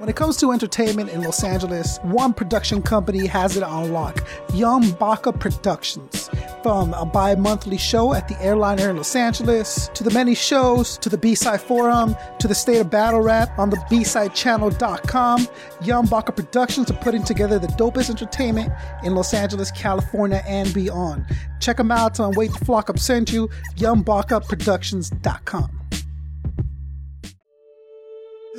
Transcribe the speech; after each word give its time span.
When 0.00 0.08
it 0.08 0.16
comes 0.16 0.38
to 0.38 0.50
entertainment 0.50 1.10
in 1.10 1.20
Los 1.20 1.44
Angeles, 1.44 1.98
one 1.98 2.32
production 2.32 2.80
company 2.80 3.26
has 3.26 3.58
it 3.58 3.62
on 3.62 3.92
lock 3.92 4.26
Young 4.54 4.92
Baca 4.92 5.30
Productions. 5.30 6.30
From 6.62 6.94
a 6.94 7.04
bi 7.04 7.34
monthly 7.34 7.76
show 7.76 8.14
at 8.14 8.26
the 8.26 8.42
airliner 8.42 8.88
in 8.88 8.96
Los 8.96 9.14
Angeles, 9.14 9.90
to 9.92 10.02
the 10.02 10.10
many 10.10 10.34
shows, 10.34 10.96
to 10.98 11.10
the 11.10 11.18
B 11.18 11.34
Side 11.34 11.60
Forum, 11.60 12.16
to 12.38 12.48
the 12.48 12.54
State 12.54 12.78
of 12.78 12.88
Battle 12.88 13.20
Rap 13.20 13.58
on 13.58 13.68
the 13.68 13.76
B 13.90 14.02
Side 14.02 14.30
BSideChannel.com, 14.30 15.46
Young 15.82 16.06
Baca 16.06 16.32
Productions 16.32 16.90
are 16.90 16.96
putting 17.02 17.22
together 17.22 17.58
the 17.58 17.66
dopest 17.66 18.08
entertainment 18.08 18.72
in 19.04 19.14
Los 19.14 19.34
Angeles, 19.34 19.70
California, 19.70 20.42
and 20.46 20.72
beyond. 20.72 21.26
Check 21.60 21.76
them 21.76 21.90
out 21.90 22.18
on 22.20 22.32
Wake 22.36 22.58
the 22.58 22.64
Flock 22.64 22.88
Up 22.88 22.98
sent 22.98 23.30
you, 23.30 23.50
YoungBacaProductions.com. 23.76 25.79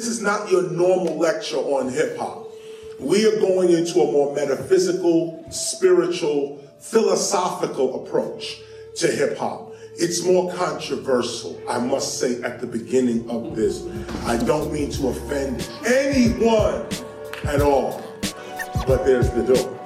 This 0.01 0.09
is 0.09 0.21
not 0.23 0.49
your 0.49 0.63
normal 0.63 1.15
lecture 1.15 1.57
on 1.57 1.87
hip 1.89 2.17
hop. 2.17 2.47
We 2.99 3.23
are 3.27 3.39
going 3.39 3.69
into 3.69 4.01
a 4.01 4.11
more 4.11 4.33
metaphysical, 4.33 5.45
spiritual, 5.51 6.57
philosophical 6.79 8.03
approach 8.03 8.61
to 8.95 9.05
hip 9.05 9.37
hop. 9.37 9.75
It's 9.97 10.25
more 10.25 10.51
controversial, 10.53 11.61
I 11.69 11.77
must 11.77 12.17
say, 12.17 12.41
at 12.41 12.59
the 12.59 12.65
beginning 12.65 13.29
of 13.29 13.55
this. 13.55 13.85
I 14.25 14.37
don't 14.37 14.73
mean 14.73 14.89
to 14.89 15.09
offend 15.09 15.69
anyone 15.85 16.83
at 17.43 17.61
all, 17.61 18.01
but 18.87 19.05
there's 19.05 19.29
the 19.29 19.43
door. 19.53 19.80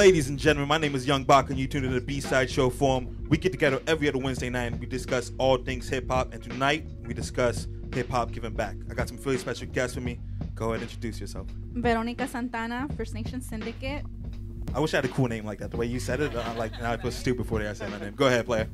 Ladies 0.00 0.30
and 0.30 0.38
gentlemen, 0.38 0.66
my 0.66 0.78
name 0.78 0.94
is 0.94 1.06
Young 1.06 1.24
Baca, 1.24 1.50
and 1.50 1.58
you 1.58 1.66
tune 1.68 1.84
in 1.84 1.90
to 1.90 2.00
the 2.00 2.06
B-Side 2.06 2.50
Show 2.50 2.70
Forum. 2.70 3.14
We 3.28 3.36
get 3.36 3.52
together 3.52 3.82
every 3.86 4.08
other 4.08 4.16
Wednesday 4.16 4.48
night, 4.48 4.72
and 4.72 4.80
we 4.80 4.86
discuss 4.86 5.30
all 5.36 5.58
things 5.58 5.90
hip-hop, 5.90 6.32
and 6.32 6.42
tonight, 6.42 6.86
we 7.04 7.12
discuss 7.12 7.68
hip-hop 7.92 8.32
giving 8.32 8.54
back. 8.54 8.76
I 8.90 8.94
got 8.94 9.08
some 9.08 9.18
really 9.18 9.36
special 9.36 9.66
guests 9.66 9.96
with 9.96 10.04
me. 10.06 10.18
Go 10.54 10.68
ahead 10.70 10.76
and 10.76 10.84
introduce 10.84 11.20
yourself. 11.20 11.48
Veronica 11.74 12.26
Santana, 12.26 12.88
First 12.96 13.12
Nation 13.12 13.42
Syndicate. 13.42 14.02
I 14.74 14.80
wish 14.80 14.94
I 14.94 14.96
had 14.96 15.04
a 15.04 15.08
cool 15.08 15.28
name 15.28 15.44
like 15.44 15.58
that. 15.58 15.70
The 15.70 15.76
way 15.76 15.84
you 15.84 16.00
said 16.00 16.22
it, 16.22 16.34
uh, 16.34 16.54
like 16.56 16.72
now 16.80 16.92
I 16.92 16.96
feel 16.96 17.10
stupid 17.10 17.42
before 17.42 17.60
I 17.60 17.70
said 17.74 17.90
my 17.90 17.98
name. 17.98 18.14
Go 18.14 18.26
ahead, 18.26 18.46
player. 18.46 18.70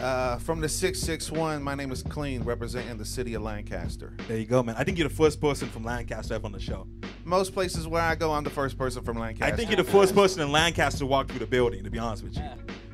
Uh, 0.00 0.38
from 0.38 0.60
the 0.60 0.68
661, 0.68 1.62
my 1.62 1.76
name 1.76 1.92
is 1.92 2.02
Cleen, 2.02 2.44
representing 2.44 2.98
the 2.98 3.04
city 3.04 3.34
of 3.34 3.42
Lancaster. 3.42 4.16
There 4.26 4.36
you 4.36 4.46
go, 4.46 4.64
man. 4.64 4.74
I 4.76 4.82
think 4.82 4.98
you're 4.98 5.08
the 5.08 5.14
first 5.14 5.40
person 5.40 5.68
from 5.68 5.84
Lancaster 5.84 6.34
ever 6.34 6.44
on 6.44 6.50
the 6.50 6.58
show. 6.58 6.88
Most 7.26 7.52
places 7.54 7.88
where 7.88 8.02
I 8.02 8.14
go, 8.14 8.32
I'm 8.32 8.44
the 8.44 8.50
first 8.50 8.78
person 8.78 9.02
from 9.02 9.18
Lancaster. 9.18 9.52
I 9.52 9.56
think 9.56 9.68
you're 9.68 9.76
the 9.76 9.90
first 9.90 10.14
person 10.14 10.42
in 10.42 10.52
Lancaster 10.52 11.00
to 11.00 11.06
walk 11.06 11.26
through 11.26 11.40
the 11.40 11.46
building, 11.46 11.82
to 11.82 11.90
be 11.90 11.98
honest 11.98 12.22
with 12.22 12.36
you. 12.36 12.44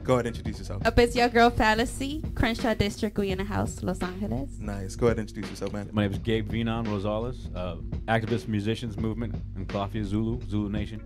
Go 0.02 0.14
ahead 0.14 0.26
and 0.26 0.34
introduce 0.34 0.58
yourself. 0.58 0.86
Up 0.86 0.98
is 0.98 1.14
your 1.14 1.28
girl 1.28 1.50
Phalasee, 1.50 2.34
Crenshaw 2.34 2.72
District, 2.72 3.16
we 3.18 3.28
in 3.28 3.36
the 3.36 3.44
house, 3.44 3.82
Los 3.82 4.00
Angeles. 4.00 4.58
Nice. 4.58 4.96
Go 4.96 5.08
ahead 5.08 5.18
and 5.18 5.28
introduce 5.28 5.50
yourself, 5.50 5.74
man. 5.74 5.90
My 5.92 6.04
name 6.04 6.12
is 6.12 6.18
Gabe 6.18 6.50
Vinon 6.50 6.86
Rosales, 6.86 7.54
uh, 7.54 7.76
activist 8.08 8.48
musicians 8.48 8.96
movement 8.96 9.34
in 9.54 9.66
Klafia 9.66 10.02
Zulu, 10.02 10.40
Zulu 10.48 10.70
Nation. 10.70 11.04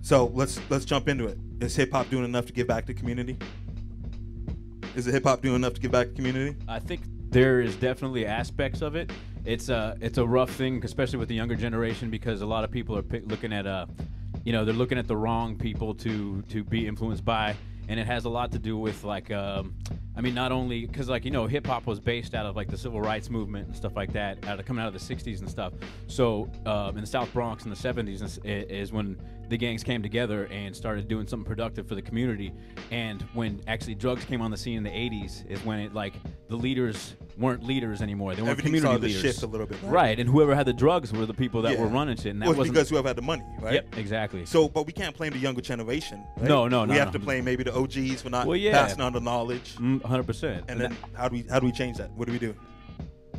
So 0.00 0.26
let's 0.32 0.60
let's 0.70 0.84
jump 0.84 1.08
into 1.08 1.26
it. 1.26 1.38
Is 1.60 1.74
hip 1.74 1.90
hop 1.90 2.08
doing 2.08 2.24
enough 2.24 2.46
to 2.46 2.52
give 2.52 2.68
back 2.68 2.86
to 2.86 2.94
community? 2.94 3.36
Is 4.94 5.08
it 5.08 5.12
hip 5.12 5.24
hop 5.24 5.42
doing 5.42 5.56
enough 5.56 5.74
to 5.74 5.80
give 5.80 5.90
back 5.90 6.06
to 6.06 6.12
community? 6.14 6.56
I 6.68 6.78
think 6.78 7.02
there 7.30 7.60
is 7.60 7.74
definitely 7.74 8.26
aspects 8.26 8.80
of 8.80 8.94
it. 8.94 9.10
It's 9.48 9.70
a 9.70 9.96
it's 10.02 10.18
a 10.18 10.26
rough 10.26 10.50
thing, 10.50 10.84
especially 10.84 11.18
with 11.18 11.28
the 11.28 11.34
younger 11.34 11.56
generation, 11.56 12.10
because 12.10 12.42
a 12.42 12.46
lot 12.46 12.64
of 12.64 12.70
people 12.70 12.94
are 12.98 13.04
looking 13.24 13.50
at 13.54 13.66
uh, 13.66 13.86
you 14.44 14.52
know, 14.52 14.64
they're 14.64 14.74
looking 14.74 14.98
at 14.98 15.08
the 15.08 15.16
wrong 15.16 15.56
people 15.56 15.94
to 15.94 16.42
to 16.42 16.62
be 16.64 16.86
influenced 16.86 17.24
by, 17.24 17.56
and 17.88 17.98
it 17.98 18.06
has 18.06 18.26
a 18.26 18.28
lot 18.28 18.52
to 18.52 18.58
do 18.58 18.76
with 18.76 19.04
like, 19.04 19.30
um, 19.30 19.74
I 20.16 20.20
mean, 20.20 20.34
not 20.34 20.52
only 20.52 20.84
because 20.84 21.08
like 21.08 21.24
you 21.24 21.30
know, 21.30 21.46
hip 21.46 21.66
hop 21.66 21.86
was 21.86 21.98
based 21.98 22.34
out 22.34 22.44
of 22.44 22.56
like 22.56 22.68
the 22.68 22.76
civil 22.76 23.00
rights 23.00 23.30
movement 23.30 23.68
and 23.68 23.74
stuff 23.74 23.96
like 23.96 24.12
that, 24.12 24.46
out 24.46 24.60
of 24.60 24.66
coming 24.66 24.84
out 24.84 24.94
of 24.94 25.06
the 25.06 25.14
'60s 25.14 25.40
and 25.40 25.48
stuff. 25.48 25.72
So 26.08 26.50
um, 26.66 26.96
in 26.96 27.00
the 27.00 27.06
South 27.06 27.32
Bronx 27.32 27.64
in 27.64 27.70
the 27.70 27.76
'70s 27.76 28.22
is, 28.22 28.38
is 28.44 28.92
when 28.92 29.18
the 29.48 29.56
gangs 29.56 29.82
came 29.82 30.02
together 30.02 30.46
and 30.50 30.74
started 30.76 31.08
doing 31.08 31.26
something 31.26 31.46
productive 31.46 31.86
for 31.88 31.94
the 31.94 32.02
community. 32.02 32.52
And 32.90 33.22
when 33.34 33.60
actually 33.66 33.94
drugs 33.94 34.24
came 34.24 34.40
on 34.42 34.50
the 34.50 34.56
scene 34.56 34.76
in 34.76 34.82
the 34.82 34.90
'80s 34.90 35.48
is 35.50 35.64
when 35.64 35.80
it 35.80 35.94
like 35.94 36.14
the 36.48 36.56
leaders 36.56 37.14
weren't 37.38 37.62
leaders 37.62 38.02
anymore. 38.02 38.34
They 38.34 38.42
weren't 38.42 38.58
Everything 38.58 38.72
community 38.80 39.06
leaders. 39.08 39.22
shift 39.22 39.42
a 39.42 39.46
little 39.46 39.66
bit, 39.66 39.78
right? 39.84 39.92
right? 39.92 40.20
And 40.20 40.28
whoever 40.28 40.54
had 40.56 40.66
the 40.66 40.72
drugs 40.72 41.12
were 41.12 41.24
the 41.24 41.34
people 41.34 41.62
that 41.62 41.74
Yeah. 41.74 41.82
were 41.82 41.86
running 41.86 42.16
shit. 42.16 42.26
And 42.32 42.42
that 42.42 42.48
Well, 42.48 42.56
wasn't 42.58 42.74
because 42.74 42.90
whoever 42.90 43.06
had 43.08 43.16
the 43.16 43.22
money, 43.22 43.44
right? 43.60 43.74
Yep, 43.74 43.96
exactly. 43.96 44.44
So, 44.44 44.68
but 44.68 44.86
we 44.86 44.92
can't 44.92 45.16
blame 45.16 45.32
the 45.32 45.38
younger 45.38 45.60
generation. 45.60 46.24
Right? 46.36 46.48
No, 46.48 46.66
no, 46.66 46.80
We 46.82 46.88
no, 46.88 46.94
have 46.94 47.08
no. 47.08 47.12
to 47.12 47.18
blame 47.20 47.44
maybe 47.44 47.62
the 47.62 47.72
OGs 47.74 48.22
for 48.22 48.30
not 48.30 48.46
Well, 48.46 48.56
yeah. 48.56 48.72
passing 48.72 49.00
on 49.00 49.12
the 49.12 49.20
knowledge. 49.20 49.76
Mm, 49.76 50.00
100%. 50.02 50.64
And 50.68 50.80
then 50.80 50.96
how 51.14 51.28
do 51.28 51.36
we 51.36 51.44
how 51.48 51.60
do 51.60 51.66
we 51.66 51.72
change 51.72 51.96
that? 51.98 52.10
What 52.12 52.26
do 52.26 52.32
we 52.32 52.38
do? 52.40 52.54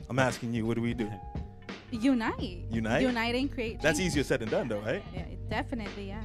I'm 0.10 0.18
asking 0.20 0.54
you. 0.54 0.66
What 0.66 0.76
do 0.76 0.82
we 0.82 0.94
do? 0.94 1.10
Unite. 1.92 2.66
Unite? 2.70 3.02
Unite 3.02 3.36
and 3.36 3.52
create. 3.52 3.82
That's 3.82 4.00
easier 4.00 4.24
said 4.24 4.42
than 4.42 4.50
done, 4.50 4.68
though, 4.68 4.80
right? 4.82 5.04
Yeah, 5.14 5.26
definitely, 5.50 6.08
yeah. 6.08 6.22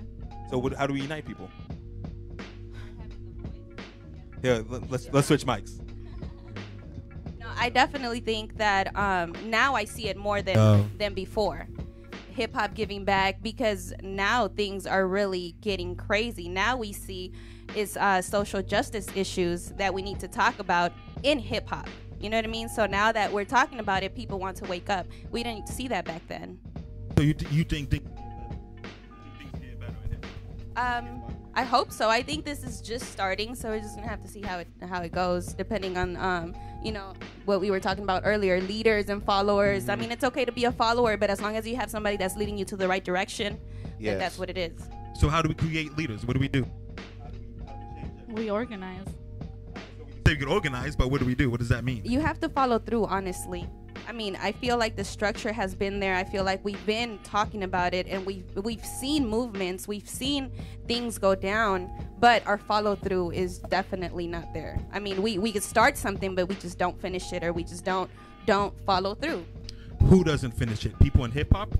So, 0.50 0.58
what, 0.58 0.74
how 0.74 0.86
do 0.86 0.92
we 0.94 1.00
unite 1.00 1.24
people? 1.26 1.48
Yeah, 4.42 4.60
let- 4.68 4.90
let's 4.90 5.08
let's 5.10 5.26
switch 5.26 5.44
mics. 5.46 5.80
No, 7.40 7.46
I 7.56 7.70
definitely 7.70 8.20
think 8.20 8.58
that 8.58 8.94
um, 8.94 9.32
now 9.46 9.74
I 9.74 9.84
see 9.86 10.08
it 10.08 10.16
more 10.18 10.42
than 10.42 10.58
Oh. 10.58 10.86
than 10.98 11.14
before. 11.14 11.66
Hip 12.30 12.52
hop 12.52 12.74
giving 12.74 13.04
back 13.04 13.40
because 13.42 13.92
now 14.02 14.48
things 14.48 14.86
are 14.86 15.06
really 15.06 15.54
getting 15.60 15.94
crazy. 15.96 16.48
Now 16.48 16.76
we 16.76 16.92
see 16.92 17.32
is 17.74 17.96
uh, 17.96 18.20
social 18.20 18.60
justice 18.60 19.06
issues 19.14 19.70
that 19.78 19.94
we 19.94 20.02
need 20.02 20.20
to 20.20 20.28
talk 20.28 20.58
about 20.58 20.92
in 21.22 21.38
hip 21.38 21.66
hop. 21.68 21.88
You 22.20 22.30
know 22.30 22.36
what 22.38 22.44
I 22.44 22.48
mean? 22.48 22.68
So 22.68 22.86
now 22.86 23.12
that 23.12 23.32
we're 23.32 23.44
talking 23.44 23.78
about 23.80 24.02
it, 24.02 24.14
people 24.14 24.38
want 24.38 24.56
to 24.58 24.64
wake 24.64 24.88
up. 24.90 25.06
We 25.30 25.42
didn't 25.42 25.68
see 25.68 25.88
that 25.88 26.04
back 26.04 26.26
then. 26.28 26.58
So 27.16 27.22
you 27.22 27.34
th- 27.34 27.52
you 27.52 27.64
think, 27.64 27.90
think 27.90 28.04
Um, 30.76 31.22
I 31.54 31.62
hope 31.62 31.92
so. 31.92 32.10
I 32.10 32.20
think 32.22 32.44
this 32.44 32.64
is 32.64 32.80
just 32.80 33.12
starting, 33.12 33.54
so 33.54 33.68
we're 33.68 33.78
just 33.80 33.94
gonna 33.94 34.08
have 34.08 34.20
to 34.22 34.28
see 34.28 34.40
how 34.42 34.58
it 34.58 34.66
how 34.82 35.02
it 35.02 35.12
goes, 35.12 35.54
depending 35.54 35.96
on 35.96 36.16
um, 36.16 36.54
you 36.82 36.90
know, 36.90 37.12
what 37.44 37.60
we 37.60 37.70
were 37.70 37.78
talking 37.78 38.02
about 38.02 38.22
earlier, 38.24 38.60
leaders 38.60 39.08
and 39.08 39.22
followers. 39.22 39.88
I 39.88 39.94
mean, 39.94 40.10
it's 40.10 40.24
okay 40.24 40.44
to 40.44 40.50
be 40.52 40.64
a 40.64 40.72
follower, 40.72 41.16
but 41.16 41.30
as 41.30 41.40
long 41.40 41.56
as 41.56 41.66
you 41.66 41.76
have 41.76 41.90
somebody 41.90 42.16
that's 42.16 42.36
leading 42.36 42.58
you 42.58 42.64
to 42.66 42.76
the 42.76 42.88
right 42.88 43.04
direction, 43.04 43.56
then 43.82 43.92
Yes. 44.00 44.18
that's 44.18 44.38
what 44.38 44.50
it 44.50 44.58
is. 44.58 44.72
so? 45.14 45.28
How 45.28 45.40
do 45.42 45.48
we 45.48 45.54
create 45.54 45.96
leaders? 45.96 46.26
What 46.26 46.34
do 46.34 46.40
we 46.40 46.48
do? 46.48 46.66
We 48.28 48.50
organize. 48.50 49.06
Say 50.26 50.36
get 50.36 50.48
organized, 50.48 50.98
but 50.98 51.10
what 51.10 51.20
do 51.20 51.26
we 51.26 51.34
do? 51.34 51.50
What 51.50 51.60
does 51.60 51.68
that 51.68 51.84
mean? 51.84 52.02
You 52.04 52.20
have 52.20 52.40
to 52.40 52.48
follow 52.48 52.78
through, 52.78 53.04
honestly. 53.06 53.68
I 54.08 54.12
mean, 54.12 54.36
I 54.40 54.52
feel 54.52 54.76
like 54.76 54.96
the 54.96 55.04
structure 55.04 55.52
has 55.52 55.74
been 55.74 56.00
there. 56.00 56.14
I 56.14 56.24
feel 56.24 56.44
like 56.44 56.64
we've 56.64 56.84
been 56.86 57.18
talking 57.24 57.62
about 57.62 57.94
it, 57.94 58.06
and 58.06 58.24
we've 58.26 58.44
we've 58.56 58.84
seen 58.84 59.26
movements, 59.26 59.88
we've 59.88 60.08
seen 60.08 60.50
things 60.86 61.18
go 61.18 61.34
down, 61.34 61.90
but 62.18 62.46
our 62.46 62.58
follow 62.58 62.96
through 62.96 63.30
is 63.30 63.60
definitely 63.60 64.26
not 64.26 64.52
there. 64.52 64.78
I 64.92 64.98
mean, 64.98 65.22
we 65.22 65.38
we 65.38 65.52
could 65.52 65.62
start 65.62 65.96
something, 65.96 66.34
but 66.34 66.48
we 66.48 66.54
just 66.56 66.78
don't 66.78 67.00
finish 67.00 67.32
it, 67.32 67.42
or 67.42 67.52
we 67.52 67.64
just 67.64 67.84
don't 67.84 68.10
don't 68.46 68.74
follow 68.84 69.14
through. 69.14 69.44
Who 70.08 70.24
doesn't 70.24 70.52
finish 70.52 70.84
it? 70.84 70.98
People 70.98 71.24
in 71.24 71.30
hip 71.30 71.52
hop. 71.52 71.74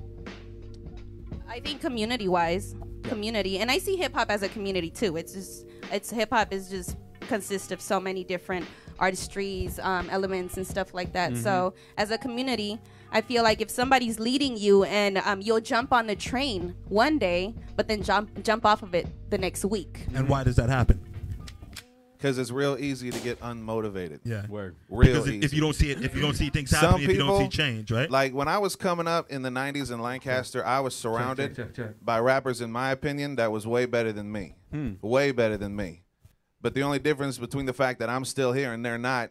I 1.48 1.60
think 1.60 1.80
community 1.80 2.28
wise, 2.28 2.74
community, 3.02 3.58
and 3.58 3.70
I 3.70 3.78
see 3.78 3.96
hip 3.96 4.14
hop 4.14 4.30
as 4.30 4.42
a 4.42 4.48
community 4.48 4.90
too. 4.90 5.16
It's 5.16 5.32
just 5.34 5.66
it's 5.92 6.10
hip 6.10 6.30
hop 6.30 6.52
is 6.52 6.70
just 6.70 6.96
consists 7.24 7.70
of 7.72 7.80
so 7.80 7.98
many 8.00 8.24
different 8.24 8.66
artistries, 8.98 9.84
um, 9.84 10.08
elements, 10.10 10.56
and 10.56 10.66
stuff 10.66 10.94
like 10.94 11.12
that. 11.12 11.32
Mm-hmm. 11.32 11.42
So 11.42 11.74
as 11.98 12.10
a 12.10 12.18
community, 12.18 12.78
I 13.12 13.20
feel 13.20 13.42
like 13.42 13.60
if 13.60 13.70
somebody's 13.70 14.18
leading 14.18 14.56
you 14.56 14.84
and 14.84 15.18
um, 15.18 15.40
you'll 15.40 15.60
jump 15.60 15.92
on 15.92 16.06
the 16.06 16.16
train 16.16 16.74
one 16.88 17.18
day, 17.18 17.54
but 17.76 17.88
then 17.88 18.02
jump 18.02 18.42
jump 18.42 18.64
off 18.66 18.82
of 18.82 18.94
it 18.94 19.06
the 19.30 19.38
next 19.38 19.64
week. 19.64 20.06
And 20.14 20.28
why 20.28 20.44
does 20.44 20.56
that 20.56 20.68
happen? 20.68 21.00
Because 22.16 22.38
it's 22.38 22.50
real 22.50 22.78
easy 22.80 23.10
to 23.10 23.18
get 23.20 23.38
unmotivated. 23.40 24.20
Yeah. 24.24 24.46
Word. 24.46 24.76
Real 24.88 25.12
Because 25.12 25.26
if, 25.28 25.34
easy. 25.34 25.44
if 25.44 25.52
you 25.52 25.60
don't 25.60 25.74
see 25.74 25.90
it, 25.90 26.02
if 26.02 26.14
you 26.14 26.22
don't 26.22 26.32
see 26.34 26.48
things 26.48 26.70
Some 26.70 26.80
happen, 26.80 27.02
if 27.02 27.10
you 27.10 27.18
don't 27.18 27.36
see 27.36 27.44
people- 27.44 27.50
change, 27.50 27.90
right? 27.92 28.10
Like 28.10 28.32
when 28.32 28.48
I 28.48 28.56
was 28.56 28.76
coming 28.76 29.06
up 29.06 29.30
in 29.30 29.42
the 29.42 29.50
90s 29.50 29.92
in 29.92 30.00
Lancaster, 30.00 30.64
I 30.64 30.80
was 30.80 30.96
surrounded 30.96 31.54
check, 31.54 31.74
check. 31.74 31.90
by 32.00 32.18
rappers, 32.20 32.62
in 32.62 32.72
my 32.72 32.92
opinion, 32.92 33.36
that 33.36 33.52
was 33.52 33.66
way 33.66 33.84
better 33.84 34.10
than 34.12 34.32
me. 34.32 34.54
Way 35.02 35.32
better 35.32 35.58
than 35.58 35.76
me. 35.76 36.03
But 36.64 36.72
the 36.72 36.80
only 36.80 36.98
difference 36.98 37.36
between 37.36 37.66
the 37.66 37.74
fact 37.74 37.98
that 37.98 38.08
I'm 38.08 38.24
still 38.24 38.54
here 38.54 38.72
and 38.72 38.82
they're 38.82 38.96
not 38.96 39.28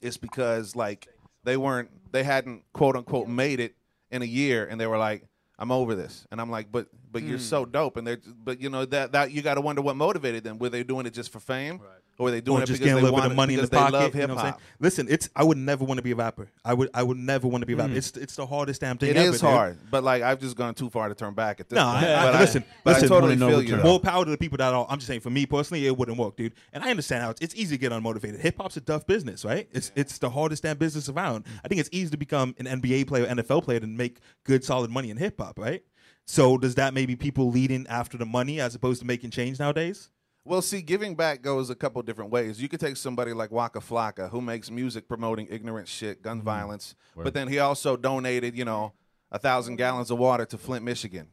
is 0.00 0.16
because, 0.16 0.74
like, 0.74 1.06
they 1.44 1.58
weren't, 1.58 1.90
they 2.12 2.24
hadn't, 2.24 2.62
quote 2.72 2.96
unquote, 2.96 3.28
made 3.28 3.60
it 3.60 3.74
in 4.10 4.22
a 4.22 4.24
year 4.24 4.64
and 4.66 4.80
they 4.80 4.86
were 4.86 4.96
like, 4.96 5.26
I'm 5.58 5.70
over 5.70 5.94
this, 5.94 6.26
and 6.32 6.40
I'm 6.40 6.50
like, 6.50 6.72
but 6.72 6.86
but 7.14 7.22
you're 7.22 7.38
Hmm. 7.38 7.42
so 7.44 7.64
dope, 7.64 7.96
and 7.96 8.06
they're 8.06 8.18
but 8.44 8.60
you 8.60 8.68
know 8.68 8.84
that 8.84 9.12
that 9.12 9.30
you 9.32 9.40
got 9.40 9.54
to 9.54 9.62
wonder 9.62 9.80
what 9.80 9.96
motivated 9.96 10.44
them. 10.44 10.58
Were 10.58 10.68
they 10.68 10.82
doing 10.82 11.06
it 11.06 11.14
just 11.14 11.32
for 11.32 11.40
fame, 11.40 11.80
or 12.18 12.24
were 12.24 12.30
they 12.30 12.40
doing 12.42 12.58
or 12.60 12.62
it 12.64 12.66
just 12.66 12.80
because 12.80 12.92
getting 12.92 12.92
a 12.92 12.96
they 12.96 13.02
little 13.02 13.16
bit 13.16 13.20
wanted 13.22 13.30
of 13.32 13.36
money 13.36 13.54
in 13.54 13.60
the 13.60 13.62
because 13.66 13.70
they 13.70 13.76
pocket. 13.78 13.92
love 13.92 14.14
you 14.14 14.20
hip 14.20 14.28
know 14.28 14.34
what 14.34 14.40
I'm 14.40 14.44
saying? 14.44 14.52
hop? 14.52 14.60
Listen, 14.80 15.06
it's 15.08 15.30
I 15.34 15.44
would 15.44 15.56
never 15.58 15.84
want 15.84 15.98
to 15.98 16.02
be 16.02 16.10
a 16.12 16.16
rapper. 16.16 16.48
I 16.64 16.74
would 16.74 16.90
I 16.92 17.02
would 17.02 17.16
never 17.16 17.48
want 17.48 17.62
to 17.62 17.66
be 17.66 17.72
a 17.72 17.76
rapper. 17.76 17.94
It's 17.94 18.10
it's 18.16 18.36
the 18.36 18.44
hardest 18.46 18.80
damn 18.82 18.98
thing. 18.98 19.10
It 19.10 19.16
ever, 19.16 19.28
is 19.34 19.40
dude. 19.40 19.50
hard, 19.50 19.78
but 19.90 20.04
like 20.04 20.22
I've 20.22 20.40
just 20.40 20.56
gone 20.56 20.74
too 20.74 20.90
far 20.90 21.08
to 21.08 21.14
turn 21.14 21.34
back 21.34 21.60
at 21.60 21.68
this 21.68 21.76
No, 21.76 21.84
point. 21.84 22.04
I, 22.04 22.28
I, 22.28 22.32
but 22.32 22.40
listen, 22.40 22.64
but 22.84 22.90
listen. 22.94 23.04
I 23.06 23.08
totally 23.08 23.36
no 23.36 23.48
feel 23.48 23.60
return. 23.60 23.78
you. 23.78 23.84
More 23.84 24.00
power 24.00 24.24
to 24.24 24.30
the 24.30 24.38
people 24.38 24.58
that 24.58 24.74
are. 24.74 24.86
I'm 24.90 24.98
just 24.98 25.06
saying, 25.06 25.20
for 25.20 25.30
me 25.30 25.46
personally, 25.46 25.86
it 25.86 25.96
wouldn't 25.96 26.18
work, 26.18 26.36
dude. 26.36 26.54
And 26.72 26.82
I 26.84 26.90
understand 26.90 27.22
how 27.22 27.30
it's, 27.30 27.40
it's 27.40 27.54
easy 27.54 27.76
to 27.76 27.80
get 27.80 27.92
unmotivated. 27.92 28.40
Hip 28.40 28.56
hop's 28.58 28.76
a 28.76 28.80
tough 28.80 29.06
business, 29.06 29.44
right? 29.44 29.68
It's 29.72 29.92
it's 29.94 30.18
the 30.18 30.30
hardest 30.30 30.62
damn 30.64 30.76
business 30.78 31.08
around. 31.08 31.44
I 31.64 31.68
think 31.68 31.80
it's 31.80 31.90
easy 31.92 32.10
to 32.10 32.16
become 32.16 32.54
an 32.58 32.66
NBA 32.66 33.06
player, 33.06 33.26
NFL 33.26 33.62
player, 33.64 33.78
and 33.82 33.96
make 33.96 34.18
good, 34.44 34.64
solid 34.64 34.90
money 34.90 35.10
in 35.10 35.16
hip 35.16 35.40
hop, 35.40 35.58
right? 35.58 35.82
So 36.26 36.56
does 36.58 36.74
that 36.76 36.94
maybe 36.94 37.16
people 37.16 37.50
leading 37.50 37.86
after 37.86 38.16
the 38.16 38.26
money 38.26 38.60
as 38.60 38.74
opposed 38.74 39.00
to 39.00 39.06
making 39.06 39.30
change 39.30 39.58
nowadays? 39.58 40.10
Well, 40.46 40.62
see, 40.62 40.82
giving 40.82 41.14
back 41.14 41.40
goes 41.42 41.70
a 41.70 41.74
couple 41.74 42.02
different 42.02 42.30
ways. 42.30 42.60
You 42.60 42.68
could 42.68 42.80
take 42.80 42.96
somebody 42.96 43.32
like 43.32 43.50
Waka 43.50 43.80
Flocka, 43.80 44.28
who 44.30 44.40
makes 44.40 44.70
music 44.70 45.08
promoting 45.08 45.46
ignorant 45.50 45.88
shit, 45.88 46.22
gun 46.22 46.38
Mm-hmm. 46.38 46.44
violence, 46.44 46.94
but 47.16 47.32
then 47.34 47.48
he 47.48 47.58
also 47.58 47.96
donated, 47.96 48.56
you 48.56 48.64
know, 48.64 48.92
a 49.32 49.38
thousand 49.38 49.76
gallons 49.76 50.10
of 50.10 50.18
water 50.18 50.44
to 50.46 50.58
Flint, 50.58 50.84
Michigan. 50.84 51.28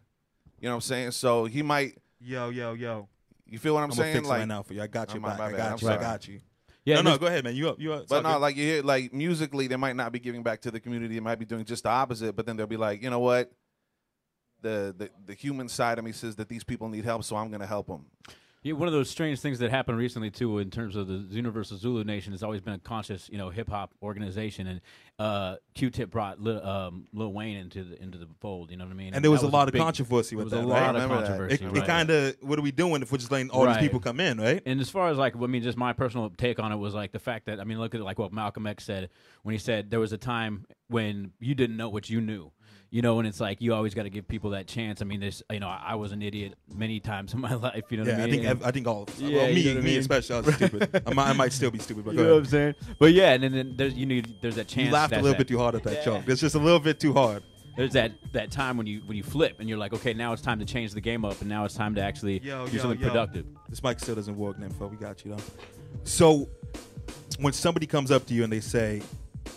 You 0.60 0.68
know 0.70 0.76
what 0.76 0.76
I'm 0.78 0.82
saying? 0.82 1.12
So 1.12 1.46
he 1.46 1.62
might. 1.62 1.98
Yo, 2.20 2.50
yo, 2.50 2.74
yo. 2.74 3.10
You 3.46 3.60
feel 3.60 3.74
what 3.74 3.82
I'm, 3.84 3.90
I'm, 3.90 3.96
saying? 3.96 4.16
fix 4.18 4.28
like, 4.28 4.38
it 4.38 4.40
right 4.42 4.48
now 4.48 4.64
for 4.64 4.74
you. 4.74 4.82
I 4.82 4.88
got 4.88 5.10
Oh, 5.12 5.16
you 5.16 5.20
my- 5.20 5.30
back. 5.30 5.40
my 5.40 5.46
I 5.48 5.52
got 5.52 5.72
I'm 5.72 5.78
you. 5.88 5.94
I 5.94 5.98
got 5.98 6.28
you. 6.28 6.40
Yeah, 6.86 6.96
no, 7.02 7.12
no, 7.12 7.18
go 7.18 7.28
ahead, 7.28 7.44
man. 7.44 7.56
You 7.56 7.70
up? 7.70 7.80
You 7.80 7.94
up? 7.94 8.02
It's 8.04 8.10
But 8.10 8.18
all 8.26 8.32
no, 8.32 8.38
good. 8.38 8.42
like 8.42 8.56
you 8.56 8.64
hear, 8.64 8.82
like 8.84 9.14
musically, 9.14 9.68
they 9.68 9.76
might 9.76 9.96
not 9.96 10.12
be 10.12 10.20
giving 10.20 10.42
back 10.42 10.62
to 10.62 10.72
the 10.72 10.80
community. 10.80 11.14
They 11.16 11.20
might 11.20 11.38
be 11.38 11.46
doing 11.46 11.66
just 11.66 11.84
the 11.84 11.90
opposite. 11.90 12.36
But 12.36 12.46
then 12.46 12.56
they'll 12.58 12.66
be 12.66 12.78
like, 12.78 13.04
you 13.04 13.10
know 13.10 13.20
what? 13.20 13.52
The, 14.62 14.94
the 14.98 15.10
the 15.26 15.34
human 15.34 15.68
side 15.68 15.98
of 16.00 16.06
me 16.06 16.12
says 16.12 16.36
that 16.36 16.50
these 16.50 16.64
people 16.64 16.88
need 16.90 17.06
help, 17.06 17.24
so 17.24 17.36
I'm 17.36 17.50
going 17.50 17.62
to 17.62 17.68
help 17.68 17.88
them. 17.88 18.06
Yeah, 18.64 18.74
one 18.74 18.88
of 18.88 18.94
those 18.94 19.10
strange 19.10 19.40
things 19.40 19.58
that 19.58 19.72
happened 19.72 19.98
recently 19.98 20.30
too, 20.30 20.60
in 20.60 20.70
terms 20.70 20.96
of 20.96 21.08
the 21.08 21.16
Universal 21.36 21.78
Zulu 21.78 22.04
Nation, 22.04 22.32
has 22.32 22.44
always 22.44 22.62
been 22.62 22.76
a 22.76 22.78
conscious, 22.78 23.28
you 23.28 23.40
know, 23.40 23.50
hip 23.50 23.68
hop 23.68 23.92
organization, 24.04 24.68
and 24.68 24.82
uh, 25.18 25.56
Q-Tip 25.74 26.12
brought 26.12 26.40
Lil, 26.40 26.64
um, 26.64 27.08
Lil 27.12 27.34
Wayne 27.34 27.58
into 27.58 27.84
the 27.84 28.00
into 28.00 28.20
the 28.20 28.28
fold. 28.40 28.70
You 28.70 28.78
know 28.78 28.84
what 28.86 28.92
I 28.92 28.96
mean? 28.96 29.16
And 29.16 29.24
there 29.24 29.32
was 29.32 29.42
that 29.42 29.48
a 29.48 29.50
lot 29.50 29.68
of 29.68 29.72
big- 29.72 29.82
controversy 29.82 30.36
with 30.36 30.52
that, 30.52 30.58
a 30.58 30.60
right? 30.60 30.68
lot 30.68 30.96
of 30.96 31.02
Remember 31.02 31.16
that. 31.22 31.28
controversy. 31.28 31.66
It, 31.66 31.68
right. 31.70 31.78
it 31.78 31.88
kind 31.88 32.10
of. 32.12 32.36
What 32.42 32.60
are 32.60 32.62
we 32.62 32.72
doing 32.72 33.02
if 33.02 33.12
we're 33.12 33.18
just 33.18 33.32
letting 33.32 33.50
all 33.50 33.66
Right. 33.66 33.80
these 33.80 33.88
people 33.90 34.00
come 34.00 34.20
in, 34.20 34.40
right? 34.40 34.62
And 34.68 34.80
as 34.80 34.92
far 34.92 35.10
as 35.10 35.18
like, 35.18 35.36
I 35.36 35.40
mean, 35.48 35.64
just 35.64 35.76
my 35.80 35.94
personal 35.94 36.30
take 36.30 36.60
on 36.60 36.72
it 36.72 36.76
was 36.78 36.94
like 36.94 37.14
the 37.14 37.20
fact 37.20 37.48
that 37.48 37.60
I 37.60 37.64
mean, 37.64 37.80
look 37.80 37.96
at 37.96 38.02
like 38.02 38.20
what 38.20 38.32
Malcolm 38.32 38.68
X 38.68 38.84
said 38.84 39.10
when 39.42 39.54
he 39.54 39.60
said 39.60 39.90
there 39.90 40.00
was 40.00 40.14
a 40.14 40.20
time 40.20 40.68
when 40.88 41.32
you 41.40 41.56
didn't 41.56 41.78
know 41.78 41.90
what 41.90 42.12
you 42.12 42.22
knew. 42.22 42.52
You 42.94 43.02
know, 43.02 43.20
and 43.20 43.28
it's 43.28 43.40
like 43.40 43.62
you 43.62 43.74
always 43.74 43.94
got 43.94 44.04
to 44.04 44.10
give 44.10 44.28
people 44.28 44.50
that 44.50 44.68
chance. 44.68 45.02
I 45.02 45.06
mean, 45.06 45.22
there's, 45.22 45.42
you 45.50 45.62
know, 45.62 45.70
I, 45.70 45.82
I 45.92 45.96
was 45.96 46.12
an 46.12 46.22
idiot 46.22 46.56
many 46.76 47.00
times 47.00 47.34
in 47.34 47.40
my 47.40 47.54
life. 47.68 47.86
You 47.90 47.98
know 47.98 48.04
Yeah, 48.04 48.18
I 48.18 48.24
I 48.24 48.26
mean? 48.26 48.32
think 48.32 48.46
And- 48.48 48.64
I 48.66 48.72
think 48.72 48.86
all. 48.86 49.04
Of, 49.04 49.18
Yeah, 49.22 49.38
well, 49.38 49.50
you 49.50 49.56
me, 49.56 49.64
know 49.64 49.70
what 49.70 49.78
I 49.78 49.80
me 49.82 49.90
mean? 49.92 50.00
especially. 50.02 50.36
I 50.36 50.40
was 50.42 50.56
stupid. 50.56 51.02
I 51.08 51.14
might, 51.14 51.30
I 51.30 51.34
might 51.34 51.54
still 51.54 51.72
be 51.72 51.80
stupid. 51.80 52.04
But 52.04 52.16
you 52.16 52.24
know 52.24 52.34
what 52.34 52.40
I'm 52.40 52.46
saying? 52.46 52.76
But 53.00 53.14
yeah, 53.14 53.32
and 53.32 53.44
then, 53.44 53.54
then 53.54 53.74
there's 53.78 53.94
you 53.94 54.06
need 54.06 54.36
there's 54.42 54.56
that 54.56 54.68
chance. 54.68 54.88
You 54.88 54.92
laughed 54.94 55.14
a 55.14 55.16
little 55.16 55.30
that- 55.30 55.38
bit 55.38 55.48
too 55.48 55.58
hard 55.58 55.76
at 55.76 55.84
that 55.84 55.94
Yeah. 56.00 56.04
joke. 56.04 56.24
It's 56.28 56.42
just 56.42 56.56
a 56.56 56.60
little 56.60 56.80
bit 56.82 57.00
too 57.00 57.14
hard. 57.14 57.44
There's 57.78 57.94
that 57.94 58.12
that 58.34 58.52
time 58.52 58.76
when 58.76 58.86
you 58.88 59.02
when 59.06 59.16
you 59.16 59.24
flip 59.24 59.62
and 59.62 59.70
you're 59.70 59.78
like, 59.78 59.94
okay, 59.94 60.14
now 60.14 60.34
it's 60.34 60.42
time 60.42 60.60
to 60.60 60.66
change 60.66 60.92
the 60.92 61.00
game 61.00 61.24
up, 61.24 61.40
and 61.40 61.50
now 61.50 61.64
it's 61.64 61.74
time 61.76 61.96
to 61.96 62.02
actually 62.02 62.40
Yo, 62.42 62.68
do 62.68 62.76
yo, 62.76 62.82
something 62.82 63.00
yo. 63.00 63.08
productive. 63.08 63.46
This 63.70 63.82
mic 63.82 64.02
still 64.02 64.16
doesn't 64.16 64.36
work, 64.38 64.60
Nympho. 64.60 64.92
We 64.92 64.98
got 64.98 65.24
you 65.24 65.32
though. 65.32 65.44
So, 66.04 66.50
when 67.40 67.54
somebody 67.54 67.88
comes 67.88 68.12
up 68.12 68.26
to 68.26 68.34
you 68.34 68.44
and 68.44 68.52
they 68.52 68.60
say, 68.60 69.02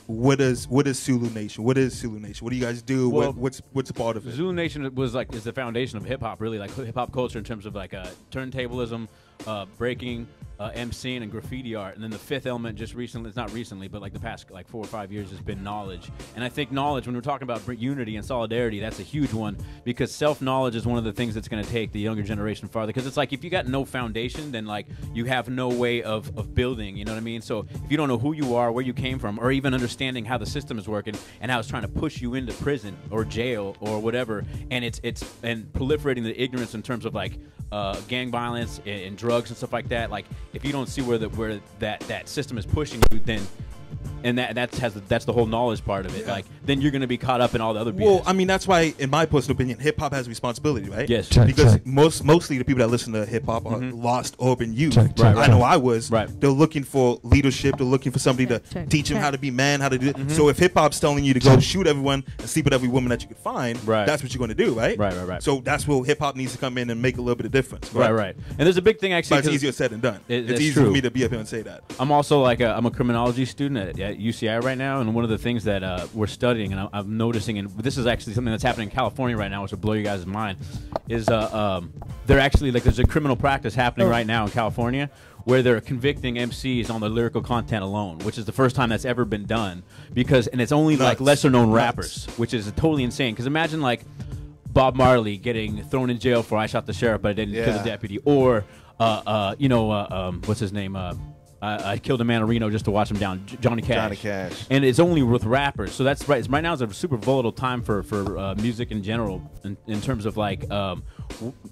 "What 0.07 0.41
is 0.41 0.69
what 0.69 0.87
is 0.87 1.03
Zulu 1.03 1.31
Nation? 1.31 1.65
What 1.65 1.79
is 1.79 1.95
Zulu 1.95 2.19
Nation? 2.21 2.45
What 2.45 2.51
do 2.51 2.57
you 2.57 2.65
guys 2.65 2.83
do? 2.83 3.09
Well, 3.09 3.29
what, 3.29 3.37
what's 3.37 3.63
what's 3.73 3.91
a 3.91 3.95
part 3.95 4.17
of 4.17 4.27
it?" 4.27 4.33
Zulu 4.33 4.53
Nation 4.53 4.95
was 4.95 5.15
like 5.15 5.33
is 5.35 5.45
the 5.45 5.53
foundation 5.53 5.97
of 5.97 6.05
hip 6.05 6.21
hop, 6.21 6.41
really 6.41 6.59
like 6.59 6.75
hip 6.75 6.95
hop 6.95 7.13
culture 7.13 7.39
in 7.39 7.45
terms 7.45 7.67
of 7.67 7.75
like 7.75 7.95
uh, 7.95 8.07
turntablism, 8.31 9.09
uh, 9.47 9.67
breaking, 9.79 10.27
uh, 10.59 10.71
MCing, 10.71 11.23
and 11.23 11.31
graffiti 11.31 11.75
art. 11.75 11.95
And 11.95 12.03
then 12.03 12.11
the 12.11 12.19
fifth 12.19 12.47
element, 12.47 12.79
just 12.79 12.95
recently, 12.95 13.29
it's 13.29 13.37
not 13.37 13.53
recently, 13.53 13.89
but 13.89 14.01
like 14.01 14.13
the 14.13 14.21
past 14.21 14.51
like 14.51 14.69
four 14.69 14.83
or 14.83 14.87
five 14.87 15.13
years, 15.13 15.31
has 15.31 15.41
been 15.41 15.63
knowledge. 15.63 16.11
And 16.35 16.45
I 16.45 16.49
think 16.49 16.71
knowledge, 16.71 17.07
when 17.07 17.15
we're 17.15 17.23
talking 17.23 17.49
about 17.49 17.63
unity 17.79 18.17
and 18.17 18.25
solidarity, 18.25 18.81
that's 18.81 19.01
a 19.01 19.03
huge 19.03 19.33
one 19.33 19.57
because 19.85 20.15
self 20.15 20.41
knowledge 20.41 20.77
is 20.77 20.87
one 20.87 20.99
of 20.99 21.05
the 21.05 21.13
things 21.13 21.35
that's 21.35 21.49
going 21.49 21.65
to 21.65 21.71
take 21.71 21.93
the 21.93 22.01
younger 22.01 22.23
generation 22.23 22.69
farther. 22.69 22.89
Because 22.89 23.07
it's 23.07 23.17
like 23.17 23.33
if 23.33 23.43
you 23.43 23.51
got 23.51 23.67
no 23.67 23.85
foundation, 23.85 24.53
then 24.53 24.67
like 24.67 24.87
you 25.13 25.25
have 25.25 25.49
no 25.49 25.69
way 25.69 26.03
of 26.03 26.37
of 26.39 26.55
building. 26.55 26.97
You 26.97 27.05
know 27.05 27.13
what 27.13 27.19
I 27.19 27.23
mean? 27.23 27.43
So 27.43 27.67
if 27.85 27.91
you 27.91 27.97
don't 27.97 28.09
know 28.09 28.19
who 28.19 28.33
you 28.33 28.55
are, 28.55 28.71
where 28.71 28.85
you 28.85 28.93
came 28.93 29.19
from, 29.19 29.39
or 29.39 29.51
even 29.53 29.75
understanding 29.75 30.25
how 30.25 30.39
the 30.39 30.47
system 30.47 30.79
is 30.79 30.89
working 30.89 31.15
and 31.41 31.51
how 31.51 31.59
it's 31.59 31.69
trying 31.69 31.83
to 31.83 31.89
push 31.89 32.21
you 32.21 32.35
into 32.35 32.53
prison 32.55 32.97
or 33.11 33.25
jail 33.25 33.77
or 33.81 34.01
whatever, 34.01 34.45
and 34.71 34.85
it's 34.85 35.01
it's 35.03 35.25
and 35.43 35.73
proliferating 35.73 36.23
the 36.23 36.41
ignorance 36.41 36.75
in 36.75 36.83
terms 36.83 37.05
of 37.05 37.15
like 37.15 37.39
uh, 37.73 38.01
gang 38.09 38.31
violence 38.31 38.81
and, 38.87 39.01
and 39.01 39.19
drugs 39.19 39.51
and 39.51 39.57
stuff 39.57 39.73
like 39.73 39.89
that. 39.89 40.11
Like 40.11 40.27
if 40.55 40.65
you 40.65 40.73
don't 40.73 40.89
see 40.89 41.03
where 41.03 41.19
the 41.19 41.29
where 41.31 41.61
that 41.81 42.01
that 42.01 42.29
system 42.29 42.57
is 42.57 42.65
pushing 42.65 43.03
you, 43.11 43.19
then 43.21 43.47
and 44.23 44.39
that 44.39 44.55
that's 44.55 44.79
has 44.79 44.95
the, 44.95 45.01
that's 45.01 45.25
the 45.25 45.33
whole 45.33 45.47
knowledge 45.47 45.85
part 45.85 46.07
of 46.07 46.17
it. 46.17 46.27
Like 46.27 46.47
then 46.65 46.81
you're 46.81 46.91
going 46.91 47.03
to 47.03 47.07
be 47.07 47.19
caught 47.19 47.41
up 47.41 47.55
in 47.55 47.61
all 47.61 47.75
the 47.75 47.81
other. 47.81 47.93
Well, 47.93 48.21
BS. 48.21 48.23
I 48.27 48.33
mean, 48.33 48.47
that's 48.47 48.67
why, 48.67 48.95
in 48.99 49.11
my 49.11 49.27
personal 49.27 49.55
opinion, 49.55 49.79
hip 49.79 49.99
hop 49.99 50.13
has 50.13 50.29
responsibility, 50.29 50.89
right? 50.89 51.09
Yes. 51.09 51.29
Check, 51.29 51.47
because 51.47 51.75
check. 51.75 51.87
most 51.87 52.25
mostly 52.25 52.59
the 52.59 52.65
people 52.65 52.81
that 52.81 52.89
listen 52.89 53.13
to 53.13 53.27
hip 53.27 53.45
hop 53.47 53.67
are 53.67 53.79
mm-hmm. 53.79 54.03
lost 54.03 54.37
urban 54.43 54.73
youth. 54.73 54.95
Check, 54.95 55.17
check, 55.17 55.37
I 55.37 55.47
know 55.47 55.63
I 55.63 55.77
was. 55.77 56.11
Right. 56.11 56.29
They're 56.41 56.51
looking 56.51 56.85
for 56.85 57.21
leadership. 57.23 57.77
They're 57.77 57.87
looking 57.87 58.13
for 58.13 58.19
somebody 58.19 58.47
Check, 58.47 58.65
to 58.65 58.75
check, 58.75 58.89
teach 58.89 59.09
them 59.09 59.17
check. 59.17 59.25
how 59.25 59.31
to 59.31 59.39
be 59.39 59.51
man, 59.51 59.81
how 59.81 59.89
to 59.89 59.99
do 59.99 60.09
it. 60.09 60.17
Mm-hmm. 60.17 60.31
So 60.31 60.49
if 60.49 60.59
hip 60.59 60.75
hop's 60.75 61.01
telling 61.01 61.25
you 61.25 61.35
to 61.35 61.41
go 61.41 61.59
shoot 61.61 61.87
everyone 61.87 62.25
and 62.39 62.49
sleep 62.49 62.65
with 62.65 62.75
every 62.75 62.89
woman 62.89 63.11
that 63.11 63.23
you 63.23 63.29
could 63.29 63.39
find, 63.39 63.83
Right. 63.87 64.07
that's 64.07 64.23
what 64.23 64.33
you're 64.33 64.39
going 64.39 64.57
to 64.57 64.65
do, 64.65 64.73
right? 64.75 64.99
Right, 64.99 65.15
right, 65.15 65.27
right. 65.27 65.43
So 65.43 65.61
that's 65.61 65.87
where 65.87 66.03
hip 66.05 66.19
hop 66.21 66.37
needs 66.37 66.53
to 66.53 66.59
come 66.59 66.79
in 66.79 66.91
and 66.91 67.01
make 67.01 67.19
a 67.19 67.21
little 67.21 67.37
bit 67.37 67.47
of 67.47 67.53
difference. 67.53 67.93
right, 67.93 68.11
right. 68.11 68.37
And 68.51 68.61
there's 68.61 68.77
a 68.77 68.83
big 68.83 68.99
thing 68.99 69.13
actually. 69.13 69.37
But 69.37 69.39
it's 69.41 69.49
'cause- 69.49 69.55
easier 69.57 69.73
said 69.73 69.91
than 69.91 70.01
done. 70.01 70.21
It- 70.29 70.35
it's 70.41 70.49
that's 70.49 70.61
easy 70.61 70.73
for 70.73 70.81
true. 70.81 70.93
me 70.93 71.01
to 71.03 71.11
be 71.11 71.25
up 71.25 71.31
here 71.31 71.39
and 71.41 71.49
say 71.49 71.63
that. 71.63 71.83
I'm 71.99 72.11
also 72.11 72.41
like 72.41 72.61
a, 72.61 72.75
I'm 72.77 72.87
a 72.87 72.91
criminology 72.91 73.45
student 73.45 73.79
at, 73.89 74.01
at 74.01 74.19
UCI 74.19 74.63
right 74.63 74.79
now, 74.79 75.01
and 75.01 75.15
one 75.15 75.25
of 75.25 75.31
the 75.31 75.39
things 75.39 75.65
that 75.65 75.83
uh, 75.83 76.07
we're 76.15 76.27
studying, 76.27 76.73
and 76.73 76.81
I'm, 76.81 76.89
I'm 76.93 77.17
noticing, 77.17 77.59
and 77.59 77.71
this 77.71 77.97
is 77.97 78.07
actually 78.07 78.35
something 78.35 78.51
that's 78.51 78.63
happening 78.63 78.89
in 78.89 78.95
California 78.95 79.37
right 79.37 79.51
now, 79.51 79.63
which 79.63 79.71
will 79.71 79.79
blow 79.79 79.93
you 79.93 80.03
guys' 80.03 80.27
mind, 80.27 80.59
is 81.09 81.29
uh, 81.29 81.55
um, 81.57 81.93
they're 82.27 82.41
actually 82.41 82.71
like 82.71 82.83
there's 82.83 82.99
a 82.99 83.07
criminal 83.07 83.37
practice 83.37 83.75
happening 83.75 84.09
right 84.09 84.27
now 84.27 84.45
in 84.45 84.51
California 84.51 85.11
where 85.45 85.63
they're 85.63 85.81
convicting 85.81 86.37
MCs 86.37 86.91
on 86.91 87.01
the 87.01 87.09
lyrical 87.09 87.43
content 87.43 87.83
alone, 87.83 88.19
which 88.21 88.39
is 88.39 88.47
the 88.47 88.53
first 88.53 88.75
time 88.75 88.89
that's 88.89 89.05
ever 89.05 89.25
been 89.25 89.45
done 89.45 89.83
because, 90.15 90.47
and 90.47 90.61
it's 90.61 90.73
only 90.73 90.97
like 90.97 91.21
lesser 91.21 91.51
known 91.51 91.69
Nuts. 91.69 91.77
rappers, 91.77 92.27
which 92.39 92.55
is 92.55 92.67
totally 92.73 93.05
insane. 93.05 93.35
Because 93.35 93.47
imagine 93.47 93.83
like 93.83 94.01
Bob 94.67 94.97
Marley 94.97 95.37
getting 95.37 95.85
thrown 95.85 96.09
in 96.09 96.19
jail 96.19 96.43
for 96.43 96.57
I 96.57 96.67
shot 96.67 96.87
the 96.87 96.95
sheriff, 96.95 97.23
but 97.23 97.29
I 97.29 97.33
didn't 97.35 97.55
kill 97.55 97.77
the 97.77 97.85
deputy, 97.85 98.19
or 98.25 98.65
uh, 98.99 99.23
uh, 99.27 99.55
you 99.59 99.69
know, 99.69 99.91
uh, 99.91 100.07
um, 100.11 100.43
what's 100.47 100.61
his 100.61 100.73
name? 100.73 100.97
I, 101.65 101.93
I 101.93 101.99
killed 101.99 102.21
a 102.21 102.25
man 102.25 102.43
in 102.43 102.49
Reno 102.49 102.69
just 102.69 102.85
to 102.85 102.91
watch 102.91 103.11
him 103.11 103.19
down, 103.19 103.47
J- 103.47 103.57
Johnny 103.61 103.83
Cash. 103.83 103.97
Johnny 103.97 104.17
Cash. 104.17 104.67
And 104.71 104.85
it's 104.85 104.99
only 104.99 105.23
with 105.23 105.45
rappers, 105.45 105.93
so 105.93 106.05
that's 106.05 106.29
right. 106.29 106.47
Right 106.49 106.61
now 106.61 106.75
is 106.75 106.83
a 106.83 106.93
super 106.93 107.17
volatile 107.17 107.53
time 107.53 107.83
for 107.83 108.03
for 108.03 108.37
uh, 108.37 108.55
music 108.57 108.91
in 108.91 109.03
general, 109.03 109.43
in, 109.65 109.77
in 109.87 110.01
terms 110.01 110.27
of 110.27 110.37
like, 110.37 110.71
um, 110.71 111.03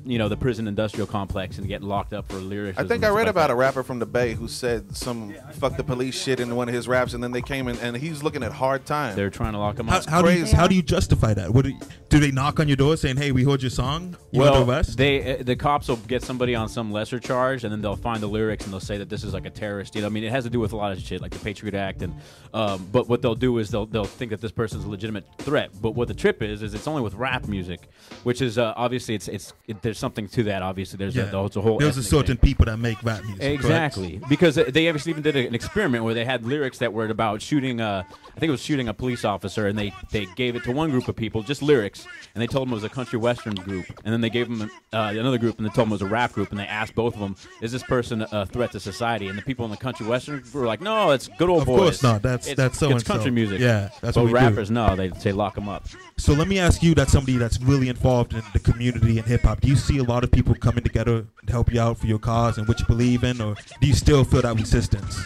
you 0.04 0.18
know, 0.18 0.28
the 0.28 0.36
prison 0.36 0.66
industrial 0.66 1.06
complex 1.06 1.58
and 1.58 1.68
getting 1.68 1.86
locked 1.88 2.12
up 2.12 2.28
for 2.28 2.36
lyrics. 2.36 2.78
I 2.78 2.84
think 2.84 3.04
I 3.04 3.08
read 3.08 3.28
about 3.28 3.50
a 3.50 3.54
rapper 3.54 3.82
from 3.82 3.98
the 3.98 4.06
Bay 4.06 4.34
who 4.34 4.48
said 4.48 4.96
some 4.96 5.34
"fuck 5.52 5.76
the 5.76 5.84
police" 5.84 6.20
shit 6.20 6.40
in 6.40 6.54
one 6.56 6.68
of 6.68 6.74
his 6.74 6.88
raps, 6.88 7.14
and 7.14 7.22
then 7.22 7.32
they 7.32 7.42
came 7.42 7.68
in 7.68 7.76
and 7.78 7.96
he's 7.96 8.22
looking 8.22 8.42
at 8.42 8.52
hard 8.52 8.84
time. 8.86 9.16
They're 9.16 9.30
trying 9.30 9.52
to 9.52 9.58
lock 9.58 9.78
him 9.78 9.88
How, 9.88 9.98
up. 9.98 10.06
how 10.06 10.22
do 10.22 10.32
you 10.32 10.46
how 10.46 10.66
do 10.66 10.74
you 10.74 10.82
justify 10.82 11.34
that? 11.34 11.50
What 11.52 11.64
do, 11.64 11.70
you- 11.70 11.80
do 12.08 12.18
they 12.18 12.30
knock 12.30 12.60
on 12.60 12.68
your 12.68 12.76
door 12.76 12.96
saying, 12.96 13.16
"Hey, 13.16 13.32
we 13.32 13.44
heard 13.44 13.62
your 13.62 13.70
song. 13.70 14.16
You 14.32 14.40
well, 14.40 14.52
want 14.52 14.68
arrest?" 14.68 14.96
they 14.98 15.38
uh, 15.38 15.42
the 15.42 15.56
cops 15.56 15.88
will 15.88 15.96
get 15.96 16.22
somebody 16.22 16.54
on 16.54 16.68
some 16.68 16.92
lesser 16.92 17.18
charge, 17.18 17.64
and 17.64 17.72
then 17.72 17.80
they'll 17.80 17.96
find 17.96 18.20
the 18.20 18.26
lyrics 18.26 18.64
and 18.64 18.72
they'll 18.72 18.80
say 18.80 18.98
that 18.98 19.08
this 19.08 19.24
is 19.24 19.32
like 19.32 19.46
a 19.46 19.50
terrorist. 19.50 19.94
You 19.94 20.02
know, 20.02 20.08
I 20.08 20.10
mean, 20.10 20.24
it 20.24 20.30
has 20.30 20.44
to 20.44 20.50
do 20.50 20.60
with 20.60 20.72
a 20.72 20.76
lot 20.76 20.92
of 20.92 21.00
shit, 21.00 21.22
like 21.22 21.32
the 21.32 21.38
Patriot 21.38 21.74
Act, 21.74 22.02
and 22.02 22.14
um, 22.52 22.86
but 22.92 23.08
what 23.08 23.22
they'll 23.22 23.34
do 23.34 23.58
is 23.58 23.70
they'll 23.70 23.86
they'll 23.86 24.04
think 24.04 24.30
that 24.30 24.40
this 24.40 24.52
person's 24.52 24.84
a 24.84 24.88
legitimate 24.88 25.24
threat. 25.38 25.70
But 25.80 25.92
what 25.92 26.08
the 26.08 26.14
trip 26.14 26.42
is 26.42 26.62
is 26.62 26.74
it's 26.74 26.86
only 26.86 27.02
with 27.02 27.14
rap 27.14 27.48
music, 27.48 27.88
which 28.24 28.42
is 28.42 28.58
uh, 28.58 28.74
obviously 28.76 29.14
it's 29.14 29.28
it's 29.28 29.41
it, 29.66 29.80
there's 29.82 29.98
something 29.98 30.28
to 30.28 30.42
that. 30.44 30.62
Obviously, 30.62 30.96
there's 30.96 31.16
a, 31.16 31.24
there's 31.24 31.56
a 31.56 31.60
whole 31.60 31.78
There's 31.78 31.96
a 31.96 32.02
certain 32.02 32.36
thing. 32.36 32.48
people 32.48 32.66
that 32.66 32.76
make 32.78 33.02
rap 33.02 33.22
music. 33.24 33.40
correct? 33.40 33.54
Exactly, 33.64 34.20
because 34.28 34.58
uh, 34.58 34.64
they 34.68 34.88
actually 34.88 35.10
even 35.10 35.22
did 35.22 35.36
an 35.36 35.54
experiment 35.54 36.04
where 36.04 36.14
they 36.14 36.24
had 36.24 36.44
lyrics 36.44 36.78
that 36.78 36.92
were 36.92 37.06
about 37.06 37.40
shooting. 37.42 37.80
Uh, 37.80 38.02
I 38.34 38.40
think 38.40 38.48
it 38.48 38.52
was 38.52 38.62
shooting 38.62 38.88
a 38.88 38.94
police 38.94 39.24
officer, 39.24 39.66
and 39.66 39.78
they 39.78 39.92
they 40.10 40.26
gave 40.36 40.56
it 40.56 40.64
to 40.64 40.72
one 40.72 40.90
group 40.90 41.08
of 41.08 41.16
people, 41.16 41.42
just 41.42 41.62
lyrics, 41.62 42.06
and 42.34 42.42
they 42.42 42.46
told 42.46 42.66
them 42.68 42.72
it 42.72 42.76
was 42.76 42.84
a 42.84 42.88
country 42.88 43.18
western 43.18 43.54
group, 43.54 43.86
and 44.04 44.12
then 44.12 44.20
they 44.20 44.30
gave 44.30 44.48
them 44.48 44.70
uh, 44.92 45.12
another 45.16 45.38
group, 45.38 45.58
and 45.58 45.66
they 45.66 45.70
told 45.70 45.86
them 45.88 45.92
it 45.92 45.94
was 46.00 46.02
a 46.02 46.06
rap 46.06 46.32
group, 46.32 46.50
and 46.50 46.58
they 46.58 46.66
asked 46.66 46.94
both 46.94 47.14
of 47.14 47.20
them, 47.20 47.36
"Is 47.60 47.72
this 47.72 47.82
person 47.82 48.22
a 48.32 48.46
threat 48.46 48.72
to 48.72 48.80
society?" 48.80 49.28
And 49.28 49.36
the 49.38 49.42
people 49.42 49.64
in 49.64 49.70
the 49.70 49.76
country 49.76 50.06
western 50.06 50.40
group 50.40 50.54
were 50.54 50.66
like, 50.66 50.80
"No, 50.80 51.10
it's 51.10 51.28
good 51.38 51.48
old 51.48 51.62
Of 51.62 51.66
boys. 51.66 51.78
Of 51.78 51.82
course 51.84 52.02
not. 52.02 52.22
That's- 52.22 52.46
it's, 52.46 52.56
that's 52.56 52.78
so 52.78 52.86
it's 52.86 52.92
and 52.94 53.06
so. 53.06 53.12
country 53.14 53.30
music. 53.30 53.60
Yeah, 53.60 53.90
that's 54.00 54.14
but 54.16 54.16
what 54.16 54.32
we 54.32 54.38
do. 54.38 54.44
rappers, 54.46 54.70
no, 54.70 54.96
they 54.96 55.10
say 55.18 55.32
lock 55.32 55.54
them 55.54 55.68
up. 55.68 55.86
So 56.16 56.32
let 56.34 56.48
me 56.48 56.58
ask 56.58 56.82
you, 56.82 56.94
that's 56.94 57.12
somebody 57.12 57.36
that's 57.36 57.60
really 57.60 57.88
involved 57.88 58.32
in 58.34 58.42
the 58.52 58.58
community 58.60 59.18
and 59.18 59.26
hip 59.32 59.42
hop. 59.42 59.60
Do 59.60 59.68
you 59.68 59.76
see 59.76 59.98
a 59.98 60.04
lot 60.04 60.24
of 60.24 60.30
people 60.30 60.54
coming 60.54 60.84
together 60.84 61.26
to 61.46 61.52
help 61.52 61.72
you 61.72 61.80
out 61.80 61.98
for 61.98 62.06
your 62.06 62.18
cause 62.18 62.58
and 62.58 62.68
what 62.68 62.78
you 62.80 62.86
believe 62.86 63.24
in, 63.24 63.40
or 63.40 63.56
do 63.80 63.86
you 63.86 63.94
still 63.94 64.24
feel 64.24 64.42
that 64.42 64.56
resistance? 64.56 65.20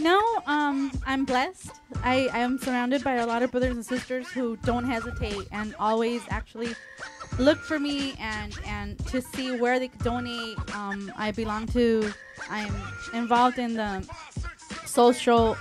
No, 0.00 0.20
um, 0.46 0.92
I'm 1.06 1.24
blessed. 1.24 1.70
I, 2.02 2.28
I 2.32 2.40
am 2.40 2.58
surrounded 2.58 3.02
by 3.02 3.14
a 3.14 3.26
lot 3.26 3.42
of 3.42 3.50
brothers 3.50 3.74
and 3.74 3.84
sisters 3.84 4.28
who 4.28 4.56
don't 4.58 4.84
hesitate 4.84 5.48
and 5.52 5.74
always 5.78 6.22
actually 6.28 6.74
look 7.38 7.58
for 7.58 7.78
me 7.78 8.14
and 8.18 8.52
and 8.66 8.98
to 9.06 9.22
see 9.22 9.56
where 9.58 9.78
they 9.78 9.88
could 9.88 10.02
donate. 10.02 10.58
Um, 10.74 11.10
I 11.16 11.30
belong 11.30 11.66
to. 11.68 12.12
I'm 12.50 12.74
involved 13.14 13.58
in 13.58 13.74
the 13.74 14.06
social 14.84 15.56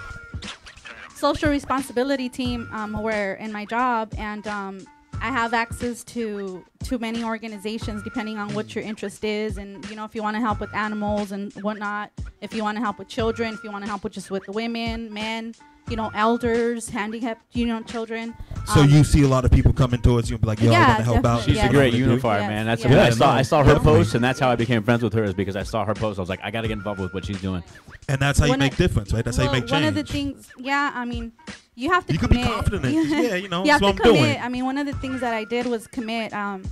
social 1.15 1.49
responsibility 1.49 2.27
team 2.27 2.67
um, 2.73 2.91
where 3.01 3.35
in 3.35 3.51
my 3.53 3.63
job 3.63 4.13
and 4.17 4.45
um, 4.47 4.85
I 5.22 5.31
have 5.31 5.53
access 5.53 6.03
to 6.05 6.65
to 6.86 7.00
many 7.00 7.24
organizations 7.24 8.03
depending 8.03 8.38
on 8.38 8.53
what 8.53 8.75
your 8.75 8.84
interest 8.84 9.24
is. 9.24 9.57
And 9.57 9.84
you 9.89 9.95
know 9.95 10.05
if 10.05 10.15
you 10.15 10.22
want 10.22 10.36
to 10.36 10.41
help 10.41 10.60
with 10.60 10.74
animals 10.75 11.31
and 11.31 11.51
whatnot 11.53 12.12
if 12.41 12.53
you 12.53 12.63
want 12.63 12.77
to 12.77 12.81
help 12.81 13.00
with 13.00 13.07
children 13.07 13.53
if 13.53 13.63
you 13.63 13.72
want 13.72 13.84
to 13.84 13.89
help 13.89 14.03
with 14.03 14.13
just 14.13 14.29
with 14.29 14.48
women 14.48 15.12
men 15.13 15.55
you 15.89 15.96
know 15.96 16.12
elders 16.15 16.89
handicapped 16.89 17.42
you 17.56 17.65
know 17.65 17.82
children 17.84 18.34
So 18.74 18.82
Um, 18.82 18.89
you 18.89 19.04
see 19.04 19.22
a 19.24 19.27
lot 19.27 19.46
of 19.46 19.51
people 19.51 19.74
coming 19.74 20.01
towards 20.01 20.27
you 20.30 20.36
and 20.38 20.42
be 20.42 20.48
like, 20.48 20.60
"Yo, 20.60 20.70
I 20.70 20.74
Yeah, 20.74 20.88
want 20.88 20.98
to 20.98 21.04
help 21.04 21.25
out." 21.25 21.44
She's 21.44 21.56
yeah. 21.58 21.68
a 21.68 21.70
great 21.70 21.75
What 21.75 21.77
I 21.77 21.84
wanna 21.86 21.92
do. 21.92 21.98
unifier, 22.10 22.39
Yes, 22.39 22.50
man. 22.50 22.65
That's 22.65 22.84
yes. 22.84 22.92
I 22.92 22.96
Yeah, 22.96 23.10
saw. 23.12 23.32
I 23.36 23.42
saw 23.44 23.58
her 23.63 23.74
definitely. 23.75 24.00
post, 24.00 24.15
and 24.15 24.24
that's 24.24 24.39
how 24.39 24.50
I 24.50 24.56
became 24.56 24.82
friends 24.82 25.04
with 25.04 25.13
her. 25.13 25.24
Is 25.24 25.36
because 25.36 25.56
I 25.56 25.62
saw 25.62 25.86
her 25.86 25.94
post. 25.94 26.18
I 26.18 26.22
was 26.24 26.30
like, 26.30 26.39
I 26.44 26.50
got 26.50 26.62
to 26.62 26.68
get 26.68 26.74
involved 26.77 27.00
with 27.00 27.13
what 27.13 27.25
she's 27.25 27.39
doing. 27.39 27.63
And 28.10 28.20
that's 28.20 28.39
how 28.39 28.46
you 28.46 28.51
One 28.54 28.60
make 28.60 28.72
of- 28.72 28.77
difference, 28.80 29.13
right? 29.13 29.24
That's 29.24 29.38
how 29.38 29.44
you 29.44 29.51
make 29.51 29.68
change. 29.68 29.72
One 29.72 29.84
of 29.84 29.94
the 29.94 30.04
things, 30.04 30.50
yeah, 30.58 30.92
I 30.96 31.06
mean, 31.06 31.32
you 31.75 31.92
have 31.92 32.08
to 32.08 32.13
You 32.13 32.18
could 32.20 32.32
be 32.32 32.38
commit. 32.38 32.51
confident 32.54 32.86
in 32.86 32.92
it. 32.98 33.24
Yeah, 33.30 33.36
you 33.36 33.50
know, 33.50 33.63
you 33.63 33.72
have 33.72 33.82
that's 33.82 33.98
to 33.98 34.04
I'm 34.04 34.13
commit. 34.15 34.22
doing. 34.34 34.42
I 34.42 34.50
mean, 34.50 34.65
one 34.65 34.80
of 34.80 34.88
the 34.88 34.94
things 34.94 35.22
that 35.22 35.36
I 35.36 35.44
did 35.44 35.68
was 35.68 35.86
commit. 35.86 36.34
Um, 36.34 36.63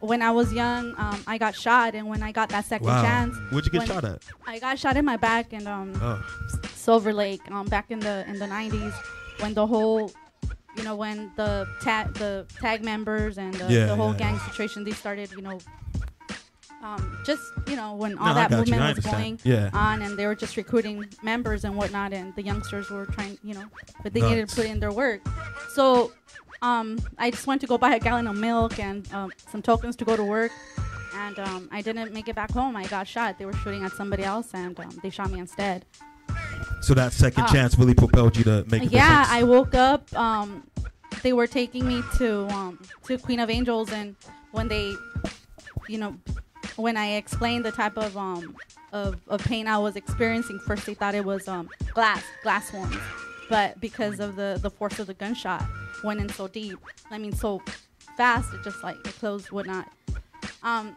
when 0.00 0.22
I 0.22 0.30
was 0.30 0.52
young, 0.52 0.94
um, 0.98 1.22
I 1.26 1.38
got 1.38 1.54
shot, 1.54 1.94
and 1.94 2.08
when 2.08 2.22
I 2.22 2.32
got 2.32 2.48
that 2.50 2.64
second 2.64 2.86
wow. 2.86 3.02
chance, 3.02 3.36
Where'd 3.50 3.66
you 3.66 3.70
get 3.70 3.86
shot 3.86 4.04
at? 4.04 4.22
I 4.46 4.58
got 4.58 4.78
shot 4.78 4.96
in 4.96 5.04
my 5.04 5.16
back 5.16 5.52
and 5.52 5.68
um, 5.68 5.92
Oh, 6.00 6.22
Silver 6.74 7.12
Lake 7.12 7.40
um, 7.50 7.66
back 7.66 7.90
in 7.90 8.00
the 8.00 8.24
in 8.28 8.38
the 8.38 8.46
90s 8.46 8.94
when 9.40 9.54
the 9.54 9.66
whole 9.66 10.10
you 10.76 10.82
know 10.82 10.96
when 10.96 11.30
the 11.36 11.66
tag 11.82 12.14
the 12.14 12.46
tag 12.60 12.82
members 12.82 13.38
and 13.38 13.52
the, 13.54 13.72
Yeah, 13.72 13.86
the 13.86 13.96
whole 13.96 14.12
yeah, 14.12 14.18
gang 14.18 14.38
situation 14.40 14.84
they 14.84 14.92
started 14.92 15.30
you 15.32 15.42
know 15.42 15.58
um, 16.82 17.18
just 17.26 17.42
you 17.66 17.76
know 17.76 17.94
when 17.94 18.16
all 18.18 18.28
I 18.28 18.34
that 18.34 18.50
movement 18.50 18.96
was 18.96 19.04
going. 19.04 19.38
Yeah. 19.44 19.68
on 19.74 20.00
and 20.02 20.18
they 20.18 20.26
were 20.26 20.34
just 20.34 20.56
recruiting 20.56 21.06
members 21.22 21.64
and 21.64 21.76
whatnot 21.76 22.12
and 22.14 22.34
the 22.36 22.42
youngsters 22.42 22.88
were 22.90 23.06
trying 23.06 23.38
you 23.42 23.54
know 23.54 23.64
but 24.02 24.14
they 24.14 24.20
needed 24.22 24.48
to 24.48 24.56
put 24.56 24.64
in 24.66 24.80
their 24.80 24.92
work 24.92 25.20
so 25.74 26.12
um, 26.62 26.98
I 27.18 27.30
just 27.30 27.46
went 27.46 27.60
to 27.62 27.66
go 27.66 27.78
buy 27.78 27.94
a 27.94 28.00
gallon 28.00 28.26
of 28.26 28.36
milk 28.36 28.78
and 28.78 29.10
um, 29.12 29.32
some 29.50 29.62
tokens 29.62 29.96
to 29.96 30.04
go 30.04 30.16
to 30.16 30.24
work. 30.24 30.52
And 31.14 31.38
um, 31.40 31.68
I 31.72 31.82
didn't 31.82 32.12
make 32.12 32.28
it 32.28 32.36
back 32.36 32.52
home. 32.52 32.76
I 32.76 32.86
got 32.86 33.06
shot. 33.08 33.38
They 33.38 33.44
were 33.44 33.52
shooting 33.52 33.84
at 33.84 33.92
somebody 33.92 34.22
else 34.22 34.54
and 34.54 34.78
um, 34.78 34.98
they 35.02 35.10
shot 35.10 35.30
me 35.30 35.38
instead. 35.40 35.84
So 36.82 36.94
that 36.94 37.12
second 37.12 37.44
Uh, 37.44 37.48
chance 37.48 37.76
really 37.78 37.94
propelled 37.94 38.36
you 38.36 38.44
to 38.44 38.64
make 38.70 38.82
a 38.82 38.86
yeah. 38.86 39.26
I 39.28 39.42
woke 39.42 39.74
up. 39.74 40.12
Um, 40.16 40.64
they 41.22 41.32
were 41.32 41.46
taking 41.46 41.86
me 41.86 42.02
to 42.18 42.46
um, 42.48 42.78
to 43.04 43.18
Queen 43.18 43.40
of 43.40 43.50
Angels, 43.50 43.92
and 43.92 44.16
when 44.52 44.68
they, 44.68 44.94
you 45.88 45.98
know, 45.98 46.16
when 46.76 46.96
I 46.96 47.16
explained 47.16 47.64
the 47.66 47.72
type 47.72 47.98
of 47.98 48.16
um 48.16 48.56
of, 48.92 49.16
of 49.28 49.44
pain 49.44 49.66
I 49.68 49.76
was 49.76 49.96
experiencing, 49.96 50.58
first 50.60 50.86
they 50.86 50.94
thought 50.94 51.14
it 51.14 51.24
was 51.24 51.46
um 51.48 51.68
glass 51.92 52.22
glass 52.42 52.72
wounds, 52.72 52.96
but 53.50 53.78
because 53.80 54.20
of 54.20 54.36
the 54.36 54.58
the 54.62 54.70
force 54.70 54.98
of 54.98 55.08
the 55.08 55.14
gunshot, 55.14 55.66
went 56.02 56.20
in 56.20 56.28
so 56.30 56.48
deep. 56.48 56.78
I 57.10 57.18
mean, 57.18 57.32
so 57.32 57.60
fast, 58.16 58.54
it 58.54 58.62
just 58.62 58.82
like 58.82 58.96
it 59.04 59.14
closed, 59.18 59.50
whatnot. 59.50 59.92
Um, 60.62 60.96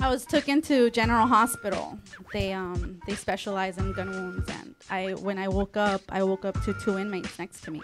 I 0.00 0.10
was 0.10 0.26
took 0.26 0.48
into 0.48 0.90
General 0.90 1.26
Hospital. 1.26 1.98
They 2.32 2.52
um 2.52 3.00
they 3.06 3.14
specialize 3.14 3.78
in 3.78 3.92
gun 3.92 4.10
wounds, 4.10 4.50
and 4.50 4.74
I 4.90 5.12
when 5.14 5.38
I 5.38 5.48
woke 5.48 5.76
up, 5.76 6.02
I 6.10 6.22
woke 6.24 6.44
up 6.44 6.60
to 6.64 6.74
two 6.74 6.98
inmates 6.98 7.38
next 7.38 7.62
to 7.64 7.70
me. 7.70 7.80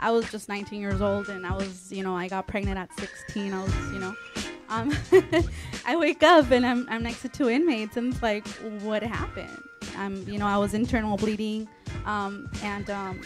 I 0.00 0.10
was 0.10 0.30
just 0.30 0.48
19 0.48 0.80
years 0.80 1.00
old, 1.00 1.28
and 1.28 1.46
I 1.46 1.54
was 1.54 1.90
you 1.92 2.02
know 2.02 2.16
I 2.16 2.28
got 2.28 2.46
pregnant 2.48 2.76
at 2.76 2.90
16. 2.98 3.54
I 3.54 3.62
was 3.62 3.74
you 3.92 4.00
know, 4.00 4.16
um, 4.68 4.92
I 5.86 5.96
wake 5.96 6.24
up 6.24 6.50
and 6.50 6.66
I'm 6.66 6.88
I'm 6.90 7.04
next 7.04 7.22
to 7.22 7.28
two 7.28 7.48
inmates, 7.48 7.96
and 7.96 8.12
it's 8.12 8.22
like 8.22 8.46
what 8.82 9.02
happened? 9.02 9.58
I'm 9.96 10.28
you 10.28 10.38
know 10.38 10.46
I 10.46 10.56
was 10.56 10.74
internal 10.74 11.16
bleeding, 11.16 11.68
um, 12.04 12.50
and 12.62 12.88
um, 12.90 13.22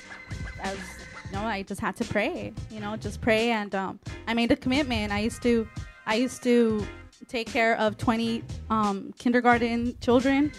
I 0.62 0.72
you 0.72 1.32
know 1.32 1.42
I 1.42 1.62
just 1.62 1.80
had 1.80 1.96
to 1.96 2.04
pray, 2.04 2.52
you 2.70 2.80
know 2.80 2.96
just 2.96 3.20
pray, 3.20 3.50
and 3.50 3.74
um, 3.74 4.00
I 4.26 4.34
made 4.34 4.52
a 4.52 4.56
commitment. 4.56 5.12
I 5.12 5.20
used 5.20 5.42
to 5.42 5.68
I 6.06 6.16
used 6.16 6.42
to 6.44 6.86
take 7.28 7.46
care 7.46 7.76
of 7.76 7.96
20 7.96 8.42
um, 8.70 9.12
kindergarten 9.18 9.96
children 10.00 10.50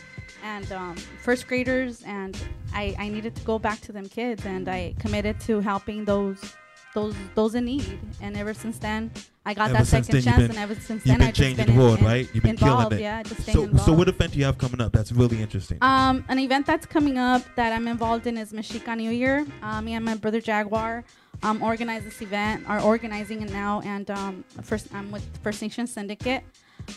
and 0.43 0.72
um, 0.72 0.96
first 0.96 1.48
graders 1.48 2.01
and 2.03 2.38
I, 2.74 2.96
I 2.98 3.10
needed 3.10 3.36
to 3.36 3.41
go 3.43 3.60
back 3.60 3.81
to 3.81 3.91
them 3.91 4.08
kids 4.08 4.46
and 4.46 4.67
I 4.70 4.96
committed 5.00 5.39
to 5.41 5.60
helping 5.60 6.05
those 6.05 6.55
those 6.93 7.15
those 7.36 7.55
in 7.55 7.65
need 7.65 8.00
and 8.21 8.36
ever 8.36 8.53
since 8.53 8.77
then 8.77 9.12
I 9.45 9.53
got 9.53 9.69
Ever 9.69 9.79
that 9.79 9.88
second 9.88 10.21
chance 10.21 10.38
been- 10.38 10.50
and 10.51 10.60
ever 10.60 10.75
since 10.75 10.89
You've 10.89 11.03
then 11.05 11.17
been 11.17 11.27
I 11.27 11.31
just 11.31 11.39
changing 11.39 11.65
been 11.65 11.75
the 11.75 11.81
world, 11.81 12.00
in- 12.00 12.05
right? 12.05 12.29
You've 12.33 12.43
been 12.43 12.51
involved, 12.51 12.89
killing 12.89 13.00
it. 13.00 13.01
yeah 13.01 13.24
just 13.24 13.41
staying 13.41 13.55
so, 13.57 13.63
involved. 13.63 13.86
so 13.86 13.93
what 13.93 14.07
event 14.10 14.33
do 14.33 14.39
you 14.39 14.45
have 14.45 14.57
coming 14.57 14.81
up? 14.81 14.91
That's 14.91 15.12
really 15.12 15.41
interesting. 15.41 15.77
Um, 15.81 16.24
an 16.27 16.38
event 16.39 16.65
that's 16.67 16.86
coming 16.86 17.17
up 17.17 17.41
that 17.55 17.74
I'm 17.74 17.88
involved 17.88 18.27
in 18.27 18.38
is 18.38 18.51
Mexica 18.53 18.95
New 18.95 19.10
Year. 19.10 19.48
Uh, 19.63 19.81
me 19.81 19.93
and 19.95 20.05
my 20.05 20.15
brother 20.15 20.41
Jaguar 20.41 21.03
um, 21.43 21.63
organized 21.63 22.05
this 22.05 22.21
event, 22.21 22.65
are 22.67 22.81
organizing 22.81 23.41
it 23.41 23.51
now, 23.51 23.81
and 23.83 24.12
um, 24.12 24.43
first 24.62 24.88
I'm 24.93 25.10
with 25.12 25.25
First 25.41 25.62
Nation 25.62 25.88
Syndicate. 25.88 26.43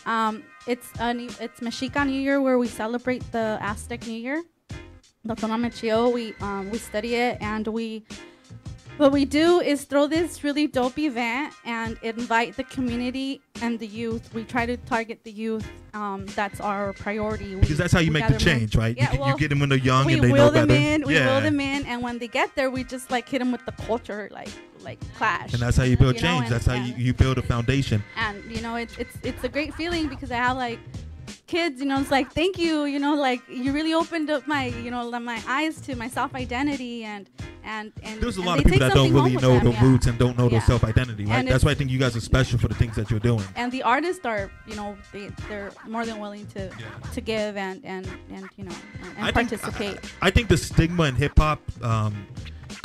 Um, 0.05 0.43
it's 0.67 0.87
a 0.99 1.13
new, 1.13 1.29
it's 1.39 1.61
Mexica 1.61 2.05
New 2.05 2.19
Year 2.19 2.41
where 2.41 2.57
we 2.59 2.67
celebrate 2.67 3.23
the 3.31 3.57
Aztec 3.61 4.05
New 4.05 4.13
Year. 4.19 4.43
The 5.23 5.35
Tonamechio, 5.35 6.13
we 6.13 6.33
um, 6.41 6.69
we 6.69 6.77
study 6.77 7.15
it 7.15 7.37
and 7.41 7.65
we 7.67 8.05
what 8.97 9.11
we 9.11 9.25
do 9.25 9.59
is 9.59 9.83
throw 9.83 10.07
this 10.07 10.43
really 10.43 10.67
dope 10.67 10.97
event 10.97 11.53
and 11.65 11.97
invite 12.01 12.55
the 12.55 12.63
community 12.63 13.41
and 13.61 13.77
the 13.79 13.87
youth. 13.87 14.33
We 14.33 14.43
try 14.43 14.65
to 14.65 14.77
target 14.77 15.19
the 15.23 15.31
youth. 15.31 15.67
Um, 15.93 16.25
that's 16.27 16.59
our 16.61 16.93
priority. 16.93 17.55
We- 17.55 17.61
because 17.61 17.77
that's 17.77 17.93
how 17.93 17.99
you 17.99 18.11
make 18.11 18.27
the 18.27 18.37
change, 18.37 18.75
right? 18.75 18.95
Yeah, 18.97 19.13
you, 19.13 19.19
well, 19.19 19.29
you 19.29 19.37
get 19.37 19.49
them 19.49 19.59
when 19.59 19.69
they're 19.69 19.77
young 19.77 20.09
and 20.11 20.23
they 20.23 20.31
know 20.31 20.49
them 20.49 20.67
better. 20.67 20.79
in. 20.79 21.05
We 21.05 21.15
yeah. 21.15 21.25
wheel 21.33 21.41
them 21.41 21.59
in, 21.59 21.85
and 21.85 22.01
when 22.01 22.19
they 22.19 22.27
get 22.27 22.55
there, 22.55 22.69
we 22.69 22.83
just 22.83 23.11
like 23.11 23.27
hit 23.27 23.39
them 23.39 23.51
with 23.51 23.65
the 23.65 23.71
culture, 23.73 24.29
like 24.31 24.49
like 24.83 24.99
clash. 25.17 25.51
And 25.53 25.61
that's 25.61 25.77
how 25.77 25.83
you 25.83 25.97
build 25.97 26.15
You 26.15 26.21
know, 26.21 26.27
change. 26.27 26.43
and- 26.45 26.53
that's 26.53 26.65
how 26.65 26.75
you, 26.75 26.93
you 26.95 27.13
build 27.13 27.37
a 27.37 27.41
foundation. 27.41 28.03
and 28.17 28.43
you 28.49 28.61
know 28.61 28.75
it's 28.75 28.97
it's 28.97 29.17
it's 29.23 29.43
a 29.43 29.49
great 29.49 29.73
feeling 29.73 30.07
because 30.07 30.31
I 30.31 30.35
have 30.35 30.57
like 30.57 30.79
kids 31.47 31.79
you 31.79 31.85
know 31.85 31.99
it's 31.99 32.11
like 32.11 32.31
thank 32.31 32.57
you 32.57 32.85
you 32.85 32.99
know 32.99 33.15
like 33.15 33.41
you 33.49 33.71
really 33.71 33.93
opened 33.93 34.29
up 34.29 34.47
my 34.47 34.65
you 34.65 34.91
know 34.91 35.09
my 35.19 35.41
eyes 35.47 35.79
to 35.81 35.95
my 35.95 36.07
self 36.07 36.33
identity 36.35 37.03
and 37.03 37.29
and 37.63 37.91
and 38.03 38.21
There's 38.21 38.37
a 38.37 38.41
and 38.41 38.47
lot 38.47 38.59
of 38.59 38.65
people 38.65 38.79
that 38.79 38.93
don't 38.93 39.11
really 39.13 39.35
know 39.37 39.55
them, 39.55 39.63
the 39.65 39.71
yeah. 39.71 39.83
roots 39.83 40.05
and 40.05 40.19
don't 40.19 40.37
know 40.37 40.47
their 40.49 40.61
self 40.61 40.83
identity, 40.83 41.25
right? 41.25 41.37
And 41.39 41.47
That's 41.47 41.63
why 41.65 41.71
I 41.71 41.73
think 41.73 41.89
you 41.89 41.97
guys 41.97 42.15
are 42.15 42.19
special 42.21 42.59
for 42.59 42.67
the 42.67 42.75
things 42.75 42.95
that 42.95 43.09
you're 43.09 43.19
doing. 43.19 43.43
and 43.55 43.71
the 43.71 43.81
artists 43.81 44.23
are 44.25 44.51
you 44.67 44.75
know 44.75 44.95
they 45.11 45.29
they're 45.49 45.71
more 45.87 46.05
than 46.05 46.19
willing 46.19 46.45
to 46.47 46.69
to 47.13 47.21
give 47.21 47.57
and 47.57 47.83
and 47.83 48.07
and 48.29 48.47
you 48.57 48.65
know 48.65 48.75
and, 49.17 49.25
I 49.25 49.31
think- 49.31 49.49
participate 49.49 49.97
I 50.21 50.29
think 50.29 50.47
the 50.49 50.57
stigma 50.57 51.03
in 51.05 51.15
hip 51.15 51.33
hop, 51.37 51.59
um, 51.81 52.27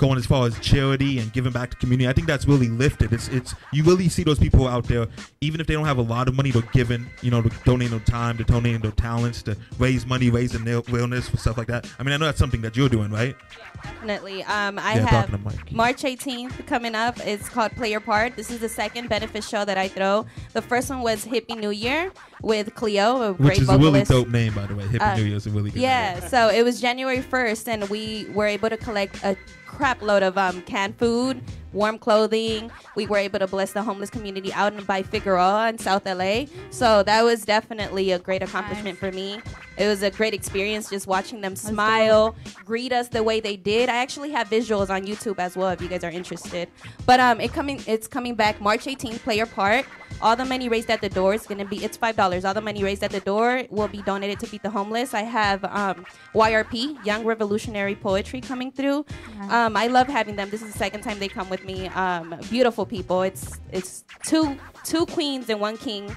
going 0.00 0.16
as 0.16 0.24
far 0.24 0.46
as 0.46 0.58
charity 0.60 1.18
and 1.18 1.30
giving 1.34 1.52
back 1.52 1.68
to 1.70 1.76
community, 1.76 2.08
I 2.08 2.14
think 2.14 2.26
that's 2.26 2.46
really 2.48 2.68
lifted. 2.70 3.12
It's 3.12 3.28
it's 3.28 3.54
you 3.70 3.84
really 3.84 4.08
see 4.08 4.22
those 4.24 4.38
people 4.38 4.66
out 4.66 4.84
there, 4.84 5.06
even 5.42 5.60
if 5.60 5.66
they 5.66 5.74
don't 5.74 5.84
have 5.84 5.98
a 5.98 6.02
lot 6.02 6.26
of 6.26 6.34
money, 6.34 6.50
they're 6.50 6.62
giving, 6.72 7.06
you 7.20 7.30
know, 7.30 7.42
to 7.42 7.50
donating 7.66 7.90
their 7.98 8.06
time, 8.06 8.38
to 8.38 8.44
donating 8.44 8.80
their 8.80 8.92
talents, 8.92 9.42
to 9.42 9.54
raise 9.78 10.06
money, 10.06 10.30
raising 10.30 10.64
their 10.64 10.80
wellness, 10.82 11.28
for 11.30 11.36
stuff 11.36 11.58
like 11.58 11.66
that. 11.66 11.86
I 11.98 12.02
mean, 12.02 12.14
I 12.14 12.16
know 12.16 12.24
that's 12.24 12.38
something 12.38 12.62
that 12.62 12.76
you're 12.78 12.88
doing, 12.88 13.10
right? 13.10 13.36
Definitely. 13.84 14.42
Um, 14.44 14.78
I 14.78 14.94
Yeah, 14.96 15.06
have 15.06 15.72
March 15.72 16.02
18th 16.02 16.66
coming 16.66 16.94
up. 16.94 17.18
It's 17.26 17.48
called 17.50 17.72
Play 17.72 17.90
Your 17.90 18.00
Part. 18.00 18.36
This 18.36 18.50
is 18.50 18.60
the 18.60 18.68
second 18.70 19.08
benefit 19.10 19.44
show 19.44 19.64
that 19.66 19.76
I 19.76 19.88
throw. 19.88 20.24
The 20.54 20.62
first 20.62 20.88
one 20.90 21.02
was 21.02 21.24
Hippie 21.26 21.58
New 21.58 21.70
Year 21.70 22.10
with 22.42 22.74
Cleo, 22.74 23.22
a 23.22 23.32
Which 23.32 23.38
great 23.38 23.60
is 23.60 23.68
a 23.68 23.72
really 23.72 24.00
vocalist. 24.04 24.10
dope 24.10 24.28
name, 24.28 24.54
by 24.54 24.66
the 24.66 24.74
way. 24.74 24.84
Hippie 24.84 25.00
Uh, 25.12 25.16
New 25.16 25.24
Year 25.24 25.36
is 25.36 25.46
a 25.46 25.50
really 25.50 25.70
good 25.70 25.82
Yeah, 25.82 26.18
name. 26.20 26.28
so 26.28 26.48
it 26.48 26.62
was 26.62 26.80
January 26.80 27.20
1st, 27.22 27.68
and 27.68 27.88
we 27.90 28.26
were 28.32 28.46
able 28.46 28.70
to 28.70 28.76
collect 28.78 29.22
a 29.22 29.36
crap 29.70 30.02
load 30.02 30.22
of 30.22 30.36
um, 30.36 30.60
canned 30.62 30.96
food, 30.98 31.40
warm 31.72 31.98
clothing. 31.98 32.70
We 32.96 33.06
were 33.06 33.18
able 33.18 33.38
to 33.38 33.46
bless 33.46 33.72
the 33.72 33.82
homeless 33.82 34.10
community 34.10 34.52
out 34.52 34.72
in 34.72 34.84
by 34.84 35.02
Figueroa 35.02 35.68
in 35.68 35.78
South 35.78 36.06
LA. 36.06 36.46
So 36.70 37.02
that 37.04 37.22
was 37.22 37.44
definitely 37.44 38.10
a 38.12 38.18
great 38.18 38.42
accomplishment 38.42 38.98
for 38.98 39.12
me. 39.12 39.40
It 39.78 39.86
was 39.86 40.02
a 40.02 40.10
great 40.10 40.34
experience 40.34 40.90
just 40.90 41.06
watching 41.06 41.40
them 41.40 41.56
smile, 41.56 42.34
greet 42.64 42.92
us 42.92 43.08
the 43.08 43.22
way 43.22 43.40
they 43.40 43.56
did. 43.56 43.88
I 43.88 43.96
actually 43.96 44.30
have 44.32 44.48
visuals 44.48 44.90
on 44.90 45.04
YouTube 45.04 45.38
as 45.38 45.56
well 45.56 45.70
if 45.70 45.80
you 45.80 45.88
guys 45.88 46.04
are 46.04 46.10
interested. 46.10 46.68
But 47.06 47.20
um, 47.20 47.40
it 47.40 47.52
coming, 47.52 47.80
it's 47.86 48.06
coming 48.06 48.34
back 48.34 48.60
March 48.60 48.84
18th. 48.84 49.20
Play 49.20 49.36
your 49.36 49.46
part. 49.46 49.86
All 50.22 50.36
the 50.36 50.44
money 50.44 50.68
raised 50.68 50.90
at 50.90 51.00
the 51.00 51.08
door 51.08 51.34
is 51.34 51.46
gonna 51.46 51.64
be 51.64 51.82
it's 51.84 51.96
five 51.96 52.16
dollars. 52.16 52.44
All 52.44 52.52
the 52.54 52.60
money 52.60 52.82
raised 52.84 53.02
at 53.02 53.10
the 53.10 53.20
door 53.20 53.64
will 53.70 53.88
be 53.88 54.02
donated 54.02 54.38
to 54.40 54.46
feed 54.46 54.62
the 54.62 54.70
homeless. 54.70 55.14
I 55.14 55.22
have 55.22 55.64
um, 55.64 56.04
YRP 56.34 57.04
Young 57.06 57.24
Revolutionary 57.24 57.94
Poetry 57.94 58.40
coming 58.40 58.70
through. 58.70 59.04
Um, 59.48 59.76
I 59.76 59.86
love 59.86 60.08
having 60.08 60.36
them. 60.36 60.50
This 60.50 60.62
is 60.62 60.72
the 60.72 60.78
second 60.78 61.02
time 61.02 61.18
they 61.18 61.28
come 61.28 61.48
with 61.48 61.64
me. 61.64 61.88
Um, 61.88 62.34
beautiful 62.50 62.84
people. 62.84 63.22
It's 63.22 63.58
it's 63.72 64.04
two 64.24 64.56
two 64.84 65.06
queens 65.06 65.48
and 65.48 65.60
one 65.60 65.76
king. 65.76 66.14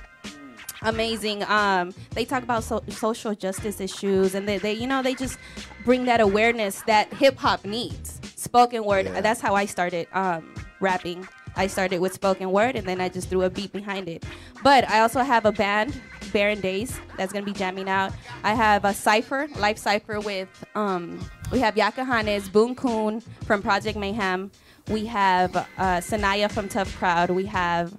amazing. 0.83 1.43
Um, 1.43 1.93
they 2.11 2.25
talk 2.25 2.43
about 2.43 2.63
so- 2.63 2.83
social 2.89 3.33
justice 3.33 3.79
issues, 3.79 4.35
and 4.35 4.47
they, 4.47 4.57
they, 4.57 4.73
you 4.73 4.85
know, 4.87 5.01
they 5.01 5.15
just 5.15 5.37
bring 5.85 6.03
that 6.05 6.19
awareness 6.19 6.81
that 6.87 7.13
hip 7.13 7.37
hop 7.37 7.63
needs. 7.65 8.19
Spoken 8.35 8.83
word. 8.83 9.05
Yeah. 9.05 9.21
That's 9.21 9.39
how 9.39 9.55
I 9.55 9.65
started 9.65 10.07
um, 10.13 10.53
rapping. 10.81 11.25
I 11.55 11.67
started 11.67 11.99
with 11.99 12.13
spoken 12.13 12.51
word, 12.51 12.75
and 12.75 12.87
then 12.87 12.99
I 12.99 13.09
just 13.09 13.29
threw 13.29 13.43
a 13.43 13.49
beat 13.49 13.71
behind 13.71 14.09
it. 14.09 14.25
But 14.63 14.89
I 14.89 15.01
also 15.01 15.21
have 15.21 15.45
a 15.45 15.51
band, 15.51 15.99
Baron 16.31 16.61
Days, 16.61 16.99
that's 17.17 17.31
gonna 17.31 17.45
be 17.45 17.53
jamming 17.53 17.89
out. 17.89 18.11
I 18.43 18.53
have 18.53 18.85
a 18.85 18.93
cipher, 18.93 19.47
life 19.57 19.77
cipher 19.77 20.19
with. 20.19 20.49
Um, 20.75 21.19
we 21.51 21.59
have 21.59 21.77
Yaka 21.77 22.03
Hanes, 22.05 22.49
Boom 22.49 22.75
Coon 22.75 23.21
from 23.45 23.61
Project 23.61 23.97
Mayhem. 23.97 24.51
We 24.87 25.05
have 25.05 25.55
uh, 25.55 25.65
Sanaya 25.77 26.51
from 26.51 26.67
Tough 26.67 26.95
Crowd. 26.97 27.29
We 27.29 27.45
have. 27.45 27.95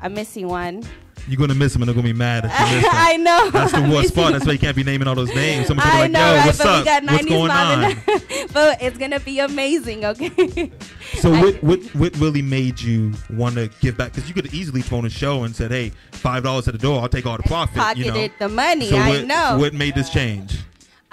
I'm 0.00 0.14
missing 0.14 0.48
one. 0.48 0.84
You're 1.28 1.38
gonna 1.38 1.54
miss 1.54 1.74
him 1.74 1.82
and 1.82 1.88
they're 1.88 1.94
gonna 1.94 2.06
be 2.06 2.12
mad 2.12 2.44
at 2.44 2.82
you. 2.82 2.88
I 2.92 3.16
know. 3.16 3.50
That's 3.50 3.72
the 3.72 3.82
worst 3.82 4.14
part. 4.14 4.32
That's 4.32 4.46
why 4.46 4.52
you 4.52 4.58
can't 4.58 4.76
be 4.76 4.84
naming 4.84 5.08
all 5.08 5.14
those 5.14 5.34
names. 5.34 5.66
Someone's 5.66 5.90
gonna 5.90 6.02
I 6.02 6.06
be 6.06 6.12
know, 6.12 6.20
"Yo, 6.20 6.36
right? 6.36 6.46
what's 6.46 6.58
but 6.58 6.66
up? 6.66 6.78
we 6.78 6.84
got 6.84 7.02
What's 7.04 7.24
90s 7.24 7.28
going 7.28 7.48
mom 7.48 7.84
on?" 7.84 8.48
but 8.52 8.82
it's 8.82 8.98
gonna 8.98 9.20
be 9.20 9.40
amazing, 9.40 10.04
okay? 10.04 10.72
So 11.18 11.32
I- 11.32 11.40
what, 11.40 11.62
what 11.62 11.80
what 11.94 12.16
really 12.18 12.42
made 12.42 12.80
you 12.80 13.12
want 13.30 13.54
to 13.54 13.70
give 13.80 13.96
back? 13.96 14.12
Because 14.12 14.28
you 14.28 14.34
could 14.34 14.52
easily 14.52 14.82
phoned 14.82 15.06
a 15.06 15.10
show 15.10 15.44
and 15.44 15.54
said, 15.54 15.70
"Hey, 15.70 15.92
five 16.12 16.42
dollars 16.42 16.66
at 16.68 16.74
the 16.74 16.78
door. 16.78 17.00
I'll 17.00 17.08
take 17.08 17.26
all 17.26 17.36
the 17.36 17.44
profit." 17.44 17.76
Pocketed 17.76 18.06
you 18.06 18.12
know? 18.12 18.28
the 18.40 18.48
money. 18.48 18.90
So 18.90 18.96
I 18.96 19.08
what, 19.08 19.24
know. 19.24 19.56
What 19.58 19.72
made 19.72 19.94
this 19.94 20.10
change? 20.10 20.58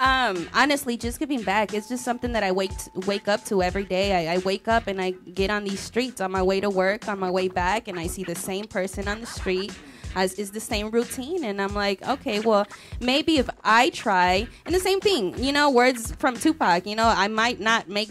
Um, 0.00 0.48
honestly, 0.52 0.96
just 0.96 1.18
giving 1.20 1.42
back. 1.42 1.72
It's 1.72 1.88
just 1.88 2.04
something 2.04 2.32
that 2.32 2.42
I 2.42 2.50
wake 2.52 2.72
wake 3.06 3.28
up 3.28 3.44
to 3.46 3.62
every 3.62 3.84
day. 3.84 4.28
I, 4.28 4.34
I 4.34 4.38
wake 4.38 4.66
up 4.68 4.88
and 4.88 5.00
I 5.00 5.12
get 5.32 5.50
on 5.50 5.64
these 5.64 5.80
streets 5.80 6.20
on 6.20 6.32
my 6.32 6.42
way 6.42 6.60
to 6.60 6.68
work, 6.68 7.08
on 7.08 7.18
my 7.18 7.30
way 7.30 7.48
back, 7.48 7.86
and 7.88 7.98
I 7.98 8.08
see 8.08 8.24
the 8.24 8.34
same 8.34 8.66
person 8.66 9.06
on 9.06 9.20
the 9.20 9.26
street. 9.26 9.72
As 10.14 10.34
is 10.34 10.50
the 10.52 10.60
same 10.60 10.90
routine, 10.90 11.44
and 11.44 11.60
I'm 11.60 11.74
like, 11.74 12.06
okay, 12.06 12.40
well, 12.40 12.66
maybe 13.00 13.38
if 13.38 13.48
I 13.64 13.90
try, 13.90 14.46
and 14.66 14.74
the 14.74 14.80
same 14.80 15.00
thing, 15.00 15.36
you 15.42 15.52
know, 15.52 15.70
words 15.70 16.12
from 16.18 16.36
Tupac, 16.36 16.86
you 16.86 16.96
know, 16.96 17.06
I 17.06 17.28
might 17.28 17.60
not 17.60 17.88
make, 17.88 18.10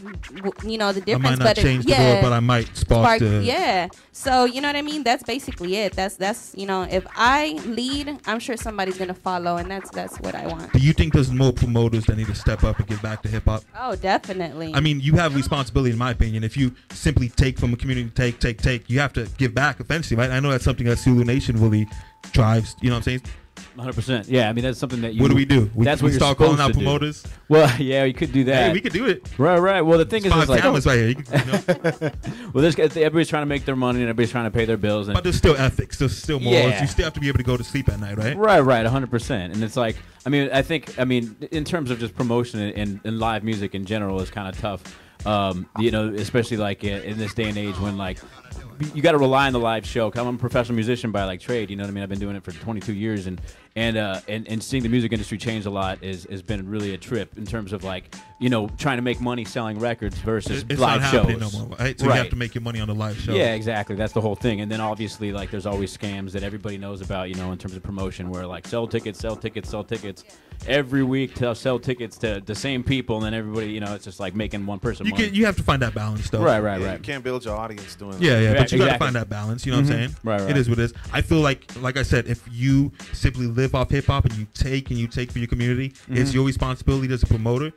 you 0.66 0.78
know, 0.78 0.92
the 0.92 1.02
I 1.02 1.06
difference, 1.06 1.24
might 1.24 1.40
not 1.40 1.56
but 1.56 1.58
if- 1.60 1.86
yeah, 1.86 2.12
world, 2.14 2.24
but 2.24 2.34
I 2.34 2.40
might 2.40 2.68
spark, 2.76 3.04
spark, 3.06 3.20
the. 3.20 3.42
yeah. 3.44 3.88
So 4.12 4.46
you 4.46 4.62
know 4.62 4.68
what 4.70 4.76
I 4.76 4.82
mean? 4.82 5.04
That's 5.04 5.24
basically 5.24 5.76
it. 5.78 5.94
That's 5.94 6.16
that's 6.18 6.54
you 6.56 6.66
know, 6.66 6.84
if 6.84 7.06
I 7.16 7.60
lead, 7.66 8.20
I'm 8.26 8.40
sure 8.40 8.56
somebody's 8.58 8.98
gonna 8.98 9.14
follow, 9.14 9.58
and 9.58 9.70
that's 9.70 9.90
that's 9.92 10.20
what 10.20 10.36
I 10.36 10.48
want. 10.48 10.72
Do 10.74 10.80
you 10.80 10.94
think 10.94 11.14
there's 11.14 11.32
more 11.32 11.52
promoters 11.52 12.06
that 12.06 12.18
need 12.18 12.28
to 12.28 12.36
step 12.36 12.64
up 12.64 12.78
and 12.80 12.88
give 12.88 13.02
back 13.02 13.22
to 13.24 13.30
hip 13.30 13.46
hop? 13.46 13.64
Oh, 13.80 13.96
definitely. 13.96 14.74
I 14.74 14.80
mean, 14.80 15.00
you 15.00 15.16
have 15.16 15.36
responsibility, 15.36 15.92
in 15.92 15.98
my 15.98 16.12
opinion. 16.12 16.44
If 16.44 16.56
you 16.58 16.74
simply 16.92 17.30
take 17.30 17.58
from 17.60 17.74
a 17.74 17.78
community, 17.78 18.10
take, 18.14 18.40
take, 18.40 18.62
take, 18.62 18.90
you 18.90 19.00
have 19.00 19.14
to 19.14 19.28
give 19.38 19.54
back 19.54 19.80
eventually, 19.80 20.18
right? 20.18 20.32
I 20.32 20.40
know 20.40 20.52
that's 20.52 20.64
something 20.64 20.86
that 20.88 21.00
Zulu 21.00 21.24
Nation 21.24 21.60
really 21.62 21.88
drives. 22.32 22.76
You 22.82 22.90
know 22.90 22.96
what 22.96 23.08
I'm 23.08 23.20
saying? 23.20 23.22
100. 23.76 23.94
percent 23.96 24.28
Yeah, 24.28 24.50
I 24.50 24.54
mean 24.54 24.64
that's 24.64 24.78
something 24.78 25.02
that 25.02 25.16
you. 25.16 25.22
What 25.22 25.30
do 25.30 25.36
we 25.36 25.46
do? 25.46 25.70
We- 25.74 25.84
that's 25.86 26.02
we 26.02 26.10
what 26.10 26.16
start 26.16 26.38
calling 26.38 26.60
out 26.60 26.68
to 26.68 26.74
do. 26.74 26.80
promoters? 26.80 27.26
Well, 27.50 27.72
yeah, 27.82 28.04
you 28.04 28.14
could 28.14 28.32
do 28.32 28.44
that. 28.46 28.68
Hey, 28.68 28.74
we 28.74 28.82
could 28.82 28.94
do 28.94 29.08
it. 29.08 29.28
Right, 29.40 29.58
right. 29.58 29.82
Well, 29.82 29.98
the 29.98 30.06
thing 30.06 30.26
is, 30.26 30.32
Five 30.32 30.44
is 30.44 30.50
like, 30.50 30.62
cameras 30.62 30.86
right 30.86 30.98
here. 30.98 31.08
You 31.10 31.16
can, 31.16 31.40
you 31.40 31.52
know, 31.54 31.62
well, 32.54 32.62
there's 32.62 32.78
everybody's 32.78 33.30
trying 33.30 33.42
to 33.42 33.48
make 33.48 33.66
their 33.66 33.76
money 33.76 34.00
and 34.00 34.10
everybody's 34.10 34.32
trying 34.32 34.46
to 34.46 34.52
pay 34.52 34.66
their 34.66 34.78
bills. 34.78 35.08
And 35.08 35.16
but 35.16 35.24
there's 35.24 35.38
still 35.38 35.56
ethics. 35.58 35.98
There's 35.98 36.16
still 36.16 36.40
morals. 36.40 36.66
Yeah. 36.72 36.82
You 36.82 36.88
still 36.88 37.06
have 37.06 37.14
to 37.14 37.20
be 37.20 37.28
able 37.30 37.40
to 37.40 37.44
go 37.44 37.58
to 37.58 37.64
sleep 37.64 37.90
at 37.90 38.00
night, 38.00 38.18
right? 38.18 38.38
Right, 38.38 38.60
right, 38.60 38.86
100%. 38.86 39.32
And 39.32 39.64
it's 39.64 39.76
like, 39.76 39.96
I 40.26 40.30
mean, 40.30 40.50
I 40.54 40.62
think, 40.62 41.00
I 41.00 41.06
mean, 41.06 41.36
in 41.52 41.64
terms 41.64 41.90
of 41.90 42.00
just 42.00 42.16
promotion 42.16 42.60
and, 42.60 42.78
and, 42.78 43.00
and 43.04 43.20
live 43.20 43.44
music 43.44 43.74
in 43.74 43.86
general 43.86 44.22
is 44.22 44.30
kind 44.30 44.48
of 44.48 44.60
tough. 44.60 44.84
Um, 45.26 45.70
you 45.80 45.90
know, 45.90 46.10
especially 46.14 46.58
like 46.58 46.84
in, 46.84 47.02
in 47.04 47.18
this 47.18 47.34
day 47.34 47.48
and 47.48 47.58
age 47.58 47.78
when 47.80 47.98
like 47.98 48.20
you 48.94 49.02
got 49.02 49.14
to 49.14 49.18
rely 49.18 49.48
on 49.48 49.54
the 49.54 49.60
live 49.60 49.86
show. 49.86 50.12
I'm 50.14 50.28
a 50.28 50.38
professional 50.38 50.76
musician 50.76 51.12
by 51.12 51.24
like 51.24 51.40
trade. 51.40 51.70
You 51.70 51.76
know 51.76 51.84
what 51.84 51.90
I 51.90 51.94
mean? 51.94 52.04
I've 52.04 52.10
been 52.10 52.20
doing 52.20 52.36
it 52.36 52.44
for 52.44 52.52
22 52.52 52.94
years, 52.94 53.28
and 53.28 53.40
and 53.76 53.98
uh, 53.98 54.20
and, 54.28 54.48
and 54.48 54.64
seeing 54.64 54.84
the 54.84 54.90
music 54.90 55.12
industry 55.12 55.38
change 55.38 55.66
a 55.66 55.70
lot 55.70 56.04
is 56.04 56.26
has 56.30 56.42
been 56.42 56.70
really 56.70 56.94
a 56.94 56.98
trip 56.98 57.38
in 57.38 57.46
terms 57.46 57.74
of 57.74 57.84
like 57.84 58.14
you 58.40 58.50
know 58.50 58.70
trying 58.78 58.98
to 58.98 59.02
make 59.02 59.20
money 59.20 59.44
selling 59.46 59.80
records 59.80 60.16
versus 60.20 60.64
It's 60.70 60.80
live 60.80 61.02
not 61.02 61.12
shows. 61.12 61.40
no 61.54 61.60
more, 61.68 61.76
right? 61.78 62.00
So 62.00 62.06
you 62.06 62.12
have 62.12 62.30
to 62.30 62.36
make 62.36 62.54
your 62.54 62.62
money 62.62 62.80
on 62.80 62.88
the 62.88 62.94
live 62.96 63.18
show. 63.18 63.34
Yeah, 63.34 63.54
exactly. 63.56 63.96
That's 63.96 64.14
the 64.14 64.22
whole 64.22 64.36
thing. 64.36 64.62
And 64.62 64.72
then 64.72 64.80
obviously, 64.82 65.32
like, 65.32 65.50
there's 65.50 65.66
always 65.66 65.96
scams 65.96 66.32
that 66.34 66.44
everybody 66.44 66.78
knows 66.78 67.02
about, 67.02 67.30
you 67.30 67.36
know, 67.36 67.52
in 67.52 67.58
terms 67.58 67.76
of 67.76 67.82
promotion, 67.84 68.30
where 68.30 68.46
like 68.46 68.68
sell 68.68 68.86
tickets, 68.88 69.18
sell 69.20 69.36
tickets, 69.36 69.70
sell 69.70 69.84
tickets 69.84 70.24
every 70.68 71.04
week 71.04 71.34
to 71.36 71.54
sell 71.56 71.80
tickets 71.80 72.18
to 72.20 72.42
the 72.46 72.56
same 72.56 72.84
people, 72.84 73.18
and 73.18 73.26
then 73.26 73.34
everybody, 73.34 73.72
you 73.72 73.80
know, 73.80 73.96
it's 73.96 74.06
just 74.06 74.20
like 74.20 74.36
making 74.36 74.66
one 74.66 74.80
person 74.80 75.06
You 75.06 75.12
money. 75.14 75.26
can, 75.26 75.34
you 75.36 75.46
have 75.46 75.58
to 75.58 75.64
find 75.64 75.82
that 75.82 75.94
balance, 75.96 76.30
though. 76.30 76.42
Right, 76.44 76.60
right, 76.60 76.80
Yeah, 76.80 76.88
right. 76.90 76.98
You 77.00 77.04
can't 77.04 77.24
build 77.24 77.44
your 77.44 77.56
audience 77.56 77.96
doing 77.96 78.12
that. 78.12 78.22
Yeah, 78.22 78.40
yeah, 78.40 78.54
but 78.54 78.72
you 78.72 78.78
got 78.78 78.94
to 78.94 79.00
find 79.00 79.16
that 79.16 79.30
balance. 79.30 79.66
You 79.66 79.72
know 79.72 79.80
what 79.80 79.88
I'm 79.88 79.92
Mhm. 79.92 79.96
saying? 80.08 80.16
Right, 80.24 80.42
right. 80.42 80.50
It 80.52 80.58
is 80.58 80.70
what 80.70 80.80
it 80.80 80.84
is. 80.84 80.94
I 81.12 81.22
feel 81.22 81.40
like, 81.40 81.66
like 81.82 81.98
I 81.98 82.04
said, 82.04 82.28
if 82.28 82.42
you 82.52 82.92
simply 83.14 83.48
live 83.48 83.63
off 83.74 83.90
hip 83.90 84.06
hop 84.08 84.26
and 84.26 84.34
you 84.36 84.48
take 84.54 84.90
and 84.90 85.00
you 85.00 85.08
take 85.08 85.32
for 85.32 85.40
your 85.40 85.48
community, 85.48 85.94
it's 86.10 86.32
Mhm. 86.32 86.34
your 86.34 86.46
responsibility 86.46 87.14
as 87.14 87.24
a 87.24 87.28
promoter 87.28 87.72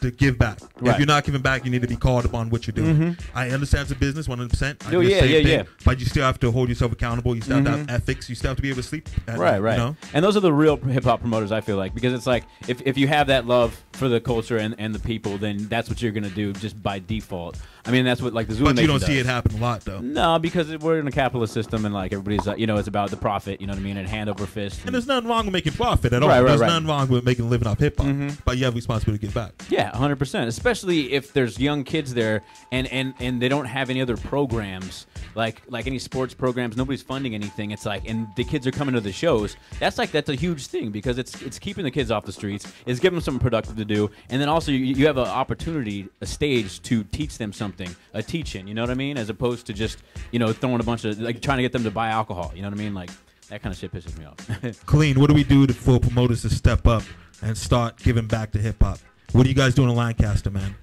to 0.00 0.10
give 0.10 0.38
back. 0.38 0.58
If 0.82 0.96
you're 0.96 1.06
not 1.06 1.24
giving 1.24 1.42
back, 1.42 1.66
you 1.66 1.70
need 1.70 1.82
to 1.82 1.88
be 1.88 1.94
called 1.96 2.24
upon 2.24 2.48
what 2.48 2.66
you're 2.66 2.72
doing. 2.72 2.96
Mhm. 2.96 3.20
I 3.34 3.50
understand 3.50 3.82
it's 3.82 3.90
a 3.92 3.94
business, 3.94 4.26
100. 4.28 4.48
percent 4.48 4.82
Oh, 4.90 5.00
yeah, 5.00 5.22
yeah, 5.24 5.38
yeah. 5.38 5.62
But 5.84 6.00
you 6.00 6.06
still 6.06 6.22
have 6.24 6.40
to 6.40 6.50
hold 6.50 6.70
yourself 6.70 6.92
accountable. 6.92 7.34
You 7.34 7.42
still 7.42 7.56
have 7.56 7.64
to 7.66 7.70
have 7.72 7.80
Mhm. 7.86 7.90
ethics. 7.92 8.26
You 8.30 8.34
still 8.34 8.48
have 8.48 8.56
to 8.56 8.62
be 8.62 8.70
able 8.70 8.80
to 8.82 8.88
sleep. 8.88 9.10
At 9.28 9.36
Right, 9.38 9.58
right. 9.60 9.72
You 9.72 9.78
know? 9.78 9.96
And 10.14 10.24
those 10.24 10.38
are 10.38 10.40
the 10.40 10.54
real 10.54 10.78
hip 10.78 11.04
hop 11.04 11.20
promoters, 11.20 11.52
I 11.52 11.60
feel 11.60 11.76
like, 11.76 11.94
because 11.94 12.14
it's 12.14 12.26
like 12.26 12.44
if, 12.66 12.80
if 12.86 12.96
you 12.96 13.08
have 13.08 13.26
that 13.26 13.46
love 13.46 13.78
for 13.92 14.08
the 14.08 14.20
culture 14.20 14.56
and, 14.56 14.74
and 14.78 14.94
the 14.94 15.00
people, 15.00 15.36
then 15.36 15.66
that's 15.68 15.90
what 15.90 16.00
you're 16.00 16.12
gonna 16.12 16.30
do 16.30 16.54
just 16.54 16.82
by 16.82 16.98
default. 16.98 17.58
I 17.86 17.90
mean, 17.90 18.04
that's 18.04 18.20
what 18.20 18.32
like 18.32 18.48
the 18.48 18.54
Zulu 18.54 18.74
But 18.74 18.80
you 18.80 18.86
don't 18.86 19.00
see 19.00 19.18
it 19.18 19.26
happen 19.26 19.56
a 19.56 19.60
lot, 19.60 19.80
though. 19.82 20.00
No, 20.00 20.38
because 20.38 20.76
we're 20.78 20.98
in 20.98 21.06
a 21.06 21.12
capitalist 21.12 21.54
system 21.54 21.84
and 21.84 21.94
like 21.94 22.12
everybody's, 22.12 22.46
uh, 22.46 22.54
you 22.56 22.66
know, 22.66 22.76
it's 22.76 22.88
about 22.88 23.10
the 23.10 23.16
profit. 23.16 23.60
You 23.60 23.66
know 23.66 23.72
what 23.72 23.80
I 23.80 23.82
mean? 23.82 23.96
And 23.96 24.08
hand 24.08 24.28
over 24.30 24.46
fist. 24.46 24.84
And 24.84 24.94
there's 24.94 25.06
nothing 25.06 25.28
wrong 25.28 25.46
with 25.46 25.52
making 25.52 25.72
profit 25.72 26.12
at 26.12 26.22
all. 26.22 26.28
Right, 26.28 26.40
right, 26.40 26.48
there's 26.48 26.60
right. 26.60 26.66
nothing 26.68 26.86
wrong 26.86 27.08
with 27.08 27.24
making 27.24 27.46
a 27.46 27.48
living 27.48 27.68
off 27.68 27.78
hip 27.78 27.98
hop. 27.98 28.06
Mhm. 28.06 28.38
But 28.44 28.58
you 28.58 28.64
have 28.64 28.74
responsibility 28.74 29.20
to 29.20 29.26
give 29.26 29.34
back. 29.34 29.52
Yeah, 29.68 29.90
100%. 29.92 30.46
Especially 30.46 31.12
if 31.12 31.32
there's 31.32 31.58
young 31.58 31.84
kids 31.84 32.14
there 32.14 32.42
and, 32.72 32.86
and, 32.88 33.14
and 33.18 33.40
they 33.40 33.48
don't 33.48 33.66
have 33.66 33.90
any 33.90 34.00
other 34.00 34.16
programs, 34.16 35.06
like 35.34 35.62
like 35.68 35.86
any 35.86 35.98
sports 35.98 36.34
programs, 36.34 36.76
nobody's 36.76 37.02
funding 37.02 37.34
anything. 37.34 37.70
It's 37.70 37.86
like 37.86 38.08
and 38.08 38.28
the 38.36 38.44
kids 38.44 38.66
are 38.66 38.70
coming 38.70 38.94
to 38.94 39.00
the 39.00 39.12
shows. 39.12 39.56
That's 39.78 39.98
like 39.98 40.10
that's 40.10 40.28
a 40.28 40.34
huge 40.34 40.66
thing 40.66 40.90
because 40.90 41.18
it's 41.18 41.40
it's 41.42 41.58
keeping 41.58 41.84
the 41.84 41.90
kids 41.90 42.10
off 42.10 42.24
the 42.24 42.32
streets, 42.32 42.70
it's 42.86 43.00
giving 43.00 43.16
them 43.16 43.22
something 43.22 43.40
productive 43.40 43.76
to 43.76 43.84
do, 43.84 44.10
and 44.28 44.40
then 44.40 44.48
also 44.48 44.72
you, 44.72 44.78
you 44.78 45.06
have 45.06 45.16
an 45.16 45.26
opportunity, 45.26 46.08
a 46.20 46.26
stage 46.26 46.82
to 46.82 47.04
teach 47.04 47.38
them 47.38 47.52
something, 47.52 47.69
a 48.12 48.22
teaching, 48.22 48.66
you 48.66 48.74
know 48.74 48.82
what 48.82 48.90
I 48.90 48.94
mean? 48.94 49.16
As 49.16 49.28
opposed 49.30 49.66
to 49.66 49.72
just, 49.72 50.02
you 50.30 50.38
know, 50.38 50.52
throwing 50.52 50.80
a 50.80 50.84
bunch 50.84 51.04
of 51.04 51.18
like 51.20 51.40
trying 51.40 51.58
to 51.58 51.62
get 51.62 51.72
them 51.72 51.84
to 51.84 51.90
buy 51.90 52.08
alcohol, 52.08 52.52
you 52.54 52.62
know 52.62 52.68
what 52.68 52.78
I 52.78 52.82
mean? 52.82 52.94
Like 52.94 53.10
that 53.48 53.62
kind 53.62 53.72
of 53.72 53.78
shit 53.78 53.92
pisses 53.92 54.16
me 54.18 54.24
off. 54.24 54.36
Cleen. 54.86 55.18
What 55.18 55.28
do 55.28 55.34
we 55.34 55.44
do 55.44 55.66
to, 55.66 55.74
for 55.74 55.98
promoters 55.98 56.42
to 56.42 56.50
step 56.50 56.86
up 56.86 57.02
and 57.42 57.56
start 57.56 57.96
giving 57.98 58.26
back 58.26 58.52
to 58.52 58.58
hip 58.58 58.82
hop? 58.82 58.98
What 59.32 59.46
are 59.46 59.48
you 59.48 59.54
guys 59.54 59.74
doing 59.74 59.90
in 59.90 59.96
Lancaster, 59.96 60.50
man? 60.50 60.74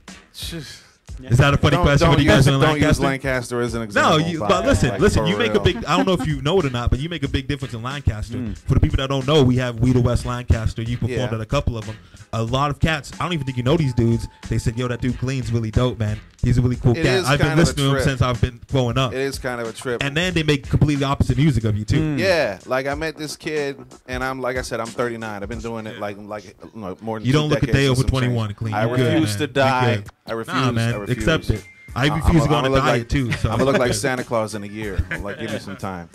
Is 1.24 1.38
that 1.40 1.54
a 1.54 1.58
funny 1.58 1.76
Don't- 1.78 1.84
question? 1.86 2.10
don't 2.10 2.20
you 2.22 2.32
use- 2.32 2.46
don't 2.46 2.60
use 2.60 3.00
Lancaster? 3.00 3.04
Lancaster 3.04 3.62
as 3.62 3.74
an 3.74 3.90
No, 3.96 4.18
you, 4.18 4.40
but, 4.40 4.66
listen, 4.66 4.90
like, 4.90 5.00
listen. 5.02 5.26
You 5.26 5.38
make 5.38 5.54
a 5.54 5.60
big. 5.60 5.84
I 5.86 5.98
don't 5.98 6.06
know 6.08 6.14
if 6.14 6.28
you 6.28 6.42
know 6.42 6.60
it 6.60 6.66
or 6.66 6.70
not, 6.70 6.90
but 6.90 7.00
you 7.00 7.10
make 7.10 7.24
a 7.24 7.28
big 7.28 7.48
difference 7.48 7.74
in 7.74 7.82
Lancaster. 7.84 8.38
Mm. 8.38 8.58
For 8.58 8.74
the 8.76 8.80
people 8.80 8.98
that 8.98 9.10
don't 9.10 9.26
know, 9.28 9.44
we 9.44 9.58
have 9.58 9.80
We 9.80 9.92
the 9.94 10.02
West 10.02 10.26
Lancaster. 10.26 10.82
You 10.82 10.98
performed 10.98 11.32
Yeah. 11.32 11.36
at 11.36 11.42
a 11.42 11.46
couple 11.46 11.78
of 11.78 11.86
them. 11.86 11.96
A 12.34 12.44
lot 12.44 12.70
of 12.72 12.80
cats. 12.80 13.12
I 13.20 13.24
don't 13.24 13.34
even 13.34 13.46
think 13.46 13.58
you 13.58 13.64
know 13.64 13.78
these 13.78 13.94
dudes. 13.94 14.28
They 14.50 14.58
said, 14.58 14.78
"Yo, 14.78 14.88
that 14.90 15.02
dude 15.02 15.18
Cleen's 15.18 15.52
really 15.52 15.72
dope, 15.72 15.98
man. 15.98 16.20
He's 16.44 16.58
a 16.58 16.62
really 16.62 16.76
cool 16.76 16.92
It 16.96 17.04
cat." 17.04 17.26
I've 17.26 17.40
been 17.40 17.48
kind 17.48 17.54
of 17.54 17.58
a 17.60 17.62
listening 17.62 17.90
to 17.92 17.98
him 17.98 18.04
since 18.04 18.22
I've 18.22 18.42
been 18.42 18.60
growing 18.70 18.98
up. 18.98 19.14
It 19.14 19.20
is 19.22 19.40
kind 19.40 19.62
of 19.62 19.68
a 19.68 19.72
trip. 19.74 20.04
And 20.04 20.16
then 20.16 20.34
they 20.34 20.44
make 20.44 20.70
completely 20.70 21.06
opposite 21.06 21.38
music 21.38 21.64
of 21.64 21.78
you 21.78 21.86
too. 21.86 22.16
Yeah, 22.18 22.60
like 22.66 22.86
I 22.86 22.96
met 22.96 23.18
this 23.18 23.38
kid, 23.38 23.78
and 24.08 24.24
I'm 24.24 24.42
like 24.42 24.58
I 24.58 24.62
said, 24.62 24.80
I'm 24.82 24.88
39. 24.88 25.42
I've 25.42 25.50
been 25.50 25.60
doing 25.62 25.88
it 25.88 26.00
like 26.00 26.18
like 26.20 26.44
you 26.74 26.82
know, 26.82 26.98
more 27.02 27.18
than 27.20 27.26
You 27.26 27.34
don't 27.34 27.50
look 27.50 27.64
a 27.64 27.68
day 27.68 27.88
over 27.88 28.04
21, 28.04 28.50
change. 28.50 28.58
Cleen. 28.58 28.74
I 28.74 28.84
refuse 28.84 29.36
to 29.38 29.48
die. 29.48 30.04
I 30.30 30.34
refuse. 30.34 30.56
Nah, 30.58 30.72
man. 30.74 31.06
I 31.08 31.12
refuse. 31.12 31.28
Accept 31.28 31.50
it. 31.52 31.68
I 31.96 32.04
I'm- 32.08 32.18
refuse 32.22 32.44
to 32.44 32.50
go 32.50 32.56
I'm 32.56 32.66
on 32.66 32.72
a 32.72 32.74
look 32.76 32.84
diet, 32.84 33.00
like, 33.00 33.10
too, 33.10 33.32
so. 33.32 33.50
I'm 33.50 33.58
gonna 33.60 33.72
look 33.72 33.80
like 33.80 33.94
Santa 33.94 34.24
Claus 34.30 34.56
in 34.56 34.64
a 34.64 34.68
year. 34.68 34.98
Like, 35.22 35.40
give 35.40 35.52
me 35.52 35.60
some 35.60 35.78
time. 35.78 36.10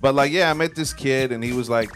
But 0.00 0.14
like, 0.14 0.32
yeah, 0.32 0.50
I 0.50 0.54
met 0.54 0.74
this 0.74 0.92
kid, 0.92 1.32
and 1.32 1.42
he 1.42 1.52
was 1.52 1.68
like, 1.68 1.90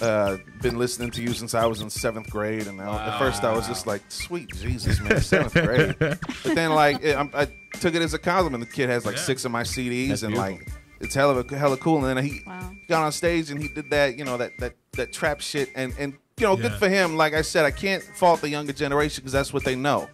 uh, 0.00 0.38
been 0.60 0.78
listening 0.78 1.10
to 1.12 1.22
you 1.22 1.32
since 1.32 1.54
I 1.54 1.64
was 1.66 1.80
in 1.80 1.88
seventh 1.90 2.28
grade, 2.30 2.66
and 2.66 2.80
I, 2.80 3.06
at 3.08 3.18
first 3.18 3.44
I 3.44 3.52
was 3.54 3.68
just 3.68 3.86
like, 3.86 4.02
sweet 4.08 4.48
Jesus, 4.56 5.00
man, 5.00 5.20
seventh 5.20 5.52
grade. 5.54 5.94
But 6.42 6.54
then 6.54 6.72
like, 6.72 7.02
it, 7.02 7.16
I'm, 7.16 7.30
I 7.34 7.46
took 7.80 7.94
it 7.94 8.02
as 8.02 8.12
a 8.14 8.18
compliment. 8.18 8.64
The 8.64 8.70
kid 8.74 8.88
has 8.88 9.06
like 9.06 9.16
six 9.18 9.44
of 9.44 9.52
my 9.52 9.62
CDs, 9.62 10.08
That's 10.08 10.22
and 10.24 10.34
beautiful. 10.34 10.56
like, 10.58 10.68
it's 11.00 11.14
hell 11.14 11.30
of 11.30 11.36
a 11.38 11.42
hella 11.48 11.58
hella 11.58 11.76
cool. 11.76 12.04
And 12.04 12.16
then 12.16 12.24
he 12.24 12.40
got 12.88 13.04
on 13.04 13.12
stage 13.12 13.50
and 13.50 13.60
he 13.60 13.68
did 13.68 13.90
that, 13.90 14.16
you 14.18 14.24
know, 14.24 14.36
that 14.36 14.52
that 14.58 14.74
that 14.92 15.12
trap 15.12 15.40
shit, 15.40 15.70
and 15.76 15.92
and 15.98 16.14
you 16.38 16.46
know, 16.46 16.56
good 16.56 16.72
for 16.72 16.88
him. 16.88 17.16
Like 17.16 17.34
I 17.34 17.42
said, 17.42 17.64
I 17.64 17.70
can't 17.70 18.02
fault 18.02 18.40
the 18.40 18.48
younger 18.48 18.72
generation 18.72 19.22
because 19.22 19.32
that's 19.32 19.52
what 19.52 19.64
they 19.64 19.76
know. 19.76 20.08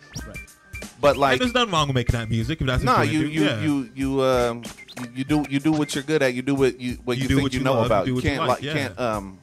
But 1.00 1.16
like, 1.16 1.32
and 1.34 1.40
there's 1.42 1.54
nothing 1.54 1.72
wrong 1.72 1.86
with 1.88 1.94
making 1.94 2.14
that 2.18 2.28
music 2.28 2.60
if 2.60 2.66
that's 2.66 2.82
no, 2.82 3.02
you 3.02 3.20
you 3.20 3.26
you 3.28 3.44
Yeah. 3.44 3.60
you 3.62 3.90
you 3.94 4.22
um 4.22 4.62
you, 5.00 5.06
you 5.16 5.24
do 5.24 5.44
you 5.48 5.60
do 5.60 5.72
what 5.72 5.94
you're 5.94 6.02
good 6.04 6.22
at. 6.22 6.34
You 6.34 6.42
do 6.42 6.54
what 6.54 6.80
you 6.80 6.94
what 7.04 7.16
You 7.16 7.22
you, 7.22 7.28
think 7.28 7.42
what 7.42 7.52
you 7.52 7.60
you 7.60 7.64
know 7.64 7.74
love, 7.74 7.86
about. 7.86 8.06
you 8.06 8.06
do 8.06 8.10
You 8.10 8.14
what 8.16 8.24
you 8.24 8.30
can't 8.30 8.40
like, 8.40 8.48
like 8.48 8.62
yeah. 8.62 8.72
can't 8.72 8.98
um 9.00 9.38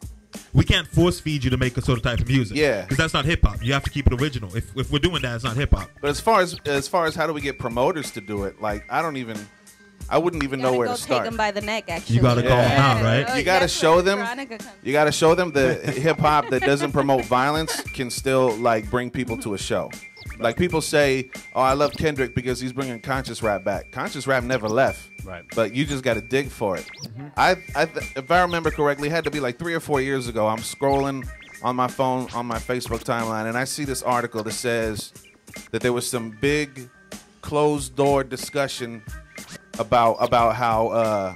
we 0.53 0.65
can't 0.65 0.85
force 0.87 1.19
feed 1.19 1.43
you 1.45 1.49
to 1.49 1.57
make 1.57 1.77
a 1.77 1.81
sort 1.81 1.97
of 1.97 2.03
type 2.03 2.19
of 2.19 2.27
music. 2.27 2.57
Yeah. 2.57 2.81
because 2.81 2.97
that's 2.97 3.13
not 3.13 3.23
hip 3.23 3.41
hop. 3.43 3.63
You 3.63 3.71
have 3.73 3.83
to 3.83 3.89
keep 3.89 4.05
it 4.07 4.21
original. 4.21 4.53
If 4.55 4.75
if 4.75 4.91
we're 4.91 4.99
doing 4.99 5.21
that, 5.21 5.35
it's 5.35 5.43
not 5.45 5.55
hip 5.55 5.71
hop. 5.73 5.89
But 6.01 6.09
as 6.09 6.19
far 6.19 6.41
as 6.41 6.57
as 6.65 6.87
far 6.89 7.05
as 7.05 7.15
how 7.15 7.25
do 7.25 7.31
we 7.33 7.39
get 7.41 7.57
promoters 7.57 8.11
to 8.11 8.21
do 8.21 8.43
it? 8.43 8.61
Like 8.61 8.83
I 8.89 9.01
don't 9.01 9.15
even 9.15 9.37
I 10.09 10.17
wouldn't 10.17 10.43
even 10.43 10.59
know 10.59 10.67
Gotta 10.71 10.77
where 10.77 10.87
go 10.89 10.93
to 10.95 10.99
take 10.99 11.05
start. 11.07 11.23
them 11.25 11.37
by 11.37 11.51
the 11.51 11.61
neck. 11.61 11.85
Actually, 11.89 12.17
You 12.17 12.21
gotta 12.21 12.43
call 12.43 12.51
'em 12.59 12.71
out, 12.79 13.01
right? 13.01 13.25
Oh, 13.29 13.35
You 13.35 13.43
gotta 13.43 13.61
that's 13.61 13.73
show 13.73 14.01
them. 14.01 14.19
You 14.83 14.91
gotta 14.91 15.11
show 15.11 15.33
them 15.35 15.51
the 15.53 15.73
hip 16.05 16.19
hop 16.19 16.49
that 16.49 16.61
doesn't 16.63 16.91
promote 16.91 17.25
violence 17.25 17.79
can 17.93 18.11
still 18.11 18.51
like 18.57 18.89
bring 18.91 19.09
people 19.09 19.37
to 19.37 19.53
a 19.53 19.57
show. 19.57 19.89
Like 20.39 20.57
people 20.57 20.81
say, 20.81 21.29
"Oh, 21.53 21.61
I 21.61 21.73
love 21.73 21.93
Kendrick 21.93 22.35
because 22.35 22.59
he's 22.59 22.73
bringing 22.73 22.99
conscious 22.99 23.41
rap 23.41 23.63
back." 23.63 23.91
Conscious 23.91 24.27
rap 24.27 24.43
never 24.43 24.67
left, 24.67 25.09
Right. 25.25 25.43
But 25.55 25.73
you 25.73 25.85
just 25.85 26.03
got 26.03 26.15
to 26.15 26.21
dig 26.21 26.49
for 26.49 26.77
it. 26.77 26.85
I, 27.35 27.57
I, 27.75 27.85
th- 27.85 28.11
if 28.15 28.29
I 28.29 28.41
remember 28.41 28.69
correctly, 28.71 29.07
it 29.07 29.11
had 29.11 29.23
to 29.23 29.31
be 29.31 29.39
like 29.39 29.57
three 29.57 29.73
or 29.73 29.79
four 29.79 30.01
years 30.01 30.27
ago. 30.27 30.47
I'm 30.47 30.59
scrolling 30.59 31.27
on 31.63 31.75
my 31.75 31.87
phone 31.87 32.27
on 32.33 32.45
my 32.45 32.59
Facebook 32.59 33.03
timeline, 33.03 33.47
and 33.47 33.57
I 33.57 33.63
see 33.63 33.85
this 33.85 34.03
article 34.03 34.43
that 34.43 34.53
says 34.53 35.13
that 35.71 35.81
there 35.81 35.93
was 35.93 36.07
some 36.07 36.31
big 36.41 36.89
closed 37.41 37.95
door 37.95 38.23
discussion 38.23 39.01
about 39.79 40.13
about 40.19 40.55
how 40.55 40.87
uh, 40.89 41.35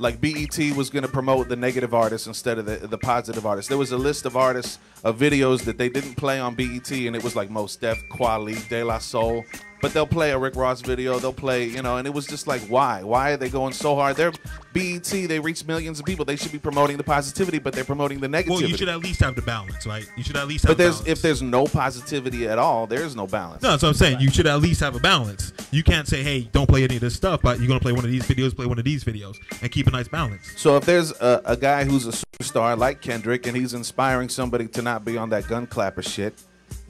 like 0.00 0.18
BET 0.20 0.58
was 0.74 0.88
going 0.88 1.02
to 1.02 1.08
promote 1.08 1.48
the 1.48 1.56
negative 1.56 1.92
artists 1.92 2.26
instead 2.26 2.58
of 2.58 2.64
the, 2.64 2.76
the 2.86 2.98
positive 2.98 3.44
artists. 3.44 3.68
There 3.68 3.78
was 3.78 3.92
a 3.92 3.98
list 3.98 4.24
of 4.24 4.36
artists 4.36 4.78
of 5.04 5.18
videos 5.18 5.64
that 5.64 5.76
they 5.76 5.90
didn't 5.90 6.14
play 6.14 6.40
on 6.40 6.54
BET, 6.54 6.90
and 6.90 7.14
it 7.14 7.22
was 7.22 7.36
like 7.36 7.50
Mos 7.50 7.76
Def, 7.76 8.02
Kweli, 8.08 8.66
De 8.68 8.82
La 8.82 8.98
Soul. 8.98 9.44
But 9.80 9.94
they'll 9.94 10.06
play 10.06 10.30
a 10.32 10.38
Rick 10.38 10.56
Ross 10.56 10.80
video. 10.80 11.18
They'll 11.18 11.32
play, 11.32 11.64
you 11.64 11.82
know, 11.82 11.96
and 11.96 12.06
it 12.06 12.12
was 12.12 12.26
just 12.26 12.46
like, 12.46 12.60
why? 12.62 13.02
Why 13.02 13.30
are 13.30 13.36
they 13.36 13.48
going 13.48 13.72
so 13.72 13.94
hard? 13.94 14.16
They're 14.16 14.32
BET. 14.72 15.04
They 15.04 15.40
reach 15.40 15.64
millions 15.66 15.98
of 15.98 16.06
people. 16.06 16.24
They 16.24 16.36
should 16.36 16.52
be 16.52 16.58
promoting 16.58 16.96
the 16.96 17.04
positivity, 17.04 17.58
but 17.58 17.72
they're 17.72 17.84
promoting 17.84 18.20
the 18.20 18.28
negativity. 18.28 18.48
Well, 18.50 18.62
you 18.62 18.76
should 18.76 18.88
at 18.88 18.98
least 18.98 19.20
have 19.20 19.36
the 19.36 19.42
balance, 19.42 19.86
right? 19.86 20.06
You 20.16 20.22
should 20.22 20.36
at 20.36 20.46
least 20.46 20.64
have 20.64 20.70
but 20.70 20.78
there's 20.78 20.96
balance. 20.96 21.08
if 21.08 21.22
there's 21.22 21.42
no 21.42 21.66
positivity 21.66 22.46
at 22.46 22.58
all, 22.58 22.86
there's 22.86 23.16
no 23.16 23.26
balance. 23.26 23.62
No, 23.62 23.70
that's 23.70 23.82
what 23.82 23.90
I'm 23.90 23.94
saying. 23.94 24.20
You 24.20 24.30
should 24.30 24.46
at 24.46 24.60
least 24.60 24.80
have 24.80 24.94
a 24.94 25.00
balance. 25.00 25.52
You 25.70 25.82
can't 25.82 26.06
say, 26.06 26.22
"Hey, 26.22 26.42
don't 26.52 26.68
play 26.68 26.84
any 26.84 26.96
of 26.96 27.00
this 27.00 27.14
stuff," 27.14 27.40
but 27.42 27.58
you're 27.58 27.68
gonna 27.68 27.80
play 27.80 27.92
one 27.92 28.04
of 28.04 28.10
these 28.10 28.24
videos, 28.24 28.54
play 28.54 28.66
one 28.66 28.78
of 28.78 28.84
these 28.84 29.04
videos, 29.04 29.36
and 29.62 29.70
keep 29.70 29.86
a 29.86 29.90
nice 29.90 30.08
balance. 30.08 30.52
So 30.56 30.76
if 30.76 30.84
there's 30.84 31.12
a, 31.12 31.40
a 31.44 31.56
guy 31.56 31.84
who's 31.84 32.06
a 32.06 32.12
superstar 32.12 32.76
like 32.76 33.00
Kendrick 33.00 33.46
and 33.46 33.56
he's 33.56 33.74
inspiring 33.74 34.28
somebody 34.28 34.66
to 34.68 34.82
not 34.82 35.04
be 35.04 35.16
on 35.16 35.30
that 35.30 35.46
gun 35.46 35.66
clapper 35.66 36.02
shit, 36.02 36.34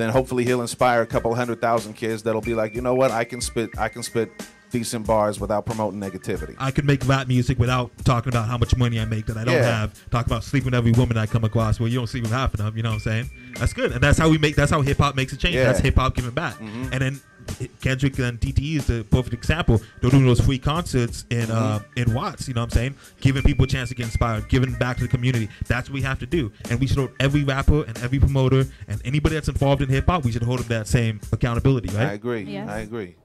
then 0.01 0.11
hopefully 0.11 0.45
he'll 0.45 0.63
inspire 0.63 1.03
a 1.03 1.07
couple 1.07 1.35
hundred 1.35 1.61
thousand 1.61 1.95
kids 1.95 2.23
that'll 2.23 2.41
be 2.41 2.55
like, 2.55 2.75
you 2.75 2.81
know 2.81 2.95
what, 2.95 3.11
I 3.11 3.25
can 3.25 3.41
spit, 3.41 3.71
I 3.79 3.89
can 3.89 4.03
spit 4.03 4.31
decent 4.71 5.05
bars 5.05 5.41
without 5.41 5.67
promoting 5.67 5.99
negativity. 6.01 6.55
I 6.59 6.71
can 6.71 6.87
make 6.87 7.05
rap 7.09 7.27
music 7.27 7.59
without 7.59 7.91
talking 8.05 8.33
about 8.33 8.47
how 8.47 8.57
much 8.57 8.77
money 8.77 9.01
I 9.01 9.05
make 9.05 9.27
that 9.27 9.37
I 9.37 9.45
don't 9.45 9.55
Yeah. 9.57 9.81
have. 9.81 10.11
Talk 10.11 10.27
about 10.27 10.45
sleeping 10.45 10.67
with 10.67 10.75
every 10.75 10.93
woman 10.93 11.17
I 11.17 11.27
come 11.27 11.43
across. 11.43 11.81
Well, 11.81 11.89
you 11.89 11.99
don't 11.99 12.07
sleep 12.07 12.23
with 12.23 12.31
half 12.33 12.55
of 12.55 12.59
them. 12.59 12.77
You 12.77 12.85
know 12.85 12.91
what 12.91 12.95
I'm 12.95 13.01
saying? 13.01 13.31
That's 13.59 13.73
good, 13.73 13.91
and 13.91 14.01
that's 14.01 14.17
how 14.17 14.29
we 14.29 14.39
make. 14.39 14.55
That's 14.55 14.71
how 14.71 14.81
hip 14.81 14.99
hop 14.99 15.17
makes 15.17 15.33
a 15.33 15.37
change. 15.37 15.57
Yeah. 15.57 15.65
That's 15.65 15.81
hip 15.81 15.97
hop 15.97 16.15
giving 16.15 16.31
back. 16.31 16.57
Mhm. 16.61 16.91
And 16.93 17.03
then 17.03 17.21
Kendrick 17.81 18.19
and 18.19 18.41
DTE 18.41 18.77
is 18.77 18.87
the 18.87 19.05
perfect 19.11 19.35
example. 19.35 19.81
They're 20.01 20.11
doing 20.11 20.27
those 20.27 20.41
free 20.41 20.59
concerts 20.59 21.25
in 21.31 21.51
uh, 21.51 21.81
in 21.97 22.13
Watts. 22.15 22.49
You 22.49 22.55
know 22.55 22.63
what 22.63 22.73
I'm 22.73 22.79
saying? 22.79 22.95
Giving 23.21 23.43
people 23.43 23.65
a 23.65 23.69
chance 23.69 23.89
to 23.91 23.95
get 23.95 24.07
inspired, 24.07 24.49
giving 24.49 24.73
back 24.75 24.97
to 24.99 25.03
the 25.03 25.09
community. 25.09 25.49
That's 25.67 25.89
what 25.89 25.95
we 25.95 26.03
have 26.03 26.19
to 26.21 26.27
do. 26.27 26.53
And 26.71 26.81
we 26.81 26.87
should 26.87 26.99
hold 26.99 27.13
every 27.21 27.45
rapper 27.45 27.85
and 27.85 27.97
every 27.99 28.19
promoter 28.19 28.65
and 28.89 29.01
anybody 29.05 29.35
that's 29.35 29.49
involved 29.49 29.83
in 29.83 29.89
hip 29.89 30.07
hop. 30.07 30.25
We 30.25 30.33
should 30.33 30.43
hold 30.43 30.61
them 30.61 30.69
that 30.69 30.87
same 30.87 31.21
accountability, 31.33 31.89
right? 31.95 32.09
I 32.09 32.13
agree. 32.13 32.43
Yes. 32.43 32.69
I 32.69 32.81
agree. 32.81 33.17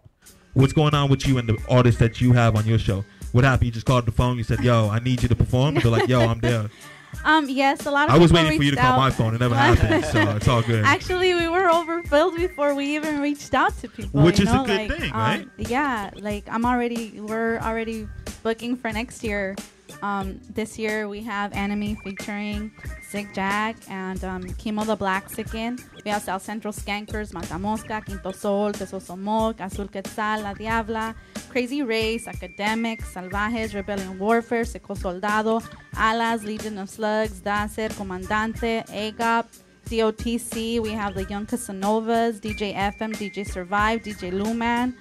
What's 0.54 0.74
going 0.74 0.94
on 0.94 1.10
with 1.10 1.28
you 1.28 1.38
and 1.38 1.50
the 1.50 1.58
artists 1.70 2.00
that 2.00 2.22
you 2.22 2.32
have 2.34 2.56
on 2.56 2.66
your 2.66 2.80
show? 2.80 3.04
What 3.34 3.44
happened? 3.44 3.66
You 3.66 3.72
just 3.74 3.86
called 3.86 4.06
the 4.06 4.14
phone. 4.14 4.38
You 4.38 4.46
said, 4.46 4.62
"Yo, 4.62 4.90
I 4.90 5.00
need 5.00 5.22
you 5.22 5.28
to 5.28 5.36
perform." 5.36 5.76
They're 5.76 5.92
like, 5.92 6.08
"Yo, 6.08 6.22
I'm 6.22 6.40
there." 6.40 6.70
Um, 7.24 7.50
yes, 7.50 7.86
a 7.86 7.92
lot 7.92 8.10
of 8.10 8.16
I 8.16 8.18
was 8.18 8.32
people 8.32 8.44
waiting 8.44 8.60
for 8.60 8.64
you 8.64 8.72
to 8.72 8.78
call 8.78 8.94
out. 8.94 8.98
my 8.98 9.12
phone. 9.12 9.36
It 9.36 9.40
never 9.40 9.56
happened, 9.56 10.06
so 10.12 10.36
it's 10.36 10.48
all 10.48 10.62
good. 10.62 10.84
Actually, 10.84 11.34
we 11.34 11.48
were 11.48 11.70
overfilled 11.70 12.36
before 12.36 12.76
we 12.76 12.96
even 12.96 13.20
reached 13.20 13.54
out 13.54 13.78
to 13.80 13.90
people. 13.90 14.22
Which 14.22 14.40
is 14.40 14.50
a 14.50 14.64
good 14.66 14.90
like, 14.90 15.00
thing, 15.00 15.12
um, 15.12 15.18
right? 15.18 15.50
Yeah, 15.58 16.12
like 16.16 16.48
I'm 16.50 16.66
already, 16.66 17.20
we're 17.22 17.60
already 17.60 18.08
booking 18.44 18.76
for 18.76 18.92
next 18.92 19.24
year. 19.24 19.56
Um, 20.02 20.40
this 20.54 20.78
year 20.78 21.08
we 21.08 21.22
have 21.22 21.54
Enemy 21.54 21.98
featuring 22.04 22.72
Sick 23.02 23.34
Jack 23.34 23.78
and 23.90 24.24
um, 24.24 24.44
Kimo 24.56 24.84
the 24.84 24.96
Black 24.96 25.30
Sickin. 25.30 25.80
We 26.04 26.12
have 26.12 26.22
South 26.22 26.42
Central 26.42 26.74
Skankers, 26.74 27.32
Matamosca, 27.32 28.06
Quinto 28.06 28.32
Sol, 28.32 28.72
Tesosomoc, 28.72 29.60
Azul 29.60 29.88
Quetzal, 29.88 30.42
La 30.42 30.54
Diabla, 30.54 31.16
Crazy 31.50 31.84
Race, 31.84 32.28
Academics, 32.28 33.14
Salvajes, 33.14 33.74
Rebellion 33.74 34.20
Warfare, 34.20 34.66
Seco 34.66 34.94
Soldado, 34.94 35.62
Alas, 35.98 36.44
Legion 36.44 36.78
of 36.78 36.90
Slugs, 36.90 37.40
Dacer, 37.40 37.90
Comandante, 37.90 38.84
AGOP, 38.88 39.46
DOTC. 39.86 40.82
We 40.82 40.90
have 40.92 41.16
the 41.16 41.24
Young 41.26 41.46
Casanovas, 41.46 42.40
DJ 42.40 42.76
FM, 42.76 43.14
DJ 43.14 43.48
Survive, 43.50 44.02
DJ 44.02 44.32
Luman. 44.32 44.96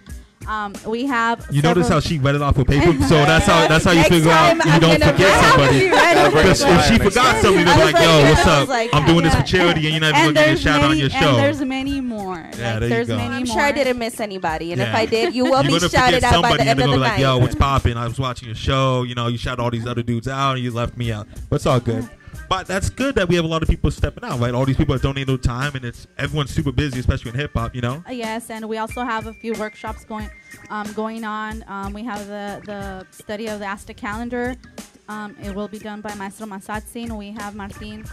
Um, 0.47 0.75
we 0.87 1.07
have. 1.07 1.47
You 1.51 1.63
notice 1.63 1.89
how 1.89 2.01
she 2.01 2.19
read 2.19 2.35
it 2.35 2.43
off 2.43 2.59
of 2.59 2.67
paper, 2.67 2.93
so 3.09 3.15
that's 3.25 3.47
how 3.47 3.67
that's 3.69 3.85
how 3.85 3.93
you 3.93 4.05
figure 4.05 4.31
out 4.31 4.55
you 4.57 4.63
I'm 4.73 4.81
don't 4.81 4.93
forget 5.03 5.19
have 5.35 5.51
somebody. 5.53 5.79
be 5.81 5.91
ready 5.91 6.15
Gotta 6.15 6.31
break 6.31 6.43
Because 6.45 6.61
if 6.63 6.85
she 6.87 6.99
forgot 6.99 7.33
time. 7.35 7.43
something, 7.43 7.61
I 7.69 7.77
they're 7.77 7.85
was 7.85 7.85
like, 7.85 7.95
like, 7.95 8.05
"Yo, 8.05 8.31
what's 8.31 8.47
up? 8.47 8.69
like, 8.69 8.91
I'm 8.95 9.07
doing 9.07 9.25
this 9.25 9.35
for 9.35 9.43
charity, 9.43 9.81
and 9.89 9.93
you're 9.93 10.01
not 10.01 10.11
even 10.11 10.27
and 10.29 10.35
gonna 10.35 10.47
give 10.47 10.47
me 10.47 10.53
a 10.53 10.57
shout 10.63 10.77
out 10.79 10.83
on 10.85 10.89
many, 10.91 11.01
your 11.01 11.11
and 11.11 11.25
show." 11.25 11.37
there's 11.37 11.61
many 11.61 12.01
more. 12.01 12.35
Yeah, 12.59 12.79
like, 12.79 12.81
there 12.89 13.01
you 13.01 13.07
go. 13.07 13.17
many 13.17 13.35
I'm 13.37 13.45
more. 13.47 13.57
sure 13.57 13.63
I 13.63 13.73
didn't 13.73 13.99
miss 13.99 14.21
anybody, 14.21 14.73
and 14.73 14.81
if 14.83 14.95
I 14.95 15.07
did, 15.07 15.35
you 15.35 15.45
will 15.45 15.63
You're 15.65 15.81
be 15.81 15.89
shouted 15.89 16.23
out 16.25 16.31
by 16.31 16.31
somebody, 16.31 16.55
the 16.57 16.61
and 16.63 16.69
end 16.71 16.79
they're 16.81 16.87
of 16.89 16.91
the 16.93 16.97
be 16.97 17.01
like, 17.01 17.13
night. 17.13 17.21
"Yo, 17.21 17.39
what's 17.39 17.55
popping? 17.55 17.97
I 17.97 18.07
was 18.07 18.19
watching 18.19 18.47
your 18.49 18.55
show. 18.57 19.03
You 19.05 19.15
know, 19.15 19.29
you 19.29 19.39
shouted 19.39 19.63
all 19.63 19.71
these 19.71 19.87
other 19.87 20.03
dudes 20.03 20.29
out, 20.29 20.57
and 20.57 20.63
you 20.65 20.71
left 20.71 20.97
me 20.97 21.13
out." 21.13 21.27
But 21.49 21.57
it's 21.57 21.67
all 21.67 21.81
good. 21.81 22.09
But 22.49 22.67
that's 22.67 22.91
good 22.91 23.15
that 23.17 23.29
we 23.29 23.37
have 23.37 23.45
a 23.45 23.49
lot 23.49 23.63
of 23.63 23.69
people 23.69 23.91
stepping 23.91 24.25
out, 24.25 24.39
right? 24.39 24.55
All 24.55 24.65
these 24.65 24.77
people 24.77 24.95
are 24.95 24.99
donating 24.99 25.27
their 25.27 25.37
time, 25.39 25.75
and 25.75 25.85
it's 25.85 26.07
everyone's 26.19 26.51
super 26.51 26.73
busy, 26.73 27.01
especially 27.01 27.31
in 27.31 27.37
hip 27.37 27.53
hop. 27.55 27.75
You 27.75 27.81
know. 27.81 28.05
Uh, 28.09 28.13
Yes, 28.13 28.49
and 28.51 28.69
we 28.69 28.79
also 28.79 29.03
have 29.05 29.27
a 29.27 29.33
few 29.33 29.53
workshops 29.55 30.05
going 30.05 30.31
um, 30.71 30.93
going 30.93 31.25
on. 31.25 31.65
Um, 31.67 31.93
we 31.93 32.05
have 32.05 32.27
the, 32.27 32.63
the 32.65 33.07
study 33.11 33.49
of 33.49 33.59
the 33.59 33.67
Aztec 33.67 33.97
calendar. 33.97 34.57
Um, 35.09 35.37
it 35.43 35.55
will 35.55 35.69
be 35.69 35.79
done 35.79 36.01
by 36.01 36.15
Maestro 36.15 36.47
Masatsin. 36.47 37.17
We 37.19 37.33
have 37.33 37.55
Martin 37.55 38.05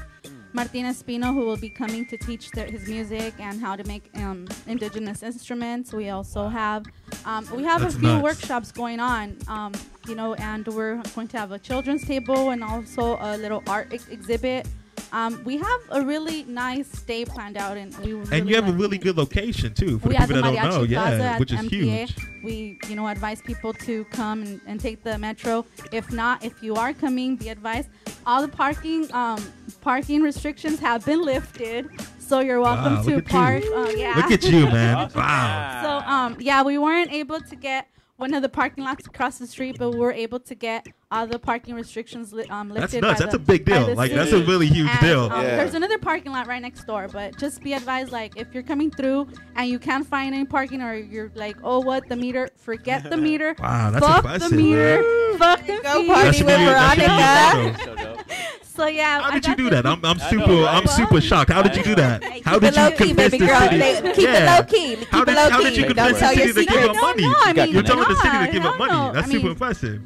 Martin 0.54 0.86
Espino 0.86 1.34
who 1.34 1.46
will 1.46 1.58
be 1.58 1.70
coming 1.70 2.06
to 2.06 2.18
teach 2.18 2.50
his 2.52 2.88
music 2.88 3.34
and 3.40 3.60
how 3.62 3.76
to 3.76 3.84
make 3.86 4.10
um, 4.18 4.48
indigenous 4.68 5.24
instruments. 5.24 5.94
We 5.94 6.10
also 6.10 6.48
have 6.48 6.86
um, 7.26 7.48
we 7.56 7.64
have 7.64 7.82
That's 7.82 7.96
a 7.96 8.00
few 8.00 8.08
nuts. 8.08 8.24
workshops 8.24 8.72
going 8.72 9.00
on. 9.00 9.38
Um, 9.48 9.74
you 10.08 10.16
know, 10.16 10.34
and 10.36 10.68
we're 10.68 11.02
going 11.16 11.28
to 11.30 11.38
have 11.38 11.52
a 11.52 11.60
children's 11.60 12.06
table 12.06 12.50
and 12.50 12.64
also 12.64 13.18
a 13.22 13.38
little 13.38 13.64
art 13.68 13.94
ex- 13.94 14.08
exhibit. 14.08 14.68
Um, 15.14 15.42
we 15.44 15.58
have 15.58 15.82
a 15.90 16.02
really 16.02 16.44
nice 16.46 16.90
day 17.04 17.26
planned 17.26 17.58
out, 17.58 17.78
and 17.78 17.96
we 18.00 18.14
And 18.36 18.50
you 18.50 18.56
have 18.56 18.68
a 18.70 18.72
really 18.72 18.98
good 18.98 19.18
location 19.18 19.74
too 19.74 20.00
for 20.00 20.10
we 20.10 20.16
the 20.16 20.22
people 20.22 20.42
that 20.42 20.56
don't 20.56 20.70
know. 20.70 20.88
Plaza 20.88 21.18
Yeah, 21.18 21.38
which 21.38 21.52
is 21.52 21.60
huge. 21.62 22.16
We, 22.44 22.80
you 22.88 22.96
know, 22.96 23.08
advise 23.08 23.42
people 23.42 23.74
to 23.74 24.06
come 24.06 24.42
and, 24.42 24.62
and 24.66 24.80
take 24.80 25.04
the 25.04 25.18
metro. 25.18 25.66
If 25.92 26.12
not, 26.12 26.44
if 26.44 26.62
you 26.64 26.76
are 26.76 26.94
coming, 26.94 27.36
be 27.36 27.50
advised. 27.50 27.90
All 28.26 28.42
the 28.42 28.48
parking 28.48 29.12
um, 29.14 29.44
parking 29.82 30.22
restrictions 30.22 30.80
have 30.80 31.06
been 31.06 31.22
lifted, 31.24 31.90
so 32.20 32.40
you're 32.40 32.62
welcome 32.62 32.96
Wow, 32.96 33.04
to 33.04 33.22
park. 33.22 33.64
Uh, 33.76 33.92
yeah. 33.96 34.14
Look 34.16 34.32
at 34.32 34.44
you, 34.44 34.66
man! 34.66 35.10
Wow. 35.16 35.82
So 35.84 36.08
um, 36.08 36.38
yeah, 36.40 36.64
we 36.64 36.78
weren't 36.78 37.12
able 37.12 37.42
to 37.42 37.56
get 37.56 37.88
one 38.22 38.34
of 38.36 38.44
the 38.44 38.50
parking 38.50 38.84
lots 38.84 39.08
across 39.08 39.40
the 39.40 39.48
street, 39.48 39.78
but 39.80 39.90
we 39.92 39.98
were 40.00 40.12
able 40.12 40.40
to 40.40 40.54
get 40.54 40.86
all 41.12 41.26
the 41.26 41.40
parking 41.40 41.74
restrictions 41.76 42.32
li- 42.32 42.46
um, 42.52 42.70
That's 42.70 42.94
lifted. 42.94 43.02
nuts. 43.02 43.20
by 43.20 43.26
That's 43.26 43.36
the- 43.36 43.42
a 43.42 43.46
big 43.54 43.66
by 43.66 43.72
deal. 43.80 43.88
the 43.88 43.96
Like 43.96 44.12
that's 44.14 44.30
city. 44.30 44.44
a 44.44 44.46
really 44.48 44.68
huge 44.68 44.90
And, 44.90 45.00
deal. 45.02 45.24
um, 45.26 45.42
Yeah. 45.44 45.56
There's 45.58 45.74
another 45.74 45.98
parking 45.98 46.32
lot 46.32 46.46
right 46.48 46.62
next 46.62 46.86
door, 46.86 47.08
but 47.12 47.38
just 47.40 47.62
be 47.64 47.74
advised, 47.74 48.12
like 48.12 48.38
if 48.38 48.48
you're 48.54 48.64
coming 48.64 48.92
through 48.92 49.28
and 49.56 49.68
you 49.68 49.80
can't 49.80 50.06
find 50.06 50.34
any 50.36 50.46
parking, 50.46 50.82
or 50.84 50.94
you're 50.96 51.32
like, 51.36 51.58
oh, 51.64 51.80
what 51.80 52.08
the 52.08 52.16
meter? 52.16 52.50
Forget 52.58 53.10
the 53.10 53.18
meter. 53.30 53.56
Wow, 53.60 53.90
that's 53.92 54.06
Fuck 54.06 54.18
impressive, 54.24 54.50
the 54.52 54.56
meter. 54.56 55.04
Fuck 55.40 55.66
the 55.66 55.80
Go 55.82 56.02
fee. 56.02 56.08
party 56.08 56.24
That 56.24 56.36
should 56.36 56.46
with 56.46 56.58
be 56.58 56.64
your- 56.64 56.74
that 56.74 56.94
should 56.96 57.88
be 57.88 57.94
Veronica. 57.96 58.11
motto. 58.78 58.84
So 58.84 58.88
yeah. 58.88 59.22
How 59.22 59.30
I 59.30 59.40
did 59.40 59.48
you 59.48 59.56
do 59.56 59.70
that? 59.70 59.86
I'm, 59.86 60.04
I'm 60.06 60.20
super 60.20 60.48
know, 60.48 60.64
right? 60.64 60.76
I'm 60.76 60.88
super 60.88 61.22
shocked. 61.22 61.52
How 61.52 61.62
did 61.62 61.76
you 61.76 61.84
do 61.84 61.96
that? 61.96 62.24
How 62.46 62.60
did 62.60 62.76
you 62.76 62.92
convince 62.98 63.32
the 63.32 63.40
city? 63.40 64.14
Keep 64.14 64.18
it 64.18 64.34
Yeah. 64.34 64.58
low 64.58 64.64
key. 64.64 64.96
Keep 64.96 65.08
How 65.10 65.22
it 65.22 65.26
did, 65.26 65.36
low 65.36 65.50
how 65.50 65.62
did 65.62 65.78
you 65.78 65.86
convince 65.86 66.20
the 66.20 66.28
city 66.28 66.54
to 66.54 66.66
give 66.66 66.90
up 66.90 66.96
money? 66.96 67.24
No, 67.24 67.34
I 67.38 67.54
mean, 67.54 67.74
You're 67.74 67.84
telling 67.84 68.08
the 68.08 68.16
city 68.16 68.46
to 68.46 68.52
give 68.52 68.66
up 68.66 68.78
money. 68.80 69.14
That's 69.14 69.32
super 69.32 69.50
impressive. 69.50 70.02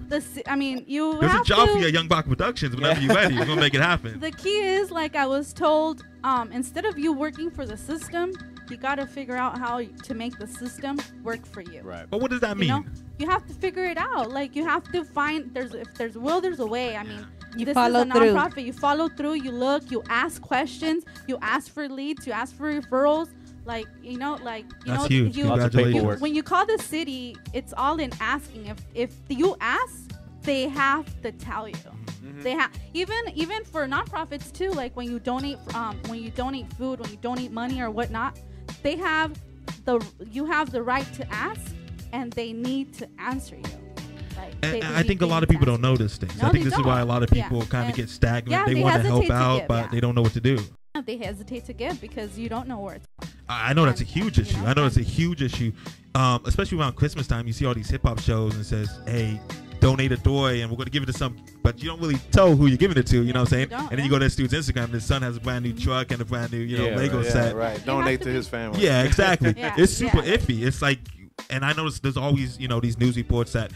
I 0.48 0.56
mean, 0.56 0.84
you 0.88 1.20
There's 1.20 1.34
a 1.34 1.44
job 1.44 1.70
for 1.70 1.78
you 1.78 1.88
at 1.88 1.94
Young 1.94 2.08
Baca 2.08 2.28
Productions 2.30 2.76
whenever 2.76 3.00
you're 3.02 3.16
ready. 3.16 3.38
We're 3.38 3.46
gonna 3.46 3.62
make 3.62 3.74
it 3.74 3.82
happen. 3.82 4.20
The 4.20 4.32
key 4.32 4.60
is, 4.60 4.92
like 4.92 5.16
I 5.16 5.26
was 5.26 5.54
told, 5.54 6.04
um, 6.24 6.52
instead 6.52 6.86
of 6.86 6.98
you 6.98 7.14
working 7.14 7.50
for 7.52 7.66
the 7.66 7.78
system, 7.78 8.32
you 8.70 8.78
got 8.78 8.96
to 8.96 9.06
figure 9.06 9.36
out 9.36 9.58
how 9.60 9.82
to 9.84 10.14
make 10.14 10.38
the 10.40 10.48
system 10.48 11.00
work 11.24 11.46
for 11.46 11.62
you. 11.62 11.82
Right. 11.84 12.06
But 12.10 12.20
what 12.20 12.32
does 12.32 12.40
that 12.42 12.56
You 12.56 12.62
mean? 12.62 12.70
know, 12.70 12.86
you 13.20 13.30
have 13.30 13.46
to 13.48 13.54
figure 13.54 13.86
it 13.86 13.98
out. 13.98 14.32
Like 14.32 14.56
you 14.56 14.66
have 14.66 14.84
to 14.92 15.04
find 15.04 15.54
there's 15.54 15.74
if 15.74 15.94
there's 15.96 16.18
will, 16.18 16.42
there's 16.42 16.60
a 16.60 16.66
way. 16.66 16.98
I 16.98 17.04
mean, 17.04 17.28
You 17.58 17.66
this 17.66 17.74
follow 17.74 18.02
is 18.02 18.08
a 18.10 18.14
through. 18.14 18.34
nonprofit. 18.34 18.66
You 18.66 18.74
follow 18.74 19.10
through. 19.10 19.34
You 19.36 19.52
look. 19.52 19.90
You 19.92 20.04
ask 20.10 20.42
questions. 20.42 21.04
You 21.28 21.38
ask 21.42 21.72
for 21.72 21.88
leads. 21.90 22.26
You 22.28 22.34
ask 22.34 22.56
for 22.56 22.72
referrals. 22.82 23.30
Like 23.66 23.88
you 24.04 24.18
know, 24.18 24.36
like 24.44 24.66
you 24.86 24.92
That's 24.92 25.04
know, 25.04 25.08
huge. 25.10 25.36
you 25.38 25.46
Congratulations. 25.46 25.94
paperwork. 25.96 26.22
when 26.22 26.36
you 26.36 26.44
call 26.44 26.66
the 26.68 26.78
city, 26.78 27.36
it's 27.54 27.74
all 27.76 28.00
in 28.00 28.12
asking. 28.20 28.68
If 28.68 28.78
if 28.94 29.14
you 29.30 29.56
ask, 29.60 30.12
they 30.44 30.68
have 30.68 31.06
to 31.24 31.32
tell 31.32 31.68
you. 31.68 31.76
They 32.42 32.52
have 32.52 32.72
even 32.94 33.18
even 33.34 33.64
for 33.66 33.88
nonprofits 33.88 34.52
too. 34.54 34.70
Like 34.72 34.96
when 34.96 35.10
you 35.10 35.20
donate 35.20 35.58
um, 35.74 35.98
when 36.08 36.22
you 36.22 36.30
donate 36.30 36.72
food, 36.74 37.00
when 37.00 37.10
you 37.10 37.18
donate 37.18 37.52
money 37.52 37.82
or 37.82 37.90
whatnot, 37.90 38.40
they 38.84 38.98
have 38.98 39.32
the 39.86 40.00
you 40.32 40.46
have 40.46 40.70
the 40.72 40.84
right 40.84 41.12
to 41.14 41.28
ask, 41.34 41.74
and 42.14 42.32
they 42.34 42.54
need 42.54 42.94
to 42.96 43.08
answer 43.18 43.56
you. 43.56 43.64
Like, 44.46 44.62
they- 44.62 44.82
I 44.82 45.02
they- 45.02 45.08
think 45.08 45.22
a 45.22 45.26
lot 45.26 45.44
of 45.44 45.50
people 45.50 45.66
don't 45.66 45.76
answer 45.76 45.82
know 45.84 45.92
you. 45.92 45.98
this 45.98 46.18
things. 46.18 46.42
No, 46.42 46.48
I 46.48 46.52
think 46.52 46.64
they 46.64 46.70
this 46.70 46.80
is 46.80 46.86
why 46.86 47.00
a 47.02 47.06
lot 47.06 47.24
of 47.24 47.30
Yeah, 47.34 47.44
people 47.50 47.66
kind 47.66 47.90
of 47.90 47.96
get 47.96 48.10
stagnant. 48.10 48.52
yeah, 48.52 48.66
they, 48.66 48.74
they 48.76 48.82
want 48.82 48.96
to 49.02 49.08
help 49.08 49.30
out, 49.30 49.60
give, 49.60 49.68
but 49.68 49.86
yeah. 49.86 49.92
they 49.92 50.00
don't 50.00 50.16
know 50.16 50.22
what 50.22 50.34
to 50.34 50.42
do. 50.42 50.58
They 51.06 51.18
hesitate 51.18 51.66
to 51.66 51.74
give 51.74 52.00
because 52.00 52.40
you 52.40 52.48
don't 52.48 52.68
know 52.70 52.80
where 52.80 52.96
it's. 52.96 53.08
I 53.50 53.72
I 53.72 53.74
know 53.74 53.86
that's 53.86 54.00
a 54.02 54.06
huge 54.06 54.40
issue. 54.40 54.58
I 54.60 54.74
know 54.74 54.84
that's 54.84 54.96
a 54.98 55.02
huge 55.02 55.42
issue, 55.42 55.74
um, 56.16 56.42
especially 56.46 56.80
around 56.80 56.94
Christmas 56.96 57.28
time. 57.28 57.48
You 57.48 57.54
see 57.54 57.66
all 57.66 57.74
these 57.74 57.90
hip 57.90 58.04
hop 58.04 58.20
shows 58.22 58.56
and 58.56 58.66
says, 58.66 58.90
"Hey, 59.06 59.42
donate 59.82 60.14
a 60.14 60.18
toy, 60.18 60.62
and 60.62 60.72
we're 60.72 60.78
going 60.78 60.86
to 60.86 60.92
give 60.92 61.04
it 61.04 61.08
to 61.08 61.14
some," 61.14 61.36
but 61.62 61.84
you 61.84 61.90
don't 61.90 62.00
really 62.00 62.16
tell 62.32 62.56
who 62.56 62.68
you're 62.68 62.78
giving 62.78 62.98
it 62.98 63.06
to. 63.08 63.22
You 63.24 63.34
know 63.34 63.42
what 63.42 63.50
I'm 63.52 63.58
saying? 63.58 63.68
don't, 63.70 63.90
and 63.92 64.00
then 64.00 64.06
you 64.06 64.10
go 64.10 64.18
to 64.20 64.24
this 64.26 64.38
dude's 64.38 64.54
Instagram, 64.54 64.86
and 64.86 64.94
his 64.94 65.06
son 65.06 65.22
has 65.22 65.36
a 65.36 65.42
brand 65.42 65.66
new 65.66 65.74
truck 65.74 66.12
and 66.12 66.22
a 66.22 66.26
brand 66.26 66.54
new, 66.54 66.60
you 66.60 66.78
know, 66.78 66.86
Yeah, 66.88 66.96
Lego 66.96 67.18
right, 67.18 67.26
yeah, 67.26 67.32
set. 67.32 67.56
right. 67.58 67.86
Donate 67.86 68.22
to 68.22 68.30
his 68.30 68.48
family. 68.48 68.80
Yeah, 68.82 69.04
exactly. 69.04 69.54
Yeah, 69.58 69.76
It's 69.78 69.92
super 69.94 70.24
yeah. 70.24 70.38
iffy. 70.38 70.66
It's 70.66 70.82
like, 70.82 71.00
and 71.50 71.66
I 71.66 71.74
noticed 71.74 72.04
there's 72.04 72.16
always, 72.18 72.58
you 72.58 72.70
know, 72.70 72.80
these 72.80 72.98
news 72.98 73.18
reports 73.18 73.52
that 73.52 73.72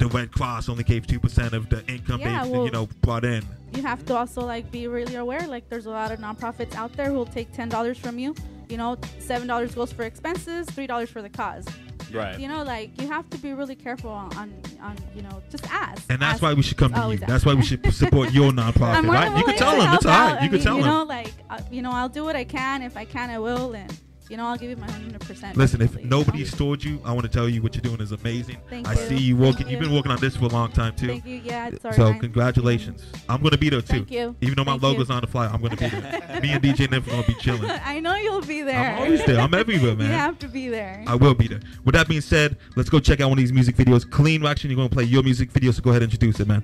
the 0.00 0.08
Red 0.08 0.32
Cross 0.32 0.68
only 0.68 0.82
gave 0.82 1.06
two 1.06 1.20
percent 1.20 1.52
of 1.54 1.68
the 1.68 1.86
income 1.86 2.20
Yeah, 2.20 2.42
they, 2.44 2.50
well- 2.50 2.64
you 2.64 2.72
know, 2.72 2.88
brought 3.02 3.24
in. 3.24 3.44
You 3.76 3.82
have 3.82 4.04
to 4.06 4.16
also 4.16 4.44
like 4.44 4.68
be 4.72 4.88
really 4.88 5.14
aware. 5.14 5.46
Like 5.46 5.68
there's 5.68 5.86
a 5.86 5.90
lot 5.90 6.10
of 6.10 6.18
nonprofits 6.18 6.74
out 6.74 6.92
there 6.94 7.06
who 7.06 7.14
will 7.14 7.26
take 7.26 7.52
ten 7.52 7.68
dollars 7.68 7.98
from 7.98 8.18
you. 8.18 8.34
You 8.68 8.76
know, 8.78 8.96
seven 9.20 9.46
dollars 9.46 9.74
goes 9.74 9.92
for 9.92 10.02
expenses, 10.02 10.66
three 10.68 10.88
dollars 10.88 11.08
for 11.10 11.22
the 11.22 11.28
cause. 11.30 11.64
Right. 12.12 12.40
You 12.40 12.48
know, 12.48 12.64
like 12.64 13.00
you 13.00 13.06
have 13.06 13.30
to 13.30 13.38
be 13.38 13.52
really 13.52 13.76
careful 13.76 14.10
on, 14.10 14.32
on, 14.36 14.52
on 14.82 14.96
you 15.14 15.22
know, 15.22 15.40
just 15.50 15.64
ask. 15.70 16.04
And 16.10 16.20
that's 16.20 16.34
Ask. 16.34 16.42
why 16.42 16.54
we 16.54 16.62
should 16.62 16.76
come 16.76 16.90
to 16.92 16.96
you. 16.96 17.02
always 17.04 17.20
That's 17.20 17.44
why 17.46 17.54
we 17.54 17.62
should 17.62 17.84
support 17.94 18.32
your 18.32 18.50
nonprofit, 18.60 18.96
I'm 18.96 19.08
right? 19.08 19.36
You 19.38 19.44
can 19.44 19.56
tell 19.56 19.78
them. 19.78 19.94
It's 19.94 20.04
all 20.06 20.10
right. 20.12 20.30
You 20.32 20.36
I 20.36 20.40
can 20.40 20.52
mean, 20.52 20.60
tell 20.62 20.76
you 20.78 20.82
them. 20.82 20.90
know, 20.90 21.04
like 21.04 21.32
uh, 21.50 21.60
you 21.70 21.82
know, 21.82 21.92
I'll 21.92 22.08
do 22.08 22.24
what 22.24 22.34
I 22.34 22.42
can. 22.42 22.82
If 22.82 22.96
I 22.96 23.04
can, 23.04 23.30
I 23.30 23.38
will, 23.38 23.72
and 23.74 23.96
you 24.30 24.36
know, 24.36 24.46
I'll 24.46 24.56
give 24.56 24.70
you 24.70 24.76
my 24.76 24.90
hundred 24.90 25.20
percent. 25.20 25.56
Listen, 25.56 25.82
if 25.82 26.02
nobody's 26.04 26.52
told 26.56 26.82
you, 26.84 27.00
I 27.04 27.12
want 27.12 27.24
to 27.24 27.28
tell 27.28 27.48
you 27.48 27.60
what 27.62 27.74
you're 27.74 27.82
doing 27.82 28.00
is 28.00 28.12
amazing. 28.12 28.58
Thank 28.70 28.86
I 28.88 28.92
you. 28.92 28.98
see 28.98 29.18
you 29.18 29.36
Thank 29.36 29.46
working. 29.46 29.68
You've 29.68 29.80
been 29.80 29.92
working 29.92 30.12
on 30.12 30.20
this 30.20 30.36
for 30.36 30.44
a 30.44 30.48
long 30.48 30.70
time 30.70 30.94
too. 30.94 31.08
Thank 31.08 31.26
you. 31.26 31.40
Yeah, 31.44 31.68
it's 31.68 31.84
already 31.84 31.96
So 32.00 32.12
nice. 32.12 32.20
congratulations. 32.20 33.02
I'm 33.28 33.42
gonna 33.42 33.58
be 33.58 33.68
there 33.70 33.80
too. 33.80 33.86
Thank 34.04 34.10
you. 34.12 34.36
Even 34.40 34.54
though 34.54 34.64
my 34.64 34.72
Thank 34.78 34.82
you. 34.82 34.88
logo's 34.88 35.10
on 35.10 35.20
the 35.22 35.26
flyer, 35.26 35.50
I'm 35.52 35.60
gonna 35.60 35.76
be 35.76 35.88
there. 35.88 36.40
Me 36.42 36.52
and 36.52 36.62
DJ 36.62 36.86
Niff 36.88 37.06
are 37.08 37.10
gonna 37.10 37.26
be 37.26 37.34
chilling. 37.34 37.68
I 37.84 37.98
know 37.98 38.14
you'll 38.14 38.40
be 38.42 38.62
there. 38.62 38.94
I'm 38.94 39.02
always 39.02 39.24
there. 39.26 39.40
I'm 39.40 39.52
everywhere, 39.52 39.96
man. 39.96 40.06
You 40.06 40.12
have 40.16 40.38
to 40.38 40.48
be 40.48 40.68
there. 40.68 41.04
I 41.08 41.16
will 41.16 41.34
be 41.34 41.48
there. 41.48 41.60
With 41.84 41.96
that 41.96 42.08
being 42.08 42.20
said, 42.20 42.56
let's 42.76 42.88
go 42.88 43.00
check 43.00 43.20
out 43.20 43.28
one 43.30 43.38
of 43.38 43.42
these 43.42 43.52
music 43.52 43.74
videos. 43.76 44.08
Cleen 44.08 44.42
Reaction, 44.42 44.70
you're 44.70 44.76
gonna 44.76 44.88
play 44.88 45.04
your 45.04 45.24
music 45.24 45.50
video, 45.50 45.72
so 45.72 45.82
go 45.82 45.90
ahead 45.90 46.02
and 46.02 46.12
introduce 46.12 46.38
it, 46.38 46.46
man. 46.46 46.62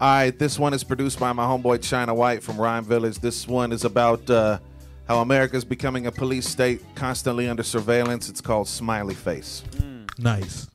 All 0.00 0.08
right, 0.08 0.38
this 0.38 0.58
one 0.58 0.72
is 0.74 0.84
produced 0.84 1.18
by 1.18 1.32
my 1.32 1.44
homeboy 1.44 1.82
China 1.82 2.14
White 2.14 2.42
from 2.42 2.56
Rhyme 2.56 2.84
Village. 2.84 3.18
This 3.18 3.48
one 3.48 3.72
is 3.72 3.84
about 3.84 4.30
uh, 4.30 4.60
how 5.08 5.20
America's 5.20 5.64
becoming 5.64 6.06
a 6.06 6.12
police 6.12 6.46
state, 6.46 6.80
constantly 6.94 7.48
under 7.48 7.62
surveillance. 7.62 8.28
It's 8.28 8.42
called 8.42 8.68
Smiley 8.68 9.14
Face. 9.14 9.64
Nice. 10.18 10.68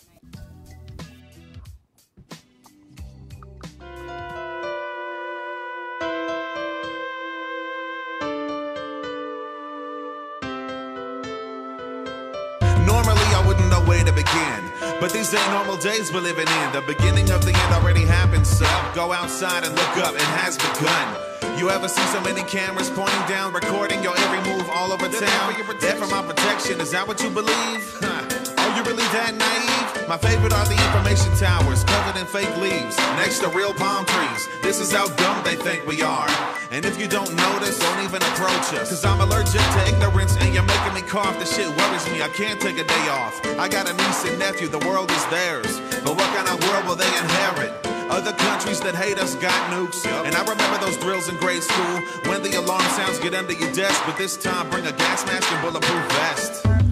I 13.84 13.88
wouldn't 13.88 14.06
where 14.06 14.06
to 14.06 14.24
begin. 14.24 15.00
But 15.00 15.12
these 15.12 15.34
ain't 15.34 15.50
normal 15.52 15.78
days 15.78 16.14
we're 16.14 16.22
living 16.22 16.48
in. 16.48 16.72
The 16.72 16.82
beginning 16.82 17.30
of 17.32 17.44
the 17.44 17.52
end 17.52 17.74
already 17.74 18.06
happened, 18.06 18.48
so 18.48 18.66
go 18.94 19.12
outside 19.12 19.64
and 19.64 19.76
look 19.76 19.98
up. 19.98 20.16
It 20.16 20.22
has 20.22 20.58
begun. 20.58 21.58
You 21.58 21.70
ever 21.70 21.88
see 21.88 22.02
so 22.04 22.22
many 22.22 22.44
cameras 22.44 22.90
pointing 22.90 23.28
down, 23.28 23.54
recording 23.54 24.02
your 24.02 24.18
every 24.18 24.52
move 24.52 24.70
all 24.70 24.92
over 24.92 25.08
town? 25.08 25.54
There 25.80 25.96
for 25.96 26.08
my 26.08 26.22
protection, 26.22 26.80
is 26.80 26.92
that 26.92 27.08
what 27.08 27.22
you 27.22 27.30
believe? 27.30 28.53
You 28.74 28.82
really 28.90 29.06
that 29.14 29.38
naive? 29.38 30.10
My 30.10 30.18
favorite 30.18 30.50
are 30.50 30.66
the 30.66 30.74
information 30.74 31.30
towers 31.38 31.86
covered 31.86 32.18
in 32.18 32.26
fake 32.26 32.50
leaves 32.58 32.98
next 33.22 33.38
to 33.46 33.50
real 33.54 33.72
palm 33.72 34.04
trees. 34.06 34.50
This 34.64 34.80
is 34.82 34.92
how 34.92 35.08
dumb 35.14 35.44
they 35.46 35.56
think 35.56 35.86
we 35.86 36.02
are. 36.02 36.26
And 36.72 36.84
if 36.84 37.00
you 37.00 37.08
don't 37.08 37.30
notice, 37.38 37.78
don't 37.78 38.02
even 38.02 38.18
approach 38.34 38.74
us. 38.74 38.90
Cause 38.90 39.06
I'm 39.06 39.22
allergic 39.22 39.62
to 39.62 39.82
ignorance 39.86 40.36
and 40.42 40.54
you're 40.56 40.66
making 40.66 40.94
me 40.98 41.06
cough. 41.06 41.38
The 41.38 41.46
shit 41.46 41.70
worries 41.70 42.06
me, 42.10 42.26
I 42.26 42.30
can't 42.34 42.60
take 42.60 42.80
a 42.82 42.84
day 42.84 43.06
off. 43.14 43.38
I 43.62 43.70
got 43.70 43.88
a 43.88 43.94
niece 43.94 44.26
and 44.26 44.40
nephew, 44.40 44.68
the 44.68 44.82
world 44.90 45.12
is 45.12 45.26
theirs. 45.28 45.80
But 46.02 46.18
what 46.18 46.26
kind 46.34 46.50
of 46.50 46.58
world 46.66 46.90
will 46.90 46.98
they 46.98 47.14
inherit? 47.14 47.78
Other 48.10 48.34
countries 48.34 48.82
that 48.82 48.96
hate 48.96 49.20
us 49.20 49.36
got 49.36 49.54
nukes. 49.70 50.02
And 50.26 50.34
I 50.34 50.42
remember 50.42 50.78
those 50.82 50.98
drills 50.98 51.30
in 51.30 51.38
grade 51.38 51.62
school 51.62 52.02
when 52.26 52.42
the 52.42 52.58
alarm 52.58 52.90
sounds 52.98 53.20
get 53.20 53.36
under 53.36 53.54
your 53.54 53.72
desk. 53.74 54.02
But 54.06 54.18
this 54.18 54.36
time, 54.36 54.70
bring 54.72 54.88
a 54.88 54.92
gas 54.94 55.26
mask 55.26 55.52
and 55.52 55.62
bulletproof 55.62 56.12
vest. 56.18 56.83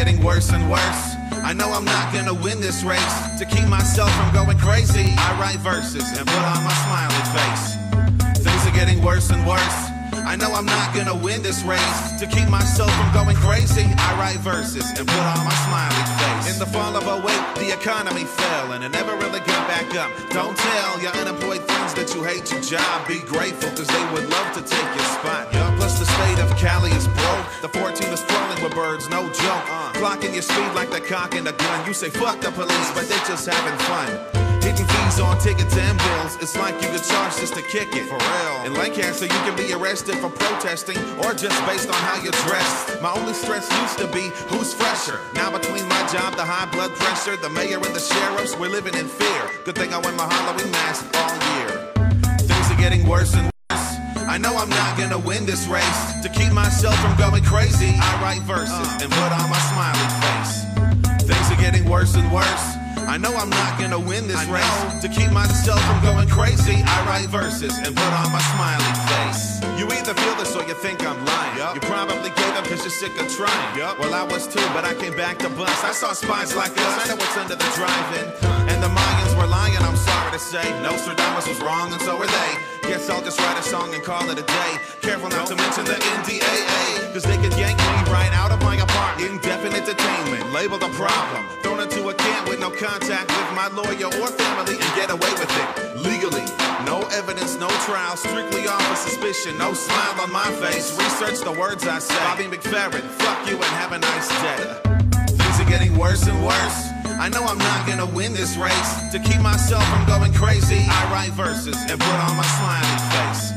Getting 0.00 0.24
worse 0.24 0.50
and 0.50 0.70
worse. 0.70 1.14
I 1.44 1.52
know 1.52 1.72
I'm 1.74 1.84
not 1.84 2.10
gonna 2.14 2.32
win 2.32 2.58
this 2.58 2.82
race. 2.82 3.38
To 3.38 3.44
keep 3.44 3.68
myself 3.68 4.10
from 4.16 4.32
going 4.32 4.56
crazy, 4.56 5.12
I 5.18 5.38
write 5.38 5.58
verses 5.58 6.04
and 6.16 6.26
put 6.26 6.38
on 6.38 6.64
my 6.64 6.72
smiley 6.72 7.22
face. 7.36 8.42
Things 8.42 8.66
are 8.66 8.74
getting 8.74 9.04
worse 9.04 9.28
and 9.28 9.46
worse. 9.46 9.89
I 10.30 10.36
know 10.36 10.54
I'm 10.54 10.64
not 10.64 10.94
gonna 10.94 11.16
win 11.16 11.42
this 11.42 11.64
race. 11.64 12.12
To 12.20 12.24
keep 12.24 12.48
myself 12.48 12.94
from 12.94 13.10
going 13.12 13.34
crazy, 13.34 13.82
I 13.82 14.14
write 14.14 14.38
verses 14.38 14.86
and 14.96 15.02
put 15.02 15.24
on 15.26 15.42
my 15.42 15.56
smiley 15.66 16.06
face. 16.22 16.54
In 16.54 16.56
the 16.60 16.70
fall 16.70 16.94
of 16.94 17.02
08, 17.02 17.58
the 17.58 17.74
economy 17.74 18.22
fell 18.22 18.70
and 18.70 18.84
it 18.84 18.90
never 18.90 19.10
really 19.16 19.40
got 19.40 19.66
back 19.66 19.90
up. 19.98 20.08
Don't 20.30 20.56
tell 20.56 21.02
your 21.02 21.10
unemployed 21.18 21.66
friends 21.66 21.94
that 21.94 22.14
you 22.14 22.22
hate 22.22 22.46
your 22.52 22.62
job. 22.62 23.08
Be 23.08 23.18
grateful, 23.26 23.70
cause 23.70 23.88
they 23.88 24.04
would 24.14 24.30
love 24.30 24.54
to 24.54 24.62
take 24.62 24.90
your 24.94 25.08
spot. 25.18 25.50
Plus, 25.50 25.98
the 25.98 26.06
state 26.06 26.38
of 26.38 26.54
Cali 26.56 26.92
is 26.92 27.08
broke. 27.08 27.46
The 27.62 27.68
14 27.74 28.06
is 28.14 28.22
crawling 28.22 28.62
with 28.62 28.72
birds, 28.72 29.08
no 29.10 29.26
joke. 29.34 29.66
Clocking 29.98 30.32
your 30.32 30.46
speed 30.46 30.70
like 30.78 30.90
the 30.90 31.00
cock 31.00 31.34
in 31.34 31.44
a 31.48 31.52
gun. 31.52 31.86
You 31.88 31.92
say, 31.92 32.08
fuck 32.08 32.40
the 32.40 32.52
police, 32.52 32.90
but 32.94 33.08
they 33.08 33.18
just 33.26 33.50
having 33.50 33.76
fun. 33.82 34.39
Hitting 34.70 34.86
fees 34.86 35.18
on 35.18 35.36
tickets 35.38 35.76
and 35.76 35.98
bills. 35.98 36.38
It's 36.40 36.56
like 36.56 36.76
you 36.76 36.86
get 36.94 37.02
charged 37.02 37.40
just 37.40 37.54
to 37.54 37.62
kick 37.62 37.88
it. 37.90 38.06
For 38.06 38.14
real. 38.14 38.66
In 38.66 38.74
Lancaster, 38.74 39.24
you 39.24 39.40
can 39.42 39.56
be 39.56 39.72
arrested 39.72 40.14
for 40.18 40.30
protesting 40.30 40.96
or 41.18 41.34
just 41.34 41.58
based 41.66 41.88
on 41.88 41.98
how 42.06 42.22
you're 42.22 42.38
dressed. 42.46 43.02
My 43.02 43.10
only 43.10 43.32
stress 43.34 43.66
used 43.82 43.98
to 43.98 44.06
be 44.14 44.30
who's 44.46 44.72
fresher. 44.72 45.18
Now 45.34 45.50
between 45.50 45.88
my 45.88 46.06
job, 46.06 46.36
the 46.36 46.44
high 46.46 46.70
blood 46.70 46.92
pressure, 46.92 47.36
the 47.36 47.50
mayor 47.50 47.82
and 47.82 47.94
the 47.96 47.98
sheriffs, 47.98 48.56
we're 48.56 48.70
living 48.70 48.94
in 48.94 49.08
fear. 49.08 49.42
Good 49.64 49.74
thing 49.74 49.92
I 49.92 49.98
wear 49.98 50.12
my 50.12 50.32
Halloween 50.32 50.70
mask 50.70 51.02
all 51.18 51.34
year. 51.58 51.90
Things 52.38 52.70
are 52.70 52.78
getting 52.78 53.08
worse 53.08 53.34
and 53.34 53.50
worse. 53.50 53.90
I 54.30 54.38
know 54.38 54.54
I'm 54.56 54.70
not 54.70 54.96
gonna 54.96 55.18
win 55.18 55.46
this 55.46 55.66
race. 55.66 56.22
To 56.22 56.28
keep 56.28 56.52
myself 56.52 56.94
from 57.02 57.16
going 57.18 57.42
crazy, 57.42 57.90
I 57.98 58.22
write 58.22 58.42
verses 58.46 58.70
uh. 58.70 59.02
and 59.02 59.10
put 59.10 59.30
on 59.34 59.50
my 59.50 59.62
smiley 59.74 60.08
face. 60.22 61.26
Things 61.26 61.50
are 61.50 61.60
getting 61.60 61.90
worse 61.90 62.14
and 62.14 62.30
worse. 62.30 62.79
I 63.08 63.18
know 63.18 63.34
I'm 63.36 63.50
not 63.50 63.78
gonna 63.78 63.98
win 63.98 64.26
this 64.28 64.44
race. 64.46 65.02
To 65.02 65.08
keep 65.08 65.30
myself 65.32 65.80
from 65.84 66.00
going 66.02 66.28
crazy, 66.28 66.82
I 66.84 67.06
write 67.06 67.28
verses 67.28 67.76
and 67.78 67.96
put 67.96 68.12
on 68.20 68.32
my 68.32 68.42
smiley 68.54 68.92
face. 69.10 69.60
You 69.78 69.86
either 69.92 70.14
feel 70.14 70.34
this 70.36 70.54
or 70.54 70.62
you 70.64 70.74
think 70.74 71.04
I'm 71.04 71.24
lying. 71.24 71.74
You 71.74 71.80
probably 71.80 72.30
gave 72.30 72.54
up 72.54 72.64
cause 72.64 72.82
you're 72.82 72.90
sick 72.90 73.12
of 73.20 73.28
trying. 73.34 73.78
Well, 73.98 74.14
I 74.14 74.24
was 74.24 74.46
too, 74.46 74.66
but 74.74 74.84
I 74.84 74.94
came 74.94 75.16
back 75.16 75.38
to 75.38 75.48
bust. 75.50 75.84
I 75.84 75.92
saw 75.92 76.12
spies 76.12 76.54
like 76.54 76.72
us. 76.72 77.04
I 77.04 77.08
know 77.08 77.16
what's 77.16 77.36
under 77.36 77.56
the 77.56 77.70
drive-in. 77.74 78.26
And 78.70 78.82
the 78.82 78.88
Mayans 78.88 79.36
were 79.38 79.46
lying, 79.46 79.76
I'm 79.78 79.96
sorry 79.96 80.32
to 80.32 80.38
say. 80.38 80.68
no 80.82 80.92
Nostradamus 80.92 81.48
was 81.48 81.60
wrong, 81.60 81.92
and 81.92 82.02
so 82.02 82.18
were 82.18 82.26
they. 82.26 82.79
Guess 82.82 83.10
I'll 83.10 83.22
just 83.22 83.38
write 83.40 83.58
a 83.58 83.62
song 83.62 83.94
and 83.94 84.02
call 84.02 84.28
it 84.30 84.38
a 84.38 84.42
day. 84.42 84.72
Careful 85.02 85.28
not 85.28 85.46
to 85.48 85.56
mention 85.56 85.84
the 85.84 85.92
NDAA. 85.92 87.12
Cause 87.12 87.22
they 87.24 87.36
could 87.36 87.56
yank 87.58 87.78
me 87.78 88.12
right 88.12 88.32
out 88.32 88.50
of 88.52 88.60
my 88.62 88.76
apartment. 88.76 89.30
Indefinite 89.30 89.84
detainment, 89.84 90.52
labeled 90.52 90.82
a 90.82 90.88
problem. 90.90 91.46
Thrown 91.62 91.80
into 91.80 92.08
a 92.08 92.14
camp 92.14 92.48
with 92.48 92.60
no 92.60 92.70
contact 92.70 93.28
with 93.28 93.50
my 93.54 93.68
lawyer 93.68 94.06
or 94.06 94.28
family 94.28 94.74
and 94.74 94.90
get 94.96 95.10
away 95.10 95.32
with 95.34 95.50
it. 95.50 95.96
Legally. 96.00 96.44
No 96.86 97.02
evidence, 97.12 97.56
no 97.56 97.68
trial, 97.86 98.16
strictly 98.16 98.66
off 98.66 98.90
of 98.90 98.96
suspicion. 98.96 99.56
No 99.58 99.74
smile 99.74 100.20
on 100.20 100.32
my 100.32 100.50
face. 100.62 100.96
Research 100.96 101.40
the 101.44 101.52
words 101.52 101.86
I 101.86 101.98
say. 101.98 102.14
Bobby 102.24 102.44
McFerrin, 102.44 103.02
fuck 103.02 103.48
you 103.48 103.56
and 103.56 103.74
have 103.78 103.92
a 103.92 103.98
nice 103.98 104.28
day. 104.28 105.36
Things 105.36 105.60
are 105.60 105.68
getting 105.68 105.96
worse 105.98 106.26
and 106.26 106.44
worse. 106.44 106.99
I 107.20 107.28
know 107.28 107.44
I'm 107.44 107.58
not 107.58 107.86
gonna 107.86 108.06
win 108.06 108.32
this 108.32 108.56
race. 108.56 109.10
To 109.12 109.18
keep 109.18 109.42
myself 109.42 109.84
from 109.88 110.06
going 110.06 110.32
crazy, 110.32 110.86
I 110.88 111.12
write 111.12 111.32
verses 111.32 111.76
and 111.76 112.00
put 112.00 112.18
on 112.26 112.34
my 112.34 112.48
smiley 112.56 112.96
face. 113.12 113.52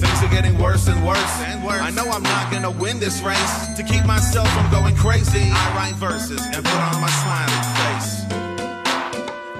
Things 0.00 0.22
are 0.22 0.30
getting 0.30 0.56
worse 0.58 0.88
and 0.88 1.06
worse 1.06 1.36
and 1.42 1.62
worse. 1.62 1.82
I 1.82 1.90
know 1.90 2.10
I'm 2.10 2.22
not 2.22 2.50
gonna 2.50 2.70
win 2.70 2.98
this 3.00 3.20
race. 3.20 3.76
To 3.76 3.82
keep 3.82 4.06
myself 4.06 4.48
from 4.54 4.70
going 4.70 4.96
crazy, 4.96 5.50
I 5.52 5.76
write 5.76 5.96
verses 5.96 6.40
and 6.46 6.64
put 6.64 6.80
on 6.88 6.98
my 7.02 7.10
smiley 7.20 7.60
face. 7.76 8.24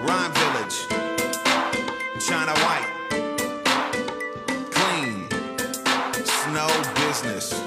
Rhyme 0.09 0.33
Village, 0.41 0.77
China 2.27 2.55
White, 2.65 2.89
clean, 4.73 5.29
snow 6.25 6.71
business. 6.97 7.64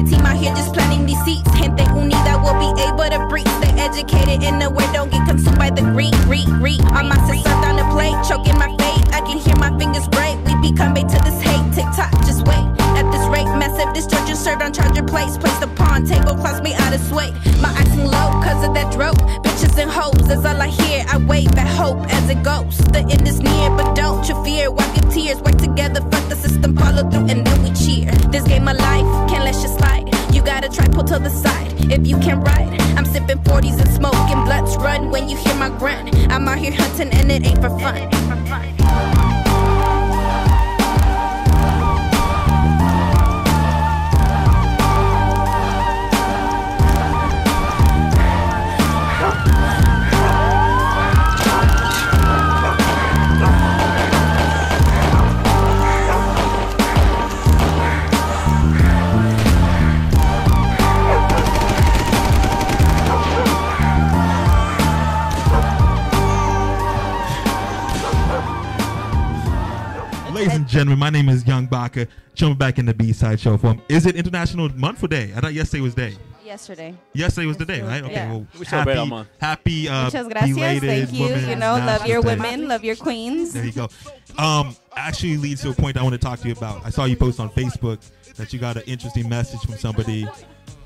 My 0.00 0.08
team 0.08 0.20
out 0.26 0.36
here 0.36 0.54
just 0.54 0.72
planting 0.72 1.06
these 1.06 1.20
seats. 1.24 1.50
Gente 1.56 1.84
unida 1.92 2.40
will 2.42 2.58
be 2.58 2.70
able 2.82 3.04
to 3.04 3.26
breathe. 3.28 3.48
Stay 3.60 3.72
educated 3.78 4.42
in 4.42 4.58
the 4.58 4.70
word, 4.70 4.90
don't 4.92 5.10
get 5.10 5.26
consumed 5.28 5.58
by 5.58 5.70
the 5.70 5.82
greed. 5.82 6.14
Read, 6.26 6.48
read. 6.60 6.80
All 6.92 7.04
my 7.04 7.16
sis 7.28 7.42
served 7.42 7.64
on 7.64 7.76
the 7.76 7.84
plate, 7.92 8.16
choking 8.28 8.56
my 8.58 8.68
fate. 8.78 9.04
I 9.12 9.20
can 9.20 9.38
hear 9.38 9.56
my 9.56 9.76
fingers 9.78 10.08
break. 10.08 10.36
We 10.46 10.70
become 10.70 10.94
bait 10.94 11.08
to 11.08 11.18
this 11.24 11.40
hate. 11.40 11.64
Tick 11.74 11.86
tock, 11.96 12.12
just 12.24 12.46
wait. 12.46 12.64
At 12.96 13.10
this 13.12 13.26
rate, 13.28 13.50
massive 13.60 13.92
destruction 13.94 14.36
served 14.36 14.62
on 14.62 14.72
charger 14.72 15.02
plates. 15.02 15.36
Placed 15.36 15.62
upon 15.62 16.06
table, 16.06 16.34
class 16.36 16.60
me 16.62 16.74
out 16.74 16.94
of 16.94 17.00
sway. 17.00 17.32
My 17.60 17.70
accent 17.76 18.04
low, 18.04 18.28
cause 18.40 18.64
of 18.64 18.74
that 18.74 18.92
drove. 18.92 19.16
Bitches 19.44 19.76
and 19.78 19.90
hoes, 19.90 20.26
that's 20.28 20.44
all 20.44 20.60
I 20.60 20.68
hear. 20.68 21.04
I 21.08 21.18
wave 21.18 21.52
at 21.58 21.68
hope 21.68 22.00
as 22.12 22.30
it 22.30 22.42
goes. 22.42 22.78
The 22.94 23.00
end 23.00 23.28
is 23.28 23.40
near, 23.40 23.70
but 23.70 23.94
don't 23.94 24.26
you 24.28 24.36
fear. 24.44 24.70
Wipe 24.70 24.89
pull 30.90 31.04
to 31.04 31.18
the 31.18 31.30
side. 31.30 31.72
If 31.90 32.06
you 32.06 32.18
can't 32.18 32.46
ride, 32.46 32.80
I'm 32.96 33.04
sipping 33.04 33.38
40s 33.38 33.80
and 33.80 33.90
smoking 33.90 34.44
blunts. 34.44 34.76
Run 34.76 35.10
when 35.10 35.28
you 35.28 35.36
hear 35.36 35.54
my 35.54 35.70
grunt. 35.78 36.14
I'm 36.30 36.48
out 36.48 36.58
here 36.58 36.72
hunting, 36.72 37.10
and 37.10 37.30
it 37.30 37.44
ain't 37.44 37.60
for 37.60 37.70
fun. 37.80 38.79
Gentlemen, 70.80 70.98
my 70.98 71.10
name 71.10 71.28
is 71.28 71.46
Young 71.46 71.66
Baca. 71.66 72.06
Jumping 72.34 72.56
back 72.56 72.78
in 72.78 72.86
the 72.86 72.94
B-side 72.94 73.38
show 73.38 73.58
forum. 73.58 73.82
Is 73.90 74.06
it 74.06 74.16
International 74.16 74.66
Month 74.70 75.00
for 75.00 75.08
Day? 75.08 75.30
I 75.36 75.40
thought 75.40 75.52
yesterday 75.52 75.82
was 75.82 75.94
day. 75.94 76.16
Yesterday. 76.42 76.94
Yesterday 77.12 77.46
was 77.46 77.58
the 77.58 77.66
day, 77.66 77.82
right? 77.82 78.02
Okay, 78.02 78.12
Yeah. 78.14 78.30
well, 78.32 78.46
We 78.58 78.64
celebrate 78.64 78.94
happy, 78.94 78.98
all 79.00 79.06
month. 79.06 79.28
happy 79.38 79.88
uh, 79.90 80.04
Muchas 80.04 80.26
gracias. 80.28 80.54
belated 80.56 80.88
Thank 80.88 81.12
you. 81.12 81.24
Women's 81.26 81.48
You 81.48 81.56
know, 81.56 81.74
love 81.74 82.06
your 82.06 82.22
Day. 82.22 82.28
women, 82.28 82.66
love 82.68 82.82
your 82.82 82.96
queens. 82.96 83.52
There 83.52 83.62
you 83.66 83.72
go. 83.72 83.88
Um, 84.38 84.74
actually 84.96 85.36
leads 85.36 85.60
to 85.64 85.68
a 85.68 85.74
point 85.74 85.98
I 85.98 86.02
want 86.02 86.14
to 86.14 86.18
talk 86.18 86.40
to 86.40 86.48
you 86.48 86.54
about. 86.54 86.80
I 86.82 86.88
saw 86.88 87.04
you 87.04 87.14
post 87.14 87.40
on 87.40 87.50
Facebook 87.50 87.98
that 88.36 88.50
you 88.54 88.58
got 88.58 88.76
an 88.78 88.84
interesting 88.86 89.28
message 89.28 89.60
from 89.60 89.76
somebody 89.76 90.26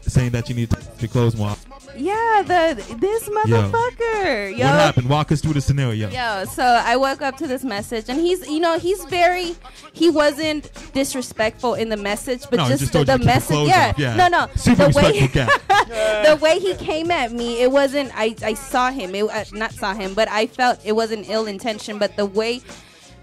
saying 0.06 0.30
that 0.32 0.48
you 0.48 0.54
need 0.54 0.70
to 0.70 0.78
your 0.98 1.08
clothes 1.08 1.36
more. 1.36 1.56
Yeah, 1.96 2.42
the 2.42 2.96
this 2.98 3.28
motherfucker. 3.28 4.56
Yo. 4.56 4.66
What 4.66 4.74
happened? 4.74 5.08
Walk 5.08 5.30
us 5.32 5.40
through 5.40 5.54
the 5.54 5.60
scenario. 5.60 6.08
Yo, 6.08 6.44
so 6.46 6.62
I 6.62 6.96
woke 6.96 7.22
up 7.22 7.36
to 7.38 7.46
this 7.46 7.62
message, 7.62 8.06
and 8.08 8.18
he's, 8.18 8.48
you 8.48 8.60
know, 8.60 8.78
he's 8.78 9.04
very, 9.04 9.54
he 9.92 10.10
wasn't 10.10 10.70
disrespectful 10.92 11.74
in 11.74 11.88
the 11.88 11.96
message, 11.96 12.42
but 12.50 12.56
No, 12.56 12.68
just, 12.68 12.80
just 12.80 12.92
the, 12.92 13.00
the 13.00 13.04
to 13.04 13.12
keep 13.12 13.20
your 13.20 13.34
message, 13.34 13.68
yeah. 13.68 13.92
yeah. 13.96 14.16
no, 14.16 14.28
no, 14.28 14.48
Super 14.56 14.88
the 14.88 14.96
way, 14.96 15.20
respectful 15.20 15.58
the 15.88 16.38
way 16.40 16.58
he 16.58 16.74
came 16.74 17.10
at 17.10 17.32
me, 17.32 17.62
it 17.62 17.70
wasn't. 17.70 18.10
I, 18.14 18.34
I 18.42 18.54
saw 18.54 18.90
him, 18.90 19.14
it, 19.14 19.24
uh, 19.30 19.44
not 19.52 19.72
saw 19.72 19.94
him, 19.94 20.14
but 20.14 20.28
I 20.28 20.46
felt 20.46 20.84
it 20.84 20.92
wasn't 20.92 21.28
ill 21.28 21.46
intention, 21.46 21.98
but 21.98 22.16
the 22.16 22.26
way. 22.26 22.62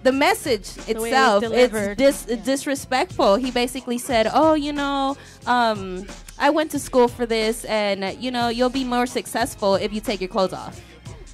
The 0.04 0.12
message 0.12 0.74
The 0.74 0.82
way 0.82 0.90
it 0.92 0.98
was 0.98 1.06
itself, 1.06 1.44
it's 1.44 1.52
delivered. 1.52 1.98
dis- 1.98 2.26
disrespectful. 2.44 3.36
He 3.36 3.52
basically 3.52 3.98
said, 4.00 4.30
"Oh, 4.34 4.54
you 4.56 4.74
know, 4.74 5.16
um, 5.46 6.08
I 6.40 6.50
went 6.50 6.72
to 6.72 6.80
school 6.80 7.08
for 7.08 7.26
this, 7.28 7.66
and 7.66 8.04
uh, 8.04 8.08
you 8.20 8.32
know, 8.32 8.48
you'll 8.50 8.70
be 8.70 8.84
more 8.84 9.06
successful 9.06 9.76
if 9.76 9.94
you 9.94 10.02
take 10.02 10.20
your 10.20 10.28
clothes 10.30 10.54
off." 10.54 10.80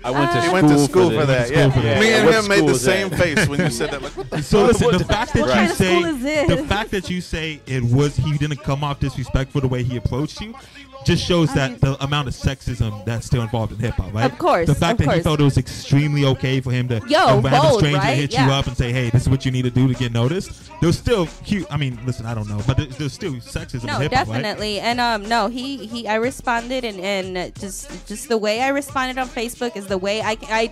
I 0.03 0.11
went 0.11 0.31
to 0.31 0.37
Uh, 0.37 0.41
He 0.41 0.49
went 0.49 0.67
to 0.67 0.77
school 0.77 0.87
school 0.87 1.09
for 1.11 1.21
for 1.21 1.25
this. 1.25 1.49
that. 1.49 1.55
Yeah. 1.55 1.69
School 1.71 1.81
for 1.81 1.87
that. 1.87 1.99
Me 1.99 2.13
and 2.13 2.25
What 2.25 2.35
him 2.35 2.47
made 2.49 2.67
the 2.67 2.71
is 2.73 2.83
that? 2.83 2.91
same 2.91 3.09
face 3.09 3.47
when 3.47 3.59
you 3.61 3.69
said 3.71 3.91
that. 3.91 4.01
Like, 4.03 4.15
what 4.17 4.29
the 4.29 4.43
So 4.43 4.59
fuck? 4.59 4.67
listen, 4.67 4.85
What 4.87 4.97
the 4.99 5.05
fact 5.05 5.33
that 5.33 5.41
What 5.47 5.61
you 5.61 5.67
say 5.69 5.95
school 5.99 6.05
is 6.05 6.21
this? 6.21 6.47
the 6.49 6.57
fact 6.67 6.91
that 6.91 7.09
you 7.09 7.19
say 7.21 7.61
it 7.65 7.83
was 7.83 8.15
he 8.15 8.37
didn't 8.37 8.61
come 8.63 8.83
off 8.83 8.99
disrespectful 8.99 9.61
the 9.61 9.67
way 9.67 9.81
he 9.83 9.97
approached 9.97 10.39
you 10.41 10.53
just 11.05 11.23
shows 11.25 11.53
that 11.53 11.79
the 11.79 12.01
amount 12.03 12.27
of 12.27 12.33
sexism 12.33 13.03
that's 13.05 13.25
still 13.25 13.41
involved 13.41 13.71
in 13.71 13.79
hip 13.79 13.93
hop, 13.93 14.13
right? 14.13 14.31
Of 14.31 14.37
course, 14.37 14.67
The 14.67 14.75
fact 14.75 14.97
that 14.99 15.05
he 15.05 15.09
course. 15.11 15.23
felt 15.23 15.39
it 15.39 15.43
was 15.43 15.57
extremely 15.57 16.25
okay 16.25 16.59
for 16.59 16.71
him 16.71 16.87
to 16.89 17.01
Yo, 17.07 17.17
a 17.19 17.39
random 17.39 17.51
bold, 17.61 17.79
stranger 17.79 17.99
right? 17.99 18.17
hit 18.17 18.33
you 18.33 18.39
up 18.51 18.67
and 18.67 18.75
say, 18.75 18.91
"Hey, 18.91 19.09
this 19.09 19.21
is 19.23 19.29
what 19.29 19.45
you 19.45 19.51
need 19.51 19.63
to 19.63 19.69
do 19.71 19.87
to 19.87 19.93
get 19.93 20.11
noticed." 20.11 20.51
There's 20.81 20.97
still 20.97 21.27
cute. 21.45 21.65
I 21.71 21.77
mean, 21.77 21.97
listen, 22.05 22.25
I 22.25 22.33
don't 22.33 22.47
know, 22.49 22.61
but 22.67 22.77
there's, 22.77 22.97
there's 22.97 23.13
still 23.13 23.33
sexism 23.33 23.85
No, 23.85 23.95
in 23.95 24.01
hip 24.03 24.13
hop, 24.13 24.27
right? 24.27 24.41
definitely, 24.41 24.79
and 24.79 24.99
um, 24.99 25.27
no, 25.27 25.47
he 25.47 25.85
he, 25.87 26.07
I 26.07 26.15
responded, 26.15 26.83
and 26.83 26.99
and 26.99 27.55
just 27.55 28.07
just 28.07 28.27
the 28.29 28.37
way 28.37 28.61
I 28.61 28.69
responded 28.69 29.17
on 29.19 29.27
Facebook 29.29 29.75
is 29.77 29.87
the 29.87 29.97
way 29.97 30.21
I 30.21 30.37
I 30.49 30.67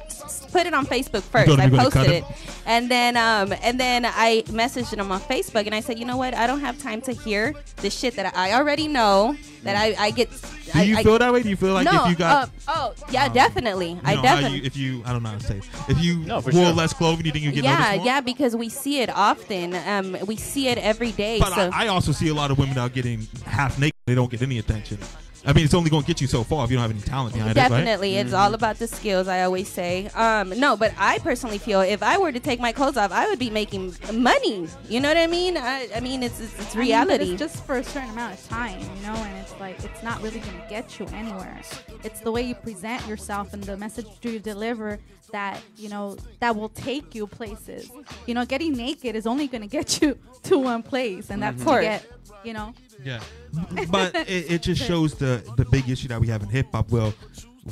put 0.51 0.65
it 0.65 0.73
on 0.73 0.85
Facebook 0.85 1.23
first. 1.23 1.49
I 1.49 1.65
you 1.65 1.71
were 1.71 1.77
gonna 1.77 1.89
cut 1.89 1.93
posted 2.07 2.11
it, 2.13 2.23
him? 2.25 2.35
and 2.65 2.91
then 2.91 3.15
um, 3.17 3.53
and 3.63 3.79
then 3.79 4.05
I 4.05 4.43
messaged 4.47 4.93
him 4.93 5.11
on 5.11 5.21
Facebook, 5.21 5.65
and 5.65 5.73
I 5.73 5.79
said, 5.79 5.97
you 5.97 6.05
know 6.05 6.17
what, 6.17 6.33
I 6.33 6.45
don't 6.47 6.59
have 6.61 6.77
time 6.81 7.01
to 7.01 7.13
hear 7.13 7.53
the 7.77 7.89
shit 7.89 8.15
that 8.15 8.35
I 8.35 8.53
already 8.53 8.88
know 8.88 9.35
that 9.63 9.75
I 9.75 9.95
I 9.97 10.11
get. 10.11 10.24
Do 10.73 10.85
you 10.85 10.97
I- 10.97 11.03
feel 11.03 11.17
that 11.19 11.31
way? 11.31 11.43
Do 11.43 11.49
you 11.49 11.55
feel 11.55 11.73
like 11.73 11.85
no, 11.85 12.03
if 12.05 12.09
you 12.09 12.15
got 12.15 12.49
uh, 12.49 12.51
oh 12.67 12.93
yeah, 13.09 13.25
um, 13.25 13.33
definitely, 13.33 13.91
you 13.91 13.99
I 14.03 14.15
know, 14.15 14.17
how 14.17 14.21
definitely. 14.23 14.57
you, 14.59 14.63
if 14.65 14.75
you 14.77 15.03
I 15.05 15.13
don't 15.13 15.23
know 15.23 15.29
how 15.29 15.38
to 15.38 15.43
say 15.43 15.57
it. 15.57 15.65
if 15.88 15.99
you 16.03 16.17
No, 16.19 16.39
wore 16.39 16.51
sure. 16.51 16.71
less 16.73 16.93
clothing, 16.93 17.25
you 17.25 17.31
think 17.31 17.45
you 17.45 17.52
get 17.52 17.63
yeah, 17.63 17.93
more? 17.95 18.06
yeah, 18.06 18.21
because 18.21 18.56
we 18.56 18.69
see 18.69 19.02
it 19.02 19.10
often. 19.10 19.75
Um, 19.75 20.17
we 20.25 20.35
see 20.35 20.67
it 20.67 20.77
every 20.77 21.12
day. 21.12 21.39
But 21.39 21.54
so 21.54 21.69
I, 21.73 21.85
I 21.85 21.87
also 21.87 22.12
see 22.12 22.27
a 22.29 22.33
lot 22.33 22.52
of 22.52 22.58
women 22.58 22.77
out 22.77 22.93
getting 22.93 23.27
half 23.45 23.79
naked. 23.79 23.95
They 24.06 24.15
don't 24.15 24.29
get 24.29 24.41
any 24.41 24.60
attention. 24.60 24.97
I 25.46 25.54
mean, 25.54 25.65
it's 25.65 25.73
only 25.75 25.89
going 25.89 26.02
to 26.02 26.08
get 26.08 26.21
you 26.21 26.27
so 26.27 26.43
far 26.43 26.65
if 26.65 26.71
you 26.71 26.77
don't 26.77 26.81
have 26.81 26.91
any 26.91 27.02
talent 27.02 27.33
behind 27.33 27.56
it, 27.56 27.60
right? 27.60 27.69
Definitely, 27.69 28.17
it's 28.17 28.33
all 28.33 28.54
about 28.56 28.79
the 28.79 28.87
skills. 28.87 29.27
I 29.27 29.43
always 29.43 29.69
say. 29.69 30.08
Um, 30.15 30.50
no, 30.60 30.75
but 30.75 30.91
I 30.98 31.19
personally 31.19 31.60
feel 31.60 31.81
if 31.81 32.02
I 32.02 32.17
were 32.17 32.31
to 32.31 32.39
take 32.39 32.60
my 32.60 32.71
clothes 32.71 32.98
off, 32.98 33.12
I 33.12 33.29
would 33.29 33.37
be 33.37 33.52
making 33.52 33.96
money. 34.12 34.67
You 34.89 35.00
know 35.00 35.08
what 35.08 35.17
I 35.17 35.27
mean? 35.27 35.58
I, 35.58 35.87
I 35.96 36.00
mean, 36.00 36.23
it's 36.23 36.39
it's, 36.39 36.54
it's 36.60 36.75
I 36.75 36.79
mean, 36.79 36.87
reality. 36.87 37.31
it's 37.31 37.39
just 37.39 37.63
for 37.65 37.75
a 37.77 37.83
certain 37.83 38.10
amount 38.10 38.33
of 38.33 38.48
time, 38.50 38.79
you 38.79 39.04
know, 39.04 39.13
and 39.13 39.37
it's 39.37 39.54
like 39.60 39.83
it's 39.83 40.02
not 40.02 40.21
really 40.23 40.39
gonna 40.39 40.65
get 40.67 41.00
you 41.00 41.06
anywhere. 41.13 41.62
It's 42.04 42.21
the 42.21 42.31
way 42.31 42.41
you 42.41 42.56
present 42.56 43.08
yourself 43.08 43.54
and 43.54 43.63
the 43.63 43.77
message 43.77 44.08
you 44.23 44.39
deliver 44.39 45.00
that 45.31 45.62
you 45.77 45.89
know 45.89 46.17
that 46.39 46.56
will 46.56 46.69
take 46.69 47.13
you 47.13 47.27
places. 47.27 47.91
You 48.25 48.33
know, 48.33 48.46
getting 48.46 48.73
naked 48.73 49.15
is 49.15 49.27
only 49.27 49.48
gonna 49.48 49.67
get 49.67 50.02
you 50.02 50.17
to 50.43 50.58
one 50.58 50.81
place, 50.81 51.29
and 51.29 51.43
that's 51.43 51.60
Of 51.60 51.67
course. 51.67 51.85
to 51.85 51.89
get 51.89 52.06
you 52.43 52.54
know. 52.54 52.73
Yeah, 53.04 53.21
but 53.89 54.15
it, 54.15 54.52
it 54.52 54.62
just 54.62 54.83
shows 54.83 55.15
the 55.15 55.43
the 55.58 55.65
big 55.65 55.89
issue 55.89 56.08
that 56.08 56.19
we 56.19 56.27
have 56.27 56.43
in 56.43 56.50
hip 56.50 56.67
hop. 56.71 56.91
Well, 56.91 57.13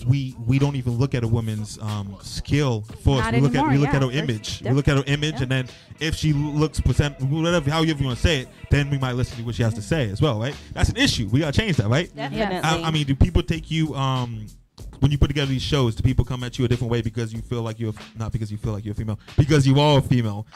we 0.07 0.35
we 0.47 0.57
don't 0.57 0.75
even 0.75 0.93
look 0.93 1.13
at 1.13 1.23
a 1.23 1.27
woman's 1.27 1.77
um, 1.79 2.17
skill 2.21 2.81
first. 2.81 3.05
Not 3.05 3.33
we 3.33 3.41
look 3.41 3.51
anymore, 3.51 3.67
at 3.67 3.71
we 3.71 3.77
look 3.77 3.89
yeah. 3.89 3.95
at 3.95 4.01
her 4.01 4.07
There's 4.09 4.23
image. 4.23 4.61
We 4.63 4.71
look 4.71 4.87
at 4.87 4.97
her 4.97 5.03
image, 5.05 5.41
and 5.41 5.51
then 5.51 5.67
if 5.99 6.15
she 6.15 6.33
looks 6.33 6.79
present 6.79 7.21
whatever 7.21 7.69
however 7.69 7.85
you 7.85 8.05
want 8.05 8.17
to 8.17 8.23
say 8.23 8.41
it, 8.41 8.49
then 8.71 8.89
we 8.89 8.97
might 8.97 9.13
listen 9.13 9.37
to 9.37 9.43
what 9.43 9.55
she 9.55 9.63
has 9.63 9.73
to 9.75 9.81
say 9.81 10.09
as 10.09 10.21
well, 10.21 10.39
right? 10.39 10.55
That's 10.73 10.89
an 10.89 10.97
issue. 10.97 11.27
We 11.31 11.41
gotta 11.41 11.57
change 11.57 11.77
that, 11.77 11.87
right? 11.87 12.13
Definitely. 12.15 12.57
I, 12.57 12.87
I 12.87 12.91
mean, 12.91 13.05
do 13.05 13.15
people 13.15 13.43
take 13.43 13.69
you 13.69 13.93
um 13.95 14.47
when 14.99 15.11
you 15.11 15.17
put 15.17 15.27
together 15.27 15.51
these 15.51 15.61
shows? 15.61 15.95
Do 15.95 16.01
people 16.01 16.25
come 16.25 16.43
at 16.43 16.57
you 16.57 16.65
a 16.65 16.67
different 16.67 16.91
way 16.91 17.01
because 17.01 17.31
you 17.31 17.41
feel 17.41 17.61
like 17.61 17.79
you're 17.79 17.93
not 18.17 18.31
because 18.31 18.51
you 18.51 18.57
feel 18.57 18.73
like 18.73 18.85
you're 18.85 18.93
a 18.93 18.95
female 18.95 19.19
because 19.37 19.67
you 19.67 19.79
are 19.79 19.99
a 19.99 20.01
female? 20.01 20.47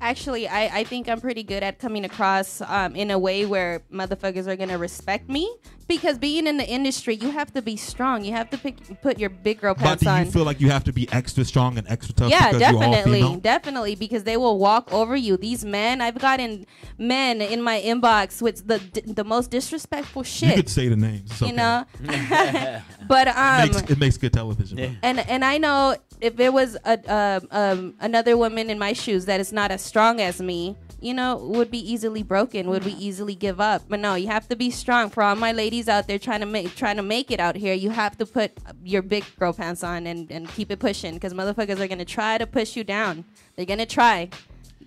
Actually, 0.00 0.48
I, 0.48 0.80
I 0.80 0.84
think 0.84 1.08
I'm 1.08 1.20
pretty 1.20 1.42
good 1.42 1.62
at 1.62 1.78
coming 1.78 2.04
across 2.04 2.60
um, 2.60 2.94
in 2.94 3.10
a 3.10 3.18
way 3.18 3.46
where 3.46 3.82
motherfuckers 3.92 4.46
are 4.46 4.56
gonna 4.56 4.78
respect 4.78 5.28
me. 5.28 5.50
Because 5.86 6.16
being 6.16 6.46
in 6.46 6.56
the 6.56 6.66
industry, 6.66 7.14
you 7.14 7.30
have 7.30 7.52
to 7.52 7.60
be 7.60 7.76
strong. 7.76 8.24
You 8.24 8.32
have 8.32 8.48
to 8.50 8.58
pick, 8.58 9.02
put 9.02 9.18
your 9.18 9.28
big 9.28 9.60
girl 9.60 9.74
pants 9.74 10.02
But 10.02 10.06
pants 10.06 10.22
do 10.22 10.24
you 10.24 10.26
on. 10.26 10.32
feel 10.32 10.44
like 10.44 10.60
you 10.60 10.70
have 10.70 10.84
to 10.84 10.94
be 10.94 11.12
extra 11.12 11.44
strong 11.44 11.76
and 11.76 11.86
extra 11.88 12.14
tough 12.14 12.30
yeah, 12.30 12.52
because 12.52 12.72
you're 12.72 12.82
all 12.82 12.90
definitely, 12.90 13.40
definitely, 13.40 13.94
because 13.94 14.24
they 14.24 14.38
will 14.38 14.58
walk 14.58 14.90
over 14.94 15.14
you. 15.14 15.36
These 15.36 15.62
men, 15.64 16.00
I've 16.00 16.18
gotten 16.18 16.64
men 16.96 17.42
in 17.42 17.60
my 17.60 17.82
inbox 17.82 18.40
with 18.40 18.66
the 18.66 18.78
the 19.04 19.24
most 19.24 19.50
disrespectful 19.50 20.22
shit. 20.22 20.50
You 20.50 20.54
could 20.54 20.70
say 20.70 20.88
the 20.88 20.96
names. 20.96 21.30
It's 21.30 21.42
you 21.42 21.52
know, 21.52 21.84
but 23.06 23.28
um, 23.28 23.68
it, 23.68 23.74
makes, 23.74 23.90
it 23.90 23.98
makes 23.98 24.16
good 24.16 24.32
television. 24.32 24.98
and 25.02 25.18
and 25.18 25.44
I 25.44 25.58
know 25.58 25.96
if 26.24 26.36
there 26.36 26.50
was 26.50 26.76
a 26.86 26.96
um, 27.14 27.48
um, 27.50 27.94
another 28.00 28.34
woman 28.36 28.70
in 28.70 28.78
my 28.78 28.94
shoes 28.94 29.26
that 29.26 29.40
is 29.40 29.52
not 29.52 29.70
as 29.70 29.82
strong 29.82 30.22
as 30.22 30.40
me, 30.40 30.74
you 31.00 31.12
know, 31.12 31.36
would 31.36 31.70
be 31.70 31.92
easily 31.92 32.22
broken, 32.22 32.66
would 32.70 32.82
we 32.82 32.92
easily 32.92 33.34
give 33.34 33.60
up. 33.60 33.82
But 33.90 34.00
no, 34.00 34.14
you 34.14 34.28
have 34.28 34.48
to 34.48 34.56
be 34.56 34.70
strong. 34.70 35.10
For 35.10 35.22
all 35.22 35.36
my 35.36 35.52
ladies 35.52 35.86
out 35.86 36.08
there 36.08 36.18
trying 36.18 36.40
to 36.40 36.46
make 36.46 36.74
trying 36.76 36.96
to 36.96 37.02
make 37.02 37.30
it 37.30 37.40
out 37.40 37.56
here, 37.56 37.74
you 37.74 37.90
have 37.90 38.16
to 38.18 38.24
put 38.24 38.52
your 38.82 39.02
big 39.02 39.24
girl 39.38 39.52
pants 39.52 39.84
on 39.84 40.06
and, 40.06 40.30
and 40.32 40.48
keep 40.48 40.70
it 40.70 40.78
pushing 40.78 41.12
because 41.12 41.34
motherfuckers 41.34 41.78
are 41.78 41.88
gonna 41.88 42.06
try 42.06 42.38
to 42.38 42.46
push 42.46 42.74
you 42.74 42.84
down. 42.84 43.24
They're 43.56 43.66
gonna 43.66 43.84
try. 43.84 44.30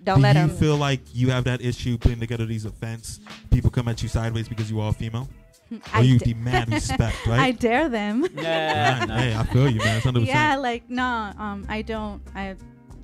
Don't 0.02 0.16
Do 0.18 0.22
let 0.22 0.34
you 0.36 0.46
them. 0.48 0.56
feel 0.56 0.76
like 0.76 1.00
you 1.14 1.30
have 1.30 1.44
that 1.44 1.60
issue 1.60 1.98
putting 1.98 2.18
together 2.18 2.46
these 2.46 2.64
events? 2.64 3.20
People 3.50 3.70
come 3.70 3.86
at 3.86 4.02
you 4.02 4.08
sideways 4.08 4.48
because 4.48 4.70
you 4.70 4.80
are 4.80 4.92
female? 4.92 5.28
I 5.94 6.00
Or 6.00 6.04
you 6.04 6.18
d- 6.18 6.32
demand 6.32 6.72
respect, 6.72 7.26
right? 7.26 7.40
I 7.40 7.50
dare 7.52 7.88
them. 7.88 8.24
Yeah, 8.36 9.06
hey, 9.06 9.34
I 9.36 9.42
feel 9.44 9.68
you, 9.70 9.78
man. 9.80 10.00
100%. 10.00 10.26
Yeah, 10.26 10.56
like 10.56 10.88
no, 10.88 11.04
um, 11.38 11.66
I 11.68 11.82
don't, 11.82 12.22
I, 12.34 12.56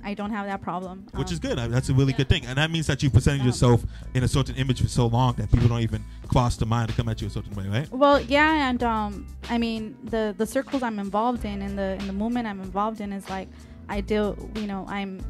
I 0.03 0.15
don't 0.15 0.31
have 0.31 0.47
that 0.47 0.61
problem. 0.63 1.07
Which 1.15 1.29
Um, 1.29 1.33
is 1.33 1.39
good. 1.39 1.59
I- 1.59 1.69
That's 1.69 1.89
a 1.89 1.95
really 1.95 2.13
good 2.13 2.29
thing. 2.29 2.45
And 2.47 2.59
that 2.59 2.71
means 2.71 2.87
that 2.87 3.03
you 3.03 3.11
presented 3.11 3.45
yourself 3.45 3.85
in 4.15 4.23
a 4.23 4.29
certain 4.29 4.55
image 4.57 4.81
for 4.83 4.89
so 4.89 5.07
long 5.07 5.35
that 5.35 5.51
people 5.51 5.69
don't 5.69 5.81
even 5.81 6.05
cross 6.29 6.57
the 6.57 6.67
mind 6.67 6.89
to 6.91 6.95
come 6.95 7.09
at 7.09 7.21
you 7.21 7.27
a 7.29 7.31
certain 7.31 7.55
way, 7.55 7.67
right? 7.69 7.91
Well, 7.91 8.21
yeah, 8.21 8.69
and 8.69 8.83
um, 8.83 9.27
I 9.49 9.57
mean 9.59 9.97
the 10.05 10.35
the 10.37 10.47
circles 10.47 10.83
I'm 10.83 10.99
involved 10.99 11.45
in 11.45 11.63
and 11.63 11.79
the 11.79 11.97
in 12.01 12.07
the 12.07 12.13
movement 12.13 12.47
I'm 12.47 12.61
involved 12.61 13.01
in 13.01 13.13
is 13.13 13.29
like 13.31 13.49
I 13.89 14.01
do, 14.01 14.21
you 14.57 14.67
know, 14.67 14.87
I'm, 14.89 15.21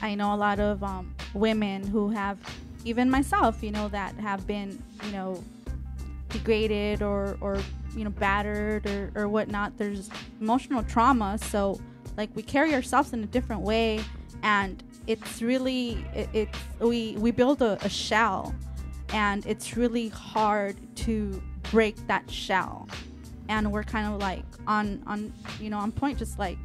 I 0.00 0.14
know 0.14 0.34
a 0.34 0.36
lot 0.46 0.58
of 0.58 0.82
um, 0.82 1.14
women 1.34 1.86
who 1.86 2.08
have, 2.10 2.38
even 2.86 3.10
myself, 3.10 3.62
you 3.62 3.70
know, 3.70 3.88
that 3.88 4.14
have 4.16 4.46
been, 4.46 4.82
you 5.04 5.12
know, 5.12 5.44
degraded 6.32 7.02
or 7.02 7.36
or 7.40 7.58
you 7.96 8.04
know 8.04 8.10
battered 8.10 8.86
or 8.86 9.12
or 9.14 9.28
whatnot. 9.28 9.76
There's 9.78 10.10
emotional 10.40 10.82
trauma, 10.82 11.38
so 11.38 11.80
like 12.16 12.30
we 12.34 12.42
carry 12.42 12.74
ourselves 12.74 13.12
in 13.12 13.22
a 13.22 13.26
different 13.26 13.62
way, 13.62 14.00
and 14.42 14.82
it's 15.06 15.42
really 15.42 16.04
it, 16.14 16.28
it's 16.32 16.58
we 16.78 17.16
we 17.18 17.30
build 17.30 17.62
a, 17.62 17.78
a 17.84 17.88
shell 17.88 18.54
and 19.12 19.44
it's 19.46 19.76
really 19.76 20.08
hard 20.08 20.76
to 20.96 21.42
break 21.70 21.96
that 22.06 22.30
shell 22.30 22.88
and 23.48 23.70
we're 23.70 23.82
kind 23.82 24.12
of 24.12 24.20
like 24.20 24.44
on 24.66 25.02
on 25.06 25.32
you 25.60 25.70
know 25.70 25.78
on 25.78 25.92
point 25.92 26.18
just 26.18 26.38
like 26.38 26.58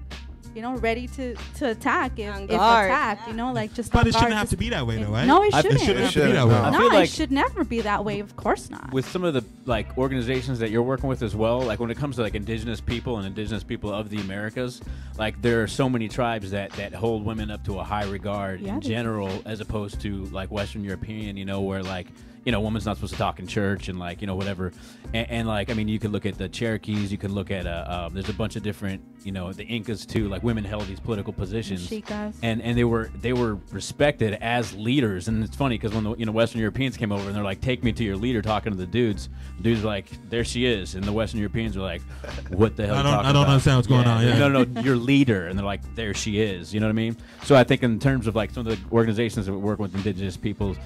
you 0.58 0.64
know 0.64 0.76
ready 0.78 1.05
to 1.08 1.36
to 1.55 1.70
attack 1.70 2.18
if, 2.18 2.36
if 2.41 2.49
guard. 2.49 2.86
attacked 2.89 3.28
you 3.28 3.34
know 3.36 3.53
like 3.53 3.74
just 3.76 3.91
But 3.93 3.99
on 4.01 4.08
it 4.08 4.12
shouldn't 4.14 4.30
guard, 4.32 4.39
have 4.39 4.49
to 4.49 4.58
be 4.58 4.70
that 4.70 4.88
way, 4.88 4.97
though, 4.97 5.12
right? 5.12 5.28
no 5.28 5.43
it 5.43 5.53
I- 5.53 5.60
it 5.60 5.62
shouldn't 5.62 5.82
it 5.82 5.86
shouldn't 5.86 5.99
have 6.05 6.14
to 6.14 6.26
be 6.26 6.32
that 6.34 6.47
way. 6.47 6.53
I 6.55 6.70
no 6.72 6.89
feel 6.89 6.99
it 7.01 7.10
should 7.10 7.32
never 7.32 7.64
be 7.64 7.82
that 7.82 8.03
way 8.03 8.20
of 8.20 8.36
course 8.36 8.70
not 8.72 8.91
with 8.91 9.08
some 9.08 9.24
of 9.24 9.34
the 9.36 9.43
like 9.66 9.95
organizations 9.97 10.58
that 10.60 10.72
you're 10.72 10.82
working 10.84 11.08
with 11.08 11.22
as 11.22 11.36
well 11.36 11.62
like 11.62 11.80
when 11.80 11.91
it 11.91 11.97
comes 11.97 12.16
to 12.16 12.24
like 12.24 12.34
indigenous 12.36 12.82
people 12.82 13.18
and 13.18 13.28
indigenous 13.28 13.64
people 13.64 13.93
of 13.93 14.10
the 14.10 14.18
americas 14.20 14.82
like 15.18 15.39
there 15.43 15.62
are 15.62 15.68
so 15.68 15.88
many 15.88 16.08
tribes 16.10 16.49
that 16.51 16.72
that 16.72 16.91
hold 16.93 17.24
women 17.24 17.51
up 17.51 17.64
to 17.66 17.80
a 17.80 17.84
high 17.84 18.05
regard 18.05 18.60
Yeah, 18.60 18.70
in 18.70 18.76
they 18.76 18.82
do. 18.82 18.89
general 18.89 19.41
as 19.45 19.60
opposed 19.62 20.01
to 20.01 20.26
like 20.26 20.49
western 20.51 20.84
european 20.84 21.38
you 21.38 21.45
know 21.45 21.62
where 21.62 21.84
like 21.84 22.08
you 22.47 22.53
know, 22.53 22.61
woman's 22.61 22.85
not 22.85 22.95
supposed 22.95 23.11
to 23.11 23.17
talk 23.19 23.39
in 23.39 23.45
church 23.45 23.89
and 23.89 23.99
like 23.99 24.21
you 24.21 24.25
know 24.27 24.35
whatever, 24.35 24.71
and, 25.13 25.29
and 25.29 25.47
like 25.49 25.69
I 25.69 25.73
mean, 25.73 25.89
you 25.89 25.99
can 25.99 26.13
look 26.13 26.25
at 26.25 26.37
the 26.37 26.47
Cherokees, 26.47 27.11
you 27.11 27.17
can 27.17 27.33
look 27.33 27.51
at 27.51 27.67
uh, 27.67 28.05
um, 28.07 28.13
there's 28.13 28.29
a 28.29 28.33
bunch 28.33 28.55
of 28.55 28.63
different 28.63 29.01
you 29.25 29.33
know 29.33 29.51
the 29.51 29.65
Incas 29.65 30.05
too. 30.05 30.29
Like 30.29 30.43
women 30.43 30.63
held 30.63 30.87
these 30.87 31.01
political 31.01 31.33
positions, 31.33 31.89
Chicas. 31.89 32.35
and 32.41 32.61
and 32.61 32.77
they 32.77 32.85
were 32.85 33.11
they 33.19 33.33
were 33.33 33.55
respected 33.73 34.35
as 34.35 34.73
leaders. 34.77 35.27
And 35.27 35.43
it's 35.43 35.57
funny 35.57 35.77
because 35.77 35.93
when 35.93 36.05
the 36.05 36.15
you 36.15 36.25
know 36.25 36.31
Western 36.31 36.61
Europeans 36.61 36.95
came 36.95 37.11
over 37.11 37.27
and 37.27 37.35
they're 37.35 37.43
like, 37.43 37.59
"Take 37.59 37.83
me 37.83 37.91
to 37.91 38.03
your 38.05 38.15
leader," 38.15 38.41
talking 38.41 38.71
to 38.71 38.77
the 38.77 38.87
dudes, 38.87 39.27
the 39.57 39.63
dudes 39.63 39.83
are 39.83 39.87
like, 39.87 40.05
"There 40.29 40.45
she 40.45 40.65
is," 40.67 40.95
and 40.95 41.03
the 41.03 41.11
Western 41.11 41.41
Europeans 41.41 41.75
are 41.75 41.81
like, 41.81 42.01
"What 42.47 42.77
the 42.77 42.85
hell?" 42.87 42.95
I 42.95 43.03
don't- 43.03 43.13
I 43.13 43.17
don't 43.33 43.41
about?" 43.43 43.47
understand 43.49 43.75
what's 43.79 43.87
going 43.89 44.07
on, 44.07 44.23
yeah. 44.25 44.37
no, 44.39 44.47
no, 44.47 44.63
no, 44.63 44.81
your 44.83 44.95
leader, 44.95 45.47
and 45.47 45.59
they're 45.59 45.65
like, 45.65 45.81
"There 45.95 46.13
she 46.13 46.39
is." 46.39 46.73
You 46.73 46.79
know 46.79 46.85
what 46.85 46.91
I 46.91 46.93
mean? 46.93 47.17
So 47.43 47.57
I 47.57 47.65
think 47.65 47.83
in 47.83 47.99
terms 47.99 48.25
of 48.25 48.37
like 48.37 48.51
some 48.51 48.65
of 48.65 48.71
the 48.89 48.95
organizations 48.95 49.47
that 49.47 49.51
we 49.51 49.57
work 49.59 49.79
with 49.79 49.93
indigenous 49.93 50.37
peoples. 50.37 50.77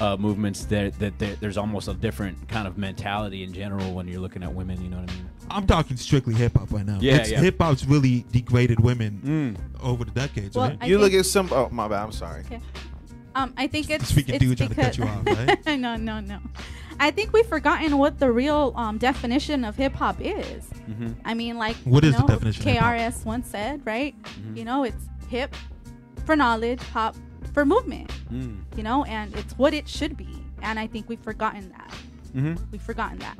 Uh, 0.00 0.16
movements 0.16 0.64
that 0.66 0.96
that 1.00 1.18
there- 1.18 1.34
there's 1.40 1.56
almost 1.56 1.88
a 1.88 1.94
different 1.94 2.46
kind 2.48 2.68
of 2.68 2.78
mentality 2.78 3.42
in 3.42 3.52
general 3.52 3.92
when 3.94 4.06
you're 4.06 4.20
looking 4.20 4.44
at 4.44 4.54
women. 4.54 4.80
You 4.80 4.88
know 4.90 4.98
what 5.00 5.10
I 5.10 5.14
mean? 5.14 5.28
I'm 5.50 5.66
talking 5.66 5.96
strictly 5.96 6.34
hip 6.34 6.56
hop 6.56 6.70
right 6.70 6.86
now. 6.86 6.98
Yeah, 7.00 7.26
yeah. 7.26 7.40
Hip 7.40 7.56
hop's 7.60 7.84
really 7.84 8.24
degraded 8.30 8.78
women 8.78 9.56
over 9.82 10.04
the 10.04 10.12
decades, 10.12 10.54
Well, 10.56 10.68
right? 10.70 10.78
You 10.88 10.98
think- 11.00 11.12
look 11.12 11.20
at 11.20 11.26
some. 11.26 11.48
Oh 11.52 11.68
my 11.72 11.88
bad. 11.88 12.04
I'm 12.04 12.12
sorry. 12.12 12.42
Okay. 12.42 12.60
Um, 13.34 13.52
I 13.56 13.66
think 13.66 13.90
it's 13.90 14.06
Speaking 14.08 14.36
it's 14.36 14.44
dude 14.44 14.56
trying 14.58 14.68
to 14.68 14.74
cut 14.76 14.96
because- 14.96 14.98
you 14.98 15.04
off, 15.04 15.26
right? 15.66 15.66
no, 15.80 15.96
no, 15.96 16.20
no. 16.20 16.38
I 17.00 17.10
think 17.10 17.32
we've 17.32 17.46
forgotten 17.46 17.98
what 17.98 18.18
the 18.20 18.30
real 18.30 18.72
um, 18.76 18.98
definition 18.98 19.64
of 19.64 19.74
hip 19.76 19.94
hop 19.94 20.16
is. 20.20 20.64
Mhm. 20.88 21.14
I 21.24 21.34
mean, 21.34 21.56
like 21.58 21.76
what 21.84 22.04
is 22.04 22.10
you 22.12 22.16
is 22.18 22.22
the 22.22 22.26
definition 22.28 22.62
of 22.62 22.72
hip 22.72 22.82
hop? 22.82 22.94
KRS-One 22.94 23.42
said, 23.44 23.80
right? 23.84 24.14
Mhm. 24.22 24.56
You 24.58 24.64
know, 24.64 24.84
it's 24.84 25.08
hip 25.28 25.56
for 26.24 26.36
knowledge, 26.36 26.80
hop 26.92 27.16
for 27.48 27.64
movement. 27.64 28.10
Mm. 28.32 28.62
You 28.76 28.82
know, 28.82 29.04
and 29.04 29.34
it's 29.36 29.56
what 29.58 29.74
it 29.74 29.88
should 29.88 30.16
be. 30.16 30.28
And 30.62 30.78
I 30.78 30.86
think 30.86 31.08
we've 31.08 31.20
forgotten 31.20 31.70
that. 31.70 31.94
Mm-hmm. 32.34 32.64
We've 32.70 32.82
forgotten 32.82 33.18
that. 33.18 33.36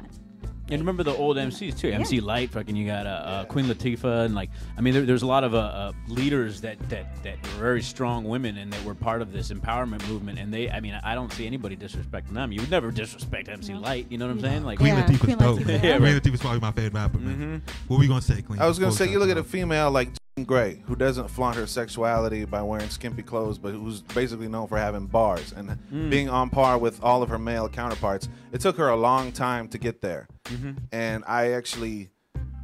And 0.70 0.80
remember 0.82 1.02
the 1.02 1.14
old 1.14 1.38
MCs 1.38 1.78
too. 1.78 1.90
MC 1.90 2.20
Lyte, 2.20 2.50
fucking 2.50 2.76
you 2.76 2.86
got 2.86 3.06
uh, 3.06 3.10
uh, 3.10 3.44
Queen 3.46 3.64
Latifah, 3.64 4.26
and 4.26 4.34
like 4.34 4.50
I 4.76 4.82
mean, 4.82 4.92
there, 4.92 5.06
there's 5.06 5.22
a 5.22 5.26
lot 5.26 5.42
of 5.42 5.54
uh, 5.54 5.58
uh, 5.58 5.92
leaders 6.08 6.60
that, 6.60 6.78
that 6.90 7.22
that 7.22 7.42
were 7.42 7.58
very 7.58 7.82
strong 7.82 8.24
women 8.24 8.58
and 8.58 8.70
that 8.70 8.84
were 8.84 8.94
part 8.94 9.22
of 9.22 9.32
this 9.32 9.50
empowerment 9.50 10.06
movement. 10.08 10.38
And 10.38 10.52
they, 10.52 10.70
I 10.70 10.80
mean, 10.80 10.98
I 11.02 11.14
don't 11.14 11.32
see 11.32 11.46
anybody 11.46 11.74
disrespecting 11.74 12.34
them. 12.34 12.52
You 12.52 12.60
would 12.60 12.70
never 12.70 12.90
disrespect 12.90 13.48
MC 13.48 13.74
Lyte. 13.74 14.10
You 14.10 14.18
know 14.18 14.26
what 14.26 14.32
I'm 14.32 14.40
saying? 14.40 14.64
Like 14.64 14.78
Queen 14.78 14.94
Latifah's 14.94 15.36
dope. 15.36 15.60
yeah, 15.66 15.96
Queen 15.96 16.02
right. 16.02 16.22
Latifah's 16.22 16.40
probably 16.40 16.60
my 16.60 16.72
favorite 16.72 16.92
rapper, 16.92 17.18
man. 17.18 17.62
What 17.86 17.96
were 17.96 18.02
you 18.02 18.08
gonna 18.10 18.20
say, 18.20 18.42
Queen? 18.42 18.60
I 18.60 18.66
was 18.66 18.78
gonna 18.78 18.90
Before 18.90 19.06
say 19.06 19.10
you 19.10 19.18
look 19.18 19.30
at 19.30 19.38
a 19.38 19.44
female 19.44 19.90
like 19.90 20.10
Jean 20.38 20.46
Grae 20.46 20.80
who 20.84 20.94
doesn't 20.94 21.28
flaunt 21.28 21.56
her 21.56 21.66
sexuality 21.66 22.44
by 22.44 22.62
wearing 22.62 22.88
skimpy 22.90 23.22
clothes, 23.22 23.58
but 23.58 23.72
who's 23.72 24.02
basically 24.02 24.48
known 24.48 24.68
for 24.68 24.78
having 24.78 25.06
bars 25.06 25.52
and 25.56 25.70
Mm. 25.92 26.10
being 26.10 26.28
on 26.28 26.48
par 26.50 26.78
with 26.78 27.02
all 27.02 27.22
of 27.22 27.28
her 27.28 27.38
male 27.38 27.68
counterparts. 27.68 28.28
It 28.52 28.60
took 28.60 28.76
her 28.76 28.88
a 28.88 28.96
long 28.96 29.32
time 29.32 29.68
to 29.68 29.78
get 29.78 30.00
there, 30.00 30.28
Mhm. 30.44 30.76
and 30.92 31.24
I 31.26 31.52
actually. 31.52 32.10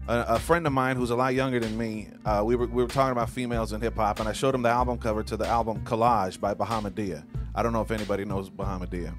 A, 0.07 0.35
a 0.35 0.39
friend 0.39 0.67
of 0.67 0.73
mine 0.75 0.97
who's 0.97 1.09
a 1.09 1.17
lot 1.17 1.35
younger 1.35 1.59
than 1.59 1.79
me, 1.79 2.09
uh, 2.27 2.43
we 2.45 2.57
were 2.57 2.67
we 2.67 2.83
were 2.83 2.89
talking 2.91 3.13
about 3.13 3.31
females 3.31 3.73
in 3.73 3.81
hip 3.81 3.97
hop, 3.97 4.21
and 4.21 4.29
I 4.29 4.33
showed 4.33 4.55
him 4.55 4.61
the 4.61 4.69
album 4.69 4.99
cover 4.99 5.23
to 5.23 5.35
the 5.39 5.47
album 5.47 5.81
Collage 5.85 6.39
by 6.39 6.53
Bahamadia. 6.53 7.25
I 7.55 7.63
don't 7.63 7.73
know 7.73 7.81
if 7.81 7.91
anybody 7.91 8.27
knows 8.27 8.51
Bahamadia, 8.51 9.15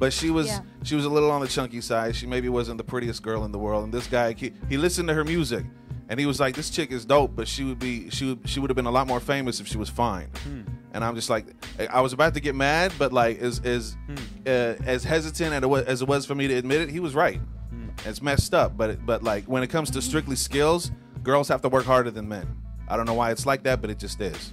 but 0.00 0.12
she 0.12 0.30
was 0.30 0.48
Yeah. 0.48 0.60
she 0.82 0.96
was 0.96 1.04
a 1.04 1.08
little 1.08 1.30
on 1.30 1.40
the 1.40 1.46
chunky 1.46 1.80
side. 1.80 2.16
She 2.16 2.26
maybe 2.26 2.48
wasn't 2.48 2.78
the 2.78 2.84
prettiest 2.84 3.22
girl 3.22 3.44
in 3.44 3.52
the 3.52 3.60
world. 3.60 3.84
And 3.84 3.94
this 3.94 4.08
guy, 4.08 4.32
he, 4.32 4.52
he 4.68 4.76
listened 4.76 5.06
to 5.06 5.14
her 5.14 5.22
music, 5.24 5.64
and 6.10 6.18
he 6.18 6.26
was 6.26 6.40
like, 6.40 6.56
"This 6.56 6.68
chick 6.68 6.90
is 6.90 7.04
dope, 7.04 7.36
but 7.36 7.46
she 7.46 7.62
would 7.62 7.78
be 7.78 8.10
she 8.10 8.26
would, 8.26 8.48
she 8.48 8.58
would 8.58 8.68
have 8.68 8.76
been 8.76 8.86
a 8.86 8.90
lot 8.90 9.06
more 9.06 9.20
famous 9.20 9.60
if 9.60 9.68
she 9.68 9.78
was 9.78 9.88
fine." 9.88 10.28
Hmm. 10.42 10.62
And 10.92 11.04
I'm 11.04 11.14
just 11.14 11.30
like, 11.30 11.46
I 11.88 12.00
was 12.00 12.12
about 12.12 12.34
to 12.34 12.40
get 12.40 12.56
mad, 12.56 12.92
but 12.98 13.12
like 13.12 13.38
as 13.38 13.60
as 13.64 13.96
hmm. 14.06 14.16
uh, 14.44 14.74
as 14.84 15.04
hesitant 15.04 15.54
as 15.54 15.62
it, 15.62 15.66
was, 15.68 15.84
as 15.84 16.02
it 16.02 16.08
was 16.08 16.26
for 16.26 16.34
me 16.34 16.48
to 16.48 16.54
admit 16.54 16.80
it, 16.80 16.90
he 16.90 16.98
was 16.98 17.14
right. 17.14 17.40
Hmm. 17.70 17.90
It's 18.04 18.20
messed 18.20 18.52
up, 18.52 18.76
but 18.76 18.90
it, 18.90 19.06
but 19.06 19.22
like 19.22 19.44
when 19.44 19.62
it 19.62 19.68
comes 19.68 19.88
to 19.92 20.02
strictly 20.02 20.34
skills, 20.34 20.90
girls 21.22 21.46
have 21.46 21.62
to 21.62 21.68
work 21.68 21.84
harder 21.84 22.10
than 22.10 22.28
men. 22.28 22.56
I 22.88 22.96
don't 22.96 23.06
know 23.06 23.14
why 23.14 23.30
it's 23.30 23.46
like 23.46 23.62
that, 23.62 23.80
but 23.80 23.88
it 23.88 24.00
just 24.00 24.20
is. 24.20 24.52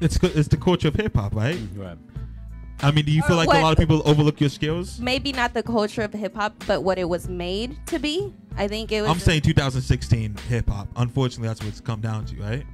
It's 0.00 0.16
it's 0.22 0.48
the 0.48 0.56
culture 0.56 0.88
of 0.88 0.96
hip 0.96 1.14
hop, 1.14 1.36
right? 1.36 1.56
Right. 1.76 1.96
I 2.82 2.90
mean, 2.90 3.04
do 3.04 3.12
you 3.12 3.22
feel 3.22 3.36
like 3.36 3.48
what- 3.48 3.56
a 3.58 3.62
lot 3.62 3.72
of 3.72 3.78
people 3.78 4.02
overlook 4.04 4.40
your 4.40 4.50
skills? 4.50 4.98
Maybe 5.00 5.32
not 5.32 5.54
the 5.54 5.62
culture 5.62 6.02
of 6.02 6.12
hip 6.12 6.34
hop, 6.34 6.54
but 6.66 6.82
what 6.82 6.98
it 6.98 7.08
was 7.08 7.28
made 7.28 7.76
to 7.86 7.98
be. 7.98 8.32
I 8.56 8.68
think 8.68 8.92
it 8.92 9.02
was. 9.02 9.10
I'm 9.10 9.18
saying 9.18 9.42
2016 9.42 10.36
hip 10.48 10.68
hop. 10.68 10.88
Unfortunately, 10.96 11.48
that's 11.48 11.60
what 11.60 11.68
it's 11.68 11.80
come 11.80 12.00
down 12.00 12.24
to, 12.26 12.36
right? 12.36 12.64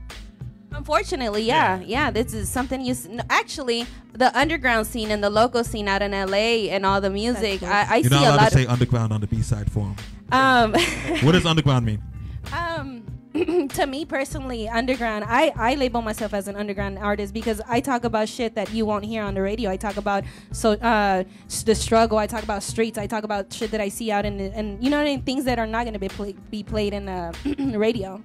Unfortunately, 0.73 1.43
yeah, 1.43 1.81
yeah, 1.81 2.11
This 2.11 2.33
is 2.33 2.49
something 2.49 2.81
you 2.81 2.95
no, 3.11 3.25
actually 3.29 3.87
the 4.13 4.37
underground 4.39 4.87
scene 4.87 5.11
and 5.11 5.23
the 5.23 5.31
local 5.31 5.65
scene 5.65 5.89
out 5.89 6.01
in 6.01 6.13
LA 6.13 6.71
and 6.71 6.87
all 6.87 7.01
the 7.01 7.11
music. 7.11 7.63
I, 7.63 7.87
I 7.89 7.97
You're 7.97 8.05
see 8.05 8.11
not 8.11 8.23
a 8.23 8.27
allowed 8.29 8.37
lot 8.37 8.53
to 8.53 8.59
say 8.59 8.67
underground 8.67 9.13
on 9.13 9.21
the 9.21 9.27
B 9.27 9.43
side 9.43 9.71
forum. 9.71 9.97
Um, 10.33 10.73
What 11.23 11.33
does 11.33 11.45
underground 11.45 11.87
mean? 11.87 12.03
um, 12.53 13.03
to 13.69 13.87
me 13.87 14.05
personally, 14.05 14.69
underground. 14.69 15.25
I 15.27 15.53
I 15.57 15.75
label 15.75 16.03
myself 16.03 16.35
as 16.35 16.49
an 16.49 16.57
underground 16.57 16.99
artist 16.99 17.33
because 17.33 17.61
I 17.69 17.81
talk 17.81 18.05
about 18.05 18.29
shit 18.29 18.55
that 18.55 18.73
you 18.73 18.85
won't 18.85 19.05
hear 19.05 19.23
on 19.23 19.35
the 19.35 19.43
radio. 19.43 19.71
I 19.71 19.77
talk 19.77 19.97
about 19.97 20.25
so 20.53 20.73
uh 20.73 21.25
the 21.65 21.75
struggle. 21.75 22.19
I 22.19 22.27
talk 22.27 22.43
about 22.43 22.63
streets. 22.63 22.99
I 22.99 23.07
talk 23.07 23.25
about 23.25 23.53
shit 23.53 23.71
that 23.71 23.81
I 23.81 23.89
see 23.89 24.11
out 24.11 24.25
in 24.27 24.37
the, 24.39 24.45
and 24.55 24.83
you 24.83 24.91
know 24.91 24.99
what 24.99 25.07
I 25.07 25.17
mean? 25.17 25.23
things 25.23 25.45
that 25.45 25.59
are 25.59 25.67
not 25.67 25.85
going 25.85 25.95
to 25.95 25.99
be 26.01 26.09
play, 26.09 26.35
be 26.51 26.63
played 26.63 26.93
in 26.93 27.09
uh, 27.09 27.33
radio. 27.59 28.23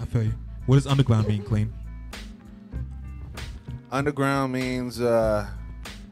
I 0.00 0.04
feel 0.04 0.22
you. 0.24 0.34
What 0.66 0.76
does 0.76 0.86
underground 0.86 1.26
mean, 1.26 1.42
Cleen? 1.42 1.72
Underground 3.90 4.52
means 4.52 5.00
uh, 5.00 5.46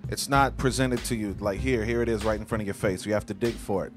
it's 0.09 0.29
not 0.29 0.57
presented 0.57 1.05
to 1.05 1.15
you 1.15 1.37
like 1.39 1.61
here, 1.61 1.85
here 1.85 2.03
it 2.03 2.09
is 2.09 2.25
right 2.25 2.41
in 2.41 2.47
front 2.47 2.63
of 2.63 2.67
your 2.67 2.75
face. 2.75 3.05
You 3.05 3.13
have 3.13 3.27
to 3.27 3.35
dig 3.35 3.55
for 3.55 3.87
it. 3.87 3.93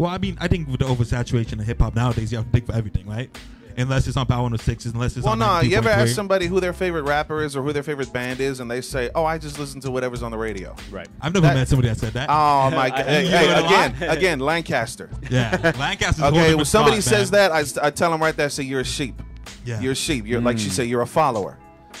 Well, 0.00 0.10
I 0.10 0.16
mean, 0.16 0.38
I 0.40 0.48
think 0.48 0.66
with 0.66 0.80
the 0.80 0.86
oversaturation 0.86 1.60
of 1.60 1.66
hip 1.66 1.78
hop 1.80 1.94
nowadays, 1.94 2.32
you 2.32 2.38
have 2.38 2.46
to 2.46 2.52
dig 2.52 2.64
for 2.64 2.72
everything, 2.74 3.06
right? 3.06 3.28
Unless 3.76 4.06
it's 4.08 4.16
on 4.16 4.24
Power 4.26 4.42
106, 4.44 4.86
unless 4.86 5.14
it's 5.16 5.24
Well, 5.24 5.32
on 5.34 5.38
no, 5.40 5.60
you 5.60 5.76
ever 5.76 5.90
ask 5.90 6.14
somebody 6.14 6.46
who 6.46 6.58
their 6.58 6.72
favorite 6.72 7.02
rapper 7.02 7.42
is 7.42 7.54
or 7.54 7.62
who 7.62 7.72
their 7.74 7.82
favorite 7.82 8.10
band 8.12 8.40
is, 8.40 8.60
and 8.60 8.70
they 8.70 8.80
say, 8.80 9.10
"Oh, 9.14 9.24
I 9.26 9.36
just 9.36 9.58
listen 9.58 9.78
to 9.82 9.90
whatever's 9.90 10.22
on 10.22 10.30
the 10.32 10.38
radio." 10.38 10.74
Right. 10.90 11.06
I've 11.20 11.34
never 11.34 11.46
met 11.46 11.68
somebody 11.68 11.88
that 11.88 11.98
said 11.98 12.14
that. 12.14 12.28
Oh 12.30 12.70
my 12.70 12.88
god! 12.96 13.04
Hey, 13.06 13.26
hey, 13.26 13.46
hear 13.46 13.50
it 13.52 13.58
a 13.62 13.66
again, 13.66 13.96
again, 14.16 14.40
Lancaster. 14.40 15.10
Yeah, 15.30 15.72
Lancaster's 15.78 16.20
a 16.24 16.30
whole 16.30 16.40
okay, 16.40 16.54
when 16.54 16.64
somebody 16.64 17.00
spot, 17.02 17.14
says 17.14 17.30
man. 17.32 17.50
that, 17.50 17.82
I, 17.82 17.86
I 17.86 17.90
tell 17.90 18.10
them 18.10 18.20
right 18.22 18.34
there, 18.36 18.46
I 18.46 18.48
say 18.48 18.62
you're 18.64 18.80
a 18.80 18.84
sheep. 18.84 19.20
Yeah. 19.66 19.80
You're 19.80 19.92
a 19.92 19.96
sheep. 19.96 20.26
You're 20.26 20.40
like 20.40 20.58
she 20.58 20.68
Mm. 20.68 20.72
said, 20.72 20.88
you're 20.88 21.02
a 21.02 21.06
follower. 21.06 21.58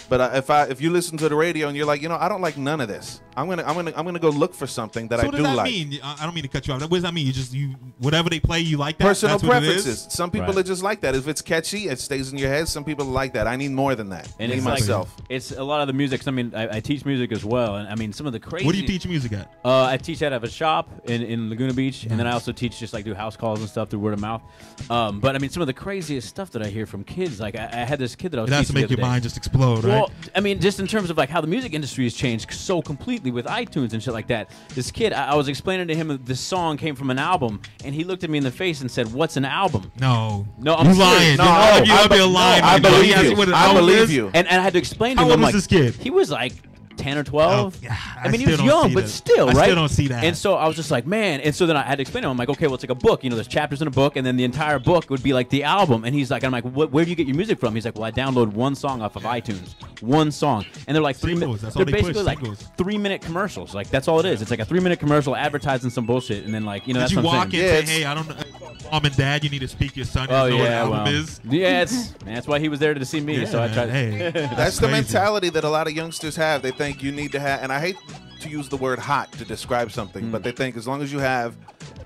But 0.08 0.20
uh, 0.20 0.30
if 0.34 0.50
I 0.50 0.64
if 0.64 0.80
you 0.80 0.90
listen 0.90 1.16
to 1.18 1.28
the 1.28 1.34
radio 1.36 1.68
and 1.68 1.76
you're 1.76 1.86
like, 1.86 2.02
you 2.02 2.08
know, 2.08 2.16
I 2.18 2.28
don't 2.28 2.40
like 2.42 2.56
none 2.56 2.80
of 2.80 2.88
this. 2.88 3.20
I'm 3.36 3.48
gonna 3.48 3.62
I'm 3.64 3.74
gonna 3.74 3.92
I'm 3.96 4.04
gonna 4.04 4.18
go 4.18 4.28
look 4.30 4.54
for 4.54 4.66
something 4.66 5.08
that 5.08 5.20
so 5.20 5.22
I 5.22 5.26
what 5.26 5.30
do 5.32 5.38
does 5.38 5.46
that 5.46 5.56
like. 5.56 5.70
mean? 5.70 5.98
I 6.02 6.16
I 6.20 6.24
don't 6.24 6.34
mean 6.34 6.42
to 6.42 6.48
cut 6.48 6.66
you 6.66 6.74
off. 6.74 6.80
What 6.82 6.90
does 6.90 7.02
that 7.02 7.14
mean? 7.14 7.26
You 7.26 7.32
just 7.32 7.54
you 7.54 7.74
whatever 7.98 8.28
they 8.28 8.40
play, 8.40 8.60
you 8.60 8.76
like 8.76 8.98
that. 8.98 9.04
Personal 9.04 9.38
That's 9.38 9.48
what 9.48 9.62
it 9.62 9.68
is? 9.68 9.84
preferences. 9.84 10.12
Some 10.12 10.30
people 10.30 10.48
Right. 10.48 10.58
are 10.58 10.62
just 10.62 10.82
like 10.82 11.00
that. 11.02 11.14
If 11.14 11.28
it's 11.28 11.40
catchy, 11.42 11.88
it 11.88 12.00
stays 12.00 12.32
in 12.32 12.38
your 12.38 12.48
head. 12.50 12.66
Some 12.68 12.84
people 12.84 13.06
like 13.06 13.32
that. 13.34 13.46
I 13.46 13.56
need 13.56 13.70
more 13.70 13.94
than 13.94 14.10
that. 14.10 14.28
And 14.38 14.50
it's 14.52 14.64
myself. 14.64 15.14
like 15.20 15.26
it's 15.30 15.52
a 15.52 15.62
lot 15.62 15.80
of 15.80 15.86
the 15.86 15.92
music. 15.92 16.26
I 16.26 16.30
mean, 16.32 16.52
I, 16.54 16.76
I 16.76 16.80
teach 16.80 17.04
music 17.04 17.30
as 17.32 17.44
well, 17.44 17.76
and 17.76 17.88
I 17.88 17.94
mean 17.94 18.12
some 18.12 18.26
of 18.26 18.32
the 18.32 18.40
crazy. 18.40 18.66
What 18.66 18.74
do 18.74 18.80
you 18.80 18.86
teach 18.86 19.06
music 19.06 19.32
at? 19.32 19.50
Uh, 19.64 19.84
I 19.84 19.96
teach 19.96 20.22
out 20.22 20.32
of 20.32 20.42
a 20.44 20.50
shop 20.50 20.90
in, 21.04 21.22
in 21.22 21.48
Laguna 21.50 21.72
Beach, 21.72 22.04
and 22.04 22.18
then 22.18 22.26
I 22.26 22.32
also 22.32 22.52
teach 22.52 22.78
just 22.78 22.92
like 22.92 23.04
do 23.04 23.14
house 23.14 23.36
calls 23.36 23.60
and 23.60 23.68
stuff 23.68 23.90
through 23.90 24.00
word 24.00 24.14
of 24.14 24.20
mouth. 24.20 24.42
Um, 24.90 25.20
but 25.20 25.34
I 25.36 25.38
mean, 25.38 25.50
some 25.50 25.60
of 25.62 25.66
the 25.68 25.72
craziest 25.72 26.28
stuff 26.28 26.50
that 26.50 26.62
I 26.62 26.68
hear 26.68 26.84
from 26.84 27.04
kids, 27.04 27.40
like 27.40 27.54
I, 27.56 27.68
I 27.72 27.84
had 27.84 27.98
this 27.98 28.16
kid 28.16 28.32
that 28.32 28.38
I 28.38 28.42
was 28.42 28.50
It 28.50 28.54
has 28.54 28.66
to 28.68 28.74
make 28.74 28.90
your 28.90 28.96
day. 28.96 29.02
mind 29.02 29.22
just 29.22 29.36
explode, 29.36 29.79
right? 29.84 29.92
Well, 30.00 30.10
I 30.34 30.40
mean, 30.40 30.60
just 30.60 30.80
in 30.80 30.86
terms 30.86 31.10
of 31.10 31.16
like 31.16 31.28
how 31.28 31.40
the 31.40 31.46
music 31.46 31.72
industry 31.74 32.04
has 32.04 32.14
changed 32.14 32.50
so 32.52 32.80
completely 32.82 33.30
with 33.30 33.46
iTunes 33.46 33.92
and 33.92 34.02
shit 34.02 34.12
like 34.14 34.26
that. 34.28 34.50
This 34.74 34.90
kid, 34.90 35.12
I, 35.12 35.32
I 35.32 35.34
was 35.34 35.48
explaining 35.48 35.88
to 35.88 35.94
him 35.94 36.08
that 36.08 36.26
this 36.26 36.40
song 36.40 36.76
came 36.76 36.94
from 36.94 37.10
an 37.10 37.18
album, 37.18 37.60
and 37.84 37.94
he 37.94 38.04
looked 38.04 38.24
at 38.24 38.30
me 38.30 38.38
in 38.38 38.44
the 38.44 38.50
face 38.50 38.80
and 38.80 38.90
said, 38.90 39.12
"What's 39.12 39.36
an 39.36 39.44
album?" 39.44 39.90
No, 40.00 40.46
no, 40.58 40.74
I'm 40.74 40.86
You 40.92 40.94
lying. 41.00 41.36
No, 41.36 41.44
no. 41.44 41.82
You 41.84 41.92
I 41.92 42.06
be 42.08 42.14
be- 42.14 42.20
a 42.20 42.26
liar, 42.26 42.60
no. 42.60 42.66
I 42.68 42.78
believe 42.78 43.16
you. 43.22 43.30
you 43.30 43.36
what 43.36 43.48
an 43.48 43.54
I 43.54 43.74
believe 43.74 43.98
is. 43.98 44.14
you. 44.14 44.26
And, 44.34 44.46
and 44.48 44.60
I 44.60 44.62
had 44.62 44.72
to 44.74 44.78
explain 44.78 45.16
to 45.16 45.22
How 45.22 45.26
him. 45.28 45.32
old 45.32 45.40
was 45.40 45.46
like, 45.46 45.54
this 45.54 45.66
kid? 45.66 45.94
He 45.94 46.10
was 46.10 46.30
like. 46.30 46.52
10 47.00 47.18
or 47.18 47.24
12 47.24 47.78
Oh, 47.82 47.96
I 48.22 48.28
mean 48.30 48.40
he 48.40 48.46
was 48.46 48.62
young 48.62 48.92
but 48.94 49.08
still 49.08 49.48
I 49.48 49.52
right? 49.52 49.64
still 49.64 49.74
don't 49.76 49.88
see 49.88 50.08
that. 50.08 50.24
and 50.24 50.36
so 50.36 50.54
I 50.54 50.66
was 50.66 50.76
just 50.76 50.90
like 50.90 51.06
man. 51.06 51.40
And 51.40 51.54
so 51.54 51.66
then 51.66 51.76
I 51.76 51.82
had 51.82 51.96
to 51.96 52.02
explain 52.02 52.22
to 52.22 52.28
him 52.28 52.32
I'm 52.32 52.36
like 52.36 52.48
okay 52.50 52.66
well 52.66 52.74
it's 52.74 52.84
like 52.84 52.90
a 52.90 52.94
book. 52.94 53.24
You 53.24 53.30
know 53.30 53.36
there's 53.36 53.48
chapters 53.48 53.82
in 53.82 53.88
a 53.88 53.90
book 53.90 54.16
and 54.16 54.26
then 54.26 54.36
the 54.36 54.44
entire 54.44 54.78
book 54.78 55.10
would 55.10 55.22
be 55.22 55.32
like 55.32 55.48
the 55.50 55.64
album. 55.64 56.04
And 56.04 56.14
he's 56.14 56.30
like 56.30 56.44
I'm 56.44 56.52
like 56.52 56.64
where 56.64 57.04
do 57.04 57.10
you 57.10 57.16
get 57.16 57.26
your 57.26 57.36
music 57.36 57.58
from? 57.58 57.74
He's 57.74 57.84
like 57.84 57.94
well 57.96 58.04
I 58.04 58.12
download 58.12 58.48
one 58.52 58.74
song 58.74 59.02
off 59.02 59.16
of 59.16 59.22
iTunes 59.22 59.74
one 60.02 60.30
song 60.30 60.64
and 60.86 60.94
they're 60.94 61.02
like 61.02 61.16
three 61.16 61.34
minutes 61.34 61.62
they're 61.62 61.84
they 61.84 61.92
push, 61.92 62.00
basically 62.02 62.22
like 62.22 62.38
singles. 62.38 62.68
three 62.76 62.96
minute 62.98 63.20
commercials 63.20 63.74
like 63.74 63.88
that's 63.90 64.08
all 64.08 64.18
it 64.20 64.26
is 64.26 64.40
it's 64.42 64.50
like 64.50 64.60
a 64.60 64.64
three 64.64 64.80
minute 64.80 64.98
commercial 64.98 65.36
advertising 65.36 65.90
some 65.90 66.06
bullshit 66.06 66.44
and 66.44 66.54
then 66.54 66.64
like 66.64 66.86
you 66.86 66.94
know 66.94 67.00
Did 67.00 67.02
that's 67.04 67.12
you 67.12 67.18
what 67.22 67.30
I'm 67.32 67.36
walk 67.38 67.46
in 67.54 67.60
saying. 67.60 67.78
and 67.80 67.88
say, 67.88 67.94
"Hey, 68.00 68.04
I 68.04 68.14
don't 68.14 68.28
know, 68.28 68.90
mom 68.90 69.04
and 69.04 69.16
dad, 69.16 69.44
you 69.44 69.50
need 69.50 69.58
to 69.60 69.68
speak 69.68 69.96
your 69.96 70.06
son. 70.06 70.28
Oh 70.30 70.32
doesn't 70.48 70.50
know 70.50 70.56
what 70.64 70.70
yeah, 70.70 70.78
album 70.80 71.04
well, 71.04 71.14
is." 71.14 71.40
yeah, 71.44 71.82
it's, 71.82 72.10
man, 72.24 72.34
that's 72.34 72.46
why 72.46 72.58
he 72.58 72.68
was 72.68 72.80
there 72.80 72.94
to 72.94 73.04
see 73.04 73.20
me. 73.20 73.38
Yeah, 73.40 73.44
so 73.46 73.58
I 73.60 73.66
man, 73.66 73.74
tried. 73.74 73.90
hey. 73.90 74.30
That's, 74.56 74.78
the 74.78 74.88
mentality 74.88 75.50
that 75.50 75.64
a 75.64 75.68
lot 75.68 75.86
of 75.86 75.92
youngsters 75.94 76.36
have. 76.36 76.62
They 76.62 76.70
think 76.70 77.02
you 77.02 77.12
need 77.12 77.32
to 77.32 77.40
have, 77.40 77.62
and 77.62 77.72
I 77.72 77.80
hate 77.80 77.96
to 78.40 78.48
use 78.48 78.68
the 78.68 78.76
word 78.76 78.98
hot 78.98 79.30
to 79.32 79.44
describe 79.44 79.90
something, 79.92 80.24
Mm. 80.24 80.32
but 80.32 80.42
they 80.42 80.52
think 80.52 80.76
as 80.76 80.86
long 80.88 81.02
as 81.02 81.12
you 81.12 81.18
have 81.18 81.54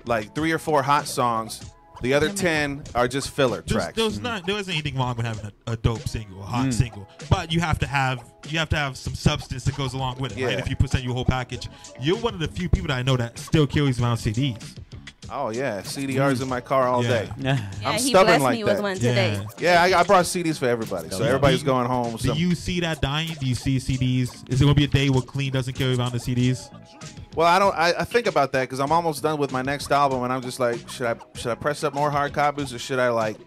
like 0.05 0.35
three 0.35 0.51
or 0.51 0.59
four 0.59 0.83
hot 0.83 1.07
songs, 1.07 1.61
the 2.01 2.13
other 2.13 2.29
10 2.31 2.83
are 2.93 3.07
just 3.07 3.29
filler 3.31 3.61
There's, 3.61 3.71
tracks. 3.71 3.95
there's 3.95 4.19
not 4.19 4.45
there 4.45 4.57
isn't 4.57 4.71
anything 4.73 4.97
wrong 4.97 5.15
with 5.17 5.25
having 5.25 5.51
a, 5.67 5.71
a 5.73 5.77
dope 5.77 6.07
single, 6.07 6.41
a 6.41 6.45
hot 6.45 6.67
Mm. 6.67 6.73
single, 6.73 7.07
but 7.29 7.51
you 7.51 7.59
have 7.61 7.79
to 7.79 7.87
have 7.87 8.23
you 8.49 8.57
have 8.59 8.69
to 8.69 8.75
have 8.75 8.97
some 8.97 9.15
substance 9.15 9.63
that 9.65 9.75
goes 9.75 9.93
along 9.93 10.17
with 10.19 10.37
it, 10.37 10.43
right? 10.43 10.53
Yeah. 10.53 10.59
If 10.59 10.69
you 10.69 10.75
present 10.75 11.03
your 11.03 11.13
whole 11.13 11.25
package, 11.25 11.67
you're 11.99 12.17
one 12.17 12.33
of 12.33 12.39
the 12.39 12.47
few 12.47 12.69
people 12.69 12.87
that 12.89 12.97
I 12.97 13.03
know 13.03 13.17
that 13.17 13.37
still 13.39 13.65
carries 13.67 13.99
around 14.01 14.17
CDs. 14.17 14.61
Oh 15.31 15.49
yeah, 15.49 15.81
CDRs 15.81 16.43
in 16.43 16.47
my 16.47 16.61
car 16.61 16.87
all 16.87 17.03
Yeah. 17.03 17.09
day. 17.09 17.29
Yeah, 17.39 17.59
I'm 17.83 17.93
he 17.95 18.09
stubborn 18.11 18.25
blessed 18.27 18.43
like 18.43 18.57
me 18.57 18.63
that. 18.63 18.73
with 18.75 18.81
one 18.83 18.95
today. 18.95 19.41
Yeah, 19.57 19.81
I, 19.81 19.99
I 20.01 20.03
brought 20.03 20.25
CDs 20.25 20.59
for 20.59 20.67
everybody, 20.67 21.09
so 21.09 21.23
everybody's 21.23 21.61
do- 21.61 21.65
going 21.65 21.87
home. 21.87 22.13
with 22.13 22.21
Do 22.21 22.33
you 22.33 22.53
see 22.53 22.79
that 22.81 23.01
dying? 23.01 23.29
Do 23.39 23.47
you 23.47 23.55
see 23.55 23.77
CDs? 23.77 24.47
Is 24.47 24.59
there 24.59 24.65
gonna 24.67 24.75
be 24.75 24.83
a 24.83 24.87
day 24.87 25.09
where 25.09 25.23
Cleen 25.23 25.51
doesn't 25.51 25.73
carry 25.73 25.95
around 25.95 26.11
the 26.11 26.19
CDs? 26.19 26.69
Well, 27.35 27.47
I 27.47 27.59
don't. 27.59 27.75
I, 27.75 27.93
I 27.99 28.03
think 28.05 28.27
about 28.27 28.53
that 28.53 28.61
because 28.61 28.79
I'm 28.79 28.93
almost 28.93 29.21
done 29.21 29.37
with 29.37 29.51
my 29.51 29.61
next 29.61 29.91
album, 29.91 30.23
and 30.23 30.31
I'm 30.31 30.41
just 30.41 30.59
like, 30.59 30.87
should 30.89 31.07
I 31.07 31.15
should 31.35 31.51
I 31.51 31.55
press 31.55 31.83
up 31.83 31.93
more 31.93 32.09
hard 32.09 32.33
copies 32.33 32.73
or 32.73 32.79
should 32.79 32.99
I 32.99 33.09
like 33.09 33.37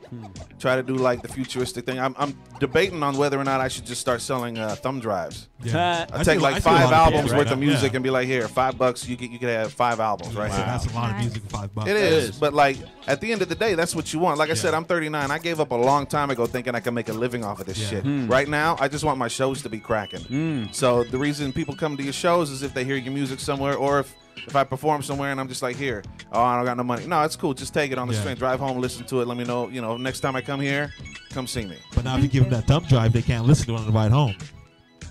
try 0.59 0.77
to 0.77 0.83
do 0.83 0.97
like 0.97 1.23
the 1.23 1.29
futuristic 1.29 1.87
thing? 1.87 1.99
I'm, 1.99 2.15
I'm 2.19 2.37
debating 2.61 3.03
on 3.03 3.17
whether 3.17 3.39
or 3.39 3.45
not 3.45 3.61
I 3.63 3.69
should 3.69 3.87
just 3.87 4.01
start 4.01 4.21
selling 4.21 4.59
uh, 4.59 4.75
thumb 4.75 5.01
drives. 5.01 5.49
Yeah. 5.63 6.07
I 6.13 6.21
I 6.21 6.23
take 6.23 6.39
see- 6.39 6.43
like 6.45 6.57
I 6.57 6.61
five 6.61 6.91
lot 6.91 6.93
of 6.93 7.05
people 7.07 7.19
albums 7.19 7.35
worth 7.35 7.47
now, 7.49 7.53
of 7.55 7.59
music 7.59 7.93
yeah. 7.93 7.97
and 7.97 8.03
be 8.05 8.11
like, 8.11 8.27
here, 8.29 8.47
five 8.47 8.79
bucks. 8.79 9.09
You 9.09 9.17
can 9.17 9.33
you 9.33 9.39
can 9.41 9.49
have 9.49 9.73
five 9.73 9.99
albums 9.99 10.35
right 10.37 10.51
Wow. 10.51 10.57
here. 10.57 10.67
That's 10.67 10.87
a 10.87 10.95
lot 10.95 11.11
of 11.11 11.19
music 11.19 11.43
for 11.43 11.49
five 11.49 11.75
bucks. 11.75 11.89
It 11.91 11.97
is, 11.97 12.39
but 12.39 12.55
like 12.55 12.77
at 13.09 13.21
the 13.21 13.33
end 13.33 13.43
of 13.43 13.49
the 13.49 13.55
day, 13.57 13.75
that's 13.75 13.95
what 13.95 14.13
you 14.13 14.21
want. 14.21 14.39
Like 14.39 14.51
I 14.51 14.55
said, 14.55 14.73
I'm 14.75 14.85
39. 14.85 15.31
I 15.31 15.39
gave 15.39 15.59
up 15.61 15.73
a 15.73 15.75
long 15.75 16.07
time 16.07 16.31
ago 16.31 16.47
thinking 16.47 16.75
I 16.75 16.81
could 16.81 16.95
make 16.95 17.09
a 17.09 17.13
living 17.13 17.45
off 17.45 17.59
of 17.61 17.67
this 17.67 17.77
shit. 17.89 18.03
Hmm. 18.05 18.29
Right 18.29 18.49
now, 18.49 18.77
I 18.79 18.87
just 18.89 19.05
want 19.05 19.19
my 19.19 19.29
shows 19.29 19.63
to 19.63 19.69
be 19.69 19.81
cracking. 19.81 20.69
So 20.73 21.03
the 21.05 21.19
reason 21.19 21.53
people 21.53 21.75
come 21.75 21.97
to 21.97 22.03
your 22.03 22.13
shows 22.13 22.51
is 22.51 22.63
if 22.63 22.73
they 22.73 22.85
hear 22.85 22.97
your 22.97 23.13
music 23.13 23.41
somewhere, 23.41 23.75
or 23.75 24.01
if 24.01 24.15
if 24.47 24.55
I 24.55 24.63
perform 24.63 25.03
somewhere 25.03 25.33
and 25.33 25.41
I'm 25.41 25.49
just 25.49 25.63
like, 25.63 25.75
here, 25.75 26.05
oh, 26.33 26.41
I 26.41 26.57
don't 26.57 26.65
got 26.65 26.77
no 26.77 26.85
money. 26.85 27.05
No, 27.09 27.23
it's 27.23 27.35
cool. 27.35 27.53
Just 27.55 27.75
take 27.75 27.91
it 27.91 27.99
on 27.99 28.07
the 28.07 28.15
Yeah. 28.15 28.23
train, 28.23 28.37
drive 28.37 28.61
home, 28.61 28.79
listen 28.79 29.05
to 29.07 29.21
it. 29.21 29.27
Let 29.27 29.37
me 29.37 29.43
know. 29.43 29.69
You 29.69 29.81
know, 29.81 29.97
next 29.97 30.21
time 30.21 30.37
I 30.37 30.41
come 30.43 30.61
here, 30.61 30.95
come 31.33 31.49
see 31.49 31.67
me. 31.67 31.77
But 31.93 32.05
now 32.05 32.17
if 32.17 32.23
you 32.23 32.29
give 32.29 32.45
them 32.45 32.53
that 32.53 32.69
thumb 32.69 32.85
drive, 32.85 33.13
they 33.13 33.21
can't 33.23 33.45
listen 33.47 33.67
to 33.67 33.75
it 33.75 33.79
on 33.81 33.87
the 33.87 33.93
ride 33.93 34.13
home. 34.13 34.37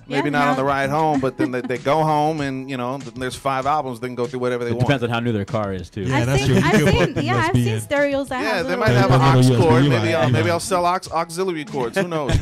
Maybe 0.10 0.30
not 0.30 0.48
on 0.48 0.56
the 0.56 0.64
ride 0.64 0.90
home, 0.90 1.20
but 1.20 1.38
then 1.38 1.52
they, 1.52 1.62
they 1.62 1.78
go 1.78 2.04
home 2.14 2.42
and 2.42 2.70
you 2.70 2.78
know, 2.78 2.98
there's 2.98 3.36
five 3.36 3.66
albums. 3.66 4.00
They 4.00 4.08
can 4.08 4.16
go 4.16 4.26
through 4.28 4.40
whatever 4.40 4.64
they 4.64 4.72
It 4.72 4.76
want. 4.76 4.88
depends 4.88 5.04
on 5.04 5.10
how 5.10 5.20
new 5.20 5.32
their 5.32 5.46
car 5.46 5.74
is 5.74 5.90
too. 5.90 6.02
Yeah, 6.04 6.18
I've 6.18 6.26
that's 6.28 6.44
seen, 6.46 6.62
true. 6.62 6.62
I've 6.64 6.90
seen, 7.16 7.26
yeah, 7.26 7.38
I've 7.38 7.54
seen 7.56 7.80
stereos 7.80 8.30
that 8.30 8.42
Yeah, 8.44 8.54
have 8.58 8.68
they 8.68 8.76
might 8.76 8.90
have 8.90 9.12
an 9.12 9.22
aux 9.22 9.58
cord. 9.62 9.84
Maybe 9.84 10.14
I'll 10.14 10.24
you're 10.24 10.32
maybe. 10.32 10.50
I'll 10.50 10.60
sell 10.60 10.86
aux- 10.86 11.12
auxiliary 11.12 11.66
cords. 11.66 11.98
Who 11.98 12.08
knows? 12.08 12.32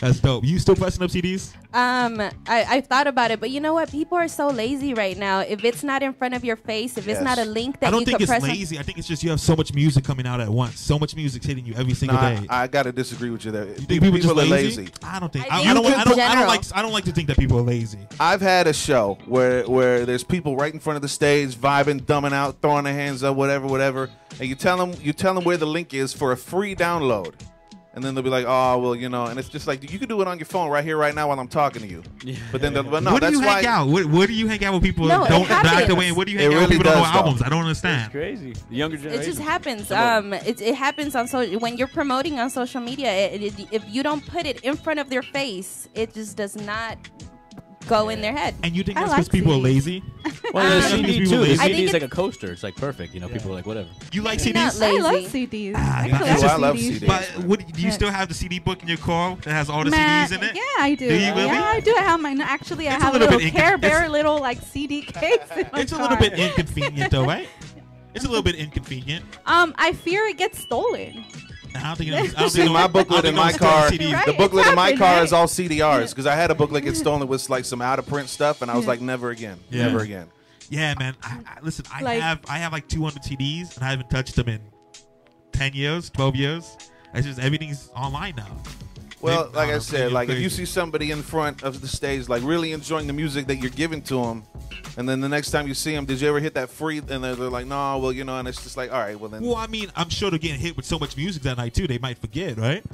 That's 0.00 0.20
dope. 0.20 0.44
You 0.44 0.58
still 0.58 0.76
pressing 0.76 1.02
up 1.02 1.10
CDs? 1.10 1.54
Um, 1.72 2.20
I, 2.20 2.30
I 2.76 2.80
thought 2.80 3.06
about 3.06 3.30
it, 3.30 3.38
but 3.40 3.50
you 3.50 3.60
know 3.60 3.74
what? 3.74 3.90
People 3.90 4.18
are 4.18 4.26
so 4.28 4.48
lazy 4.48 4.92
right 4.94 5.16
now. 5.16 5.40
If 5.40 5.64
it's 5.64 5.84
not 5.84 6.02
in 6.02 6.12
front 6.12 6.34
of 6.34 6.44
your 6.44 6.56
face, 6.56 6.98
if 6.98 7.06
it's 7.06 7.20
not 7.20 7.38
a 7.38 7.44
link 7.44 7.78
that 7.80 7.88
I 7.88 7.90
don't 7.90 8.00
you 8.00 8.06
think 8.06 8.16
could 8.18 8.22
it's 8.22 8.30
press, 8.30 8.42
on- 8.42 8.48
lazy. 8.48 8.78
I 8.78 8.82
think 8.82 8.98
it's 8.98 9.06
just 9.08 9.22
you 9.22 9.30
have 9.30 9.40
so 9.40 9.54
much 9.54 9.72
music 9.74 10.04
coming 10.04 10.26
out 10.26 10.40
at 10.40 10.48
once. 10.48 10.80
So 10.80 10.98
much 10.98 11.14
music 11.14 11.44
hitting 11.44 11.64
you 11.64 11.74
every 11.74 11.94
single 11.94 12.20
No, 12.20 12.36
day. 12.40 12.46
I 12.48 12.66
gotta 12.66 12.90
disagree 12.92 13.30
with 13.30 13.44
you 13.44 13.52
there. 13.52 13.66
you 13.68 13.74
think 13.74 14.02
people, 14.02 14.18
just 14.18 14.28
are 14.28 14.34
lazy? 14.34 14.52
lazy. 14.82 14.88
I 15.04 15.20
don't 15.20 15.32
think. 15.32 15.46
I 15.50 15.58
I, 15.58 15.70
I 15.70 15.74
don't. 15.74 15.84
in 15.86 15.92
I 15.92 15.92
don't. 15.92 15.98
I 16.00 16.04
don't 16.04 16.16
general. 16.16 16.46
Like. 16.68 16.78
I 16.78 16.82
don't 16.82 16.92
like 16.92 17.04
to 17.04 17.12
think 17.12 17.28
that 17.28 17.38
people 17.38 17.58
are 17.58 17.62
lazy. 17.62 18.06
I've 18.18 18.40
had 18.40 18.66
a 18.66 18.72
show 18.72 19.18
where 19.26 19.64
where 19.64 20.06
there's 20.06 20.24
people 20.24 20.56
right 20.56 20.72
in 20.72 20.80
front 20.80 20.96
of 20.96 21.02
the 21.02 21.08
stage, 21.08 21.54
vibing, 21.54 22.02
dumbing 22.02 22.32
out, 22.32 22.60
throwing 22.60 22.84
their 22.84 22.94
hands 22.94 23.22
up, 23.22 23.36
whatever, 23.36 23.66
whatever, 23.66 24.10
and 24.38 24.48
you 24.48 24.54
tell 24.54 24.76
them 24.76 24.94
you 25.02 25.12
tell 25.12 25.34
them 25.34 25.44
where 25.44 25.56
the 25.56 25.66
link 25.66 25.94
is 25.94 26.12
for 26.12 26.32
a 26.32 26.36
free 26.36 26.74
download, 26.74 27.34
and 27.92 28.04
then 28.04 28.14
they'll 28.14 28.22
be 28.24 28.30
like, 28.30 28.44
oh 28.46 28.78
well, 28.78 28.94
you 28.94 29.08
know, 29.08 29.26
and 29.26 29.38
it's 29.38 29.48
just 29.48 29.66
like 29.66 29.82
you 29.92 29.98
can 29.98 30.08
do 30.08 30.20
it 30.20 30.28
on 30.28 30.38
your 30.38 30.46
phone 30.46 30.70
right 30.70 30.84
here, 30.84 30.96
right 30.96 31.14
now 31.14 31.28
while 31.28 31.40
I'm 31.40 31.48
talking 31.48 31.82
to 31.82 31.88
you. 31.88 32.02
But 32.52 32.60
then, 32.60 32.72
they'll- 32.74 32.82
but 32.84 33.02
no, 33.02 33.10
where 33.12 33.20
do 33.20 33.26
that's 33.26 33.38
you 33.40 33.44
why 33.46 33.56
hang 33.62 33.66
out? 33.66 33.88
Where, 33.88 34.06
where 34.06 34.26
do 34.26 34.32
you 34.32 34.46
hang 34.48 34.64
out 34.64 34.74
with 34.74 34.82
people 34.82 35.06
No, 35.06 35.26
don't 35.26 35.50
act 35.50 35.66
happens. 35.66 35.88
the 35.88 35.94
way? 35.96 36.08
And 36.08 36.16
where 36.16 36.24
do 36.26 36.32
you 36.32 36.38
It 36.38 36.42
hang 36.42 36.54
out 36.54 36.60
with 36.62 36.70
people 36.70 36.84
that 36.84 36.94
don't 36.94 37.02
know 37.12 37.18
albums? 37.18 37.42
I 37.42 37.48
don't 37.48 37.62
understand. 37.62 38.02
It's 38.06 38.12
Crazy. 38.12 38.52
The 38.70 38.76
younger 38.76 38.96
it 39.08 39.22
just 39.24 39.40
happens. 39.40 39.90
Um, 39.90 40.32
it, 40.32 40.60
it 40.60 40.74
happens 40.74 41.14
on 41.16 41.26
so 41.28 41.44
when 41.58 41.76
you're 41.76 41.88
promoting 41.88 42.38
on 42.38 42.50
social 42.50 42.80
media. 42.80 43.10
It, 43.12 43.42
it, 43.42 43.68
if 43.72 43.84
you 43.88 44.02
don't 44.02 44.24
put 44.26 44.46
it 44.46 44.60
in 44.60 44.76
front 44.76 45.00
of 45.00 45.10
their 45.10 45.22
face, 45.22 45.88
it 45.94 46.14
just 46.14 46.36
does 46.36 46.56
not 46.56 46.96
go 47.90 48.08
in 48.08 48.20
their 48.22 48.32
head. 48.32 48.54
And 48.62 48.74
you 48.74 48.82
think 48.82 48.96
I 48.96 49.02
that's 49.02 49.10
like 49.12 49.18
because 49.18 49.28
people 49.28 49.52
are 49.52 49.58
CDs. 49.58 49.62
lazy? 49.62 50.02
Well, 50.52 50.68
the 50.68 50.76
Um, 50.86 50.90
CD 51.04 51.18
too. 51.20 51.26
The 51.28 51.36
lazy. 51.38 51.52
I 51.52 51.56
CD 51.66 51.74
think 51.74 51.86
is 51.88 51.92
like 51.92 52.02
a 52.02 52.08
coaster. 52.08 52.50
It's 52.50 52.62
like 52.62 52.74
perfect. 52.76 53.14
You 53.14 53.20
know, 53.20 53.28
people 53.28 53.52
are 53.52 53.54
like 53.54 53.66
whatever. 53.66 53.88
You 54.12 54.22
like 54.22 54.44
You're 54.44 54.54
not 54.54 54.72
CDs? 54.72 54.80
lazy. 54.80 54.98
I 54.98 55.00
love 55.02 55.22
CDs. 55.32 55.72
Ah, 55.76 56.00
I 56.02 56.06
yeah. 56.06 56.18
collect 56.18 56.42
Oh, 56.42 56.46
I 56.46 56.56
love 56.56 56.76
CDs. 56.76 56.98
CDs. 57.00 57.06
But 57.06 57.44
what, 57.44 57.58
do 57.72 57.80
you 57.80 57.88
Yeah. 57.88 57.94
still 57.94 58.10
have 58.10 58.28
the 58.28 58.34
CD 58.34 58.58
book 58.58 58.82
in 58.82 58.88
your 58.88 58.96
car 58.98 59.36
that 59.42 59.50
has 59.52 59.68
all 59.70 59.84
the 59.84 59.90
Man, 59.90 60.28
CDs 60.28 60.36
in 60.36 60.42
it? 60.44 60.56
Yeah, 60.56 60.62
I 60.84 60.94
do. 60.94 61.08
Do 61.08 61.14
you 61.14 61.30
really? 61.34 61.44
Yeah, 61.46 61.62
I 61.64 61.80
do. 61.80 61.94
I 61.96 62.00
have 62.02 62.20
mine. 62.20 62.40
Actually, 62.40 62.88
I 62.88 62.94
It's 62.94 63.02
a 63.02 63.04
have 63.04 63.14
a 63.14 63.18
little 63.18 63.36
little, 63.36 63.50
bit 63.50 63.54
Care 63.60 63.76
incon- 63.78 63.80
Bear 63.82 63.96
it's- 63.98 64.10
little 64.10 64.40
like 64.40 64.60
CD 64.62 65.02
case 65.20 65.38
in 65.56 65.68
my 65.72 65.80
It's 65.80 65.92
a 65.92 65.96
car. 65.96 66.08
little 66.08 66.18
bit 66.18 66.32
inconvenient, 66.38 67.10
though, 67.12 67.24
right? 67.26 67.48
It's 68.14 68.24
a 68.24 68.28
little 68.28 68.42
bit 68.42 68.56
inconvenient. 68.56 69.24
Um, 69.46 69.72
I 69.78 69.92
fear 69.92 70.24
it 70.26 70.36
gets 70.36 70.58
stolen. 70.58 71.24
I 71.74 71.82
don't 71.82 71.96
think. 71.96 72.12
I 72.36 72.40
don't 72.40 72.50
See, 72.50 72.68
my 72.72 72.86
booklet 72.86 73.24
in 73.24 73.34
my 73.34 73.52
car, 73.52 73.88
CDs. 73.90 74.12
Right? 74.12 74.26
the 74.26 74.32
booklet 74.34 74.62
It's 74.62 74.70
in 74.70 74.76
my 74.76 74.96
car 74.96 75.16
right? 75.16 75.22
is 75.24 75.32
all 75.32 75.46
CDRs 75.46 76.10
because 76.10 76.26
I 76.26 76.34
had 76.34 76.50
a 76.50 76.54
booklet 76.54 76.84
get 76.84 76.96
stolen 76.96 77.26
with 77.28 77.48
like 77.50 77.64
some 77.64 77.80
out 77.82 77.98
of 77.98 78.06
print 78.06 78.28
stuff, 78.28 78.62
and 78.62 78.70
I 78.70 78.76
was 78.76 78.86
like, 78.86 79.00
never 79.00 79.30
again, 79.30 79.58
Yeah. 79.70 79.86
never 79.86 80.00
again. 80.00 80.28
Yeah, 80.68 80.94
man. 80.98 81.16
I, 81.22 81.38
I, 81.46 81.60
listen, 81.62 81.84
I 81.92 82.02
Like- 82.02 82.20
have 82.22 82.40
I 82.48 82.58
have 82.58 82.72
like 82.72 82.86
200 82.88 83.22
CDs, 83.22 83.74
and 83.76 83.84
I 83.84 83.90
haven't 83.90 84.08
touched 84.10 84.36
them 84.36 84.48
in 84.48 84.60
10 85.52 85.72
years, 85.74 86.10
12 86.10 86.36
years. 86.36 86.76
It's 87.12 87.26
just 87.26 87.40
everything's 87.40 87.90
online 87.96 88.34
now. 88.36 88.56
Well, 89.20 89.44
Maybe- 89.46 89.56
like 89.56 89.68
I 89.70 89.78
said, 89.78 90.00
maybe 90.00 90.14
like 90.14 90.28
if 90.30 90.38
you 90.38 90.48
see 90.50 90.64
somebody 90.64 91.10
in 91.10 91.22
front 91.22 91.62
of 91.62 91.80
the 91.80 91.88
stage, 91.88 92.28
like 92.28 92.42
really 92.42 92.72
enjoying 92.72 93.06
the 93.06 93.12
music 93.12 93.46
that 93.48 93.56
you're 93.56 93.70
giving 93.70 94.02
to 94.02 94.14
them, 94.22 94.44
and 94.96 95.08
then 95.08 95.20
the 95.20 95.28
next 95.28 95.50
time 95.50 95.66
you 95.68 95.74
see 95.74 95.94
them, 95.94 96.04
did 96.06 96.20
you 96.20 96.28
ever 96.28 96.40
hit 96.40 96.54
that 96.54 96.70
free? 96.70 96.98
And 96.98 97.22
they're, 97.24 97.34
they're 97.34 97.48
like, 97.50 97.66
no, 97.66 97.98
well, 97.98 98.12
you 98.12 98.24
know, 98.24 98.38
and 98.38 98.48
it's 98.48 98.62
just 98.62 98.76
like, 98.76 98.90
all 98.92 98.98
right, 98.98 99.18
well 99.18 99.28
then, 99.30 99.42
Well, 99.42 99.56
I 99.56 99.66
mean, 99.66 99.90
I'm 99.94 100.08
sure 100.08 100.30
they're 100.30 100.38
getting 100.38 100.60
hit 100.60 100.76
with 100.76 100.86
so 100.86 100.98
much 100.98 101.16
music 101.16 101.42
that 101.44 101.56
night 101.58 101.74
too. 101.74 101.86
They 101.86 101.98
might 101.98 102.18
forget, 102.18 102.56
right? 102.58 102.84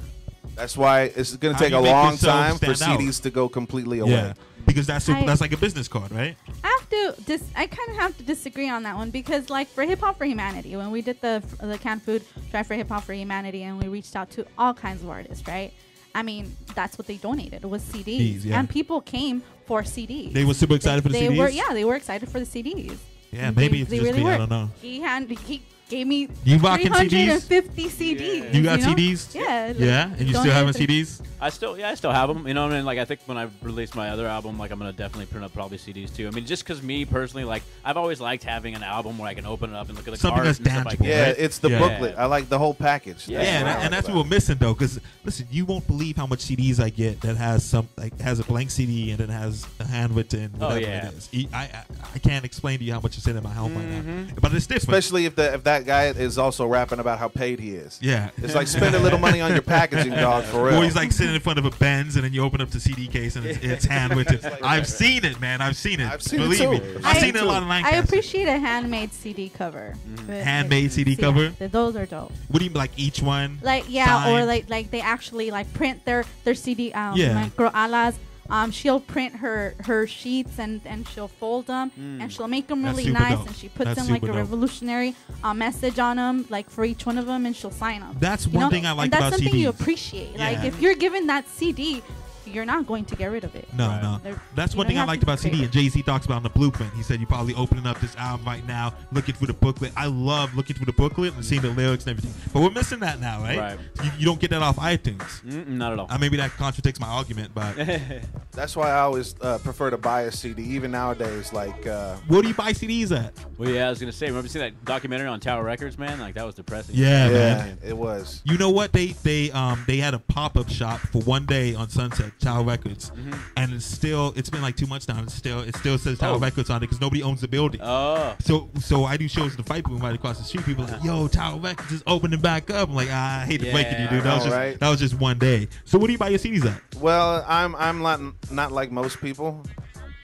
that's 0.55 0.75
why 0.75 1.01
it's 1.15 1.35
going 1.35 1.55
to 1.55 1.61
take 1.63 1.73
a 1.73 1.79
long 1.79 2.17
time 2.17 2.57
for 2.57 2.73
stand 2.73 2.93
out. 2.93 2.99
CDs 2.99 3.21
to 3.21 3.29
go 3.29 3.47
completely 3.47 3.99
away. 3.99 4.11
Yeah, 4.11 4.33
because 4.65 4.87
that's 4.87 5.07
a, 5.07 5.13
I- 5.17 5.23
that's 5.25 5.39
like 5.39 5.51
a 5.51 5.57
business 5.57 5.87
card, 5.87 6.11
right? 6.11 6.35
I 6.63 6.67
have 6.67 6.89
to 6.89 7.21
dis- 7.25 7.43
I 7.55 7.67
kind 7.67 7.89
of 7.91 7.95
have 7.97 8.17
to 8.17 8.23
disagree 8.23 8.67
on 8.67 8.81
that 8.83 8.95
one 8.95 9.11
because 9.11 9.51
like 9.51 9.67
for 9.67 9.83
Hip 9.83 9.99
Hop 9.99 10.17
for 10.17 10.25
Humanity, 10.25 10.75
when 10.75 10.89
we 10.89 11.01
did 11.03 11.21
the 11.21 11.43
the 11.61 11.77
canned 11.77 12.01
food 12.01 12.23
drive 12.49 12.65
for 12.65 12.73
Hip 12.73 12.89
Hop 12.89 13.03
for 13.03 13.13
Humanity 13.13 13.63
and 13.63 13.77
we 13.79 13.87
reached 13.87 14.15
out 14.15 14.31
to 14.31 14.47
all 14.57 14.73
kinds 14.73 15.03
of 15.03 15.09
artists, 15.09 15.47
right? 15.47 15.71
I 16.17 16.23
mean, 16.23 16.55
that's 16.73 16.97
what 16.97 17.05
they 17.05 17.17
donated 17.17 17.63
It 17.63 17.69
was 17.69 17.83
CDs, 17.83 18.43
yeah. 18.43 18.57
and 18.57 18.67
people 18.67 19.01
came 19.01 19.43
for 19.67 19.83
CDs. 19.83 20.33
They 20.33 20.45
were 20.45 20.55
super 20.55 20.73
excited 20.73 21.03
for 21.03 21.09
the 21.09 21.19
they 21.19 21.27
CDs? 21.27 21.37
Were, 21.37 21.49
yeah, 21.49 21.73
they 21.73 21.85
were 21.85 21.95
excited 21.95 22.27
for 22.27 22.39
the 22.39 22.45
CDs. 22.45 22.97
Yeah, 23.31 23.51
They- 23.51 23.61
maybe 23.61 23.81
it's 23.81 23.91
they 23.91 23.97
just 23.99 24.11
really 24.13 24.23
me. 24.23 24.31
I 24.31 24.37
don't 24.37 24.49
know. 24.49 24.71
He 24.81 24.99
had 24.99 25.29
he 25.29 25.61
gave 25.89 26.07
me 26.07 26.27
You 26.43 26.57
rocking 26.57 26.91
CDs? 26.91 27.45
350 27.47 27.89
CDs. 27.89 28.53
You 28.53 28.63
got 28.63 28.79
know? 28.79 28.87
CDs? 28.95 29.35
Yeah. 29.35 29.67
like, 29.67 29.79
Yeah, 29.79 30.09
and 30.17 30.21
you 30.27 30.33
still 30.33 30.51
having 30.51 30.73
CDs? 30.73 31.21
I 31.39 31.49
still, 31.49 31.77
yeah, 31.77 31.89
I 31.89 31.95
still 31.95 32.11
have 32.11 32.29
them. 32.29 32.47
You 32.47 32.53
know, 32.55 32.63
what 32.65 32.73
I 32.73 32.77
mean, 32.77 32.85
like 32.85 32.97
I 32.97 33.05
think 33.05 33.19
when 33.27 33.37
I 33.37 33.47
release 33.61 33.93
my 33.93 34.09
other 34.09 34.25
album, 34.27 34.57
like 34.57 34.71
I'm 34.71 34.79
gonna 34.79 34.91
definitely 34.91 35.27
print 35.27 35.45
up 35.45 35.53
probably 35.53 35.77
CDs 35.77 36.15
too. 36.15 36.27
I 36.27 36.31
mean, 36.31 36.45
just 36.45 36.63
because 36.63 36.81
me 36.81 37.05
personally, 37.05 37.43
like 37.43 37.61
I've 37.85 37.95
always 37.97 38.19
liked 38.19 38.43
having 38.43 38.73
an 38.73 38.81
album 38.83 39.17
where 39.19 39.27
I 39.29 39.33
can 39.35 39.45
open 39.45 39.69
it 39.71 39.75
up 39.75 39.87
and 39.87 39.97
look 39.97 40.07
at 40.07 40.11
the 40.11 40.17
Something 40.17 40.43
cards 40.43 40.57
that's 40.57 40.59
and 40.59 40.67
stuff 40.67 40.85
like 40.85 40.97
tangible, 40.99 41.05
Yeah, 41.07 41.25
that. 41.33 41.39
it's 41.43 41.59
the 41.59 41.69
Yeah. 41.69 41.79
booklet. 41.79 42.15
I 42.17 42.25
like 42.25 42.49
the 42.49 42.57
whole 42.57 42.73
package. 42.73 43.27
Yeah, 43.27 43.41
Yeah, 43.43 43.59
and, 43.59 43.69
I 43.69 43.71
and 43.83 43.93
that's 43.93 44.07
what 44.07 44.17
we're 44.17 44.23
missing 44.23 44.57
though. 44.59 44.73
Because 44.73 44.99
listen, 45.25 45.47
you 45.51 45.65
won't 45.65 45.85
believe 45.85 46.17
how 46.17 46.25
much 46.25 46.39
CDs 46.39 46.79
I 46.81 46.89
get 46.89 47.21
that 47.21 47.37
has 47.37 47.63
some 47.63 47.87
like 47.97 48.19
has 48.21 48.39
a 48.39 48.43
blank 48.43 48.71
CD 48.71 49.11
and 49.11 49.21
it 49.21 49.29
has 49.29 49.67
a 49.79 49.85
handwritten. 49.85 50.53
Oh, 50.59 50.69
Whatever 50.69 50.81
yeah. 50.81 51.07
it 51.09 51.13
is. 51.13 51.29
E- 51.31 51.47
I, 51.53 51.63
I 51.65 51.83
I 52.15 52.19
can't 52.19 52.45
explain 52.45 52.79
to 52.79 52.85
you 52.85 52.93
how 52.93 52.99
much 52.99 53.15
is 53.17 53.27
in 53.27 53.41
my 53.43 53.53
home 53.53 53.75
right 53.75 53.85
now, 53.85 53.97
Mm-hmm. 53.97 54.39
but 54.41 54.53
it's 54.53 54.65
different. 54.65 54.83
Especially 54.97 55.25
if 55.25 55.35
the 55.35 55.53
if 55.53 55.63
that 55.65 55.85
guy 55.85 56.05
is 56.05 56.37
also 56.39 56.65
rapping 56.65 56.97
about 56.99 57.19
how 57.19 57.27
paid 57.27 57.59
he 57.59 57.75
is. 57.75 57.99
Yeah. 58.01 58.31
it's 58.37 58.55
like 58.55 58.67
spend 58.67 58.95
a 58.95 58.99
little 58.99 59.19
money 59.19 59.39
on 59.41 59.51
your 59.51 59.61
packaging, 59.61 60.11
dog. 60.15 60.43
For 60.45 60.63
real. 60.65 60.79
Or 60.79 60.83
he's 60.83 60.95
like 60.95 61.11
sitting 61.27 61.35
in 61.35 61.41
front 61.41 61.59
of 61.59 61.65
a 61.65 61.71
Benz, 61.77 62.15
and 62.15 62.23
then 62.23 62.33
you 62.33 62.41
open 62.43 62.61
up 62.61 62.69
the 62.69 62.79
CD 62.79 63.07
case, 63.07 63.35
and 63.35 63.45
it's, 63.45 63.63
it's 63.63 63.85
handwritten. 63.85 64.39
I've 64.63 64.87
seen 64.87 65.25
it, 65.25 65.39
man. 65.39 65.61
I've 65.61 65.75
seen 65.75 65.99
it. 65.99 66.09
I've 66.11 66.21
seen 66.23 66.39
it 66.39 66.43
Believe 66.43 66.59
too. 66.59 66.71
me, 66.71 66.77
I've 66.77 67.05
I've 67.05 67.13
seen 67.17 67.21
seen 67.21 67.29
it 67.29 67.35
it 67.37 67.43
a 67.43 67.45
lot 67.45 67.59
too. 67.59 67.65
of 67.65 67.71
I 67.71 67.91
appreciate 67.97 68.47
a 68.47 68.57
handmade 68.57 69.13
CD 69.13 69.49
cover. 69.49 69.93
Mm-hmm. 70.07 70.31
Handmade 70.31 70.91
CD 70.91 71.11
yeah, 71.11 71.17
cover? 71.17 71.49
th- 71.49 71.71
those 71.71 71.95
are 71.95 72.05
dope. 72.05 72.31
What 72.47 72.59
do 72.59 72.65
you 72.65 72.71
mean, 72.71 72.77
like 72.77 72.91
each 72.97 73.21
one? 73.21 73.59
Like 73.61 73.85
yeah, 73.89 74.31
or 74.31 74.45
like 74.45 74.69
like 74.69 74.91
they 74.91 75.01
actually 75.01 75.51
like 75.51 75.71
print 75.73 76.05
their 76.05 76.23
their 76.43 76.55
CD. 76.55 76.93
Um, 76.93 77.17
Yeah. 77.17 77.33
My 77.33 77.49
girl 77.49 77.71
Alas, 77.73 78.17
um, 78.49 78.71
she'll 78.71 78.99
print 78.99 79.35
her 79.37 79.75
her 79.85 80.07
sheets 80.07 80.59
and 80.59 80.81
and 80.85 81.07
she'll 81.09 81.27
fold 81.27 81.67
them 81.67 81.91
and 81.97 82.31
she'll 82.31 82.47
make 82.47 82.67
them 82.67 82.79
Mm. 82.79 82.83
That's 82.85 82.97
really 82.97 83.11
nice 83.11 83.37
dope. 83.37 83.47
and 83.47 83.55
she 83.55 83.69
puts 83.69 83.85
That's 83.85 84.01
them 84.03 84.09
like 84.13 84.23
a 84.23 84.27
dope. 84.27 84.35
revolutionary 84.35 85.15
uh, 85.43 85.53
message 85.53 85.99
on 85.99 86.17
them 86.17 86.45
like 86.49 86.69
for 86.69 86.85
each 86.85 87.05
one 87.05 87.17
of 87.17 87.25
them 87.25 87.45
and 87.45 87.55
she'll 87.55 87.71
sign 87.71 88.01
them. 88.01 88.15
That's 88.19 88.47
one 88.47 88.65
know? 88.65 88.69
thing 88.69 88.85
I 88.85 88.91
like 88.91 89.05
and 89.05 89.13
that's 89.13 89.21
about 89.27 89.39
something 89.39 89.55
you 89.59 89.71
CDs. 89.71 89.79
appreciate. 89.81 90.37
Like 90.37 90.63
if 90.63 90.81
you're 90.81 90.95
given 90.95 91.27
that 91.27 91.47
CD, 91.47 92.01
you're 92.47 92.65
not 92.65 92.87
going 92.87 93.05
to 93.05 93.15
get 93.15 93.27
rid 93.27 93.43
of 93.43 93.55
it. 93.55 93.67
No, 93.73 93.87
Right. 93.87 94.01
no. 94.01 94.19
They're- 94.23 94.41
That's 94.55 94.75
one 94.75 94.87
thing 94.87 94.97
I 94.97 95.05
liked 95.05 95.23
about 95.23 95.39
CD. 95.39 95.63
And 95.63 95.71
Jay 95.71 95.87
Z 95.89 96.01
talks 96.03 96.25
about 96.25 96.37
in 96.37 96.43
the 96.43 96.49
blueprint. 96.49 96.93
He 96.93 97.03
said 97.03 97.19
you're 97.19 97.27
probably 97.27 97.53
opening 97.55 97.85
up 97.85 97.99
this 97.99 98.15
album 98.15 98.45
right 98.45 98.65
now, 98.67 98.93
looking 99.11 99.35
through 99.35 99.47
the 99.47 99.53
booklet. 99.53 99.91
I 99.95 100.07
love 100.07 100.55
looking 100.55 100.75
through 100.75 100.85
the 100.85 100.93
booklet 100.93 101.33
and 101.35 101.43
seeing 101.45 101.61
the 101.61 101.69
lyrics 101.69 102.05
and 102.05 102.17
everything. 102.17 102.33
But 102.53 102.61
we're 102.61 102.69
missing 102.71 102.99
that 102.99 103.19
now, 103.19 103.41
right? 103.41 103.57
Right. 103.57 103.79
You, 104.03 104.11
you 104.19 104.25
don't 104.25 104.39
get 104.39 104.49
that 104.51 104.61
off 104.61 104.77
iTunes. 104.77 105.17
Mm-mm, 105.43 105.67
not 105.67 105.93
at 105.93 105.99
all. 105.99 106.07
Uh, 106.09 106.17
maybe 106.17 106.37
that 106.37 106.51
contradicts 106.51 106.99
my 106.99 107.07
argument, 107.07 107.51
but 107.53 107.75
That's 108.51 108.75
why 108.75 108.89
I 108.89 108.99
always 109.01 109.35
uh, 109.41 109.59
prefer 109.59 109.89
to 109.91 109.97
buy 109.97 110.23
a 110.23 110.31
CD, 110.31 110.63
even 110.63 110.91
nowadays. 110.91 111.53
Like, 111.53 111.85
uh, 111.85 112.15
where 112.27 112.41
do 112.41 112.47
you 112.47 112.53
buy 112.53 112.71
CDs 112.73 113.11
at? 113.15 113.33
well, 113.57 113.69
yeah, 113.69 113.87
I 113.87 113.89
was 113.89 113.99
gonna 113.99 114.11
say. 114.11 114.27
Remember 114.27 114.47
seeing 114.49 114.65
that 114.65 114.83
documentary 114.85 115.27
on 115.27 115.39
Tower 115.39 115.63
Records, 115.63 115.97
man? 115.97 116.19
Like 116.19 116.35
that 116.35 116.45
was 116.45 116.55
depressing. 116.55 116.95
Yeah, 116.95 117.29
yeah, 117.29 117.33
man. 117.57 117.77
it 117.85 117.95
was. 117.95 118.41
You 118.45 118.57
know 118.57 118.69
what? 118.71 118.93
They 118.93 119.07
they 119.23 119.51
um 119.51 119.83
they 119.87 119.97
had 119.97 120.13
a 120.13 120.19
pop 120.19 120.57
up 120.57 120.69
shop 120.69 120.99
for 120.99 121.21
one 121.21 121.45
day 121.45 121.75
on 121.75 121.89
Sunset 121.89 122.31
Child 122.41 122.67
Records, 122.67 123.09
Mm-hmm. 123.11 123.33
and 123.57 123.73
it's 123.73 123.85
still 123.85 124.33
it's 124.35 124.49
been 124.49 124.61
like 124.61 124.75
two 124.75 124.87
months 124.87 125.07
now. 125.07 125.17
And 125.17 125.27
it's 125.27 125.33
still 125.35 125.61
it 125.61 125.75
still 125.75 125.97
says 125.97 126.19
Child 126.19 126.37
Oh. 126.37 126.39
Records 126.39 126.69
on 126.69 126.77
it 126.77 126.79
because 126.81 127.01
nobody 127.01 127.23
owns 127.23 127.41
the 127.41 127.47
building. 127.47 127.81
Oh. 127.83 128.35
So 128.41 128.69
so 128.79 129.05
I 129.05 129.17
do 129.17 129.27
shows 129.27 129.51
in 129.51 129.57
the 129.57 129.63
fight 129.63 129.87
room 129.87 129.99
right 129.99 130.13
across 130.15 130.37
the 130.37 130.43
street. 130.43 130.65
People 130.65 130.85
are 130.85 130.91
like, 130.91 131.03
yo, 131.03 131.27
Tower 131.27 131.59
Records 131.59 131.91
is 131.91 132.03
opening 132.07 132.39
back 132.39 132.69
up. 132.69 132.89
I'm 132.89 132.95
like, 132.95 133.09
ah, 133.11 133.41
I 133.41 133.45
hate 133.45 133.61
to 133.61 133.71
break 133.71 133.87
it, 133.87 133.99
you, 133.99 134.07
dude. 134.09 134.23
That 134.23 134.35
was 134.35 134.43
just 134.43 134.55
right? 134.55 134.79
that 134.79 134.89
was 134.89 134.99
just 134.99 135.15
one 135.19 135.37
day. 135.39 135.67
So 135.85 135.97
what 135.97 136.07
do 136.07 136.13
you 136.13 136.19
buy 136.19 136.29
your 136.29 136.39
CDs 136.39 136.65
at? 136.65 136.81
Well, 137.01 137.43
I'm 137.47 137.75
I'm 137.75 138.01
not 138.01 138.19
not 138.51 138.71
like 138.71 138.91
most 138.91 139.19
people. 139.21 139.63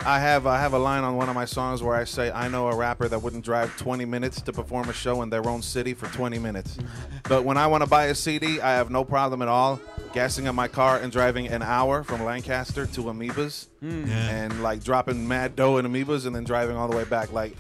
I 0.05 0.19
have 0.19 0.45
I 0.45 0.59
have 0.59 0.73
a 0.73 0.79
line 0.79 1.03
on 1.03 1.15
one 1.15 1.29
of 1.29 1.35
my 1.35 1.45
songs 1.45 1.81
where 1.81 1.95
I 1.95 2.03
say 2.03 2.29
I 2.31 2.49
know 2.49 2.67
a 2.67 2.75
rapper 2.75 3.07
that 3.07 3.19
wouldn't 3.19 3.45
drive 3.45 3.75
20 3.77 4.03
minutes 4.05 4.41
to 4.41 4.51
perform 4.51 4.89
a 4.89 4.93
show 4.93 5.21
in 5.21 5.29
their 5.29 5.47
own 5.47 5.61
city 5.61 5.93
for 5.93 6.07
20 6.07 6.39
minutes. 6.39 6.77
but 7.29 7.45
when 7.45 7.57
I 7.57 7.67
want 7.67 7.83
to 7.83 7.89
buy 7.89 8.05
a 8.05 8.15
CD, 8.15 8.59
I 8.59 8.71
have 8.71 8.89
no 8.91 9.05
problem 9.05 9.41
at 9.41 9.47
all 9.47 9.79
gassing 10.11 10.47
up 10.47 10.55
my 10.55 10.67
car 10.67 10.97
and 10.97 11.11
driving 11.11 11.47
an 11.47 11.61
hour 11.61 12.03
from 12.03 12.23
Lancaster 12.23 12.85
to 12.85 13.01
Amoebas 13.03 13.67
hmm. 13.79 14.05
Yeah. 14.07 14.29
and 14.29 14.61
like 14.61 14.83
dropping 14.83 15.27
mad 15.27 15.55
dough 15.55 15.77
in 15.77 15.85
Amoebas 15.85 16.25
and 16.25 16.35
then 16.35 16.43
driving 16.43 16.75
all 16.75 16.89
the 16.89 16.97
way 16.97 17.05
back. 17.05 17.31
Like 17.31 17.55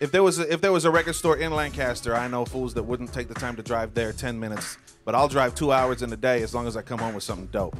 if 0.00 0.12
there 0.12 0.22
was 0.22 0.38
a, 0.38 0.52
if 0.52 0.60
there 0.60 0.72
was 0.72 0.84
a 0.84 0.90
record 0.90 1.14
store 1.14 1.38
in 1.38 1.52
Lancaster, 1.52 2.14
I 2.14 2.28
know 2.28 2.44
fools 2.44 2.74
that 2.74 2.82
wouldn't 2.82 3.12
take 3.12 3.28
the 3.28 3.34
time 3.34 3.56
to 3.56 3.62
drive 3.62 3.94
there 3.94 4.12
10 4.12 4.38
minutes. 4.38 4.76
But 5.04 5.14
I'll 5.14 5.28
drive 5.28 5.54
two 5.54 5.72
hours 5.72 6.02
in 6.02 6.12
a 6.12 6.16
day 6.16 6.42
as 6.42 6.54
long 6.54 6.66
as 6.66 6.76
I 6.76 6.82
come 6.82 6.98
home 6.98 7.14
with 7.14 7.24
something 7.24 7.46
dope. 7.46 7.76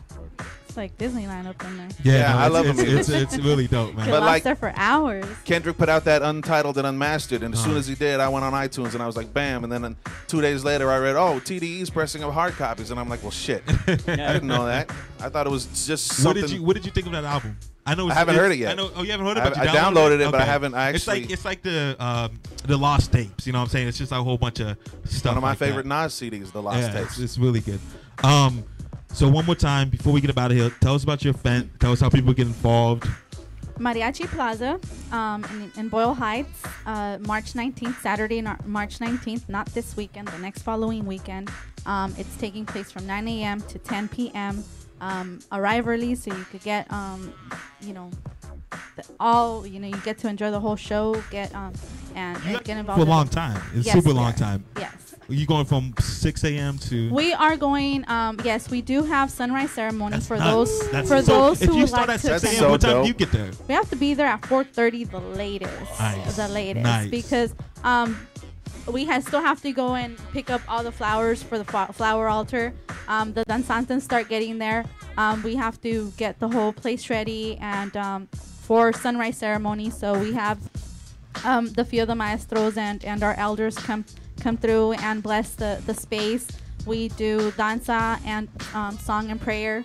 It's 0.75 0.77
like 0.77 0.99
Disneyland 0.99 1.47
up 1.47 1.63
in 1.65 1.77
there. 1.77 1.89
Yeah, 2.03 2.37
I 2.37 2.49
love 2.49 2.67
it's, 2.67 2.79
them. 2.79 2.99
it's, 2.99 3.09
it's, 3.09 3.39
really 3.39 3.69
dope, 3.69 3.95
man. 3.97 4.07
But 4.11 4.23
lost 4.23 4.27
like- 4.27 4.43
there 4.43 4.57
for 4.57 4.73
hours. 4.75 5.25
Kendrick 5.45 5.79
put 5.79 5.89
out 5.89 6.03
that 6.07 6.21
Untitled 6.23 6.77
and 6.79 6.85
Unmastered, 6.85 7.45
and 7.45 7.55
as 7.55 7.61
soon 7.61 7.71
Uh-huh. 7.71 7.79
as 7.79 7.87
he 7.87 7.95
did, 7.95 8.19
I 8.19 8.29
went 8.29 8.45
on 8.45 8.53
iTunes 8.55 8.93
and 8.95 9.01
I 9.01 9.07
was 9.07 9.17
like, 9.17 9.33
bam. 9.33 9.63
And 9.63 9.73
then 9.73 9.85
uh, 9.85 9.95
two 10.27 10.41
days 10.41 10.65
later, 10.65 10.91
I 10.91 10.99
read, 10.99 11.15
oh, 11.15 11.39
TDE's 11.39 11.91
pressing 11.91 12.25
up 12.25 12.33
hard 12.33 12.55
copies, 12.55 12.91
and 12.91 12.99
I'm 12.99 13.09
like, 13.09 13.23
well, 13.23 13.31
shit, 13.31 13.63
I 13.87 13.95
didn't 13.95 14.49
know 14.49 14.67
that. 14.67 14.91
I 15.21 15.29
thought 15.29 15.47
it 15.47 15.51
was 15.51 15.67
just 15.87 16.11
what 16.11 16.17
something. 16.35 16.43
did 16.43 16.51
you 16.51 16.63
What 16.65 16.75
did 16.75 16.85
you 16.87 16.91
think 16.91 17.07
of 17.07 17.13
that 17.13 17.23
album? 17.23 17.57
I 17.87 17.95
know 17.95 18.09
I 18.09 18.15
haven't 18.15 18.35
it's- 18.35 18.45
heard 18.45 18.53
it 18.53 18.59
yet. 18.59 18.73
I 18.73 18.75
know. 18.75 18.91
Oh, 18.97 19.03
you 19.05 19.13
haven't 19.13 19.27
heard 19.27 19.37
it. 19.37 19.43
I- 19.45 19.49
but 19.51 19.57
you 19.59 19.63
I 19.63 19.77
downloaded 19.77 20.27
it, 20.27 20.33
but 20.33 20.41
I 20.41 20.45
haven't- 20.45 20.75
I 20.75 20.89
actually. 20.89 20.97
It's 20.97 21.07
like 21.07 21.31
it's 21.31 21.45
like 21.45 21.63
the 21.63 21.95
um, 22.05 22.41
the 22.67 22.77
lost 22.77 23.13
tapes. 23.13 23.47
You 23.47 23.53
know 23.53 23.61
what 23.61 23.67
I'm 23.67 23.71
saying? 23.71 23.87
It's 23.87 23.99
just 23.99 24.11
a 24.11 24.17
whole 24.17 24.39
bunch 24.39 24.59
of 24.59 24.77
stuff. 25.05 25.27
one 25.31 25.37
of 25.37 25.43
my 25.45 25.51
like 25.51 25.59
that. 25.61 25.67
favorite 25.67 25.87
Nas 25.87 26.15
CDs, 26.15 26.51
The 26.51 26.61
Lost 26.61 26.81
yeah, 26.81 26.89
Tapes. 26.95 27.11
It's, 27.13 27.19
it's 27.21 27.39
really 27.39 27.61
good. 27.61 27.79
Um, 28.25 28.65
so 29.15 29.29
one 29.29 29.47
more 29.47 29.55
time 29.55 29.89
before 29.89 30.13
we 30.13 30.21
get 30.21 30.31
up 30.31 30.39
out 30.39 30.51
of 30.51 30.57
here, 30.57 30.71
tell 30.81 30.95
us 30.95 31.05
about 31.05 31.25
your 31.25 31.35
event. 31.35 31.71
Tell 31.81 31.93
us 31.93 32.01
how 32.01 32.11
people 32.11 32.33
get 32.33 32.47
involved. 32.47 33.07
Mariachi 33.79 34.27
Plaza 34.29 34.79
um, 35.13 35.45
in, 35.45 35.73
in 35.81 35.89
Boyle 35.89 36.15
Heights, 36.15 36.63
uh, 36.87 37.19
March 37.21 37.55
19th, 37.55 38.01
Saturday, 38.01 38.41
March 38.65 38.99
19th, 38.99 39.49
not 39.49 39.67
this 39.75 39.97
weekend, 39.97 40.29
the 40.29 40.39
next 40.39 40.63
following 40.63 41.07
weekend. 41.07 41.51
Um, 41.87 42.15
it's 42.17 42.37
taking 42.37 42.67
place 42.67 42.91
from 42.91 43.07
9 43.07 43.27
a.m. 43.29 43.61
to 43.63 43.79
10 43.79 44.09
p.m. 44.09 44.63
Um, 45.01 45.41
arrive 45.51 45.89
early 45.89 46.15
so 46.15 46.35
you 46.35 46.45
could 46.45 46.63
get, 46.63 46.91
um, 46.93 47.33
you 47.81 47.93
know, 47.93 48.11
the, 48.97 49.05
all, 49.19 49.67
you 49.67 49.81
know, 49.81 49.89
you 49.89 49.97
get 49.99 50.19
to 50.19 50.29
enjoy 50.29 50.51
the 50.51 50.61
whole 50.61 50.77
show, 50.77 51.21
get, 51.31 51.55
um, 51.55 51.73
and, 52.15 52.39
and 52.45 52.65
get 52.65 52.77
involved. 52.79 53.03
for 53.03 53.07
a 53.07 53.11
long 53.11 53.29
time. 53.29 53.61
It's 53.75 53.87
Yes, 53.87 53.97
super 53.97 54.13
long 54.13 54.33
time. 54.35 54.65
Yes. 54.79 55.04
You 55.29 55.47
going 55.47 55.65
from 55.65 55.95
6 55.99 56.45
a.m. 56.45 56.79
to 56.79 57.13
We 57.13 57.33
are 57.33 57.57
going. 57.57 58.09
Um, 58.11 58.39
yes, 58.45 58.71
we 58.71 58.83
do 58.83 59.03
have 59.05 59.31
sunrise 59.31 59.71
ceremony 59.71 60.21
for 60.21 60.37
nuts. 60.37 60.51
those 60.51 60.91
That's- 60.91 61.09
for 61.09 61.23
so 61.23 61.33
those 61.49 61.63
if 61.63 61.71
who 61.71 61.79
you 61.79 61.87
start 61.87 62.09
like 62.09 62.17
at 62.17 62.21
to. 62.23 62.39
6 62.39 62.45
a.m., 62.45 62.55
so 62.57 62.71
what 62.71 62.81
time 62.81 63.03
do 63.03 63.09
you 63.09 63.15
get 63.15 63.33
there? 63.33 63.51
We 63.69 63.75
have 63.75 63.89
to 63.91 63.97
be 63.97 64.15
there 64.15 64.27
at 64.27 64.43
4:30 64.43 65.11
the 65.11 65.21
latest. 65.21 65.73
Nice. 65.99 66.37
The 66.37 66.49
latest 66.49 66.85
Nice. 66.85 67.11
because 67.11 67.55
um 67.83 68.19
we 68.87 69.07
ha 69.07 69.19
still 69.21 69.41
have 69.41 69.63
to 69.63 69.73
go 69.73 69.95
and 69.95 70.19
pick 70.33 70.51
up 70.51 70.61
all 70.69 70.83
the 70.85 70.93
flowers 70.93 71.43
for 71.43 71.57
the 71.59 71.65
flower 71.65 72.29
altar. 72.29 72.75
Um, 73.09 73.33
the 73.33 73.43
danzantes 73.47 74.03
start 74.03 74.29
getting 74.29 74.59
there. 74.59 74.85
Um, 75.17 75.43
we 75.43 75.55
have 75.57 75.81
to 75.83 76.13
get 76.19 76.39
the 76.39 76.49
whole 76.51 76.73
place 76.73 77.09
ready 77.09 77.57
and 77.63 77.97
um, 77.97 78.27
for 78.67 78.93
sunrise 78.93 79.39
ceremony. 79.39 79.89
So 79.89 80.19
we 80.19 80.33
have 80.35 80.59
um, 81.45 81.73
the 81.73 81.85
few 81.87 82.03
of 82.03 82.09
the 82.09 82.15
maestros 82.15 82.77
and, 82.77 83.03
and 83.07 83.23
our 83.23 83.35
elders 83.35 83.77
come 83.77 84.05
come 84.41 84.57
through 84.57 84.93
and 84.95 85.23
bless 85.23 85.55
the, 85.55 85.83
the 85.87 85.95
space. 85.95 86.49
We 86.87 87.09
do 87.11 87.51
danza 87.53 88.19
and 88.25 88.49
um, 88.75 88.99
song 88.99 89.31
and 89.31 89.41
prayer 89.41 89.85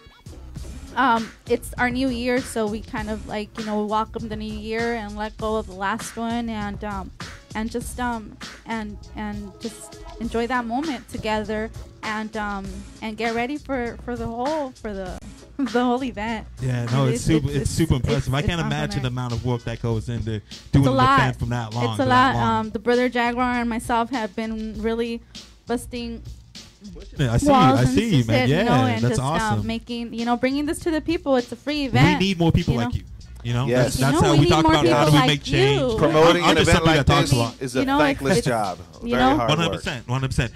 um, 0.95 1.31
it's 1.47 1.73
our 1.77 1.89
new 1.89 2.09
year, 2.09 2.41
so 2.41 2.67
we 2.67 2.81
kind 2.81 3.09
of 3.09 3.27
like 3.27 3.57
you 3.57 3.65
know 3.65 3.85
welcome 3.85 4.27
the 4.27 4.35
new 4.35 4.51
year 4.51 4.95
and 4.95 5.15
let 5.15 5.37
go 5.37 5.55
of 5.55 5.67
the 5.67 5.73
last 5.73 6.17
one 6.17 6.49
and 6.49 6.83
um, 6.83 7.11
and 7.55 7.71
just 7.71 7.99
um 7.99 8.35
and 8.65 8.97
and 9.15 9.51
just 9.59 10.01
enjoy 10.19 10.47
that 10.47 10.65
moment 10.65 11.07
together 11.09 11.69
and 12.03 12.35
um 12.37 12.65
and 13.01 13.17
get 13.17 13.35
ready 13.35 13.57
for 13.57 13.97
for 14.03 14.15
the 14.15 14.25
whole 14.25 14.71
for 14.71 14.93
the 14.93 15.17
the 15.71 15.83
whole 15.83 16.03
event. 16.03 16.47
Yeah, 16.61 16.85
no, 16.85 17.05
it's, 17.07 17.21
super. 17.21 17.49
It's, 17.51 17.69
super 17.69 17.95
impressive. 17.95 18.33
I 18.33 18.41
can't 18.41 18.61
imagine 18.61 18.97
man. 18.97 19.03
the 19.03 19.07
amount 19.09 19.33
of 19.33 19.45
work 19.45 19.63
that 19.63 19.81
goes 19.81 20.09
into 20.09 20.23
doing 20.31 20.41
It's 20.49 20.75
a 20.75 20.77
an 20.79 20.85
lot. 20.95 21.19
event 21.19 21.39
from 21.39 21.49
that 21.49 21.73
long. 21.73 21.91
It's 21.91 21.99
a 21.99 22.05
lot. 22.05 22.35
Um, 22.35 22.69
the 22.71 22.79
brother 22.79 23.09
Jaguar 23.09 23.43
and 23.59 23.69
myself 23.69 24.09
have 24.11 24.35
been 24.35 24.81
really 24.81 25.21
busting 25.67 26.23
I 27.19 27.37
see 27.37 27.45
you. 27.47 27.51
walls 27.51 27.79
I 27.79 27.81
and 27.81 27.89
see 27.89 28.05
you, 28.09 28.17
just, 28.17 28.29
man. 28.29 28.47
you 28.49 28.55
Yeah, 28.55 28.63
know, 28.63 28.71
and 28.71 29.01
that's 29.03 29.17
just, 29.17 29.19
um, 29.19 29.25
awesome. 29.25 29.67
making 29.67 30.13
you 30.13 30.23
know 30.25 30.37
bringing 30.37 30.65
this 30.65 30.79
to 30.79 30.91
the 30.91 31.01
people. 31.01 31.35
It's 31.35 31.51
a 31.51 31.55
free 31.57 31.85
event. 31.85 32.19
we 32.19 32.27
need 32.27 32.39
more 32.39 32.51
people 32.53 32.73
you 32.75 32.79
like 32.79 32.89
know? 32.93 32.95
you. 32.95 33.03
You 33.41 33.53
know, 33.53 33.67
Yes. 33.67 33.95
that's, 33.95 33.99
You 33.99 34.05
that's 34.05 34.13
know, 34.21 34.27
how 34.27 34.33
we 34.33 34.39
we 34.39 34.45
need 34.45 34.49
talk 34.51 34.63
more 34.63 34.71
about 34.73 34.85
how 34.87 35.05
do 35.05 35.05
people 35.05 35.11
we 35.13 35.17
like 35.19 35.27
make 35.27 35.43
change. 35.43 35.81
you. 35.91 35.97
Promoting 35.97 36.43
I'm 36.43 36.51
an 36.57 36.61
event 36.61 36.85
like 36.85 36.95
that 36.97 37.07
talks 37.07 37.29
this 37.29 37.31
a 37.33 37.35
lot. 37.41 37.55
is 37.61 37.75
a 37.75 37.79
You 37.79 37.85
know, 37.85 37.97
thankless 37.99 38.37
it's- 38.39 38.45
job. 38.45 38.79
you 39.03 39.09
Very 39.11 39.21
know, 39.23 39.35
hard 39.37 39.49
one 39.49 39.57
hundred 39.59 39.75
percent, 39.77 40.07
one 40.09 40.19
hundred 40.19 40.27
percent. 40.29 40.51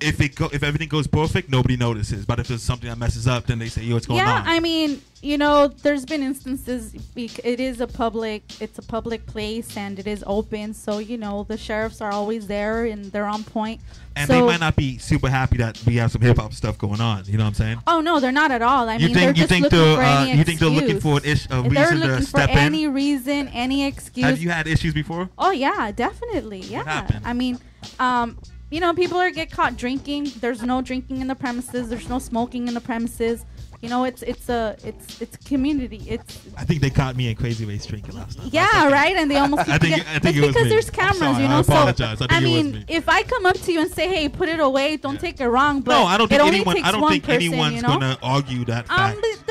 If 0.00 0.20
it 0.20 0.34
go, 0.34 0.48
if 0.52 0.62
everything 0.62 0.88
goes 0.88 1.06
perfect, 1.06 1.48
nobody 1.50 1.76
notices. 1.76 2.26
But 2.26 2.38
if 2.40 2.48
there's 2.48 2.62
something 2.62 2.88
that 2.88 2.98
messes 2.98 3.26
up, 3.26 3.46
then 3.46 3.58
they 3.58 3.68
say, 3.68 3.82
"Yo, 3.82 3.94
what's 3.94 4.06
going 4.06 4.18
yeah, 4.18 4.40
on?" 4.40 4.44
Yeah, 4.44 4.52
I 4.52 4.60
mean, 4.60 5.00
you 5.22 5.38
know, 5.38 5.68
there's 5.68 6.04
been 6.04 6.22
instances. 6.22 6.94
It 7.16 7.60
is 7.60 7.80
a 7.80 7.86
public, 7.86 8.60
it's 8.60 8.78
a 8.78 8.82
public 8.82 9.26
place, 9.26 9.76
and 9.76 9.98
it 9.98 10.06
is 10.06 10.22
open. 10.26 10.74
So 10.74 10.98
you 10.98 11.16
know, 11.16 11.44
the 11.44 11.56
sheriffs 11.56 12.00
are 12.00 12.12
always 12.12 12.46
there 12.46 12.84
and 12.84 13.06
they're 13.06 13.26
on 13.26 13.42
point. 13.44 13.80
and 14.14 14.26
so, 14.28 14.34
they 14.34 14.42
might 14.46 14.60
not 14.60 14.76
be 14.76 14.98
super 14.98 15.28
happy 15.28 15.56
that 15.58 15.82
we 15.86 15.96
have 15.96 16.10
some 16.12 16.20
hip 16.22 16.36
hop 16.38 16.52
stuff 16.52 16.76
going 16.78 17.00
on. 17.00 17.24
You 17.26 17.38
know 17.38 17.44
what 17.44 17.48
I'm 17.48 17.54
saying? 17.54 17.78
Oh 17.86 18.00
no, 18.00 18.20
they're 18.20 18.32
not 18.32 18.50
at 18.50 18.62
all. 18.62 18.88
I 18.88 18.94
You 18.96 19.06
mean, 19.06 19.14
think- 19.14 19.18
they're 19.18 19.28
you 19.30 19.34
just 19.34 19.48
think 19.48 19.62
looking 19.64 19.78
for 19.96 20.02
uh, 20.02 20.22
any 20.26 20.38
you 20.38 20.44
think 20.44 20.60
they're 20.60 20.68
looking 20.68 21.00
for 21.00 21.16
an 21.18 21.24
ish- 21.24 21.46
a 21.46 21.62
they're 21.62 21.90
reason 21.92 22.00
to 22.00 22.22
step 22.22 22.50
for 22.50 22.58
in? 22.58 22.58
any 22.58 22.86
reason, 22.86 23.48
any 23.48 23.86
excuse. 23.86 24.26
Have 24.26 24.38
you 24.42 24.50
had 24.50 24.66
issues 24.66 24.92
before? 24.94 25.30
Oh 25.38 25.50
yeah, 25.52 25.90
definitely. 25.92 26.60
Yeah. 26.60 26.84
happened? 26.84 27.22
I 27.24 27.32
mean, 27.32 27.58
um, 27.98 28.38
you 28.70 28.80
know, 28.80 28.92
people 28.94 29.18
are 29.18 29.30
get 29.30 29.50
caught 29.50 29.76
drinking. 29.76 30.32
There's 30.40 30.62
no 30.62 30.82
drinking 30.82 31.20
in 31.20 31.28
the 31.28 31.34
premises. 31.36 31.88
There's 31.88 32.08
no 32.08 32.18
smoking 32.18 32.68
in 32.68 32.74
the 32.74 32.80
premises. 32.80 33.44
You 33.82 33.90
know, 33.90 34.04
it's 34.04 34.22
it's 34.22 34.48
a 34.48 34.74
it's 34.82 35.20
it's 35.20 35.36
community. 35.46 36.02
It's 36.08 36.40
I 36.56 36.64
think 36.64 36.80
they 36.80 36.88
caught 36.88 37.14
me 37.14 37.28
in 37.28 37.36
Crazy 37.36 37.66
Race 37.66 37.84
drinking 37.84 38.14
last 38.16 38.38
night. 38.38 38.52
yeah, 38.52 38.88
right. 38.90 39.14
And 39.16 39.30
they 39.30 39.36
almost 39.36 39.68
I 39.68 39.76
think- 39.76 39.98
yeah, 39.98 40.02
I 40.14 40.18
think 40.18 40.36
it's 40.36 40.38
it 40.38 40.40
was 40.40 40.48
because 40.48 40.64
me. 40.64 40.68
there's 40.70 40.90
cameras. 40.90 41.18
sorry, 41.18 41.38
you 41.42 41.44
I 41.44 41.48
know, 41.48 41.60
apologize. 41.60 42.22
I 42.22 42.26
so 42.26 42.26
think 42.26 42.32
it 42.32 42.44
was 42.44 42.64
mean, 42.64 42.72
me. 42.72 42.84
if 42.88 43.06
I 43.08 43.22
come 43.22 43.44
up 43.44 43.56
to 43.58 43.72
you 43.72 43.82
and 43.82 43.90
say, 43.90 44.08
"Hey, 44.08 44.30
put 44.30 44.48
it 44.48 44.60
away," 44.60 44.96
don't 44.96 45.20
take 45.20 45.38
it 45.40 45.46
wrong. 45.46 45.82
But 45.82 45.92
no, 46.00 46.06
I 46.06 46.16
don't 46.16 46.26
think 46.26 46.40
anyone. 46.42 46.82
I 46.82 46.90
don't 46.90 47.06
think 47.08 47.24
person, 47.24 47.42
anyone's 47.42 47.76
you 47.76 47.82
know? 47.82 47.88
gonna 47.88 48.18
argue 48.22 48.64
that 48.64 48.90
Um, 48.90 48.96
fact. 48.96 49.45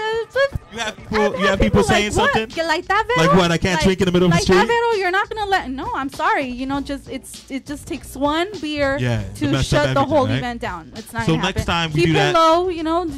You 0.72 0.80
have 0.80 0.98
people. 0.98 1.40
You 1.40 1.48
have 1.48 1.60
people 1.60 1.84
saying 1.84 2.14
like, 2.14 2.32
something. 2.34 2.50
What? 2.58 2.68
Like 2.68 2.86
that, 2.88 3.06
Vero? 3.08 3.28
Like 3.28 3.38
what? 3.38 3.52
I 3.52 3.58
can't 3.58 3.82
drink 3.82 4.02
in 4.02 4.06
the 4.06 4.12
middle 4.12 4.28
of 4.28 4.34
the 4.34 4.40
street. 4.40 4.56
like 4.56 4.68
that? 4.68 4.74
Vero, 4.74 5.00
you're 5.02 5.12
not 5.12 5.30
gonna 5.30 5.50
let. 5.50 5.70
No, 5.70 5.90
I'm 5.96 6.10
sorry. 6.10 6.46
You 6.48 6.66
know, 6.66 6.82
just 6.82 7.10
it's 7.10 7.50
it 7.50 7.66
just 7.66 7.88
takes 7.88 8.16
one 8.16 8.48
beer 8.60 8.98
Yeah, 9.00 9.24
to 9.24 9.34
to 9.46 9.52
mess 9.52 9.72
up 9.74 9.86
shut 9.86 9.94
the 9.96 10.04
whole 10.04 10.28
right? 10.28 10.38
event 10.38 10.62
down. 10.62 10.92
It's 10.96 11.14
not. 11.14 11.26
So 11.26 11.36
next 11.36 11.62
happen. 11.62 11.66
time 11.66 11.92
we 11.94 12.00
Keep 12.02 12.06
do 12.08 12.14
that- 12.14 12.34
low. 12.36 12.70
You 12.70 12.84
know, 12.84 13.10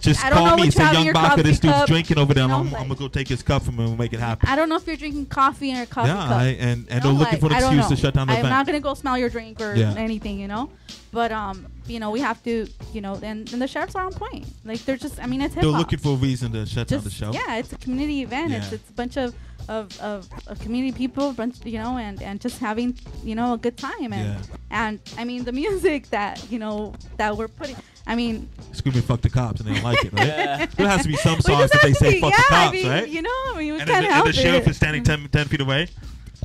Just 0.00 0.24
I 0.24 0.30
don't 0.30 0.38
know 0.44 0.48
call 0.50 0.56
me 0.58 0.62
and 0.64 0.72
say, 0.72 0.92
"Young 0.92 1.12
Baca, 1.12 1.42
this 1.42 1.58
dude's 1.58 1.74
cup," 1.74 1.86
drinking 1.88 2.18
over 2.18 2.32
there. 2.32 2.46
you 2.46 2.52
and 2.54 2.70
know, 2.70 2.76
I'm, 2.76 2.82
I'm 2.82 2.88
gonna 2.88 2.98
go 3.00 3.08
take 3.08 3.28
his 3.28 3.42
cup 3.42 3.62
from 3.62 3.74
him 3.74 3.86
and 3.86 3.98
make 3.98 4.12
it 4.12 4.20
happen." 4.20 4.48
I 4.48 4.54
don't 4.56 4.68
know 4.68 4.76
if 4.76 4.86
you're 4.86 4.96
drinking 4.96 5.26
coffee 5.26 5.70
in 5.70 5.76
your 5.76 5.86
coffee 5.86 6.08
Yeah, 6.08 6.14
cup. 6.28 6.30
I, 6.32 6.44
and 6.46 6.60
and 6.60 6.88
you 6.88 6.94
know, 6.94 7.00
they're 7.00 7.12
looking 7.12 7.40
for 7.40 7.46
an 7.46 7.52
excuse 7.54 7.88
to 7.88 7.96
shut 7.96 8.14
down 8.14 8.26
the 8.28 8.34
event. 8.34 8.46
I'm 8.46 8.50
not 8.52 8.66
gonna 8.66 8.80
go 8.80 8.94
smell 8.94 9.18
your 9.18 9.28
drink 9.30 9.60
or 9.60 9.74
Yeah. 9.74 9.94
anything, 9.96 10.38
you 10.38 10.48
know. 10.48 10.70
But 11.12 11.32
um, 11.32 11.66
you 11.90 12.00
know, 12.00 12.10
we 12.10 12.20
have 12.20 12.42
to, 12.44 12.66
you 12.92 13.00
know, 13.00 13.14
and, 13.22 13.52
and 13.52 13.60
the 13.60 13.66
sheriffs 13.68 13.94
are 13.94 14.04
on 14.06 14.12
point. 14.12 14.46
Like 14.64 14.84
they're 14.84 14.96
just, 14.96 15.20
I 15.20 15.26
mean, 15.26 15.40
it's 15.42 15.54
hip 15.54 15.62
They're 15.62 15.70
looking 15.72 15.98
for 15.98 16.12
a 16.12 16.16
reason 16.16 16.52
to 16.52 16.64
shut 16.66 16.88
down 16.88 17.02
the 17.04 17.10
show. 17.10 17.32
Yeah, 17.32 17.56
it's 17.56 17.72
a 17.72 17.76
community 17.78 18.22
event. 18.22 18.52
It's 18.52 18.68
Yeah. 18.68 18.74
it's 18.76 18.88
a 18.90 18.92
bunch 18.92 19.16
of 19.16 19.34
of, 19.68 20.00
of, 20.00 20.26
of 20.48 20.58
community 20.60 20.90
people, 20.96 21.32
bunch 21.32 21.64
you 21.64 21.78
know, 21.78 21.96
and, 21.98 22.20
and 22.22 22.40
just 22.40 22.58
having 22.58 22.96
you 23.22 23.34
know 23.34 23.52
a 23.54 23.58
good 23.58 23.76
time 23.76 24.12
and 24.12 24.34
Yeah. 24.40 24.56
and 24.70 25.00
I 25.18 25.24
mean 25.24 25.44
the 25.44 25.52
music 25.64 26.08
that 26.10 26.50
you 26.50 26.58
know 26.58 26.94
that 27.18 27.36
we're 27.36 27.48
putting. 27.48 27.76
I 28.06 28.16
mean, 28.16 28.48
Screaming 28.72 29.02
"fuck 29.02 29.20
the 29.20 29.30
cops" 29.30 29.60
and 29.60 29.68
they 29.68 29.74
don't 29.74 29.84
like 29.84 30.04
it, 30.04 30.12
right? 30.12 30.26
Yeah. 30.26 30.66
There 30.76 30.88
has 30.88 31.02
to 31.02 31.08
be 31.08 31.16
some 31.16 31.40
songs 31.50 31.70
that 31.70 31.82
they 31.82 31.92
say 31.92 32.14
be- 32.14 32.20
"fuck 32.20 32.30
yeah, 32.32 32.38
the 32.48 32.54
I 32.54 32.64
cops," 32.64 32.72
mean, 32.72 32.88
right? 32.88 33.08
you 33.08 33.22
know, 33.22 33.30
I 33.30 33.58
mean, 33.58 33.74
we 33.74 33.80
and, 33.80 33.88
can't 33.90 34.06
then, 34.06 34.12
and 34.18 34.26
the 34.26 34.32
sheriff 34.32 34.66
it. 34.66 34.70
is 34.70 34.76
standing 34.76 35.04
10, 35.04 35.28
10 35.28 35.46
feet 35.48 35.60
away. 35.60 35.88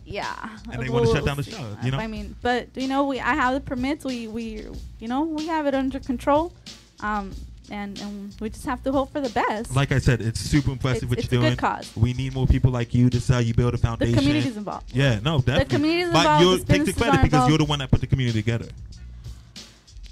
Yeah, 0.06 0.50
And 0.72 0.82
they 0.82 0.90
wanna 0.90 1.08
shut 1.08 1.26
down 1.26 1.38
the 1.38 1.44
show, 1.44 1.66
you 1.84 1.92
know? 1.92 1.98
I 1.98 2.08
mean, 2.08 2.36
but 2.42 2.68
you 2.76 2.88
know, 2.88 3.06
we 3.08 3.20
I 3.20 3.34
have 3.34 3.54
the 3.56 3.60
permits. 3.62 4.06
We 4.06 4.28
we 4.28 4.66
you 5.00 5.08
know 5.08 5.24
we 5.24 5.48
have 5.48 5.66
it 5.66 5.74
under 5.76 6.00
control, 6.00 6.54
um, 7.00 7.32
and 7.72 8.00
and 8.00 8.36
we 8.40 8.50
just 8.52 8.66
have 8.66 8.84
to 8.84 8.92
hope 8.92 9.12
for 9.12 9.20
the 9.22 9.30
best. 9.30 9.76
Like 9.76 9.92
I 9.92 9.98
said, 10.00 10.22
it's 10.22 10.40
super 10.40 10.72
impressive 10.72 11.04
It's- 11.04 11.10
what 11.10 11.20
it's 11.20 11.32
you're 11.32 11.42
a 11.42 11.44
doing. 11.46 11.54
good 11.56 11.60
cause. 11.60 11.92
We 11.96 12.14
need 12.14 12.34
more 12.36 12.46
people 12.48 12.72
like 12.72 12.94
you. 12.94 13.10
This 13.10 13.24
is 13.24 13.30
how 13.30 13.40
you 13.40 13.54
build 13.56 13.74
a 13.74 13.78
foundation. 13.78 14.14
The 14.16 14.22
community's 14.22 14.58
involved. 14.58 14.92
Yeah, 14.96 15.20
no, 15.24 15.40
definitely. 15.40 15.64
The 15.64 15.70
community's 15.76 16.14
but 16.14 16.20
involved, 16.20 16.44
you're 16.46 16.58
the 16.60 16.66
take 16.66 16.86
the 16.86 16.94
credit 16.94 17.22
because 17.24 17.50
you're 17.50 17.58
the 17.58 17.66
one 17.66 17.80
that 17.80 17.90
put 17.90 18.02
the 18.02 18.08
community 18.08 18.40
together. 18.40 18.68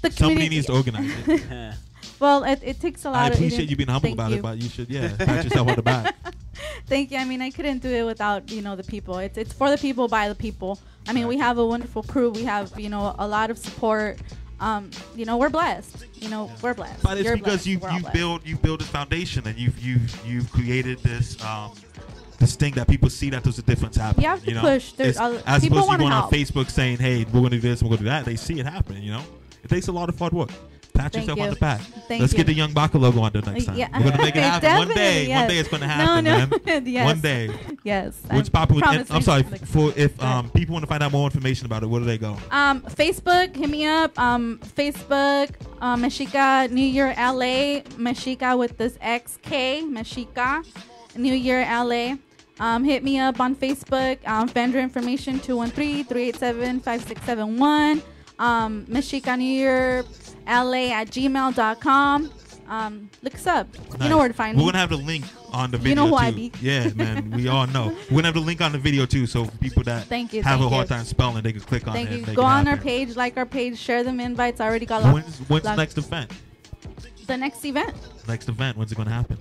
The 0.02 0.10
Somebody 0.10 0.48
community- 0.48 0.56
needs 0.56 0.66
to 0.66 0.72
organize 0.74 1.10
it. 1.28 1.74
well, 2.20 2.44
it, 2.44 2.60
it 2.62 2.80
takes 2.80 3.04
a 3.04 3.10
lot. 3.10 3.30
I 3.30 3.34
appreciate 3.34 3.70
you 3.70 3.76
being 3.76 3.88
humble 3.88 4.08
Thank 4.08 4.18
about 4.18 4.30
you. 4.32 4.36
it, 4.38 4.42
but 4.42 4.58
you 4.60 4.68
should, 4.68 4.90
yeah, 4.90 5.14
pat 5.16 5.44
yourself 5.44 5.68
on 5.68 5.76
the 5.76 5.82
back. 5.82 6.14
Thank 6.86 7.10
you. 7.10 7.18
I 7.18 7.24
mean, 7.24 7.40
I 7.42 7.50
couldn't 7.50 7.78
do 7.82 7.88
it 7.90 8.04
without 8.04 8.50
you 8.50 8.62
know 8.62 8.76
the 8.76 8.84
people. 8.84 9.18
It's 9.18 9.38
it's 9.38 9.52
for 9.52 9.70
the 9.70 9.78
people 9.78 10.08
by 10.08 10.28
the 10.28 10.34
people. 10.34 10.78
I 11.08 11.12
mean, 11.12 11.26
we 11.26 11.36
have 11.38 11.58
a 11.58 11.66
wonderful 11.66 12.02
crew. 12.02 12.30
We 12.30 12.44
have 12.44 12.78
you 12.78 12.88
know 12.88 13.14
a 13.18 13.26
lot 13.26 13.50
of 13.50 13.58
support. 13.58 14.18
Um, 14.60 14.90
you 15.16 15.24
know, 15.24 15.36
we're 15.36 15.50
blessed. 15.50 16.06
You 16.14 16.28
know, 16.30 16.50
we're 16.62 16.74
blessed. 16.74 17.02
But 17.02 17.18
it's 17.18 17.26
You're 17.26 17.36
because 17.36 17.64
blessed. 17.64 17.66
you 17.66 17.78
We're 17.80 17.90
you 17.92 18.00
blessed. 18.00 18.14
build 18.14 18.46
you 18.46 18.56
build 18.56 18.80
this 18.80 18.88
foundation 18.88 19.46
and 19.46 19.58
you've 19.58 19.78
you've 19.80 20.26
you've 20.26 20.50
created 20.52 20.98
this 21.00 21.42
um 21.44 21.72
this 22.38 22.56
thing 22.56 22.72
that 22.74 22.88
people 22.88 23.10
see 23.10 23.30
that 23.30 23.42
there's 23.42 23.58
a 23.58 23.62
difference 23.62 23.96
happening. 23.96 24.24
You 24.24 24.30
have 24.30 24.44
to 24.44 24.54
know? 24.54 24.60
push. 24.60 24.92
There's 24.92 25.16
It's- 25.16 25.42
as 25.46 25.62
people 25.62 25.78
opposed 25.78 25.90
to 25.90 25.96
you 25.98 26.04
wanna 26.04 26.04
going 26.04 26.12
on. 26.12 26.30
Facebook 26.30 26.70
saying, 26.70 26.98
"Hey, 26.98 27.24
we're 27.24 27.40
gonna 27.40 27.50
do 27.50 27.60
this, 27.60 27.82
we're 27.82 27.88
gonna 27.90 27.98
do 27.98 28.04
that." 28.04 28.24
They 28.24 28.36
see 28.36 28.58
it 28.60 28.66
happening. 28.66 29.02
You 29.02 29.12
know, 29.12 29.22
it 29.62 29.68
takes 29.68 29.88
a 29.88 29.92
lot 29.92 30.08
of 30.08 30.18
hard 30.18 30.32
work. 30.32 30.50
Pat 30.94 31.12
Thank 31.12 31.24
yourself 31.24 31.38
you. 31.38 31.44
on 31.44 31.50
the 31.50 31.56
back. 31.56 31.80
Thank 31.80 32.20
Let's 32.20 32.32
you. 32.32 32.36
get 32.36 32.46
the 32.46 32.54
Young 32.54 32.72
Baca 32.72 32.96
logo 32.98 33.20
on 33.20 33.32
there 33.32 33.42
next 33.42 33.64
time. 33.64 33.76
Yeah. 33.76 33.88
We're 33.98 34.10
gonna 34.10 34.22
make 34.22 34.36
it 34.36 34.42
happen 34.44 34.78
one 34.78 34.88
day. 34.88 35.26
Yes. 35.26 35.40
One 35.40 35.48
day 35.48 35.58
it's 35.58 35.68
gonna 35.68 35.88
happen, 35.88 36.24
no, 36.24 36.38
no. 36.38 36.58
man. 36.64 36.86
yes. 36.86 37.04
One 37.04 37.20
day. 37.20 37.50
Yes. 37.82 38.22
What's 38.30 38.48
popular? 38.48 38.82
And, 38.86 39.10
I'm 39.10 39.22
sorry. 39.22 39.42
Like 39.42 39.66
for 39.66 39.92
if 39.96 40.22
um, 40.22 40.50
people 40.50 40.72
want 40.72 40.84
to 40.84 40.86
find 40.86 41.02
out 41.02 41.10
more 41.10 41.26
information 41.26 41.66
about 41.66 41.82
it, 41.82 41.86
where 41.86 42.00
do 42.00 42.06
they 42.06 42.16
go? 42.16 42.36
Um, 42.52 42.80
Facebook. 42.82 43.56
Hit 43.56 43.68
me 43.68 43.86
up. 43.86 44.16
Um, 44.18 44.60
Facebook. 44.76 45.50
Uh, 45.80 45.96
Mexica 45.96 46.70
New 46.70 46.86
Year 46.86 47.08
LA. 47.18 47.82
Mexica 47.98 48.56
with 48.56 48.78
this 48.78 48.96
XK. 48.98 49.90
Mexica 49.90 50.64
New 51.16 51.34
Year 51.34 51.62
LA. 51.62 52.16
Um, 52.60 52.84
hit 52.84 53.02
me 53.02 53.18
up 53.18 53.40
on 53.40 53.56
Facebook, 53.56 54.24
um, 54.28 54.46
vendor 54.46 54.78
information 54.78 55.40
213 55.40 56.04
387 56.04 56.80
5671 56.80 58.13
um, 58.38 58.86
Michiganir 58.86 60.04
LA 60.46 60.92
at 60.92 61.08
gmail.com. 61.08 62.30
Um, 62.66 63.10
look 63.22 63.34
us 63.34 63.46
up. 63.46 63.68
Nice. 63.74 64.02
You 64.02 64.08
know 64.08 64.18
where 64.18 64.28
to 64.28 64.34
find 64.34 64.56
We're 64.56 64.62
going 64.62 64.72
to 64.72 64.78
have 64.78 64.90
the 64.90 64.96
link 64.96 65.24
on 65.52 65.70
the 65.70 65.76
video. 65.76 65.90
You 65.90 65.94
know 65.96 66.16
who 66.16 66.22
too. 66.22 66.28
I 66.28 66.30
be. 66.30 66.52
Yeah, 66.60 66.88
man. 66.94 67.30
We 67.30 67.48
all 67.48 67.66
know. 67.66 67.88
We're 67.88 68.10
going 68.10 68.22
to 68.22 68.26
have 68.28 68.34
the 68.34 68.40
link 68.40 68.60
on 68.60 68.72
the 68.72 68.78
video 68.78 69.06
too. 69.06 69.26
So 69.26 69.46
people 69.60 69.82
that 69.84 70.04
thank 70.06 70.32
you, 70.32 70.42
have 70.42 70.60
thank 70.60 70.72
a 70.72 70.74
hard 70.74 70.88
time 70.88 71.04
spelling, 71.04 71.42
they 71.42 71.52
can 71.52 71.60
click 71.60 71.86
on 71.86 71.94
thank 71.94 72.10
it. 72.10 72.28
You. 72.28 72.34
Go 72.34 72.42
on 72.42 72.66
our 72.66 72.76
it. 72.76 72.82
page, 72.82 73.16
like 73.16 73.36
our 73.36 73.46
page, 73.46 73.78
share 73.78 74.02
them 74.02 74.18
invites. 74.18 74.60
I 74.60 74.66
already 74.66 74.86
got 74.86 75.02
When's, 75.12 75.38
when's 75.40 75.64
next 75.64 75.98
event? 75.98 76.30
The 77.26 77.36
next 77.36 77.64
event. 77.64 77.94
Next 78.26 78.48
event. 78.48 78.76
When's 78.76 78.92
it 78.92 78.96
going 78.96 79.08
to 79.08 79.14
happen? 79.14 79.38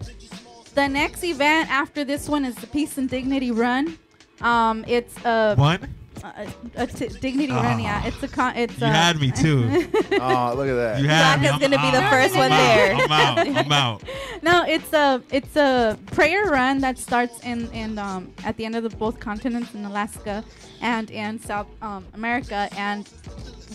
The 0.74 0.88
next 0.88 1.24
event 1.24 1.70
after 1.70 2.04
this 2.04 2.28
one 2.28 2.46
is 2.46 2.56
the 2.56 2.68
Peace 2.68 2.98
and 2.98 3.10
Dignity 3.10 3.52
Run. 3.52 3.98
Um, 4.42 4.84
it's 4.88 5.16
a. 5.24 5.56
what? 5.56 5.82
A, 6.24 6.48
a 6.76 6.88
t- 6.88 7.08
dignity 7.20 7.52
run. 7.52 7.80
Yeah, 7.82 8.06
it's 8.06 8.24
a 8.24 8.30
con. 8.30 8.56
It's 8.56 8.80
You 8.80 8.88
a, 8.88 8.90
had 8.90 9.20
me 9.20 9.30
too. 9.32 9.66
oh, 10.22 10.54
look 10.56 10.70
at 10.70 10.76
that. 10.76 11.02
You 11.02 11.08
had 11.10 11.42
me. 11.42 11.48
Baca's 11.48 11.64
I'm 11.64 11.72
gonna 11.72 11.92
be 11.92 11.98
the 11.98 12.04
first 12.10 12.36
one 12.36 12.52
I'm 12.52 12.60
out. 12.60 12.76
there. 12.76 12.96
I'm 12.96 13.12
out. 13.12 13.66
I'm 13.66 13.72
out. 13.72 14.04
no, 14.42 14.64
it's 14.66 14.94
a 14.94 15.22
it's 15.32 15.56
a 15.58 16.00
prayer 16.08 16.46
run 16.46 16.80
that 16.80 16.98
starts 16.98 17.40
in 17.42 17.70
in 17.72 18.00
um, 18.00 18.32
at 18.46 18.56
the 18.56 18.64
end 18.64 18.76
of 18.78 18.84
the 18.84 18.90
both 18.96 19.20
continents 19.20 19.74
in 19.76 19.84
Alaska 19.84 20.46
and 20.82 21.12
in 21.12 21.40
South 21.40 21.68
um, 21.82 22.06
America, 22.14 22.70
and 22.78 23.10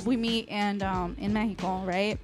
we 0.07 0.17
meet 0.17 0.49
in 0.49 0.81
um, 0.83 1.17
in 1.19 1.35
Mexico, 1.35 1.83
right? 1.85 2.19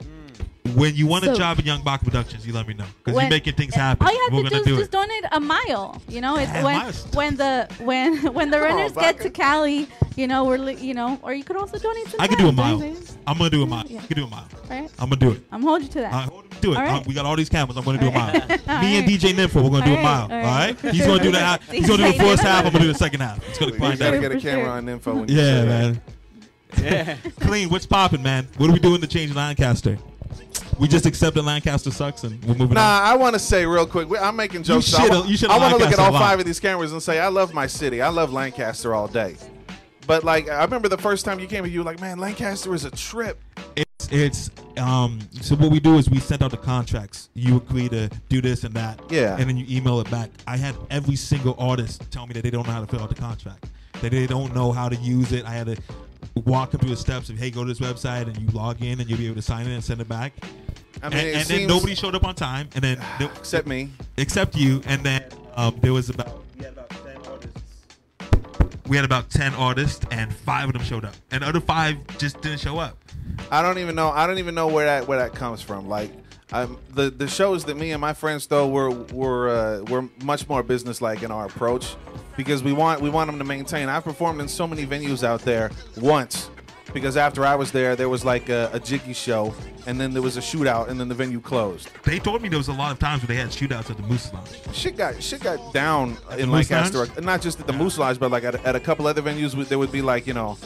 When 0.73 0.97
you 0.97 1.07
want 1.07 1.25
a 1.25 1.27
So- 1.29 1.35
job 1.37 1.59
in 1.59 1.67
Young 1.67 1.83
Baca 1.83 2.05
Productions, 2.07 2.47
you 2.47 2.55
let 2.55 2.67
me 2.67 2.73
know 2.73 2.87
because 3.05 3.21
you're 3.21 3.29
making 3.31 3.53
things 3.53 3.75
happen. 3.75 4.07
All 4.07 4.13
you 4.13 4.21
have 4.25 4.33
We're 4.33 4.45
to 4.45 4.51
do 4.51 4.57
is 4.57 4.65
do 4.65 4.77
just 4.77 4.89
it. 4.89 4.93
donate 4.93 5.25
a 5.31 5.39
mile. 5.39 6.01
You 6.09 6.23
know, 6.23 6.37
it's 6.37 6.51
Yeah, 6.51 6.65
when 6.65 6.77
miles. 6.79 7.07
when 7.13 7.37
the 7.37 7.69
when 7.81 8.17
when 8.35 8.51
the 8.51 8.57
Come 8.59 8.67
on, 8.71 8.75
runners 8.77 8.93
get 8.93 9.21
to 9.21 9.29
Cali, 9.31 9.87
you 10.17 10.27
know, 10.27 10.45
we're 10.45 10.71
you 10.71 10.95
know, 10.95 11.19
or 11.23 11.35
you 11.35 11.45
could 11.45 11.57
also 11.59 11.79
donate 11.79 12.09
some. 12.09 12.19
I 12.19 12.27
can 12.29 12.39
do 12.39 12.49
a 12.49 12.53
mile. 12.53 12.79
don't 12.79 12.89
you 12.89 12.95
think? 12.97 13.19
I'm 13.27 13.37
gonna 13.37 13.51
do 13.51 13.63
a 13.63 13.67
mile. 13.67 13.85
Yeah. 13.87 14.01
You 14.01 14.07
can 14.09 14.17
do 14.17 14.25
a 14.25 14.27
mile. 14.27 14.49
Right? 14.71 14.91
I'm 14.99 15.11
gonna 15.11 15.17
do 15.17 15.31
it. 15.33 15.43
I'm 15.53 15.63
holding 15.63 15.87
you 15.87 15.93
to 15.93 16.01
that. 16.01 16.15
Uh, 16.15 16.29
do 16.63 16.73
it. 16.73 16.77
All 16.79 16.83
Uh, 16.83 16.87
right. 16.93 17.07
we 17.07 17.13
got 17.13 17.27
all 17.27 17.37
these 17.37 17.51
cameras. 17.51 17.77
I'm 17.77 17.85
gonna 17.85 17.99
do 17.99 18.09
a 18.09 18.13
mile. 18.13 18.35
All 18.35 18.49
right. 18.49 18.67
Me 18.83 18.97
and 18.97 19.07
DJ 19.07 19.35
Nympho, 19.35 19.63
we're 19.63 19.69
gonna 19.69 19.85
do 19.85 19.95
a 19.97 20.03
mile. 20.03 20.29
right, 20.29 20.33
All 20.33 20.49
all 20.51 20.57
right. 20.57 20.83
right. 20.83 20.95
He's 20.95 21.07
gonna 21.07 21.23
do 21.23 21.31
the 21.31 21.39
half. 21.47 21.71
He's 21.71 21.87
gonna 21.87 22.05
do 22.11 22.13
the 22.17 22.25
first 22.25 22.43
half. 22.43 22.65
I'm 22.65 22.73
gonna 22.73 22.85
do 22.87 22.93
the 22.93 22.99
second 22.99 23.21
half. 23.21 23.47
It's 23.51 23.59
gonna 23.59 23.73
We 23.73 23.79
find 23.79 23.99
gotta 23.99 24.17
out. 24.17 24.21
get 24.23 24.33
a 24.33 24.41
camera 24.41 24.65
sure. 24.65 24.71
on 24.71 24.89
info. 24.89 25.15
When 25.15 25.29
you 25.29 25.37
Yeah, 25.37 25.65
man. 25.67 26.01
Yeah. 26.83 27.17
Cleen. 27.41 27.69
What's 27.71 27.85
popping, 27.87 28.23
man? 28.23 28.49
What 28.57 28.71
are 28.71 28.73
we 28.73 28.79
doing 28.81 29.03
to 29.03 29.07
change 29.07 29.35
Lancaster? 29.35 29.99
We 30.79 30.89
just 30.89 31.07
accept 31.07 31.35
that 31.37 31.43
Lancaster 31.43 31.91
sucks 31.91 32.25
and 32.25 32.43
we're 32.45 32.55
moving 32.55 32.77
on. 32.77 32.83
Nah, 32.85 32.99
on. 33.01 33.03
I 33.07 33.17
want 33.17 33.35
to 33.35 33.39
say 33.39 33.65
real 33.67 33.87
quick. 33.87 34.09
we- 34.09 34.19
I'm 34.19 34.37
making 34.37 34.63
jokes. 34.65 34.87
so 34.87 34.99
shoulda- 34.99 35.15
want- 35.21 35.29
you 35.29 35.49
I 35.49 35.59
want 35.59 35.73
to 35.79 35.85
look 35.85 35.93
at 35.93 35.99
all 35.99 36.13
five 36.13 36.41
of 36.41 36.47
these 36.47 36.61
cameras 36.61 36.93
and 36.93 37.03
say, 37.03 37.21
I 37.21 37.29
love 37.29 37.55
my 37.55 37.67
city. 37.67 38.03
I 38.03 38.09
love 38.09 38.33
Lancaster 38.33 38.95
all 38.95 39.09
day. 39.09 39.37
But 40.07 40.25
like, 40.25 40.49
I 40.51 40.63
remember 40.65 40.89
the 40.89 40.99
first 40.99 41.25
time 41.25 41.41
you 41.41 41.47
came 41.47 41.65
here, 41.65 41.73
you 41.73 41.81
were 41.81 41.85
like, 41.85 41.99
"Man, 42.01 42.19
Lancaster 42.19 42.75
is 42.75 42.85
a 42.85 42.91
trip." 42.91 43.41
It's 43.75 44.09
it's 44.11 44.51
um. 44.77 45.19
So 45.41 45.57
what 45.57 45.71
we 45.71 45.81
do 45.81 45.97
is 45.97 46.11
we 46.11 46.19
send 46.19 46.43
out 46.43 46.51
the 46.51 46.59
contracts. 46.59 47.31
You 47.33 47.57
agree 47.57 47.89
to 47.89 48.11
do 48.29 48.43
this 48.43 48.65
and 48.65 48.75
that. 48.75 49.01
Yeah. 49.09 49.37
And 49.39 49.49
then 49.49 49.57
you 49.57 49.65
email 49.75 50.01
it 50.01 50.11
back. 50.11 50.29
I 50.47 50.59
had 50.59 50.77
every 50.91 51.17
single 51.17 51.55
artist 51.59 52.03
tell 52.11 52.27
me 52.27 52.35
that 52.35 52.43
they 52.43 52.51
don't 52.51 52.67
know 52.67 52.73
how 52.75 52.81
to 52.83 52.87
fill 52.87 53.01
out 53.01 53.09
the 53.09 53.15
contract. 53.15 53.65
That 54.03 54.11
they 54.11 54.27
don't 54.27 54.55
know 54.55 54.73
how 54.73 54.91
to 54.91 54.97
use 54.97 55.33
it. 55.33 55.47
I 55.47 55.53
had 55.53 55.67
to 55.69 55.77
walk 56.45 56.71
them 56.73 56.81
through 56.81 56.91
the 56.91 56.97
steps 56.97 57.29
of 57.31 57.39
hey, 57.39 57.51
go 57.51 57.65
to 57.65 57.73
this 57.73 57.81
website 57.81 58.27
and 58.27 58.37
you 58.39 58.49
log 58.49 58.83
in 58.83 59.01
and 59.01 59.09
you'll 59.09 59.19
be 59.19 59.27
able 59.27 59.37
to 59.37 59.43
sign 59.43 59.67
it 59.67 59.73
and 59.73 59.83
send 59.85 60.01
it 60.01 60.09
back. 60.09 60.33
I 61.03 61.09
mean, 61.09 61.19
and, 61.19 61.29
it 61.29 61.35
and 61.37 61.37
then 61.37 61.45
seems- 61.59 61.69
nobody 61.69 61.95
showed 61.95 62.15
up 62.15 62.25
on 62.25 62.35
time. 62.35 62.69
And 62.75 62.83
then 62.85 62.99
there- 63.19 63.31
Except 63.37 63.67
me. 63.67 63.91
except 64.17 64.57
you. 64.57 64.83
And 64.87 65.03
then 65.05 65.25
um, 65.55 65.77
there 65.81 65.93
was 65.93 66.11
about 66.11 66.43
we 66.57 66.65
had 66.65 66.73
about 66.75 66.91
ten 66.91 67.17
artists. 67.31 67.61
We 68.89 68.97
had 68.97 69.05
about 69.05 69.31
ten 69.31 69.55
artists, 69.55 70.05
and 70.11 70.35
five 70.35 70.69
of 70.69 70.73
them 70.75 70.83
showed 70.83 71.05
up, 71.05 71.15
and 71.31 71.43
the 71.43 71.47
other 71.49 71.61
five 71.61 71.97
just 72.19 72.41
didn't 72.43 72.61
show 72.61 72.79
up. 72.79 72.99
I 73.51 73.63
don't 73.63 73.79
even 73.79 73.95
know. 73.95 74.11
I 74.11 74.27
don't 74.27 74.39
even 74.39 74.55
know 74.55 74.67
where 74.69 74.85
that 74.87 75.09
where 75.09 75.19
that 75.19 75.35
comes 75.35 75.63
from. 75.63 75.89
Like, 75.89 76.11
um, 76.53 76.79
the 76.93 77.09
the 77.11 77.27
shows 77.29 77.65
that 77.67 77.77
me 77.77 77.93
and 77.93 78.01
my 78.01 78.13
friends 78.13 78.47
though 78.47 78.69
were 78.69 78.91
were 78.91 79.49
uh, 79.49 79.83
were 79.85 80.09
much 80.23 80.49
more 80.49 80.63
business 80.63 81.01
like 81.01 81.23
in 81.23 81.31
our 81.31 81.47
approach 81.47 81.97
because 82.37 82.63
we 82.63 82.73
want 82.73 83.01
we 83.01 83.11
want 83.11 83.29
them 83.29 83.39
to 83.39 83.45
maintain. 83.45 83.89
I've 83.89 84.05
performed 84.05 84.41
in 84.41 84.49
so 84.49 84.67
many 84.67 84.87
venues 84.87 85.25
out 85.25 85.41
there 85.43 85.71
once 85.97 86.51
because 86.95 87.17
after 87.17 87.45
I 87.45 87.57
was 87.57 87.73
there, 87.73 87.97
there 87.97 88.09
was 88.09 88.25
like 88.25 88.49
a, 88.49 88.71
a 88.73 88.81
jiggy 88.81 89.13
show, 89.13 89.53
and 89.87 90.01
then 90.01 90.13
there 90.13 90.23
was 90.23 90.37
a 90.37 90.41
shootout, 90.41 90.89
and 90.89 90.99
then 90.99 91.09
the 91.09 91.15
venue 91.15 91.41
closed. 91.41 91.91
They 92.05 92.19
told 92.19 92.41
me 92.41 92.49
there 92.49 92.59
was 92.59 92.69
a 92.69 92.73
lot 92.73 92.93
of 92.93 92.99
times 92.99 93.23
where 93.23 93.29
they 93.29 93.35
had 93.35 93.49
shootouts 93.49 93.91
at 93.91 93.97
the 93.97 94.03
Moose 94.05 94.33
Lounge. 94.33 94.49
Shit 94.73 94.97
got 94.97 95.23
shit 95.23 95.43
got 95.43 95.75
down 95.75 96.17
At 96.31 96.41
in 96.41 96.51
Lancaster, 96.51 97.07
not 97.21 97.43
just 97.43 97.61
at 97.61 97.67
the 97.67 97.73
Moose 97.73 97.99
Lodge, 97.99 98.19
but 98.19 98.31
like 98.31 98.45
at, 98.45 98.65
at 98.65 98.77
a 98.77 98.81
couple 98.81 99.07
other 99.07 99.23
venues. 99.23 99.69
There 99.69 99.79
would 99.79 99.93
be 99.93 100.03
like 100.03 100.27
you 100.27 100.35
know, 100.35 100.57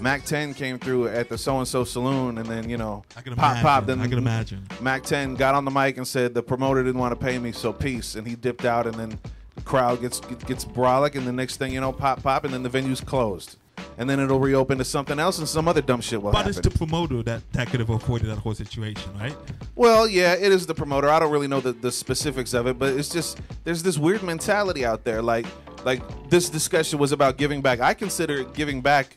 Mack 0.00 0.24
10 0.24 0.54
came 0.54 0.78
through 0.78 1.08
at 1.08 1.28
the 1.28 1.38
so 1.38 1.58
and 1.58 1.68
so 1.68 1.84
saloon, 1.84 2.38
and 2.38 2.46
then 2.46 2.68
you 2.68 2.76
know, 2.76 3.04
pop 3.36 3.62
pop. 3.62 3.86
Then 3.86 4.00
I 4.00 4.08
can 4.08 4.18
imagine. 4.18 4.66
Mack 4.80 5.04
10 5.04 5.36
got 5.36 5.54
on 5.54 5.64
the 5.64 5.70
mic 5.70 5.96
and 5.96 6.06
said 6.06 6.34
the 6.34 6.42
promoter 6.42 6.82
didn't 6.82 7.00
want 7.00 7.18
to 7.18 7.24
pay 7.24 7.38
me, 7.38 7.52
so 7.52 7.72
peace, 7.72 8.16
and 8.16 8.26
he 8.26 8.34
dipped 8.34 8.64
out, 8.64 8.86
and 8.86 8.94
then 8.94 9.18
the 9.56 9.62
crowd 9.62 10.00
gets 10.00 10.20
gets 10.20 10.64
brolic, 10.64 11.16
and 11.16 11.26
the 11.26 11.32
next 11.32 11.56
thing 11.56 11.72
you 11.72 11.80
know, 11.80 11.92
pop 11.92 12.22
pop, 12.22 12.44
and 12.44 12.54
then 12.54 12.62
the 12.62 12.68
venue's 12.68 13.00
closed, 13.00 13.56
and 13.98 14.08
then 14.08 14.20
it'll 14.20 14.38
reopen 14.38 14.78
to 14.78 14.84
something 14.84 15.18
else, 15.18 15.38
and 15.38 15.48
some 15.48 15.66
other 15.66 15.82
dumb 15.82 16.00
shit 16.00 16.22
will 16.22 16.30
But 16.30 16.38
happen. 16.46 16.50
it's 16.50 16.60
the 16.60 16.70
promoter 16.70 17.22
that 17.24 17.42
that 17.52 17.68
could 17.68 17.80
have 17.80 17.90
avoided 17.90 18.28
that 18.28 18.38
whole 18.38 18.54
situation, 18.54 19.10
right? 19.18 19.34
Well, 19.74 20.06
yeah, 20.08 20.34
it 20.34 20.52
is 20.52 20.66
the 20.66 20.74
promoter. 20.74 21.08
I 21.08 21.18
don't 21.18 21.32
really 21.32 21.48
know 21.48 21.60
the, 21.60 21.72
the 21.72 21.90
specifics 21.92 22.54
of 22.54 22.66
it, 22.66 22.78
but 22.78 22.94
it's 22.94 23.08
just 23.08 23.40
there's 23.64 23.82
this 23.82 23.98
weird 23.98 24.22
mentality 24.22 24.84
out 24.84 25.04
there. 25.04 25.20
Like 25.22 25.46
like 25.84 26.02
this 26.30 26.48
discussion 26.48 26.98
was 26.98 27.12
about 27.12 27.36
giving 27.36 27.60
back. 27.62 27.80
I 27.80 27.94
consider 27.94 28.44
giving 28.44 28.80
back 28.80 29.16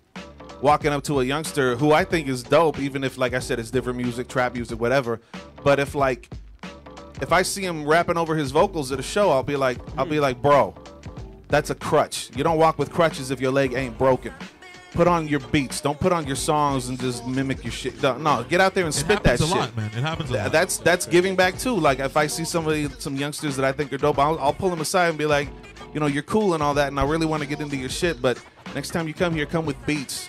walking 0.62 0.92
up 0.92 1.02
to 1.04 1.22
a 1.22 1.24
youngster 1.24 1.76
who 1.78 1.94
I 1.94 2.04
think 2.04 2.28
is 2.28 2.44
dope, 2.44 2.80
even 2.80 3.04
if 3.04 3.18
like 3.18 3.34
I 3.34 3.40
said 3.40 3.60
it's 3.60 3.72
different 3.72 3.98
music, 3.98 4.28
trap 4.28 4.54
music, 4.54 4.80
whatever. 4.80 5.20
But 5.64 5.80
if 5.80 5.96
like 5.96 6.30
if 7.22 7.32
I 7.32 7.42
see 7.42 7.64
him 7.64 7.86
rapping 7.86 8.18
over 8.18 8.36
his 8.36 8.52
vocals 8.52 8.92
at 8.92 9.00
a 9.00 9.04
show, 9.04 9.32
I'll 9.32 9.44
be 9.44 9.56
like 9.56 9.78
I'll 9.98 10.06
be 10.06 10.18
hmm. 10.18 10.24
like, 10.24 10.42
bro, 10.42 10.74
that's 11.48 11.70
a 11.70 11.76
crutch. 11.76 12.30
You 12.36 12.44
don't 12.44 12.58
walk 12.58 12.78
with 12.80 12.92
crutches 12.92 13.32
if 13.32 13.42
your 13.42 13.52
leg 13.52 13.74
ain't 13.74 13.98
broken. 13.98 14.34
Put 14.94 15.08
on 15.08 15.28
your 15.28 15.40
beats. 15.40 15.82
Don't 15.82 16.00
put 16.00 16.12
on 16.12 16.26
your 16.26 16.36
songs 16.36 16.90
and 16.90 17.00
just 17.00 17.26
mimic 17.28 17.64
your 17.64 17.72
shit. 17.72 18.02
No, 18.02 18.18
no, 18.18 18.44
get 18.50 18.60
out 18.60 18.74
there 18.74 18.86
and 18.86 18.94
It 18.94 18.98
spit 18.98 19.22
that 19.24 19.40
happens 19.40 19.52
a 19.52 19.54
shit. 19.54 19.58
lot, 19.58 19.78
man. 19.78 19.86
It 19.88 20.02
happens 20.02 20.30
a 20.32 20.34
lot. 20.34 20.52
That's 20.52 20.78
that's 20.78 21.06
giving 21.06 21.36
back 21.36 21.60
too. 21.60 21.76
Like 21.76 22.00
if 22.00 22.18
I 22.18 22.28
see 22.28 22.44
somebody, 22.44 22.90
some 22.98 23.16
youngsters 23.16 23.56
that 23.56 23.66
I 23.66 23.72
think 23.72 23.94
are 23.94 23.98
dope, 23.98 24.18
I'll, 24.18 24.40
I'll 24.40 24.54
pull 24.54 24.70
them 24.70 24.82
aside 24.82 25.10
and 25.10 25.18
be 25.18 25.28
like, 25.28 25.48
you 25.94 26.00
know, 26.00 26.08
you're 26.08 26.24
cool 26.24 26.54
and 26.54 26.64
all 26.64 26.74
that, 26.74 26.88
and 26.88 27.00
I 27.00 27.04
really 27.06 27.26
want 27.26 27.44
to 27.44 27.50
get 27.50 27.60
into 27.60 27.78
your 27.78 27.90
shit. 27.90 28.22
But 28.22 28.42
next 28.74 28.90
time 28.90 29.08
you 29.08 29.14
come 29.14 29.34
here, 29.34 29.46
come 29.46 29.66
with 29.66 29.84
beats. 29.86 30.28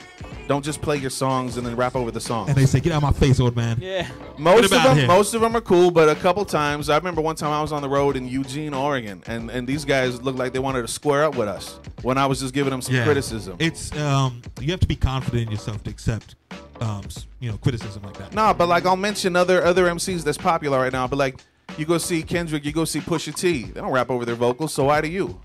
Don't 0.50 0.64
just 0.64 0.82
play 0.82 0.96
your 0.96 1.10
songs 1.10 1.56
and 1.58 1.64
then 1.64 1.76
rap 1.76 1.94
over 1.94 2.10
the 2.10 2.20
songs. 2.20 2.48
And 2.48 2.58
they 2.58 2.66
say, 2.66 2.80
"Get 2.80 2.90
out 2.92 2.96
of 2.96 3.02
my 3.04 3.12
face, 3.12 3.38
old 3.38 3.54
man." 3.54 3.78
Yeah. 3.80 4.08
Most 4.36 4.64
of 4.64 4.70
them, 4.82 4.96
him? 4.98 5.06
most 5.06 5.32
of 5.32 5.40
them 5.42 5.54
are 5.54 5.60
cool, 5.60 5.92
but 5.92 6.08
a 6.08 6.16
couple 6.16 6.44
times, 6.44 6.90
I 6.90 6.96
remember 6.96 7.20
one 7.20 7.36
time 7.36 7.52
I 7.52 7.62
was 7.62 7.70
on 7.70 7.82
the 7.82 7.88
road 7.88 8.16
in 8.16 8.26
Eugene, 8.26 8.74
Oregon, 8.74 9.22
and 9.28 9.48
and 9.48 9.64
these 9.64 9.84
guys 9.84 10.20
looked 10.20 10.40
like 10.40 10.52
they 10.52 10.58
wanted 10.58 10.82
to 10.82 10.88
square 10.88 11.22
up 11.22 11.36
with 11.36 11.46
us 11.46 11.78
when 12.02 12.18
I 12.18 12.26
was 12.26 12.40
just 12.40 12.52
giving 12.52 12.72
them 12.72 12.82
some 12.82 12.96
Yeah. 12.96 13.04
criticism. 13.04 13.58
It's 13.60 13.96
um, 13.96 14.42
you 14.60 14.72
have 14.72 14.80
to 14.80 14.88
be 14.88 14.96
confident 14.96 15.44
in 15.44 15.50
yourself 15.52 15.84
to 15.84 15.90
accept, 15.90 16.34
um, 16.80 17.02
you 17.38 17.48
know, 17.52 17.56
criticism 17.58 18.02
like 18.02 18.16
that. 18.18 18.34
Nah, 18.34 18.52
but 18.52 18.66
like 18.68 18.86
I'll 18.86 18.96
mention 18.96 19.36
other 19.36 19.62
other 19.64 19.84
MCs 19.86 20.24
that's 20.24 20.36
popular 20.36 20.80
right 20.80 20.92
now. 20.92 21.06
But 21.06 21.20
like 21.20 21.38
you 21.78 21.84
go 21.86 21.96
see 21.98 22.24
Kendrick, 22.24 22.64
you 22.64 22.72
go 22.72 22.84
see 22.84 22.98
Pusha 22.98 23.32
T. 23.36 23.66
They 23.66 23.80
don't 23.80 23.92
rap 23.92 24.10
over 24.10 24.24
their 24.24 24.34
vocals, 24.34 24.74
so 24.74 24.82
why 24.86 25.00
do 25.00 25.06
you? 25.06 25.38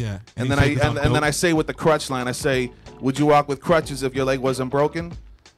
Yeah. 0.00 0.18
And, 0.36 0.44
he 0.44 0.48
then 0.48 0.58
I 0.58 0.64
and, 0.88 0.98
and 0.98 1.14
then. 1.14 1.24
I 1.24 1.30
say 1.30 1.52
with 1.52 1.66
the 1.66 1.74
crutch 1.74 2.10
line, 2.10 2.26
I 2.28 2.32
say, 2.32 2.72
"Would 3.00 3.18
you 3.18 3.26
walk 3.26 3.48
with 3.48 3.60
crutches 3.60 4.02
if 4.02 4.14
your 4.14 4.24
leg 4.24 4.38
wasn't 4.38 4.70
broken?" 4.70 5.12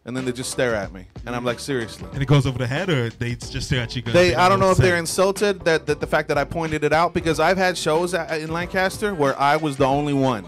And 0.04 0.16
then 0.16 0.24
they 0.24 0.32
just 0.32 0.50
stare 0.50 0.74
at 0.74 0.92
me, 0.92 1.06
and 1.26 1.36
I'm 1.36 1.44
like, 1.44 1.60
seriously. 1.60 2.08
And 2.12 2.20
it 2.20 2.26
goes 2.26 2.44
over 2.44 2.58
the 2.58 2.66
head, 2.66 2.90
or 2.90 3.08
they 3.10 3.36
just 3.36 3.68
stare 3.68 3.82
at 3.82 3.94
you. 3.94 4.02
They, 4.02 4.34
I 4.34 4.48
don't 4.48 4.58
know 4.58 4.72
if 4.72 4.78
they're 4.78 4.96
insulted 4.96 5.60
that, 5.64 5.86
that 5.86 6.00
the 6.00 6.08
fact 6.08 6.26
that 6.26 6.36
I 6.36 6.42
pointed 6.42 6.82
it 6.82 6.92
out 6.92 7.14
because 7.14 7.38
I've 7.38 7.56
had 7.56 7.78
shows 7.78 8.12
at, 8.12 8.40
in 8.40 8.50
Lancaster 8.52 9.14
where 9.14 9.38
I 9.38 9.56
was 9.56 9.76
the 9.76 9.86
only 9.86 10.12
one 10.12 10.44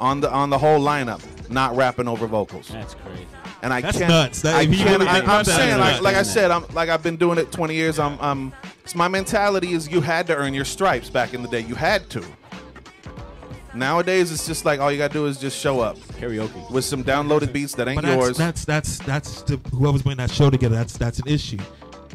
on 0.00 0.22
the 0.22 0.30
on 0.30 0.48
the 0.48 0.56
whole 0.56 0.80
lineup 0.80 1.20
not 1.50 1.76
rapping 1.76 2.08
over 2.08 2.26
vocals. 2.26 2.68
That's 2.68 2.94
crazy. 2.94 3.26
And 3.62 3.72
I 3.72 3.80
That's 3.80 3.98
can't. 3.98 4.10
nuts. 4.10 4.42
That- 4.42 4.56
I 4.56 4.66
can't 4.66 4.90
really 4.90 5.06
I, 5.06 5.18
I'm 5.18 5.26
that, 5.26 5.46
saying, 5.46 5.78
like, 5.78 6.02
like 6.02 6.16
I 6.16 6.22
said, 6.22 6.50
I'm 6.50 6.64
like 6.74 6.88
I've 6.88 7.02
been 7.02 7.16
doing 7.16 7.38
it 7.38 7.50
20 7.52 7.74
years. 7.74 7.98
I'm, 7.98 8.18
I'm. 8.20 8.52
It's 8.82 8.94
my 8.94 9.08
mentality 9.08 9.72
is 9.72 9.88
you 9.88 10.02
had 10.02 10.26
to 10.26 10.36
earn 10.36 10.52
your 10.52 10.66
stripes 10.66 11.08
back 11.08 11.32
in 11.32 11.42
the 11.42 11.48
day. 11.48 11.60
You 11.60 11.74
had 11.74 12.10
to. 12.10 12.24
Nowadays, 13.74 14.30
it's 14.32 14.46
just 14.46 14.64
like 14.64 14.80
all 14.80 14.90
you 14.92 14.98
gotta 14.98 15.12
do 15.14 15.26
is 15.26 15.38
just 15.38 15.58
show 15.58 15.80
up 15.80 15.96
Karaoke. 16.20 16.70
with 16.70 16.84
some 16.84 17.02
downloaded 17.04 17.52
beats 17.52 17.74
that 17.74 17.88
ain't 17.88 17.96
But 18.00 18.06
that's, 18.06 18.22
yours. 18.24 18.36
that's 18.36 18.64
that's 18.64 18.98
that's 19.00 19.42
the, 19.42 19.56
whoever's 19.72 20.02
putting 20.02 20.18
that 20.18 20.30
show 20.30 20.50
together. 20.50 20.76
That's 20.76 20.96
that's 20.96 21.18
an 21.18 21.28
issue. 21.28 21.58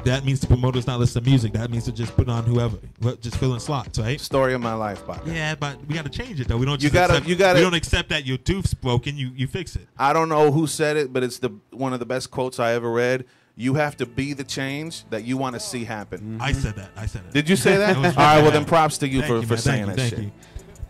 That 0.05 0.23
means 0.23 0.39
the 0.39 0.47
promoter's 0.47 0.87
not 0.87 0.97
listening 0.99 1.25
to 1.25 1.29
music. 1.29 1.51
That 1.51 1.69
means 1.69 1.83
to 1.83 1.91
just 1.91 2.15
put 2.15 2.29
on 2.29 2.45
whoever, 2.45 2.77
just 3.19 3.35
filling 3.35 3.59
slots, 3.59 3.99
right? 3.99 4.17
Story 4.21 4.53
of 4.53 4.61
my 4.61 4.73
life, 4.73 5.05
Baca. 5.05 5.29
Yeah, 5.29 5.55
but 5.55 5.77
we 5.87 5.93
got 5.95 6.05
to 6.05 6.09
change 6.09 6.39
it 6.39 6.47
though. 6.47 6.55
We 6.55 6.65
don't. 6.65 6.81
You 6.81 6.89
gotta- 6.89 7.15
Accept, 7.15 7.27
you 7.27 7.35
gotta- 7.35 7.59
We 7.59 7.63
don't 7.63 7.73
accept 7.73 8.07
that 8.09 8.25
your 8.25 8.37
tooth's 8.37 8.73
broken. 8.73 9.17
You 9.17 9.31
you 9.35 9.45
fix 9.47 9.75
it. 9.75 9.87
I 9.97 10.13
don't 10.13 10.29
know 10.29 10.51
who 10.53 10.67
said 10.67 10.95
it, 10.95 11.11
but 11.11 11.23
it's 11.23 11.39
the 11.39 11.49
one 11.71 11.91
of 11.91 11.99
the 11.99 12.05
best 12.05 12.31
quotes 12.31 12.59
I 12.59 12.71
ever 12.73 12.89
read. 12.89 13.25
You 13.57 13.73
have 13.73 13.97
to 13.97 14.05
be 14.05 14.31
the 14.31 14.45
change 14.45 15.03
that 15.09 15.25
you 15.25 15.35
want 15.35 15.55
to 15.55 15.59
see 15.59 15.83
happen. 15.83 16.37
I 16.39 16.53
said 16.53 16.77
that. 16.77 16.91
I 16.95 17.05
said 17.05 17.23
it. 17.27 17.33
Did 17.33 17.49
you 17.49 17.57
say 17.57 17.75
that? 17.83 17.97
was- 17.97 18.15
All 18.15 18.23
right, 18.23 18.41
well 18.41 18.51
then 18.51 18.63
props 18.63 18.97
to 18.99 19.07
you 19.09 19.19
Thank 19.19 19.29
for, 19.33 19.39
you, 19.41 19.45
for 19.47 19.57
saying 19.57 19.87
Thank 19.87 19.97
that 19.97 20.03
you, 20.03 20.09
shit. 20.11 20.19
you. 20.19 20.31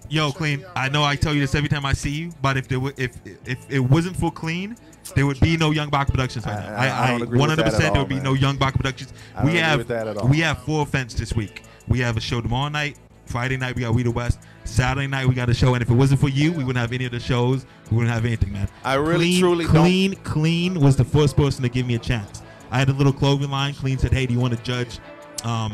Yo, 0.10 0.32
Cleen. 0.32 0.66
I 0.76 0.90
know 0.90 1.04
I 1.04 1.16
tell 1.16 1.34
you 1.34 1.42
this 1.42 1.54
every 1.56 1.70
time 1.70 1.86
I 1.86 1.94
see 1.94 2.10
you, 2.10 2.32
but 2.42 2.58
if 2.58 2.68
there 2.68 2.80
were, 2.80 2.94
if 2.98 3.16
if 3.46 3.60
it 3.70 3.80
wasn't 3.80 4.16
for 4.18 4.32
Cleen, 4.32 4.76
there 5.16 5.26
would 5.28 5.40
be 5.40 5.56
no 5.56 5.72
Young 5.72 5.90
Baca 5.90 6.12
Productions 6.12 6.46
right 6.46 6.60
now. 6.60 6.76
I- 6.76 7.14
I 7.14 7.18
don't 7.18 7.20
that 7.20 7.60
at 7.60 7.74
100% 7.74 7.94
there 7.94 8.02
would 8.02 8.10
be 8.10 8.16
man. 8.16 8.24
no 8.24 8.34
Young 8.34 8.58
Baca 8.58 8.78
Productions. 8.78 9.14
I 9.36 9.42
don't 9.44 9.46
we 9.46 9.52
agree 9.52 9.62
have 9.62 9.78
with 9.80 9.88
that 9.90 10.08
at 10.08 10.18
all. 10.18 10.28
we 10.28 10.40
have 10.40 10.58
four 10.64 10.82
events 10.84 11.14
this 11.14 11.34
week. 11.36 11.64
We 11.88 12.00
have 12.00 12.18
a 12.18 12.22
show 12.22 12.42
tomorrow 12.42 12.70
night. 12.70 12.98
Friday 13.26 13.58
night 13.58 13.76
we 13.76 13.84
got 13.84 13.94
We 13.94 14.02
the 14.02 14.10
West. 14.12 14.40
Saturday 14.64 15.06
night 15.06 15.28
we 15.28 15.36
got 15.36 15.50
a 15.50 15.54
show, 15.54 15.76
and 15.76 15.84
if 15.84 15.90
it 15.90 15.94
wasn't 15.94 16.20
for 16.20 16.30
you, 16.30 16.52
we 16.52 16.64
wouldn't 16.64 16.82
have 16.82 16.92
any 16.94 17.06
of 17.06 17.12
the 17.12 17.20
shows. 17.20 17.66
We 17.92 17.98
wouldn't 17.98 18.14
have 18.14 18.26
anything, 18.26 18.52
man. 18.52 18.68
I 18.84 18.96
really, 18.96 19.28
Cleen, 19.34 19.40
truly 19.40 19.66
don't- 19.66 19.76
Cleen, 19.76 20.16
Cleen 20.24 20.78
was 20.78 20.96
the 20.96 21.06
first 21.06 21.38
person 21.38 21.62
to 21.62 21.70
give 21.70 21.86
me 21.86 21.94
a 21.96 22.00
chance. 22.00 22.42
I 22.72 22.80
had 22.80 22.90
a 22.90 22.94
little 22.94 23.14
clothing 23.14 23.52
line. 23.52 23.74
Cleen 23.76 24.00
said, 24.00 24.12
"Hey, 24.12 24.26
do 24.26 24.34
you 24.34 24.40
want 24.40 24.56
to 24.58 24.64
judge?" 24.64 24.98
Um, 25.44 25.74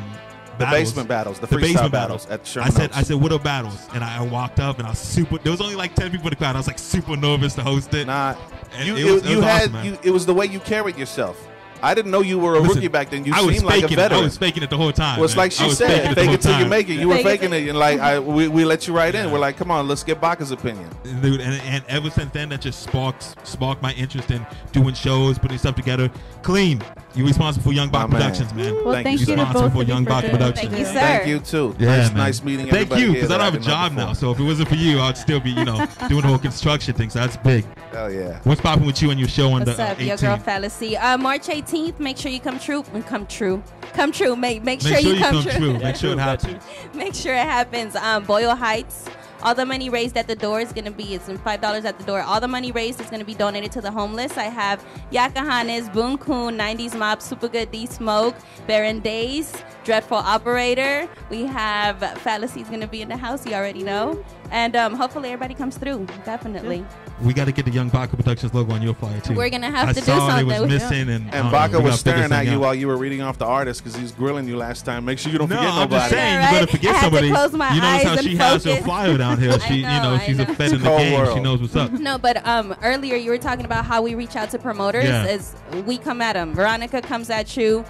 The 0.58 0.66
battles? 0.66 0.90
basement 0.90 1.10
battles, 1.10 1.40
the 1.40 1.48
freestyle 1.48 1.92
battles 1.92 2.28
at 2.28 2.46
Sherman 2.48 2.68
I 2.70 2.72
said, 2.72 2.86
Oaks. 2.92 2.98
I 2.98 3.04
said, 3.04 3.16
what 3.18 3.32
are 3.34 3.40
battles? 3.40 3.88
And 3.94 4.04
I, 4.04 4.20
I 4.20 4.22
walked 4.22 4.60
up 4.60 4.78
and 4.80 4.88
I 4.88 4.92
was 4.92 5.00
super. 5.00 5.38
There 5.38 5.52
was 5.52 5.60
only 5.62 5.76
like 5.76 5.96
ten 5.96 6.12
people 6.12 6.28
in 6.28 6.30
the 6.32 6.36
crowd. 6.38 6.56
I 6.56 6.60
was 6.60 6.68
like 6.68 6.80
super 6.80 7.18
nervous 7.18 7.56
to 7.56 7.62
host 7.64 7.94
it. 7.94 8.08
Nah, 8.08 8.36
And 8.74 8.88
you, 8.88 8.96
it 8.96 9.00
you, 9.00 9.14
was- 9.14 9.24
it 9.26 9.30
you 9.30 9.36
was 9.38 9.46
had 9.46 9.70
awesome, 9.76 9.86
you, 9.86 9.98
it 10.04 10.12
was 10.12 10.26
the 10.26 10.34
way 10.34 10.46
you 10.46 10.60
carried 10.62 10.98
yourself. 10.98 11.48
I 11.82 11.94
didn't 11.94 12.12
know 12.12 12.22
you 12.22 12.40
were 12.40 12.56
a 12.56 12.60
Listen, 12.60 12.76
rookie 12.76 12.88
back 12.88 13.10
then. 13.10 13.26
You 13.26 13.34
I 13.34 13.42
was 13.42 13.56
seemed 13.56 13.68
like 13.68 13.84
a 13.84 13.88
faking 13.88 14.00
it. 14.00 14.12
I 14.12 14.22
was 14.22 14.38
faking 14.38 14.64
it 14.64 14.70
the 14.70 14.78
whole 14.78 14.92
time. 14.92 15.18
Well, 15.18 15.26
it's 15.26 15.36
man. 15.36 15.44
like 15.44 15.52
she 15.52 15.66
was 15.66 15.78
said, 15.78 16.12
the 16.12 16.16
fake 16.16 16.26
whole 16.26 16.36
it 16.36 16.42
till 16.42 16.60
you 16.60 16.66
make 16.66 16.90
it. 16.90 16.96
You 16.96 17.10
were 17.10 17.16
Fake 17.16 17.26
it 17.26 17.30
faking 17.30 17.54
it, 17.54 17.70
and 17.70 17.78
like 17.78 18.00
I, 18.06 18.20
we, 18.20 18.48
we 18.48 18.66
let 18.66 18.88
you 18.88 18.96
right 18.96 19.14
in. 19.14 19.32
We're 19.32 19.40
like, 19.40 19.58
come 19.58 19.72
on, 19.72 19.88
let's 19.88 20.04
get 20.04 20.20
Baca's 20.22 20.52
opinion. 20.52 20.90
dude 21.22 21.42
and, 21.42 21.62
and 21.64 21.84
ever 21.88 22.10
since 22.10 22.32
then 22.32 22.50
that 22.50 22.62
just 22.62 22.84
sparks 22.84 23.36
sparked 23.44 23.82
my 23.82 23.94
interest 23.94 24.32
in 24.32 24.46
doing 24.72 24.94
shows 24.94 25.38
putting 25.38 25.58
stuff 25.58 25.76
together 25.76 26.10
Cleen 26.42 26.82
you're 27.16 27.28
responsible 27.28 27.64
for 27.64 27.74
young 27.74 27.90
Baca 27.90 28.08
My 28.10 28.20
productions 28.20 28.54
man 28.54 28.74
Well, 28.84 28.94
Thank 28.94 29.06
thank, 29.06 29.20
you 29.22 29.26
you 29.26 29.26
so 29.26 29.36
to 29.36 29.38
both 29.38 29.48
Responsible 29.56 29.70
for 29.70 29.82
of 29.82 29.88
you 29.88 29.94
Young 29.94 30.04
for 30.04 30.10
Baca 30.10 30.30
Productions. 30.30 30.68
Thank 30.70 30.80
you, 30.80 30.86
sir. 30.86 30.94
Thank 30.94 31.28
you 31.28 31.40
too. 31.40 31.76
yeah, 31.80 31.88
nice, 31.98 32.08
man. 32.10 32.18
nice 32.18 32.44
meeting 32.44 32.66
Thank 32.66 32.92
everybody. 32.92 33.02
you, 33.02 33.14
because 33.14 33.32
I 33.32 33.38
don't 33.38 33.46
have 33.46 33.54
a 33.54 33.58
I've 33.58 33.64
met 33.64 33.70
job 33.70 33.92
now. 33.94 34.14
So 34.14 34.32
if 34.32 34.40
it 34.40 34.44
wasn't 34.44 34.70
for 34.70 34.76
you, 34.76 35.00
I'd 35.00 35.18
still 35.18 35.40
be, 35.40 35.52
you 35.52 35.64
know, 35.66 35.78
doing 36.10 36.22
the 36.22 36.28
whole 36.28 36.38
construction 36.38 36.94
thing. 36.94 37.10
So 37.10 37.20
that's 37.20 37.38
big. 37.38 37.66
Hell 37.92 38.12
yeah. 38.12 38.40
What's 38.44 38.62
popping 38.62 38.86
with 38.86 39.02
you 39.02 39.12
and 39.12 39.20
your 39.20 39.30
show 39.30 39.54
on 39.54 39.64
the 39.64 39.72
uh, 39.82 39.92
up, 39.92 40.02
your 40.02 40.18
girl 40.18 40.38
Phalasee? 40.38 41.02
Uh, 41.02 41.18
March 41.18 41.48
18th. 41.48 41.65
Make 42.00 42.18
sure 42.18 42.32
you 42.32 42.40
come 42.40 42.60
true. 42.60 42.84
and 42.94 43.06
Come 43.06 43.26
true. 43.28 43.64
Come 43.94 44.12
true. 44.12 44.36
Make 44.36 44.64
make, 44.64 44.84
Make 44.84 44.94
sure, 44.94 45.02
sure 45.02 45.14
you 45.14 45.20
come, 45.20 45.42
true. 45.44 45.74
Make 45.80 45.96
sure 45.96 46.12
it 46.12 46.20
happens. 46.20 46.64
Make 46.94 47.16
sure 47.16 47.34
it 47.34 47.46
happens. 47.46 47.96
Um, 47.96 48.24
Boyle 48.26 48.56
Heights. 48.56 49.10
All 49.42 49.54
the 49.54 49.66
money 49.66 49.90
raised 49.90 50.18
at 50.18 50.28
the 50.28 50.36
door 50.36 50.60
is 50.60 50.74
going 50.74 50.86
to 50.86 50.92
be 50.92 51.14
it's 51.14 51.30
five 51.42 51.62
dollars 51.62 51.86
at 51.86 52.00
the 52.00 52.04
door. 52.04 52.22
All 52.22 52.40
the 52.40 52.48
money 52.48 52.72
raised 52.72 53.00
is 53.00 53.08
going 53.12 53.20
to 53.20 53.26
be 53.26 53.36
donated 53.36 53.72
to 53.74 53.82
the 53.82 53.92
homeless. 53.92 54.38
I 54.38 54.46
have 54.46 54.84
Yakahanes, 55.12 55.94
Boom 55.94 56.18
Coon, 56.18 56.58
90s 56.58 56.98
Mob, 56.98 57.22
Super 57.22 57.48
Good 57.48 57.70
D 57.70 57.86
Smoke, 57.86 58.36
Baron 58.66 59.02
Days, 59.02 59.54
Dreadful 59.84 60.18
Operator. 60.18 61.08
We 61.30 61.46
have 61.46 62.00
Phalasee's 62.22 62.68
going 62.70 62.82
to 62.82 62.88
be 62.88 63.02
in 63.04 63.10
the 63.10 63.18
house. 63.18 63.46
You 63.46 63.54
already 63.54 63.84
know. 63.84 64.24
And 64.50 64.76
um, 64.76 64.96
hopefully 64.96 65.30
everybody 65.30 65.54
comes 65.54 65.78
through. 65.78 66.08
Definitely. 66.26 66.84
We 67.22 67.34
got 67.34 67.46
to 67.46 67.54
get 67.54 67.64
the 67.64 67.72
Young 67.72 67.88
Baca 67.88 68.18
Productions 68.18 68.54
logo 68.54 68.74
on 68.74 68.82
your 68.82 68.94
flyer 68.94 69.22
too. 69.22 69.36
We're 69.36 69.50
gonna 69.50 69.72
have 69.72 69.88
I 69.88 69.94
to 69.94 70.00
do 70.02 70.06
saw 70.06 70.28
something. 70.28 70.50
it 70.54 70.60
was 70.62 70.70
missing, 70.70 71.08
and, 71.10 71.32
I 71.32 71.38
And 71.38 71.50
don't 71.52 71.72
know, 71.72 71.80
was 71.80 72.00
staring 72.02 72.30
at 72.34 72.46
you 72.46 72.56
out. 72.56 72.60
while 72.60 72.76
you 72.76 72.88
were 72.88 72.98
reading 72.98 73.22
off 73.22 73.38
the 73.38 73.46
artist 73.46 73.82
because 73.82 73.96
he 73.96 74.02
was 74.02 74.12
grilling 74.12 74.50
you 74.50 74.58
last 74.58 74.84
time. 74.84 75.06
Make 75.06 75.20
sure 75.20 75.32
you 75.32 75.38
don't 75.38 75.50
No, 75.50 75.56
forget 75.56 75.72
I'm 75.74 75.80
nobody. 75.80 75.96
just 76.00 76.10
saying 76.10 76.24
Yeah, 76.34 76.40
you 76.40 76.46
right? 76.46 76.52
better 76.60 76.72
forget 76.72 76.92
I 76.92 76.94
had 76.98 77.00
to 77.00 77.06
somebody. 77.06 77.30
close 77.32 77.54
my 77.54 77.74
you 77.74 77.82
notice 77.82 78.04
how 78.04 78.12
and 78.14 78.22
she 78.22 78.36
has 78.36 78.64
her 78.66 78.70
focus. 78.72 78.86
flyer 78.86 79.18
down 79.18 79.40
here. 79.40 79.60
She, 79.66 79.82
know, 79.82 79.96
you 79.96 80.02
know, 80.04 80.14
I 80.16 80.20
she's 80.26 80.40
a 80.40 80.46
know. 80.46 80.54
fed 80.56 80.72
in 80.74 80.82
the 80.82 80.88
cold 80.90 81.00
game. 81.00 81.34
She 81.36 81.40
knows 81.40 81.62
what's 81.62 81.76
up. 81.78 81.92
No, 81.94 82.18
but 82.18 82.46
um, 82.46 82.76
earlier 82.84 83.16
you 83.16 83.32
were 83.32 83.38
talking 83.38 83.64
about 83.66 83.86
how 83.86 84.02
we 84.02 84.14
reach 84.16 84.36
out 84.36 84.50
to 84.50 84.60
promoters. 84.60 85.06
Yeah. 85.06 85.26
Is 85.26 85.56
we 85.86 85.98
come 85.98 86.22
at 86.22 86.34
them. 86.34 86.54
Veronica 86.54 87.02
comes 87.02 87.30
at 87.30 87.56
you. 87.56 87.86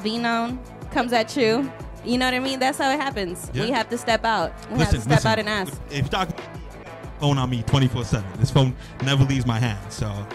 Vinon 0.00 0.58
comes 0.90 1.12
at 1.12 1.36
you. 1.36 1.70
You 2.04 2.18
know 2.18 2.24
what 2.26 2.34
I 2.34 2.38
mean? 2.38 2.58
That's 2.58 2.78
how 2.78 2.90
it 2.90 3.00
happens. 3.00 3.50
Yeah. 3.54 3.64
We 3.64 3.70
have 3.72 3.88
to 3.90 3.98
step 3.98 4.24
out. 4.24 4.52
We 4.70 4.78
Listen, 4.78 4.78
have 4.78 4.90
to 4.94 5.00
step 5.00 5.10
listen, 5.10 5.30
out 5.30 5.38
and 5.38 5.48
ask. 5.48 5.80
If 5.90 5.96
you 5.96 6.02
talk 6.04 6.28
phone 7.20 7.38
on 7.38 7.50
me 7.50 7.62
24 7.62 8.04
7, 8.04 8.24
this 8.38 8.50
phone 8.50 8.74
never 9.02 9.24
leaves 9.24 9.46
my 9.46 9.58
hand. 9.58 9.92
So 9.92 10.26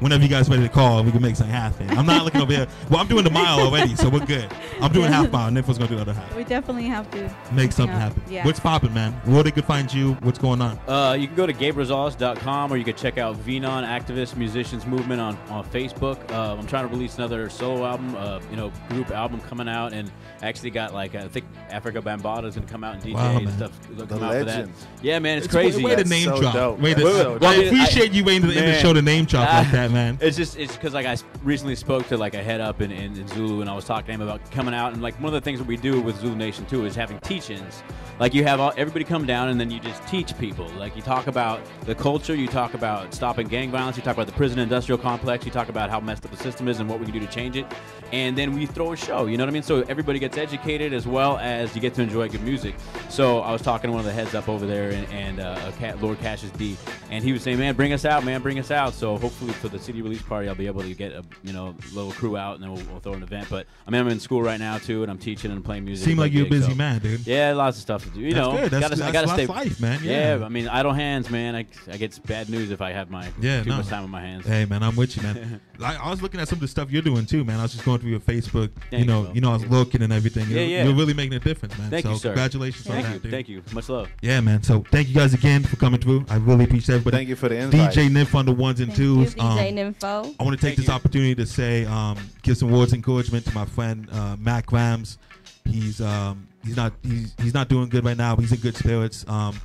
whenever 0.00 0.22
you 0.22 0.28
guys 0.28 0.48
ready 0.48 0.62
to 0.62 0.68
call, 0.68 1.02
we 1.04 1.12
can 1.12 1.22
make 1.22 1.36
something 1.36 1.54
happen. 1.54 1.88
I'm 1.90 2.06
not 2.06 2.24
looking 2.24 2.40
over 2.40 2.52
here. 2.52 2.66
Well, 2.90 3.00
I'm 3.00 3.06
doing 3.08 3.24
the 3.24 3.30
mile 3.30 3.60
already, 3.66 3.94
so 3.96 4.08
we're 4.08 4.26
good. 4.26 4.50
I'm 4.80 4.92
doing 4.92 5.10
half 5.12 5.30
mile, 5.30 5.46
and 5.48 5.56
Nifo's 5.56 5.78
gonna 5.78 5.88
do 5.90 5.96
the 5.96 6.02
other 6.02 6.12
half. 6.14 6.34
We 6.36 6.44
definitely 6.44 6.84
have 6.86 7.10
to 7.12 7.30
Make 7.52 7.72
something 7.72 7.94
up. 7.94 8.02
happen. 8.02 8.22
Yeah. 8.28 8.44
What's 8.44 8.60
popping, 8.60 8.92
man? 8.94 9.12
Where 9.24 9.42
they 9.42 9.50
could 9.50 9.64
find 9.64 9.92
you? 9.92 10.14
What's 10.22 10.38
going 10.38 10.60
on? 10.60 10.78
Uh, 10.88 11.14
you 11.18 11.26
can 11.26 11.36
go 11.36 11.46
to 11.46 11.52
GabeRosales.com 11.52 12.72
or 12.72 12.76
you 12.76 12.84
can 12.84 12.96
check 12.96 13.18
out 13.18 13.36
Venon 13.36 13.84
Activist 13.84 14.36
Musicians 14.36 14.86
Movement 14.86 15.20
on, 15.20 15.36
on 15.48 15.64
Facebook. 15.70 16.18
Uh, 16.32 16.56
I'm 16.58 16.66
trying 16.66 16.86
to 16.88 16.92
release 16.94 17.16
another 17.18 17.48
solo 17.50 17.84
album, 17.84 18.14
uh, 18.16 18.40
you 18.50 18.56
know, 18.56 18.72
group 18.88 19.10
album 19.10 19.40
coming 19.40 19.68
out, 19.68 19.92
and 19.92 20.10
actually 20.42 20.70
got 20.70 20.94
like 20.94 21.14
I 21.14 21.28
think 21.28 21.44
Afrika 21.68 22.00
Bambaataa 22.00 22.54
gonna 22.54 22.66
come 22.66 22.84
out 22.84 22.94
and 22.94 23.02
DJ 23.02 23.14
Wow, 23.14 23.36
and 23.36 23.50
stuff. 23.50 23.72
The 23.96 24.06
come 24.06 24.22
out 24.22 24.32
for 24.34 24.44
that. 24.44 24.68
Yeah, 25.02 25.18
man, 25.18 25.38
it's, 25.38 25.46
It's 25.46 25.54
crazy. 25.54 25.82
Way, 25.84 25.96
way 25.96 26.02
to 26.02 26.08
name 26.08 26.24
so 26.28 26.40
drop. 26.40 26.54
dope. 26.54 26.80
Way 26.80 26.94
to, 26.94 27.00
That's 27.04 27.16
so 27.16 27.34
I 27.34 27.38
dope. 27.38 27.42
I 27.44 27.56
mean, 27.58 27.66
appreciate 27.68 28.12
you 28.12 28.24
waiting 28.24 28.42
to 28.42 28.48
the 28.48 28.56
end 28.58 28.68
of 28.68 28.74
the 28.74 28.80
show 28.80 28.92
to 28.92 29.02
name 29.02 29.24
drop 29.24 29.52
like 29.52 29.70
that, 29.72 29.89
man. 29.90 30.18
It's 30.20 30.36
just 30.36 30.56
it's 30.56 30.74
because 30.74 30.94
like 30.94 31.06
I 31.06 31.16
recently 31.42 31.76
spoke 31.76 32.06
to 32.08 32.16
like 32.16 32.34
a 32.34 32.42
head 32.42 32.60
up 32.60 32.80
in, 32.80 32.90
in, 32.90 33.16
in 33.16 33.28
Zulu 33.28 33.60
and 33.60 33.70
I 33.70 33.74
was 33.74 33.84
talking 33.84 34.06
to 34.06 34.12
him 34.12 34.20
about 34.20 34.50
coming 34.50 34.74
out 34.74 34.92
and 34.92 35.02
like 35.02 35.14
one 35.16 35.26
of 35.26 35.32
the 35.32 35.40
things 35.40 35.58
that 35.58 35.66
we 35.66 35.76
do 35.76 36.00
with 36.00 36.20
Zulu 36.20 36.36
Nation 36.36 36.66
too 36.66 36.84
is 36.86 36.94
having 36.94 37.18
teach-ins. 37.20 37.82
Like 38.18 38.34
you 38.34 38.44
have 38.44 38.60
all, 38.60 38.74
everybody 38.76 39.04
come 39.04 39.24
down 39.24 39.48
and 39.48 39.58
then 39.58 39.70
you 39.70 39.80
just 39.80 40.06
teach 40.06 40.36
people. 40.36 40.68
Like 40.70 40.94
you 40.94 41.00
talk 41.00 41.26
about 41.26 41.60
the 41.86 41.94
culture, 41.94 42.34
you 42.34 42.48
talk 42.48 42.74
about 42.74 43.14
stopping 43.14 43.48
gang 43.48 43.70
violence, 43.70 43.96
you 43.96 44.02
talk 44.02 44.14
about 44.14 44.26
the 44.26 44.32
prison 44.32 44.58
industrial 44.58 44.98
complex, 44.98 45.46
you 45.46 45.50
talk 45.50 45.70
about 45.70 45.88
how 45.88 46.00
messed 46.00 46.26
up 46.26 46.30
the 46.30 46.36
system 46.36 46.68
is 46.68 46.80
and 46.80 46.88
what 46.88 46.98
we 46.98 47.06
can 47.06 47.14
do 47.14 47.20
to 47.20 47.26
change 47.26 47.56
it, 47.56 47.64
and 48.12 48.36
then 48.36 48.52
we 48.52 48.66
throw 48.66 48.92
a 48.92 48.96
show. 48.96 49.24
You 49.24 49.38
know 49.38 49.44
what 49.44 49.50
I 49.50 49.52
mean? 49.52 49.62
So 49.62 49.80
everybody 49.88 50.18
gets 50.18 50.36
educated 50.36 50.92
as 50.92 51.06
well 51.06 51.38
as 51.38 51.74
you 51.74 51.80
get 51.80 51.94
to 51.94 52.02
enjoy 52.02 52.28
good 52.28 52.42
music. 52.42 52.74
So 53.08 53.40
I 53.40 53.52
was 53.52 53.62
talking 53.62 53.88
to 53.88 53.92
one 53.92 54.00
of 54.00 54.06
the 54.06 54.12
heads 54.12 54.34
up 54.34 54.50
over 54.50 54.66
there 54.66 54.90
and, 54.90 55.06
and 55.10 55.40
uh, 55.40 55.96
Lord 56.00 56.18
D, 56.20 56.76
and 57.10 57.24
he 57.24 57.32
was 57.32 57.42
saying, 57.42 57.58
"Man, 57.58 57.74
bring 57.74 57.94
us 57.94 58.04
out, 58.04 58.22
man, 58.22 58.42
bring 58.42 58.58
us 58.58 58.70
out." 58.70 58.92
So 58.92 59.16
hopefully 59.16 59.52
for 59.54 59.68
the 59.68 59.78
city 59.80 60.02
release 60.02 60.22
party, 60.22 60.48
I'll 60.48 60.54
be 60.54 60.66
able 60.66 60.82
to 60.82 60.94
get 60.94 61.12
a 61.12 61.24
you 61.42 61.52
know 61.52 61.74
little 61.92 62.12
crew 62.12 62.36
out 62.36 62.54
and 62.54 62.62
then 62.64 62.72
we'll, 62.72 62.82
we'll 62.90 63.00
throw 63.00 63.14
an 63.14 63.22
event. 63.22 63.48
But 63.50 63.66
I 63.86 63.90
mean, 63.90 64.00
I'm 64.00 64.08
in 64.08 64.20
school 64.20 64.42
right 64.42 64.58
now 64.60 64.78
too, 64.78 65.02
and 65.02 65.10
I'm 65.10 65.18
teaching 65.18 65.50
and 65.50 65.64
playing 65.64 65.84
music. 65.84 66.06
Seem 66.06 66.18
like 66.18 66.32
you're 66.32 66.46
a 66.46 66.50
busy 66.50 66.70
so- 66.70 66.76
man, 66.76 67.00
dude. 67.00 67.26
Yeah, 67.26 67.52
lots 67.52 67.76
of 67.76 67.82
stuff 67.82 68.04
to 68.04 68.10
do. 68.10 68.20
You 68.20 68.34
That's 68.34 68.46
know, 68.46 68.52
good. 68.56 68.70
That's- 68.70 68.90
gotta, 68.98 69.04
I 69.04 69.12
gotta 69.12 69.28
stay. 69.28 69.46
life, 69.46 69.80
man. 69.80 70.00
Yeah. 70.02 70.40
I 70.44 70.48
mean, 70.48 70.68
idle 70.68 70.92
hands, 70.92 71.30
man. 71.30 71.54
I, 71.54 71.66
I 71.90 71.96
get 71.96 72.18
bad 72.26 72.48
news 72.48 72.70
if 72.70 72.80
I 72.80 72.92
have 72.92 73.10
my 73.10 73.28
Yeah, 73.40 73.62
too 73.62 73.70
no. 73.70 73.76
much 73.78 73.88
time 73.88 74.04
on 74.04 74.10
my 74.10 74.20
hands. 74.20 74.46
Hey 74.46 74.64
man, 74.64 74.82
I'm 74.82 74.96
with 74.96 75.16
you, 75.16 75.22
man. 75.22 75.60
I, 75.82 75.96
I 75.96 76.10
was 76.10 76.22
looking 76.22 76.40
at 76.40 76.48
some 76.48 76.56
of 76.56 76.60
the 76.60 76.68
stuff 76.68 76.90
you're 76.90 77.02
doing 77.02 77.24
too, 77.26 77.44
man. 77.44 77.58
I 77.58 77.62
was 77.62 77.72
just 77.72 77.84
going 77.84 77.98
through 78.00 78.10
your 78.10 78.20
Facebook. 78.20 78.70
you 78.90 79.04
know, 79.04 79.22
you, 79.28 79.34
you 79.36 79.40
know, 79.40 79.50
I 79.50 79.54
was 79.54 79.66
looking 79.66 80.02
and 80.02 80.12
everything. 80.12 80.46
Yeah, 80.48 80.60
you're, 80.60 80.64
yeah. 80.64 80.84
You're 80.84 80.94
really 80.94 81.14
making 81.14 81.34
a 81.34 81.40
difference, 81.40 81.76
man. 81.78 81.90
Thank 81.90 82.04
so 82.04 82.12
you, 82.12 82.18
sir. 82.18 82.28
congratulations 82.30 82.86
on 82.86 82.92
Thank 82.94 83.06
that, 83.06 83.22
dude. 83.22 83.30
Thank 83.30 83.48
you. 83.48 83.62
Much 83.72 83.88
love. 83.88 84.08
Yeah, 84.20 84.40
man. 84.40 84.62
So 84.62 84.84
thank 84.90 85.08
you 85.08 85.14
guys 85.14 85.32
again 85.34 85.62
for 85.62 85.76
coming 85.76 86.00
through. 86.00 86.26
I 86.28 86.36
really 86.36 86.64
appreciate 86.64 86.96
everybody. 86.96 87.16
Thank 87.16 87.28
you 87.30 87.36
for 87.36 87.48
the 87.48 87.56
invite. 87.56 87.94
DJ 87.94 88.10
Nymph 88.10 88.34
on 88.34 88.44
the 88.46 88.52
ones 88.52 88.80
and 88.80 88.88
Thank 88.88 88.98
you, 89.00 89.24
twos. 89.24 89.34
DJ 89.34 89.68
um, 89.69 89.69
Nympho. 89.70 90.34
I 90.38 90.44
want 90.44 90.58
to 90.58 90.66
take 90.66 90.76
this 90.76 90.88
opportunity 90.88 91.34
to 91.34 91.46
say, 91.46 91.84
um, 91.86 92.18
give 92.42 92.56
some 92.56 92.70
words 92.70 92.92
of 92.92 92.96
encouragement 92.96 93.44
to 93.46 93.54
my 93.54 93.64
friend 93.64 94.08
uh, 94.12 94.36
Matt 94.38 94.66
Grams. 94.66 95.18
He's 95.64 96.00
um, 96.00 96.48
he's 96.64 96.76
not 96.76 96.92
he's, 97.02 97.34
he's 97.40 97.54
not 97.54 97.68
doing 97.68 97.88
good 97.88 98.04
right 98.04 98.16
now, 98.16 98.34
but 98.34 98.42
he's 98.42 98.52
in 98.52 98.60
good 98.60 98.76
spirits. 98.76 99.24
Um, 99.28 99.60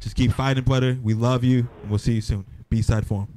just 0.00 0.16
keep 0.16 0.32
fighting, 0.32 0.64
brother. 0.64 0.98
We 1.02 1.14
love 1.14 1.44
you, 1.44 1.68
and 1.82 1.90
we'll 1.90 1.98
see 1.98 2.14
you 2.14 2.20
soon. 2.20 2.44
B 2.68 2.82
side 2.82 3.06
forum. 3.06 3.28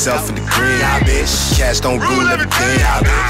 Also 0.00 0.16
for 0.16 0.32
the 0.32 0.38
self 0.38 0.38
and 0.38 0.38
the 0.38 0.42
green, 0.48 0.80
bitch. 1.04 1.58
Cash 1.58 1.80
don't 1.80 2.00
rule 2.00 2.28
everything. 2.28 2.80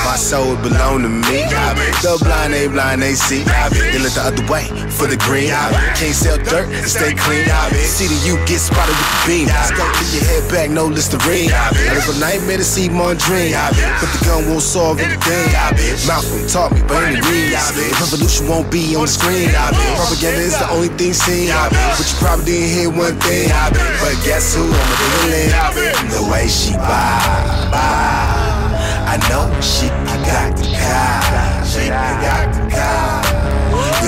My 0.04 0.14
soul 0.16 0.54
belong 0.56 1.02
to 1.02 1.08
me, 1.08 1.42
bitch. 1.42 2.02
The 2.02 2.24
blind 2.24 2.54
ain't 2.54 2.72
blind, 2.72 3.02
they 3.02 3.14
see. 3.14 3.42
They 3.42 3.98
look 3.98 4.12
the 4.12 4.22
other 4.22 4.46
way 4.46 4.68
for 5.00 5.08
the 5.08 5.16
green, 5.24 5.48
bitch. 5.48 5.96
Can't 5.96 6.12
sell 6.12 6.36
dirt 6.36 6.68
and 6.68 6.84
stay 6.84 7.16
clean, 7.16 7.48
the 7.48 8.06
you 8.28 8.36
get 8.44 8.60
spotted 8.60 8.92
with 8.92 9.08
the 9.08 9.20
beam. 9.24 9.48
Skate 9.48 9.80
to 9.96 10.04
your 10.12 10.24
head 10.28 10.44
back, 10.52 10.68
no 10.68 10.84
Listerine. 10.84 11.48
I 11.48 11.72
live 11.96 12.04
a 12.04 12.20
nightmare 12.20 12.60
to 12.60 12.64
see 12.64 12.92
my 12.92 13.16
dream, 13.16 13.56
but 13.56 14.08
the 14.12 14.20
gun 14.28 14.44
won't 14.44 14.60
solve 14.60 15.00
anything. 15.00 15.48
Malcolm 16.04 16.44
taught 16.52 16.76
me, 16.76 16.84
but 16.84 17.00
ain't 17.00 17.24
read, 17.24 17.56
The 17.56 17.96
revolution 17.96 18.44
won't 18.46 18.68
be 18.68 18.92
on 18.94 19.08
the 19.08 19.12
screen, 19.16 19.48
Propaganda 19.96 20.44
is 20.44 20.58
the 20.60 20.68
only 20.68 20.92
thing 21.00 21.16
seen, 21.16 21.48
but 21.48 22.04
you 22.04 22.16
probably 22.20 22.44
didn't 22.44 22.68
hear 22.68 22.90
one 22.92 23.16
thing, 23.24 23.48
But 24.04 24.20
guess 24.20 24.52
who? 24.52 24.68
I'm 24.68 25.72
a 25.72 26.12
the 26.12 26.28
way 26.28 26.44
she 26.44 26.76
vibe. 26.76 27.72
I 29.10 29.16
know 29.32 29.48
she 29.64 29.88
got 30.28 30.52
the 30.60 30.68
car. 30.76 31.64
She 31.64 31.88
got 31.88 32.52
the 32.52 32.70
car. 32.70 33.39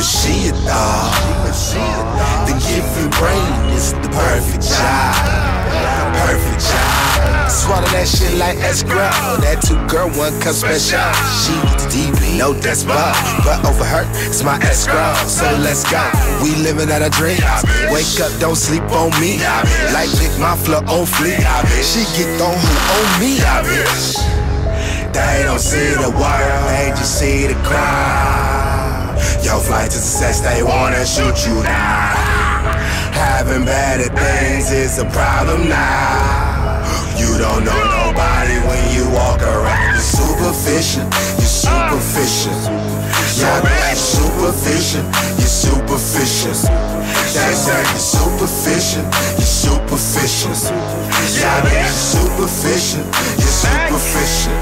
She 0.03 0.49
a 0.49 0.53
dog. 0.67 1.15
The 1.47 2.55
gift 2.59 2.91
and 2.99 3.11
brain 3.15 3.71
is 3.71 3.93
the 3.95 4.11
perfect 4.11 4.67
job. 4.67 5.15
Perfect 6.27 6.59
job. 6.59 7.49
Swallow 7.49 7.87
that 7.95 8.09
shit 8.11 8.35
like 8.35 8.59
escrow. 8.59 9.15
That 9.47 9.63
two 9.63 9.79
girl, 9.87 10.11
one 10.19 10.35
cup 10.43 10.59
special. 10.59 10.99
She 11.39 11.55
the 11.79 11.87
DB, 11.87 12.37
no 12.37 12.51
despot. 12.51 13.15
But 13.47 13.63
over 13.63 13.85
her, 13.85 14.03
it's 14.27 14.43
my 14.43 14.59
escrow. 14.67 15.15
So 15.31 15.47
let's 15.63 15.87
go. 15.87 16.03
We 16.43 16.51
living 16.59 16.91
out 16.91 17.03
our 17.03 17.15
dreams. 17.15 17.63
Wake 17.95 18.19
up, 18.19 18.35
don't 18.43 18.59
sleep 18.59 18.83
on 18.91 19.15
me. 19.23 19.39
Like 19.95 20.11
Vic 20.19 20.35
Mafla 20.43 20.83
on 20.91 21.07
fleek. 21.07 21.39
She 21.79 22.03
get 22.19 22.43
on 22.43 22.59
who 22.59 22.75
on 22.91 23.07
me. 23.23 23.39
They 25.15 25.47
don't 25.47 25.63
see 25.63 25.95
the 25.95 26.11
world, 26.11 26.63
they 26.75 26.91
just 26.91 27.21
see 27.21 27.47
the 27.47 27.55
crowd. 27.63 28.52
Your 29.43 29.59
flight 29.61 29.91
to 29.91 29.99
success, 29.99 30.41
they 30.41 30.63
wanna 30.63 31.05
shoot 31.05 31.47
you 31.47 31.63
now. 31.63 32.15
Having 33.13 33.65
better 33.65 34.09
things 34.15 34.71
is 34.71 34.99
a 34.99 35.05
problem 35.07 35.69
now. 35.69 36.81
You 37.19 37.39
don't 37.39 37.65
know 37.65 37.83
nobody 38.01 38.59
when 38.69 38.83
you 38.95 39.05
walk 39.11 39.43
around. 39.43 39.95
You're 39.95 40.01
superficial, 40.01 41.05
you're 41.39 41.57
superficial. 41.67 42.55
Yeah, 43.37 43.95
superficial, 43.95 45.05
you're 45.39 45.57
superficial. 45.99 46.53
They 47.33 47.55
say 47.55 47.83
you're 47.91 47.99
superficial, 47.99 49.03
you're 49.37 49.45
superficial. 49.45 50.55
superficial. 50.55 51.03
Y'all 51.39 51.89
superficial. 51.89 53.05
You're 53.37 53.57
superficial. 53.63 54.53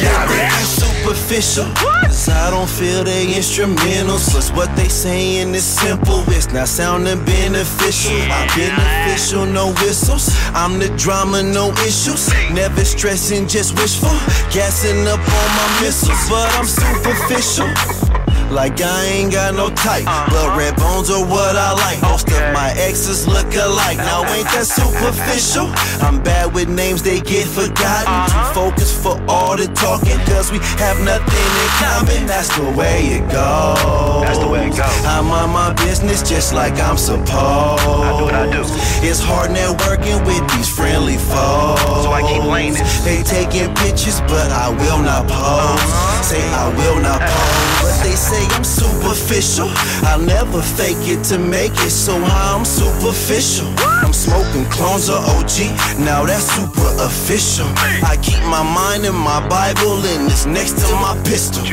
Y'all 0.00 0.26
bitches 0.28 0.80
superficial. 0.80 1.66
Cause 2.04 2.28
I 2.28 2.50
don't 2.50 2.68
feel 2.68 3.04
they 3.04 3.26
instrumentals. 3.26 4.30
Plus 4.30 4.50
what 4.52 4.74
they 4.76 4.88
saying 4.88 5.54
is 5.54 5.64
simple. 5.64 6.24
It's 6.28 6.52
not 6.52 6.68
sounding 6.68 7.22
beneficial. 7.24 8.16
I'm 8.16 8.48
beneficial, 8.56 9.44
no 9.44 9.72
whistles. 9.82 10.30
I'm 10.54 10.78
the 10.78 10.88
drama, 10.96 11.42
no 11.42 11.72
issues. 11.86 12.28
Never 12.50 12.84
stressing, 12.84 13.46
just 13.46 13.74
wishful. 13.78 14.16
Gassing 14.50 15.06
up 15.06 15.20
on 15.20 15.48
my 15.58 15.80
missiles, 15.82 16.28
but 16.30 16.48
I'm 16.56 16.66
superficial. 16.66 18.05
Like 18.50 18.80
I 18.80 19.04
ain't 19.06 19.32
got 19.32 19.54
no 19.54 19.70
type, 19.70 20.06
uh-huh. 20.06 20.30
but 20.30 20.56
red 20.56 20.76
bones 20.76 21.10
are 21.10 21.24
what 21.24 21.56
I 21.56 21.74
like. 21.74 22.00
Most 22.02 22.30
of 22.30 22.38
my 22.54 22.70
exes 22.78 23.26
look 23.26 23.50
alike. 23.58 23.98
Now 23.98 24.22
ain't 24.22 24.46
that 24.54 24.70
superficial? 24.70 25.66
I'm 25.98 26.22
bad 26.22 26.54
with 26.54 26.68
names, 26.68 27.02
they 27.02 27.20
get 27.20 27.48
forgotten. 27.48 28.06
Uh-huh. 28.06 28.54
Too 28.54 28.70
focused 28.70 29.02
for 29.02 29.18
all 29.26 29.56
the 29.56 29.66
talking, 29.74 30.16
cause 30.30 30.52
we 30.52 30.58
have 30.78 30.94
nothing 31.02 31.26
in 31.26 31.70
common. 31.82 32.26
That's 32.30 32.48
the 32.54 32.70
way 32.70 33.18
it 33.18 33.26
goes. 33.34 34.22
That's 34.22 34.38
the 34.38 34.48
way 34.48 34.70
it 34.70 34.76
goes. 34.78 34.94
I'm 35.02 35.26
on 35.26 35.50
my 35.50 35.74
business 35.82 36.22
just 36.22 36.54
like 36.54 36.78
I'm 36.78 36.96
supposed. 36.96 37.82
I 37.82 38.14
do 38.14 38.24
what 38.30 38.34
I 38.34 38.46
do. 38.46 38.62
It's 39.02 39.18
hard 39.18 39.50
networking 39.50 40.22
with 40.22 40.46
these 40.54 40.70
friendly 40.70 41.18
folks. 41.18 41.82
So 42.06 42.14
I 42.14 42.22
keep 42.22 42.46
laying 42.46 42.78
it. 42.78 42.86
They 43.02 43.26
taking 43.26 43.74
pictures, 43.74 44.22
but 44.30 44.54
I 44.54 44.70
will 44.70 45.02
not 45.02 45.26
pose. 45.26 45.34
Uh-huh. 45.34 46.22
Say 46.22 46.42
I 46.46 46.70
will 46.78 47.02
not 47.02 47.18
pose. 47.18 47.85
They 48.06 48.14
say 48.14 48.46
I'm 48.54 48.62
superficial. 48.62 49.66
I'll 50.06 50.22
never 50.22 50.62
fake 50.62 51.10
it 51.10 51.24
to 51.34 51.38
make 51.38 51.74
it, 51.82 51.90
so 51.90 52.14
how 52.14 52.56
I'm 52.56 52.64
superficial. 52.64 53.66
I'm 53.82 54.12
smoking 54.12 54.64
clones 54.70 55.08
of 55.08 55.26
OG, 55.34 55.74
now 55.98 56.22
that's 56.24 56.46
super 56.54 56.86
official. 57.02 57.66
I 58.06 58.14
keep 58.22 58.38
my 58.46 58.62
mind 58.62 59.06
in 59.06 59.14
my 59.16 59.42
Bible 59.48 59.98
and 60.06 60.30
it's 60.30 60.46
next 60.46 60.78
to 60.86 60.94
my 61.02 61.18
pistol. 61.26 61.66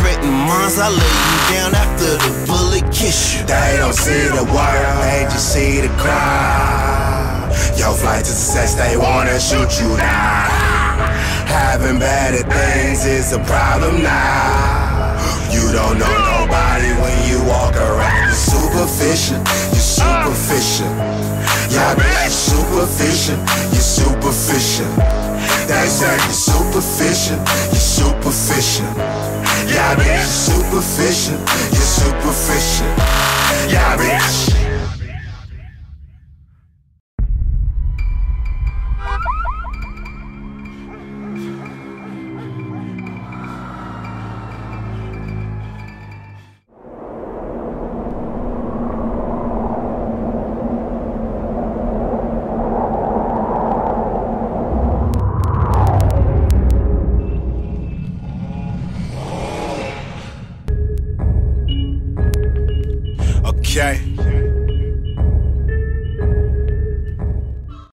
Threaten 0.00 0.32
minds, 0.48 0.80
I 0.80 0.88
lay 0.88 1.12
you 1.28 1.38
down 1.52 1.74
after 1.76 2.08
the 2.24 2.32
bullet 2.48 2.88
kiss 2.88 3.36
you. 3.36 3.44
They 3.44 3.76
don't 3.76 3.92
see 3.92 4.32
the 4.32 4.48
world, 4.48 4.96
they 5.04 5.28
just 5.28 5.52
see 5.52 5.82
the 5.82 5.92
crowd. 6.00 7.52
Your 7.76 7.92
flight 7.92 8.24
to 8.24 8.32
success, 8.32 8.76
they 8.80 8.96
wanna 8.96 9.38
shoot 9.38 9.76
you 9.76 9.92
down. 10.00 11.12
Having 11.52 11.98
better 11.98 12.48
things 12.48 13.04
is 13.04 13.34
a 13.34 13.40
problem 13.44 14.02
now. 14.02 14.85
You 15.50 15.72
don't 15.72 15.98
know 15.98 16.16
nobody 16.38 16.90
when 17.00 17.16
you 17.28 17.38
walk 17.46 17.76
around. 17.76 18.26
You're 18.26 18.34
superficial, 18.34 19.38
you're 19.72 19.80
superficial. 19.80 20.90
Y'all 21.70 21.94
bitch 21.94 22.30
superficial, 22.30 23.38
you're 23.72 23.80
superficial. 23.80 24.90
They 25.66 25.86
say 25.86 26.16
you're 26.26 26.32
superficial, 26.32 27.38
you're 27.70 27.88
superficial. 27.96 28.90
Y'all 29.70 29.96
bitch 29.96 30.26
superficial, 30.26 31.38
you're 31.72 31.90
superficial. 31.96 32.86
Y'all 33.70 33.98
bitch. 33.98 34.65